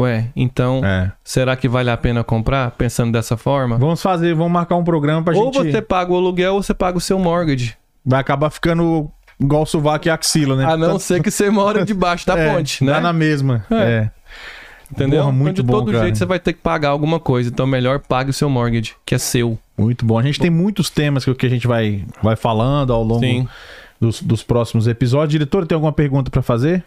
Ué, 0.00 0.26
então, 0.34 0.80
É. 0.84 1.12
será 1.22 1.54
que 1.56 1.68
vale 1.68 1.90
a 1.90 1.96
pena 1.96 2.24
comprar 2.24 2.70
pensando 2.72 3.12
dessa 3.12 3.36
forma? 3.36 3.76
Vamos 3.76 4.00
fazer, 4.02 4.34
vamos 4.34 4.52
marcar 4.52 4.76
um 4.76 4.84
programa 4.84 5.22
pra 5.22 5.36
ou 5.36 5.52
gente. 5.52 5.70
você 5.72 5.82
paga 5.82 6.12
o 6.12 6.16
aluguel 6.16 6.54
ou 6.54 6.62
você 6.62 6.72
paga 6.74 6.96
o 6.96 7.00
seu 7.00 7.18
mortgage. 7.18 7.76
Vai 8.04 8.20
acabar 8.20 8.48
ficando 8.50 9.10
igual 9.38 9.62
o 9.62 9.66
sovaco 9.66 10.08
e 10.08 10.10
axila, 10.10 10.56
né? 10.56 10.64
A 10.64 10.76
não 10.76 10.98
ser 10.98 11.22
que 11.22 11.30
você 11.30 11.50
mora 11.50 11.84
debaixo 11.84 12.26
da 12.26 12.36
É, 12.38 12.54
ponte, 12.54 12.82
né? 12.84 12.92
Dá 12.92 13.00
na 13.00 13.12
mesma. 13.12 13.64
É. 13.70 13.74
É. 13.76 14.10
Entendeu? 14.92 15.20
Porra, 15.20 15.32
muito 15.32 15.60
então, 15.60 15.64
de 15.64 15.70
bom, 15.70 15.78
todo 15.78 15.92
cara. 15.92 16.04
jeito 16.04 16.18
você 16.18 16.24
vai 16.26 16.40
ter 16.40 16.52
que 16.52 16.60
pagar 16.60 16.88
alguma 16.88 17.20
coisa. 17.20 17.48
Então, 17.48 17.66
melhor 17.66 18.00
pague 18.00 18.30
o 18.30 18.32
seu 18.32 18.50
mortgage, 18.50 18.94
que 19.06 19.14
é 19.14 19.18
seu. 19.18 19.56
Muito 19.78 20.04
bom. 20.04 20.18
A 20.18 20.22
gente 20.22 20.40
tem 20.40 20.50
muitos 20.50 20.90
temas 20.90 21.24
que 21.24 21.32
que 21.34 21.46
a 21.46 21.48
gente 21.48 21.66
vai, 21.66 22.04
vai 22.22 22.34
falando 22.36 22.92
ao 22.92 23.02
longo 23.04 23.48
dos, 24.00 24.20
dos 24.20 24.42
próximos 24.42 24.88
episódios. 24.88 25.30
Diretor, 25.30 25.66
tem 25.66 25.76
alguma 25.76 25.92
pergunta 25.92 26.30
pra 26.30 26.42
fazer? 26.42 26.82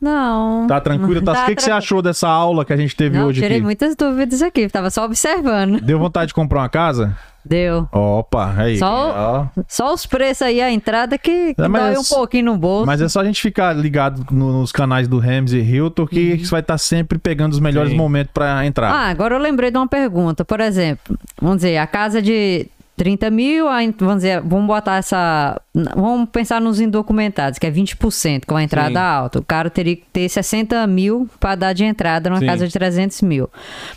Não. 0.00 0.66
Tá 0.66 0.80
tranquilo? 0.80 1.22
Tá... 1.22 1.44
O 1.44 1.46
que, 1.46 1.54
que 1.56 1.62
você 1.62 1.70
achou 1.70 2.02
dessa 2.02 2.28
aula 2.28 2.64
que 2.64 2.72
a 2.72 2.76
gente 2.76 2.94
teve 2.94 3.16
Não, 3.18 3.26
hoje 3.28 3.40
tirei 3.40 3.56
aqui? 3.58 3.64
muitas 3.64 3.96
dúvidas 3.96 4.42
aqui. 4.42 4.68
Tava 4.68 4.90
só 4.90 5.04
observando. 5.04 5.80
Deu 5.80 5.98
vontade 5.98 6.28
de 6.28 6.34
comprar 6.34 6.60
uma 6.60 6.68
casa? 6.68 7.16
Deu. 7.44 7.86
Opa, 7.92 8.54
aí. 8.56 8.78
Só- 8.78 9.14
Ó. 9.54 9.60
Só 9.68 9.92
os 9.92 10.06
preços 10.06 10.42
aí, 10.42 10.60
a 10.62 10.70
entrada 10.70 11.18
que, 11.18 11.54
que 11.54 11.60
É, 11.60 11.68
dói 11.68 11.96
um 11.98 12.02
pouquinho 12.04 12.46
no 12.46 12.56
bolso. 12.56 12.86
Mas 12.86 13.00
é 13.02 13.08
só 13.08 13.20
a 13.20 13.24
gente 13.24 13.40
ficar 13.40 13.74
ligado 13.74 14.24
no- 14.30 14.60
nos 14.60 14.72
canais 14.72 15.06
do 15.06 15.18
Ramsey 15.18 15.60
e 15.60 15.74
Hilton 15.76 16.06
que 16.06 16.38
você 16.38 16.50
vai 16.50 16.60
estar 16.60 16.78
sempre 16.78 17.18
pegando 17.18 17.52
os 17.52 17.60
melhores 17.60 17.90
Sim. 17.90 17.96
momentos 17.98 18.32
pra 18.32 18.64
entrar. 18.64 18.90
Ah, 18.90 19.08
agora 19.10 19.34
eu 19.34 19.38
lembrei 19.38 19.70
de 19.70 19.76
uma 19.76 19.86
pergunta. 19.88 20.42
Por 20.44 20.58
exemplo, 20.60 21.18
vamos 21.40 21.56
dizer, 21.58 21.76
a 21.76 21.86
casa 21.86 22.22
de 22.22 22.66
30 22.96 23.28
mil, 23.28 23.68
aí, 23.68 23.92
vamos 23.98 24.16
dizer, 24.16 24.40
vamos 24.40 24.66
botar 24.66 24.98
essa. 24.98 25.60
Vamos 25.96 26.28
pensar 26.30 26.60
nos 26.60 26.80
indocumentados, 26.80 27.58
que 27.58 27.66
é 27.66 27.70
20%, 27.70 28.44
com 28.46 28.54
a 28.54 28.62
entrada 28.62 28.90
Sim. 28.90 28.96
alta. 28.96 29.38
O 29.40 29.44
cara 29.44 29.68
teria 29.68 29.96
que 29.96 30.04
ter 30.12 30.28
60 30.28 30.86
mil 30.86 31.28
para 31.40 31.56
dar 31.56 31.72
de 31.72 31.84
entrada 31.84 32.30
numa 32.30 32.38
Sim. 32.38 32.46
casa 32.46 32.68
de 32.68 32.72
300 32.72 33.20
mil. 33.22 33.50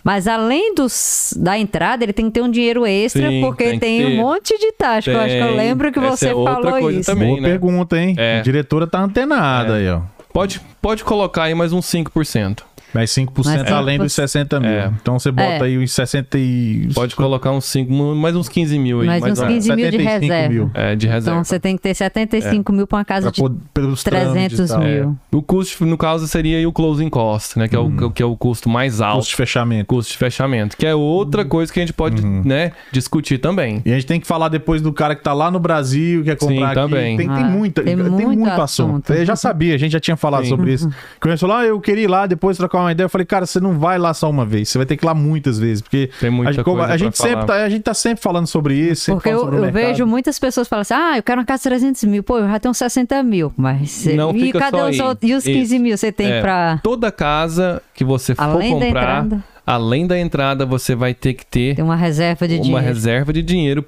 Mas 0.03 0.27
além 0.27 0.73
dos, 0.73 1.31
da 1.37 1.59
entrada, 1.59 2.03
ele 2.03 2.13
tem 2.13 2.25
que 2.25 2.31
ter 2.31 2.41
um 2.41 2.49
dinheiro 2.49 2.87
extra, 2.87 3.29
Sim, 3.29 3.41
porque 3.41 3.77
tem 3.77 3.79
tem, 3.79 4.05
um 4.05 4.15
monte 4.17 4.57
de 4.57 4.71
taxa. 4.71 5.11
Eu 5.11 5.19
acho 5.19 5.35
que 5.35 5.41
eu 5.41 5.55
lembro 5.55 5.91
que 5.91 5.99
Essa 5.99 6.17
você 6.17 6.29
é 6.29 6.33
outra 6.35 6.55
falou 6.55 6.79
coisa 6.79 6.99
isso. 6.99 7.11
também. 7.11 7.27
Boa 7.27 7.41
né? 7.41 7.49
pergunta, 7.49 7.97
hein? 7.99 8.15
É. 8.17 8.39
A 8.39 8.41
diretora 8.41 8.87
tá 8.87 8.99
antenada 8.99 9.75
aí, 9.75 9.87
ó. 9.89 10.01
Pode, 10.33 10.59
pode 10.81 11.03
colocar 11.03 11.43
aí 11.43 11.53
mais 11.53 11.71
uns 11.71 11.85
5%. 11.85 12.63
Mais 12.97 13.11
5% 13.11 13.31
Mas 13.45 13.71
além 13.71 13.99
dos 13.99 14.13
60 14.13 14.59
mil. 14.59 14.69
É. 14.69 14.91
Então 15.01 15.19
você 15.19 15.31
bota 15.31 15.47
É. 15.47 15.61
aí 15.63 15.77
uns 15.77 15.91
60 15.91 16.37
e... 16.37 16.89
Pode 16.93 17.15
colocar 17.15 17.51
uns 17.51 17.65
5, 17.65 17.91
mais 18.15 18.35
uns 18.35 18.49
15 18.49 18.79
mil 18.79 19.01
aí. 19.01 19.07
Mais 19.07 19.21
mais 19.21 19.33
uns 19.33 19.39
ou 19.39 19.45
menos. 19.47 19.65
15 19.65 19.75
mil 19.75 19.85
de 19.91 19.97
75 19.97 20.19
reserva. 20.27 20.53
mil. 20.53 20.71
É, 20.73 20.95
de 20.95 21.07
reserva. 21.07 21.29
Então 21.39 21.43
você 21.43 21.59
tem 21.59 21.75
que 21.75 21.81
ter 21.83 21.93
75 21.93 22.73
mil 22.73 22.87
para 22.87 22.97
uma 22.97 23.05
casa 23.05 23.31
Pra 23.31 23.47
de 23.47 23.55
pelos 23.73 24.03
trâmites 24.03 24.57
300 24.57 24.69
e 24.69 24.73
tal. 24.73 24.83
mil. 24.83 25.17
O 25.31 25.41
custo, 25.41 25.85
no 25.85 25.97
caso, 25.97 26.27
seria 26.27 26.57
aí 26.57 26.65
o 26.65 26.71
closing 26.71 27.09
cost, 27.09 27.57
né? 27.59 27.67
Que 27.67 27.75
é, 27.75 27.79
o, 27.79 28.11
que 28.11 28.23
é 28.23 28.25
o 28.25 28.35
custo 28.35 28.67
mais 28.69 28.99
alto. 29.01 29.17
Custo 29.17 29.29
de 29.31 29.35
fechamento. 29.37 29.85
Custo 29.85 30.11
de 30.11 30.17
fechamento. 30.17 30.75
Que 30.77 30.85
é 30.87 30.95
outra 30.95 31.45
coisa 31.45 31.71
que 31.71 31.79
a 31.79 31.83
gente 31.83 31.93
pode, 31.93 32.25
né, 32.25 32.71
discutir 32.91 33.37
também. 33.37 33.81
E 33.85 33.91
a 33.91 33.95
gente 33.95 34.05
tem 34.07 34.19
que 34.19 34.25
falar 34.27 34.49
depois 34.49 34.81
do 34.81 34.91
cara 34.91 35.15
que 35.15 35.23
tá 35.23 35.33
lá 35.33 35.51
no 35.51 35.59
Brasil, 35.59 36.23
quer 36.23 36.35
comprar 36.37 36.55
Sim, 36.55 36.63
aqui. 36.63 36.73
também. 36.75 37.17
Tem, 37.17 37.27
tem 37.27 37.43
Ah, 37.43 37.47
muita, 37.47 37.83
tem 37.83 37.95
tem, 37.95 38.05
muito 38.05 38.27
muito 38.37 38.47
assunto. 38.49 38.61
assunto. 38.61 39.13
Eu 39.13 39.25
já 39.25 39.35
sabia, 39.35 39.75
a 39.75 39.77
gente 39.77 39.91
já 39.91 39.99
tinha 39.99 40.17
falado 40.17 40.43
Sim. 40.43 40.49
sobre 40.49 40.73
isso. 40.73 40.89
Começou 41.21 41.47
lá, 41.47 41.63
eu 41.65 41.79
queria 41.79 42.03
ir 42.03 42.07
lá, 42.07 42.25
depois 42.25 42.57
trocar 42.57 42.79
uma 42.79 42.86
ideia. 42.91 43.05
Eu 43.05 43.09
falei, 43.09 43.25
cara, 43.25 43.45
você 43.45 43.59
não 43.59 43.77
vai 43.77 43.97
lá 43.97 44.13
só 44.13 44.29
uma 44.29 44.45
vez, 44.45 44.69
você 44.69 44.77
vai 44.77 44.85
ter 44.85 44.97
que 44.97 45.05
ir 45.05 45.07
lá 45.07 45.13
muitas 45.13 45.57
vezes. 45.59 45.81
Porque 45.81 46.09
Tem 46.19 46.29
muita 46.29 46.49
a 46.49 46.53
gente, 46.53 46.63
coisa 46.63 46.83
a 46.85 46.97
gente 46.97 47.17
sempre 47.17 47.45
tá, 47.45 47.53
a 47.63 47.69
gente 47.69 47.83
tá 47.83 47.93
sempre 47.93 48.21
falando 48.23 48.47
sobre 48.47 48.75
isso. 48.75 49.11
Porque 49.13 49.29
eu, 49.29 49.53
eu 49.53 49.71
vejo 49.71 50.05
muitas 50.05 50.37
pessoas 50.39 50.67
falando 50.67 50.81
assim: 50.83 50.93
ah, 50.93 51.17
eu 51.17 51.23
quero 51.23 51.39
uma 51.41 51.45
casa 51.45 51.63
de 51.63 51.69
300 51.69 52.03
mil. 52.05 52.23
Pô, 52.23 52.39
eu 52.39 52.47
já 52.47 52.59
tenho 52.59 52.73
60 52.73 53.23
mil. 53.23 53.53
Mas. 53.57 54.05
Não 54.15 54.35
e 54.35 54.39
fica 54.41 54.59
cadê 54.59 54.77
só 54.77 54.89
os 54.89 54.99
aí. 54.99 55.01
outros? 55.01 55.29
E 55.29 55.33
os 55.33 55.43
15 55.43 55.75
Isso. 55.75 55.83
mil 55.83 55.97
você 55.97 56.11
tem 56.11 56.31
É, 56.31 56.41
pra. 56.41 56.79
Toda 56.83 57.11
casa 57.11 57.81
que 57.93 58.03
você 58.03 58.33
for 58.35 58.43
Além 58.43 58.77
da 58.79 58.85
comprar, 58.85 59.01
entrada. 59.25 59.43
além 59.65 60.07
da 60.07 60.19
entrada, 60.19 60.65
você 60.65 60.95
vai 60.95 61.13
ter 61.13 61.33
que 61.33 61.45
ter 61.45 61.75
Ter 61.75 61.81
uma 61.81 61.95
reserva 61.95 62.47
de 62.47 62.55
uma 62.55 62.63
dinheiro. 62.63 62.85
reserva 62.85 63.33
de 63.33 63.41
dinheiro, 63.41 63.85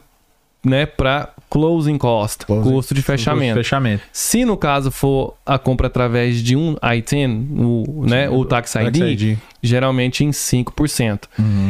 né, 0.64 0.86
para 0.86 1.30
closing 1.49 1.98
cost, 1.98 2.45
Closing- 2.45 2.72
custo 2.72 2.94
de 2.94 3.02
fechamento. 3.02 3.53
De 3.57 3.64
fechamento. 3.64 4.03
Se 4.11 4.44
no 4.45 4.57
caso 4.57 4.91
for 4.91 5.36
a 5.45 5.57
compra 5.57 5.88
através 5.88 6.44
de 6.44 6.56
um 6.56 6.76
ITIN, 6.95 7.48
o, 7.57 8.06
né, 8.06 8.30
o 8.30 8.44
Tax 8.45 8.76
ID, 8.76 8.84
Tax 8.86 8.98
ID. 8.99 9.38
Geralmente 9.61 10.23
em 10.23 10.30
5%. 10.31 11.22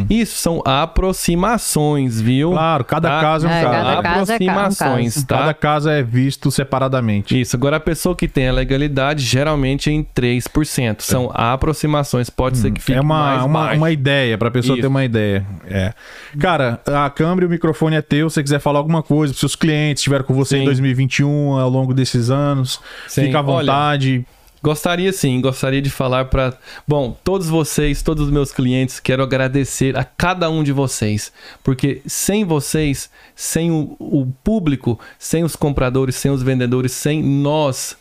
Isso 0.10 0.38
são 0.38 0.62
aproximações, 0.66 2.20
viu? 2.22 2.52
Claro, 2.52 2.84
cada 2.84 3.10
Tá? 3.10 3.22
caso 3.22 3.48
é 3.48 3.50
um 3.50 3.54
É, 3.54 3.62
caso. 3.64 3.74
cada 3.74 4.02
caso 4.02 4.32
é 4.32 4.34
um 4.34 4.36
aproximações, 4.36 5.14
caso. 5.16 5.28
tá? 5.28 5.38
Cada 5.38 5.54
caso 5.54 5.90
é 5.90 6.04
visto 6.04 6.52
separadamente. 6.52 7.40
Isso, 7.40 7.56
agora 7.56 7.78
a 7.78 7.80
pessoa 7.80 8.16
que 8.16 8.28
tem 8.28 8.48
a 8.48 8.52
legalidade, 8.54 9.24
geralmente 9.24 9.90
é 9.90 9.94
em 9.94 10.04
3%. 10.04 11.02
São 11.02 11.32
aproximações, 11.34 12.30
pode 12.30 12.58
ser 12.58 12.72
que 12.72 12.82
fique 12.82 12.98
É 12.98 13.02
uma, 13.02 13.20
mais 13.20 13.44
uma, 13.46 13.60
baixo. 13.62 13.78
uma 13.78 13.92
ideia, 13.92 14.38
pra 14.38 14.52
pessoa 14.52 14.76
Isso. 14.76 14.82
ter 14.82 14.88
uma 14.88 15.04
ideia. 15.06 15.46
É. 15.68 15.94
Cara, 16.40 16.80
a 16.86 17.10
câmera 17.10 17.46
e 17.46 17.48
o 17.48 17.50
microfone 17.50 17.96
é 17.96 18.02
teu. 18.02 18.30
Se 18.30 18.36
você 18.36 18.44
quiser 18.44 18.60
falar 18.60 18.80
alguma 18.80 19.02
coisa, 19.04 19.34
pros 19.34 19.40
seus 19.40 19.56
clientes 19.56 20.02
estiveram 20.02 20.26
com 20.26 20.34
você 20.34 20.58
em 20.58 20.60
Sim. 20.60 20.66
2021, 20.66 21.58
ao 21.58 21.70
longo 21.70 21.94
desses 21.94 22.30
anos, 22.30 22.80
Sim. 23.08 23.26
fica 23.26 23.40
à 23.40 23.42
Olha, 23.44 23.66
vontade. 23.72 24.26
Gostaria 24.62 25.14
sim, 25.14 25.40
gostaria 25.40 25.82
de 25.82 25.90
falar 25.90 26.26
para, 26.26 26.58
bom, 26.86 27.18
todos 27.24 27.48
vocês, 27.48 28.04
todos 28.04 28.26
os 28.26 28.32
meus 28.32 28.52
clientes, 28.52 29.00
quero 29.00 29.24
agradecer 29.24 29.98
a 29.98 30.04
cada 30.04 30.50
um 30.50 30.64
de 30.64 30.74
vocês, 30.74 31.32
porque 31.64 32.02
sem 32.06 32.44
vocês, 32.44 33.10
sem 33.34 33.72
o, 33.72 33.96
o 33.98 34.26
público, 34.44 35.00
sem 35.18 35.46
os 35.46 35.56
compradores, 35.56 36.16
sem 36.16 36.30
os 36.30 36.44
vendedores, 36.44 36.92
sem 36.92 37.24
nós, 37.24 37.96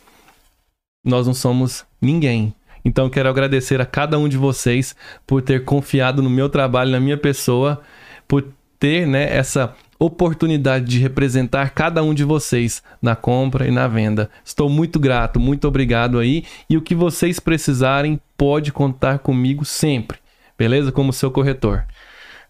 nós 1.03 1.25
não 1.25 1.33
somos 1.33 1.85
ninguém. 2.01 2.53
Então 2.83 3.09
quero 3.09 3.29
agradecer 3.29 3.79
a 3.79 3.85
cada 3.85 4.19
um 4.19 4.27
de 4.27 4.37
vocês 4.37 4.95
por 5.25 5.41
ter 5.41 5.63
confiado 5.63 6.21
no 6.21 6.29
meu 6.29 6.49
trabalho, 6.49 6.91
na 6.91 6.99
minha 6.99 7.17
pessoa, 7.17 7.81
por 8.27 8.43
ter, 8.77 9.07
né, 9.07 9.33
essa 9.33 9.75
oportunidade 9.99 10.85
de 10.85 10.97
representar 10.97 11.71
cada 11.71 12.01
um 12.01 12.13
de 12.13 12.23
vocês 12.23 12.81
na 13.01 13.15
compra 13.15 13.67
e 13.67 13.71
na 13.71 13.87
venda. 13.87 14.29
Estou 14.45 14.69
muito 14.69 14.97
grato, 14.99 15.39
muito 15.39 15.67
obrigado 15.67 16.17
aí. 16.17 16.45
E 16.69 16.77
o 16.77 16.81
que 16.81 16.95
vocês 16.95 17.39
precisarem, 17.39 18.19
pode 18.37 18.71
contar 18.71 19.19
comigo 19.19 19.65
sempre. 19.65 20.17
Beleza? 20.57 20.91
Como 20.91 21.11
seu 21.11 21.29
corretor. 21.29 21.83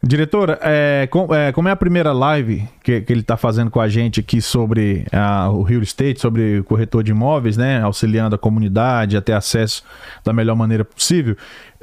Diretora, 0.01 0.57
é, 0.61 1.07
com- 1.11 1.33
é, 1.35 1.51
como 1.51 1.67
é 1.67 1.71
a 1.71 1.75
primeira 1.75 2.13
live 2.13 2.65
que, 2.81 3.01
que 3.01 3.11
ele 3.11 3.19
está 3.19 3.35
fazendo 3.35 3.69
com 3.69 3.81
a 3.81 3.89
gente 3.89 4.21
aqui 4.21 4.41
sobre 4.41 5.05
ah, 5.11 5.49
o 5.49 5.61
real 5.61 5.81
estate, 5.81 6.21
sobre 6.21 6.63
corretor 6.63 7.03
de 7.03 7.11
imóveis, 7.11 7.57
né? 7.57 7.81
Auxiliando 7.81 8.33
a 8.33 8.39
comunidade 8.39 9.17
a 9.17 9.21
ter 9.21 9.33
acesso 9.33 9.83
da 10.23 10.31
melhor 10.31 10.55
maneira 10.55 10.85
possível. 10.85 11.35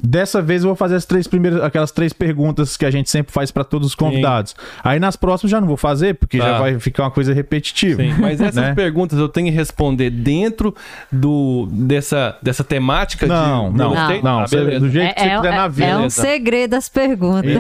Dessa 0.03 0.43
vez 0.43 0.63
eu 0.63 0.69
vou 0.69 0.77
fazer 0.77 0.95
as 0.97 1.07
três 1.07 1.27
primeiras, 1.27 1.63
aquelas 1.63 1.91
três 1.91 2.13
perguntas 2.13 2.77
que 2.77 2.85
a 2.85 2.91
gente 2.91 3.09
sempre 3.09 3.33
faz 3.33 3.51
para 3.51 3.65
todos 3.65 3.89
os 3.89 3.95
convidados. 3.95 4.55
Aí 4.85 5.01
nas 5.01 5.17
próximas 5.17 5.51
já 5.51 5.59
não 5.61 5.67
vou 5.67 5.77
fazer, 5.79 6.15
porque 6.17 6.37
já 6.37 6.53
Tá. 6.53 6.59
vai 6.59 6.79
ficar 6.79 7.05
uma 7.05 7.11
coisa 7.11 7.33
repetitiva. 7.33 8.03
Sim, 8.03 8.15
mas 8.19 8.39
essas 8.41 8.57
né? 8.57 8.75
perguntas 8.75 9.19
eu 9.19 9.29
tenho 9.29 9.47
que 9.49 9.53
responder 9.55 10.11
dentro 10.11 10.75
do, 11.11 11.67
dessa, 11.73 12.37
dessa 12.43 12.63
temática 12.63 13.27
Não, 13.27 13.73
de 13.73 13.79
não, 13.79 13.95
estate? 13.95 14.23
não. 14.25 14.39
Ah, 14.41 14.47
você- 14.47 14.79
do 14.79 14.91
jeito 14.91 15.15
que 15.15 15.21
você 15.21 15.27
é, 15.29 15.37
quiser 15.37 15.51
na 15.55 15.65
é, 15.65 15.69
vida. 15.69 15.85
é 15.87 15.95
um 15.95 15.97
beleza. 15.99 16.21
segredo 16.23 16.75
as 16.75 16.89
perguntas. 16.91 17.51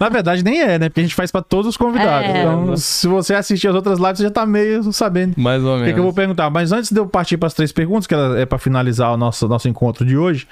Na 0.00 0.08
verdade, 0.08 0.42
nem 0.42 0.60
é, 0.60 0.78
né? 0.80 0.88
Porque 0.88 1.00
a 1.00 1.04
gente 1.04 1.14
faz 1.14 1.30
pra 1.30 1.42
todos 1.42 1.66
os 1.68 1.76
convidados. 1.76 2.28
É. 2.28 2.40
Então, 2.40 2.76
se 2.76 3.06
você 3.06 3.34
assistir 3.34 3.68
as 3.68 3.74
outras 3.74 3.98
lives, 4.00 4.18
você 4.18 4.24
já 4.24 4.30
tá 4.30 4.44
meio 4.44 4.92
sabendo 4.92 5.34
Mais 5.36 5.62
ou 5.62 5.68
o 5.68 5.72
menos. 5.74 5.86
que, 5.86 5.94
que 5.94 5.98
eu 6.00 6.04
vou 6.04 6.12
perguntar. 6.12 6.50
Mas 6.50 6.72
antes 6.72 6.90
de 6.90 6.98
eu 6.98 7.06
partir 7.06 7.36
para 7.36 7.46
as 7.46 7.54
três 7.54 7.70
perguntas, 7.70 8.06
que 8.06 8.14
é 8.14 8.44
para 8.46 8.58
finalizar 8.58 9.12
o 9.12 9.16
nosso, 9.16 9.46
nosso 9.48 9.68
encontro 9.68 10.04
de 10.04 10.16
hoje, 10.16 10.46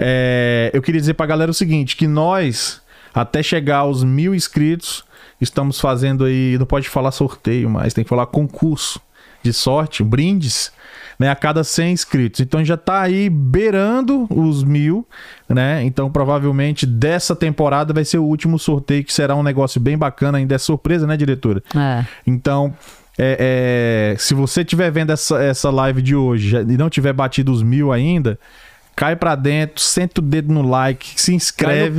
é, 0.00 0.70
eu 0.72 0.80
queria 0.80 1.00
dizer 1.00 1.14
pra 1.14 1.26
galera 1.26 1.50
o 1.50 1.54
seguinte: 1.54 1.94
que 1.94 2.06
nós, 2.06 2.80
até 3.12 3.42
chegar 3.42 3.78
aos 3.78 4.02
mil 4.02 4.34
inscritos, 4.34 5.04
estamos 5.38 5.78
fazendo 5.78 6.24
aí. 6.24 6.56
Não 6.58 6.64
pode 6.64 6.88
falar 6.88 7.10
sorteio, 7.10 7.68
mas 7.68 7.92
tem 7.92 8.02
que 8.02 8.08
falar 8.08 8.26
concurso 8.26 8.98
de 9.42 9.52
sorte, 9.52 10.02
brindes. 10.02 10.72
Né, 11.18 11.28
a 11.28 11.36
cada 11.36 11.62
100 11.62 11.92
inscritos. 11.92 12.40
Então 12.40 12.64
já 12.64 12.78
tá 12.78 13.02
aí 13.02 13.28
beirando 13.28 14.26
os 14.30 14.64
mil, 14.64 15.06
né? 15.46 15.84
Então 15.84 16.10
provavelmente 16.10 16.86
dessa 16.86 17.36
temporada 17.36 17.92
vai 17.92 18.06
ser 18.06 18.16
o 18.16 18.24
último 18.24 18.58
sorteio, 18.58 19.04
que 19.04 19.12
será 19.12 19.36
um 19.36 19.42
negócio 19.42 19.78
bem 19.78 19.98
bacana, 19.98 20.38
ainda 20.38 20.54
é 20.54 20.58
surpresa, 20.58 21.06
né, 21.06 21.18
diretora? 21.18 21.62
É. 21.76 22.06
Então, 22.26 22.74
é, 23.18 24.14
é, 24.14 24.18
se 24.18 24.32
você 24.32 24.62
estiver 24.62 24.90
vendo 24.90 25.12
essa, 25.12 25.42
essa 25.42 25.68
live 25.68 26.00
de 26.00 26.16
hoje 26.16 26.56
e 26.56 26.78
não 26.78 26.88
tiver 26.88 27.12
batido 27.12 27.52
os 27.52 27.62
mil 27.62 27.92
ainda, 27.92 28.38
cai 29.00 29.16
pra 29.16 29.34
dentro, 29.34 29.80
senta 29.80 30.20
o 30.20 30.22
dedo 30.22 30.52
no 30.52 30.60
like, 30.60 31.18
se 31.18 31.34
inscreve. 31.34 31.98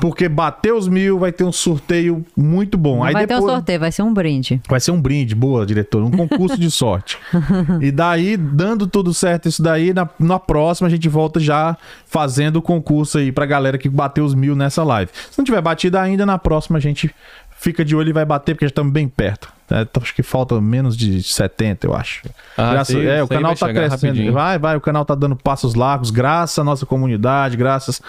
Porque 0.00 0.28
bater 0.28 0.74
os 0.74 0.88
mil 0.88 1.16
vai 1.16 1.30
ter 1.30 1.44
um 1.44 1.52
sorteio 1.52 2.26
muito 2.36 2.76
bom. 2.76 2.96
Não 2.96 3.04
Aí 3.04 3.12
vai 3.12 3.24
ter 3.24 3.34
um 3.34 3.36
depois 3.36 3.54
sorteio, 3.54 3.78
vai 3.78 3.92
ser 3.92 4.02
um 4.02 4.12
brinde. 4.12 4.60
vai 4.68 4.80
ser 4.80 4.90
um 4.90 5.00
brinde, 5.00 5.32
boa, 5.32 5.64
diretor, 5.64 6.02
um 6.02 6.10
concurso 6.10 6.58
de 6.58 6.68
sorte. 6.68 7.16
E 7.80 7.92
daí, 7.92 8.36
dando 8.36 8.86
tudo 8.86 9.14
certo 9.14 9.48
isso 9.48 9.62
daí, 9.62 9.94
na, 9.94 10.08
na 10.18 10.38
próxima 10.38 10.88
a 10.88 10.90
gente 10.90 11.08
volta 11.08 11.38
já 11.38 11.76
fazendo 12.04 12.56
o 12.56 12.62
concurso 12.62 13.18
aí 13.18 13.30
pra 13.30 13.46
galera 13.46 13.78
que 13.78 13.88
bateu 13.88 14.24
os 14.24 14.34
mil 14.34 14.56
nessa 14.56 14.82
live. 14.82 15.10
Se 15.30 15.38
não 15.38 15.44
tiver 15.44 15.60
batido 15.60 15.98
ainda, 15.98 16.26
na 16.26 16.38
próxima 16.38 16.78
a 16.78 16.80
gente 16.80 17.14
fica 17.60 17.84
de 17.84 17.94
olho 17.94 18.08
e 18.08 18.12
vai 18.12 18.24
bater, 18.24 18.54
porque 18.54 18.64
já 18.64 18.70
estamos 18.70 18.90
bem 18.92 19.06
perto. 19.06 19.52
É, 19.70 19.82
então, 19.82 20.02
acho 20.02 20.14
que 20.14 20.22
falta 20.22 20.58
menos 20.60 20.96
de 20.96 21.22
70, 21.22 21.86
eu 21.86 21.94
acho. 21.94 22.22
Ah, 22.56 22.72
Graças- 22.72 22.96
sim, 22.96 23.06
é, 23.06 23.22
o 23.22 23.28
canal 23.28 23.54
tá 23.54 23.68
crescendo. 23.72 23.90
rapidinho. 23.90 24.32
Vai, 24.32 24.58
vai, 24.58 24.76
o 24.76 24.80
canal 24.80 25.04
tá 25.04 25.14
dando 25.14 25.36
passos 25.36 25.74
largos, 25.74 26.10
graças 26.10 26.58
à 26.58 26.64
nossa 26.64 26.84
comunidade, 26.86 27.56
graças 27.56 28.00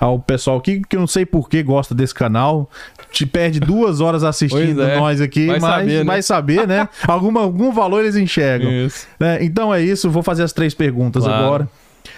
ao 0.00 0.18
pessoal 0.18 0.60
que, 0.60 0.80
que 0.88 0.96
eu 0.96 1.00
não 1.00 1.06
sei 1.06 1.26
por 1.26 1.48
que 1.50 1.62
gosta 1.62 1.94
desse 1.94 2.14
canal. 2.14 2.70
Te 3.10 3.26
perde 3.26 3.60
duas 3.60 4.00
horas 4.00 4.24
assistindo 4.24 4.82
é. 4.82 4.96
nós 4.98 5.20
aqui, 5.20 5.48
Vai 5.48 5.60
mas 5.60 5.70
saber, 5.74 5.98
né? 5.98 6.04
vai 6.04 6.22
saber, 6.22 6.66
né? 6.68 6.88
Alguma, 7.06 7.40
algum 7.40 7.72
valor 7.72 8.00
eles 8.00 8.16
enxergam. 8.16 8.70
Isso. 8.70 9.06
né? 9.20 9.42
Então 9.44 9.74
é 9.74 9.82
isso, 9.82 10.08
vou 10.08 10.22
fazer 10.22 10.44
as 10.44 10.52
três 10.52 10.72
perguntas 10.74 11.24
Claro. 11.24 11.44
agora. 11.44 11.68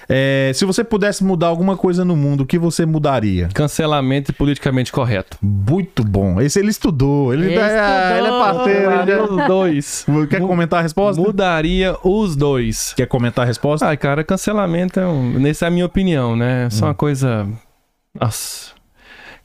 É, 0.09 0.51
se 0.55 0.65
você 0.65 0.85
pudesse 0.85 1.25
mudar 1.25 1.47
alguma 1.47 1.77
coisa 1.77 2.05
no 2.05 2.15
mundo, 2.15 2.43
o 2.43 2.47
que 2.47 2.59
você 2.59 2.85
mudaria? 2.85 3.49
Cancelamento 3.55 4.31
e 4.31 4.35
politicamente 4.35 4.93
correto. 4.93 5.39
Muito 5.41 6.05
bom. 6.05 6.41
Esse 6.41 6.59
ele 6.59 6.71
estudou. 6.71 7.33
Ele, 7.33 7.47
Ele 7.47 7.55
é, 7.59 8.19
ele 8.19 8.27
é 8.27 8.31
parceiro. 8.31 8.81
ele 8.81 8.91
Mudaria 8.91 9.17
já- 9.17 9.23
os 9.25 9.47
dois. 9.47 10.07
Quer 10.29 10.41
comentar 10.41 10.79
a 10.81 10.83
resposta? 10.83 11.21
Mudaria 11.23 11.97
os 12.05 12.37
dois. 12.37 12.93
Quer 12.95 13.07
comentar 13.07 13.45
a 13.45 13.47
resposta? 13.47 13.91
Ah, 13.91 13.97
cara, 13.97 14.23
cancelamento 14.23 15.01
é 15.01 15.07
um. 15.07 15.39
Nessa 15.39 15.65
é 15.65 15.69
a 15.69 15.71
minha 15.71 15.87
opinião, 15.87 16.37
né? 16.37 16.67
É 16.67 16.71
Só 16.71 16.87
uma 16.87 16.95
coisa. 16.95 17.49
Nossa. 18.21 18.73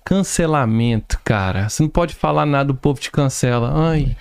Cancelamento, 0.03 1.19
cara. 1.23 1.69
Você 1.69 1.83
não 1.83 1.89
pode 1.89 2.15
falar 2.15 2.45
nada, 2.45 2.71
o 2.71 2.75
povo 2.75 2.99
te 2.99 3.11
cancela. 3.11 3.71
Ai. 3.75 4.15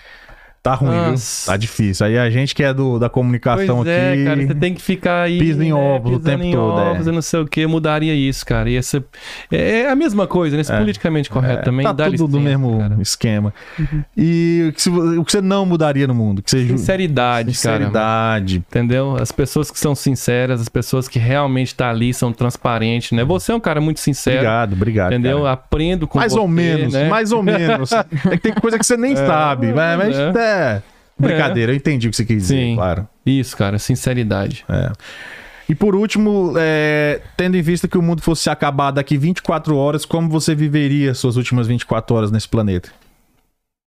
Tá 0.63 0.75
ruim, 0.75 0.91
viu? 0.91 1.11
Nossa. 1.13 1.53
Tá 1.53 1.57
difícil. 1.57 2.05
Aí 2.07 2.19
a 2.19 2.29
gente 2.31 2.55
que 2.55 2.63
é 2.63 2.75
do, 2.75 2.99
da 2.99 3.09
comunicação 3.09 3.77
Pois 3.77 3.89
é, 3.89 4.13
aqui. 4.13 4.25
cara, 4.25 4.47
você 4.47 4.55
tem 4.55 4.75
que 4.75 4.83
ficar 4.83 5.23
aí. 5.23 5.39
Pisa 5.39 5.65
em 5.65 5.73
ovos 5.73 6.17
o 6.17 6.21
tempo 6.21 6.45
em 6.45 6.53
todo, 6.53 6.81
é. 6.81 6.91
Ovos, 6.91 7.07
e 7.07 7.13
não 7.13 7.23
sei 7.23 7.41
o 7.41 7.47
que, 7.47 7.67
mudaria 7.67 8.15
isso, 8.15 8.45
cara. 8.45 8.69
Ia 8.69 8.83
ser... 8.83 9.05
É 9.51 9.79
é 9.83 9.91
a 9.91 9.97
mesma 9.97 10.27
coisa, 10.27 10.57
né? 10.57 10.61
Esse 10.63 10.73
É. 10.73 10.79
politicamente 10.79 11.31
correto 11.31 11.61
É, 11.61 11.63
também. 11.63 11.85
Tá 11.87 11.95
tudo 11.95 12.27
do 12.29 12.39
licença, 12.39 12.59
mesmo 12.59 12.79
cara. 12.79 12.95
Uhum. 12.95 13.01
esquema. 13.03 13.55
E 14.17 14.67
o 14.69 14.73
que, 14.73 14.83
se 14.83 14.91
vo- 14.91 15.21
o 15.21 15.25
que 15.25 15.33
você 15.33 15.41
não 15.41 15.65
mudaria 15.65 16.07
no 16.07 16.15
mundo? 16.15 16.43
Que 16.43 16.51
você 16.51 16.65
ju- 16.65 16.77
Sinceridade, 16.77 17.53
cara. 17.59 17.77
Sinceridade. 17.79 18.57
Entendeu? 18.69 19.17
As 19.21 19.31
pessoas 19.33 19.71
que 19.71 19.79
são 19.79 19.95
sinceras, 19.95 20.61
as 20.61 20.69
pessoas 20.69 21.09
que 21.09 21.19
realmente 21.19 21.75
tá 21.75 21.89
ali 21.91 22.13
são 22.13 22.33
transparentes, 22.33 23.13
né? 23.13 23.25
Você 23.25 23.53
é 23.53 23.55
um 23.55 23.61
cara 23.61 23.81
muito 23.81 24.01
sincero. 24.01 24.37
Obrigado, 24.39 24.73
obrigado. 24.75 25.13
Entendeu? 25.13 25.39
cara. 25.43 25.53
Aprendo 25.53 26.07
com 26.07 26.19
Mais 26.19 26.33
você, 26.33 26.39
ou 26.41 26.49
menos, 26.49 26.93
né? 26.93 27.09
mais 27.09 27.33
ou 27.33 27.43
menos. 27.43 27.91
É 28.29 28.31
que 28.37 28.39
tem 28.39 28.53
coisa 28.53 28.79
que 28.79 28.85
você 28.85 28.97
nem 28.97 29.15
sabe, 29.17 29.73
mas, 29.73 29.99
mas 29.99 30.17
é. 30.49 30.77
é. 30.77 30.83
Brincadeira, 31.19 31.73
eu 31.73 31.77
entendi 31.77 32.07
o 32.07 32.11
que 32.11 32.17
você 32.17 32.25
quis 32.25 32.37
dizer, 32.43 32.55
Sim. 32.57 32.75
claro. 32.77 33.09
Isso, 33.27 33.57
cara, 33.57 33.79
sinceridade. 33.79 34.65
É. 34.69 34.93
E 35.69 35.75
por 35.75 35.95
último, 35.95 36.55
é, 36.57 37.21
tendo 37.37 37.57
em 37.57 37.61
vista 37.63 37.87
que 37.89 37.99
o 37.99 38.03
mundo 38.03 38.23
fosse 38.23 38.49
acabar 38.49 38.91
daqui 38.91 39.19
24 39.19 39.77
horas, 39.77 40.05
como 40.05 40.29
você 40.31 40.55
viveria 40.55 41.13
suas 41.15 41.37
últimas 41.37 41.67
24 41.67 42.15
horas 42.17 42.31
nesse 42.31 42.49
planeta? 42.49 42.89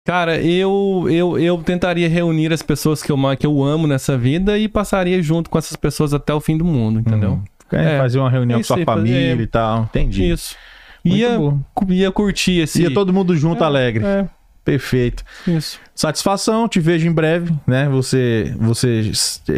Cara, 0.07 0.41
eu, 0.41 1.07
eu, 1.09 1.39
eu 1.39 1.59
tentaria 1.59 2.09
reunir 2.09 2.53
as 2.53 2.62
pessoas 2.62 3.03
que 3.03 3.12
eu, 3.12 3.16
que 3.39 3.47
eu 3.47 3.62
amo 3.62 3.87
nessa 3.87 4.19
vida 4.19 4.59
e 4.59 4.66
passaria 4.69 5.23
junto 5.23 5.49
com 5.49 5.57
essas 5.59 5.77
pessoas 5.77 6.12
até 6.12 6.35
o 6.35 6.41
fim 6.41 6.57
do 6.59 6.65
mundo, 6.65 7.01
entendeu? 7.01 7.32
Hum. 7.32 7.45
É, 7.73 7.95
É. 7.95 7.99
fazer 7.99 8.19
uma 8.19 8.31
reunião 8.31 8.59
É 8.59 8.61
com 8.62 8.66
sua 8.66 8.77
fazer- 8.77 8.85
família 8.87 9.43
e 9.43 9.47
tal. 9.47 9.82
Entendi. 9.85 10.28
Isso. 10.31 10.57
Muito 11.05 11.19
Ia, 11.19 11.39
bom. 11.39 11.61
ia 11.89 12.11
curtir 12.11 12.59
esse. 12.61 12.82
Ia 12.82 12.93
todo 12.93 13.12
mundo 13.12 13.37
junto, 13.37 13.62
alegre. 13.62 14.05
É, 14.05 14.27
Perfeito. 14.65 15.24
isso. 15.47 15.78
Satisfação, 15.95 16.69
te 16.69 16.81
vejo 16.81 17.07
em 17.07 17.12
breve, 17.12 17.53
né? 17.66 17.89
Você, 17.89 18.55
você 18.59 19.11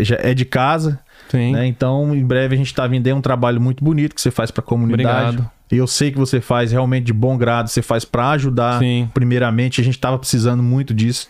já 0.03 0.17
é 0.21 0.33
de 0.35 0.45
casa, 0.45 0.99
Sim. 1.29 1.53
né? 1.53 1.67
Então, 1.67 2.15
em 2.15 2.25
breve 2.25 2.55
a 2.55 2.59
gente 2.59 2.75
tá 2.75 2.87
vindo 2.87 3.07
aí 3.07 3.13
um 3.13 3.21
trabalho 3.21 3.61
muito 3.61 3.85
bonito 3.85 4.15
que 4.15 4.21
você 4.21 4.31
faz 4.31 4.51
pra 4.51 4.63
comunidade. 4.63 5.29
Obrigado. 5.29 5.51
E 5.71 5.77
eu 5.77 5.87
sei 5.87 6.11
que 6.11 6.19
você 6.19 6.41
faz 6.41 6.71
realmente 6.71 7.05
de 7.05 7.13
bom 7.13 7.37
grado, 7.37 7.69
você 7.69 7.81
faz 7.81 8.05
pra 8.05 8.31
ajudar. 8.31 8.79
Sim. 8.79 9.09
Primeiramente, 9.15 9.81
a 9.81 9.85
gente 9.85 9.99
tava 9.99 10.19
precisando 10.19 10.63
muito 10.63 10.93
disso. 10.93 11.29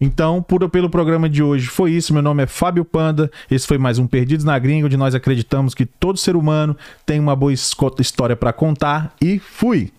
Então, 0.00 0.42
por, 0.42 0.68
pelo 0.68 0.90
programa 0.90 1.28
de 1.28 1.42
hoje 1.42 1.66
foi 1.68 1.92
isso. 1.92 2.12
Meu 2.12 2.22
nome 2.22 2.42
é 2.42 2.46
Fábio 2.46 2.84
Panda. 2.84 3.30
Esse 3.50 3.66
foi 3.66 3.78
mais 3.78 3.98
um 3.98 4.06
Perdidos 4.06 4.44
na 4.44 4.58
Gringa, 4.58 4.86
onde 4.86 4.96
nós 4.96 5.14
acreditamos 5.14 5.74
que 5.74 5.86
todo 5.86 6.18
ser 6.18 6.36
humano 6.36 6.76
tem 7.04 7.18
uma 7.18 7.36
boa 7.36 7.52
história 7.52 8.36
pra 8.36 8.52
contar. 8.52 9.14
E 9.20 9.38
fui! 9.38 9.90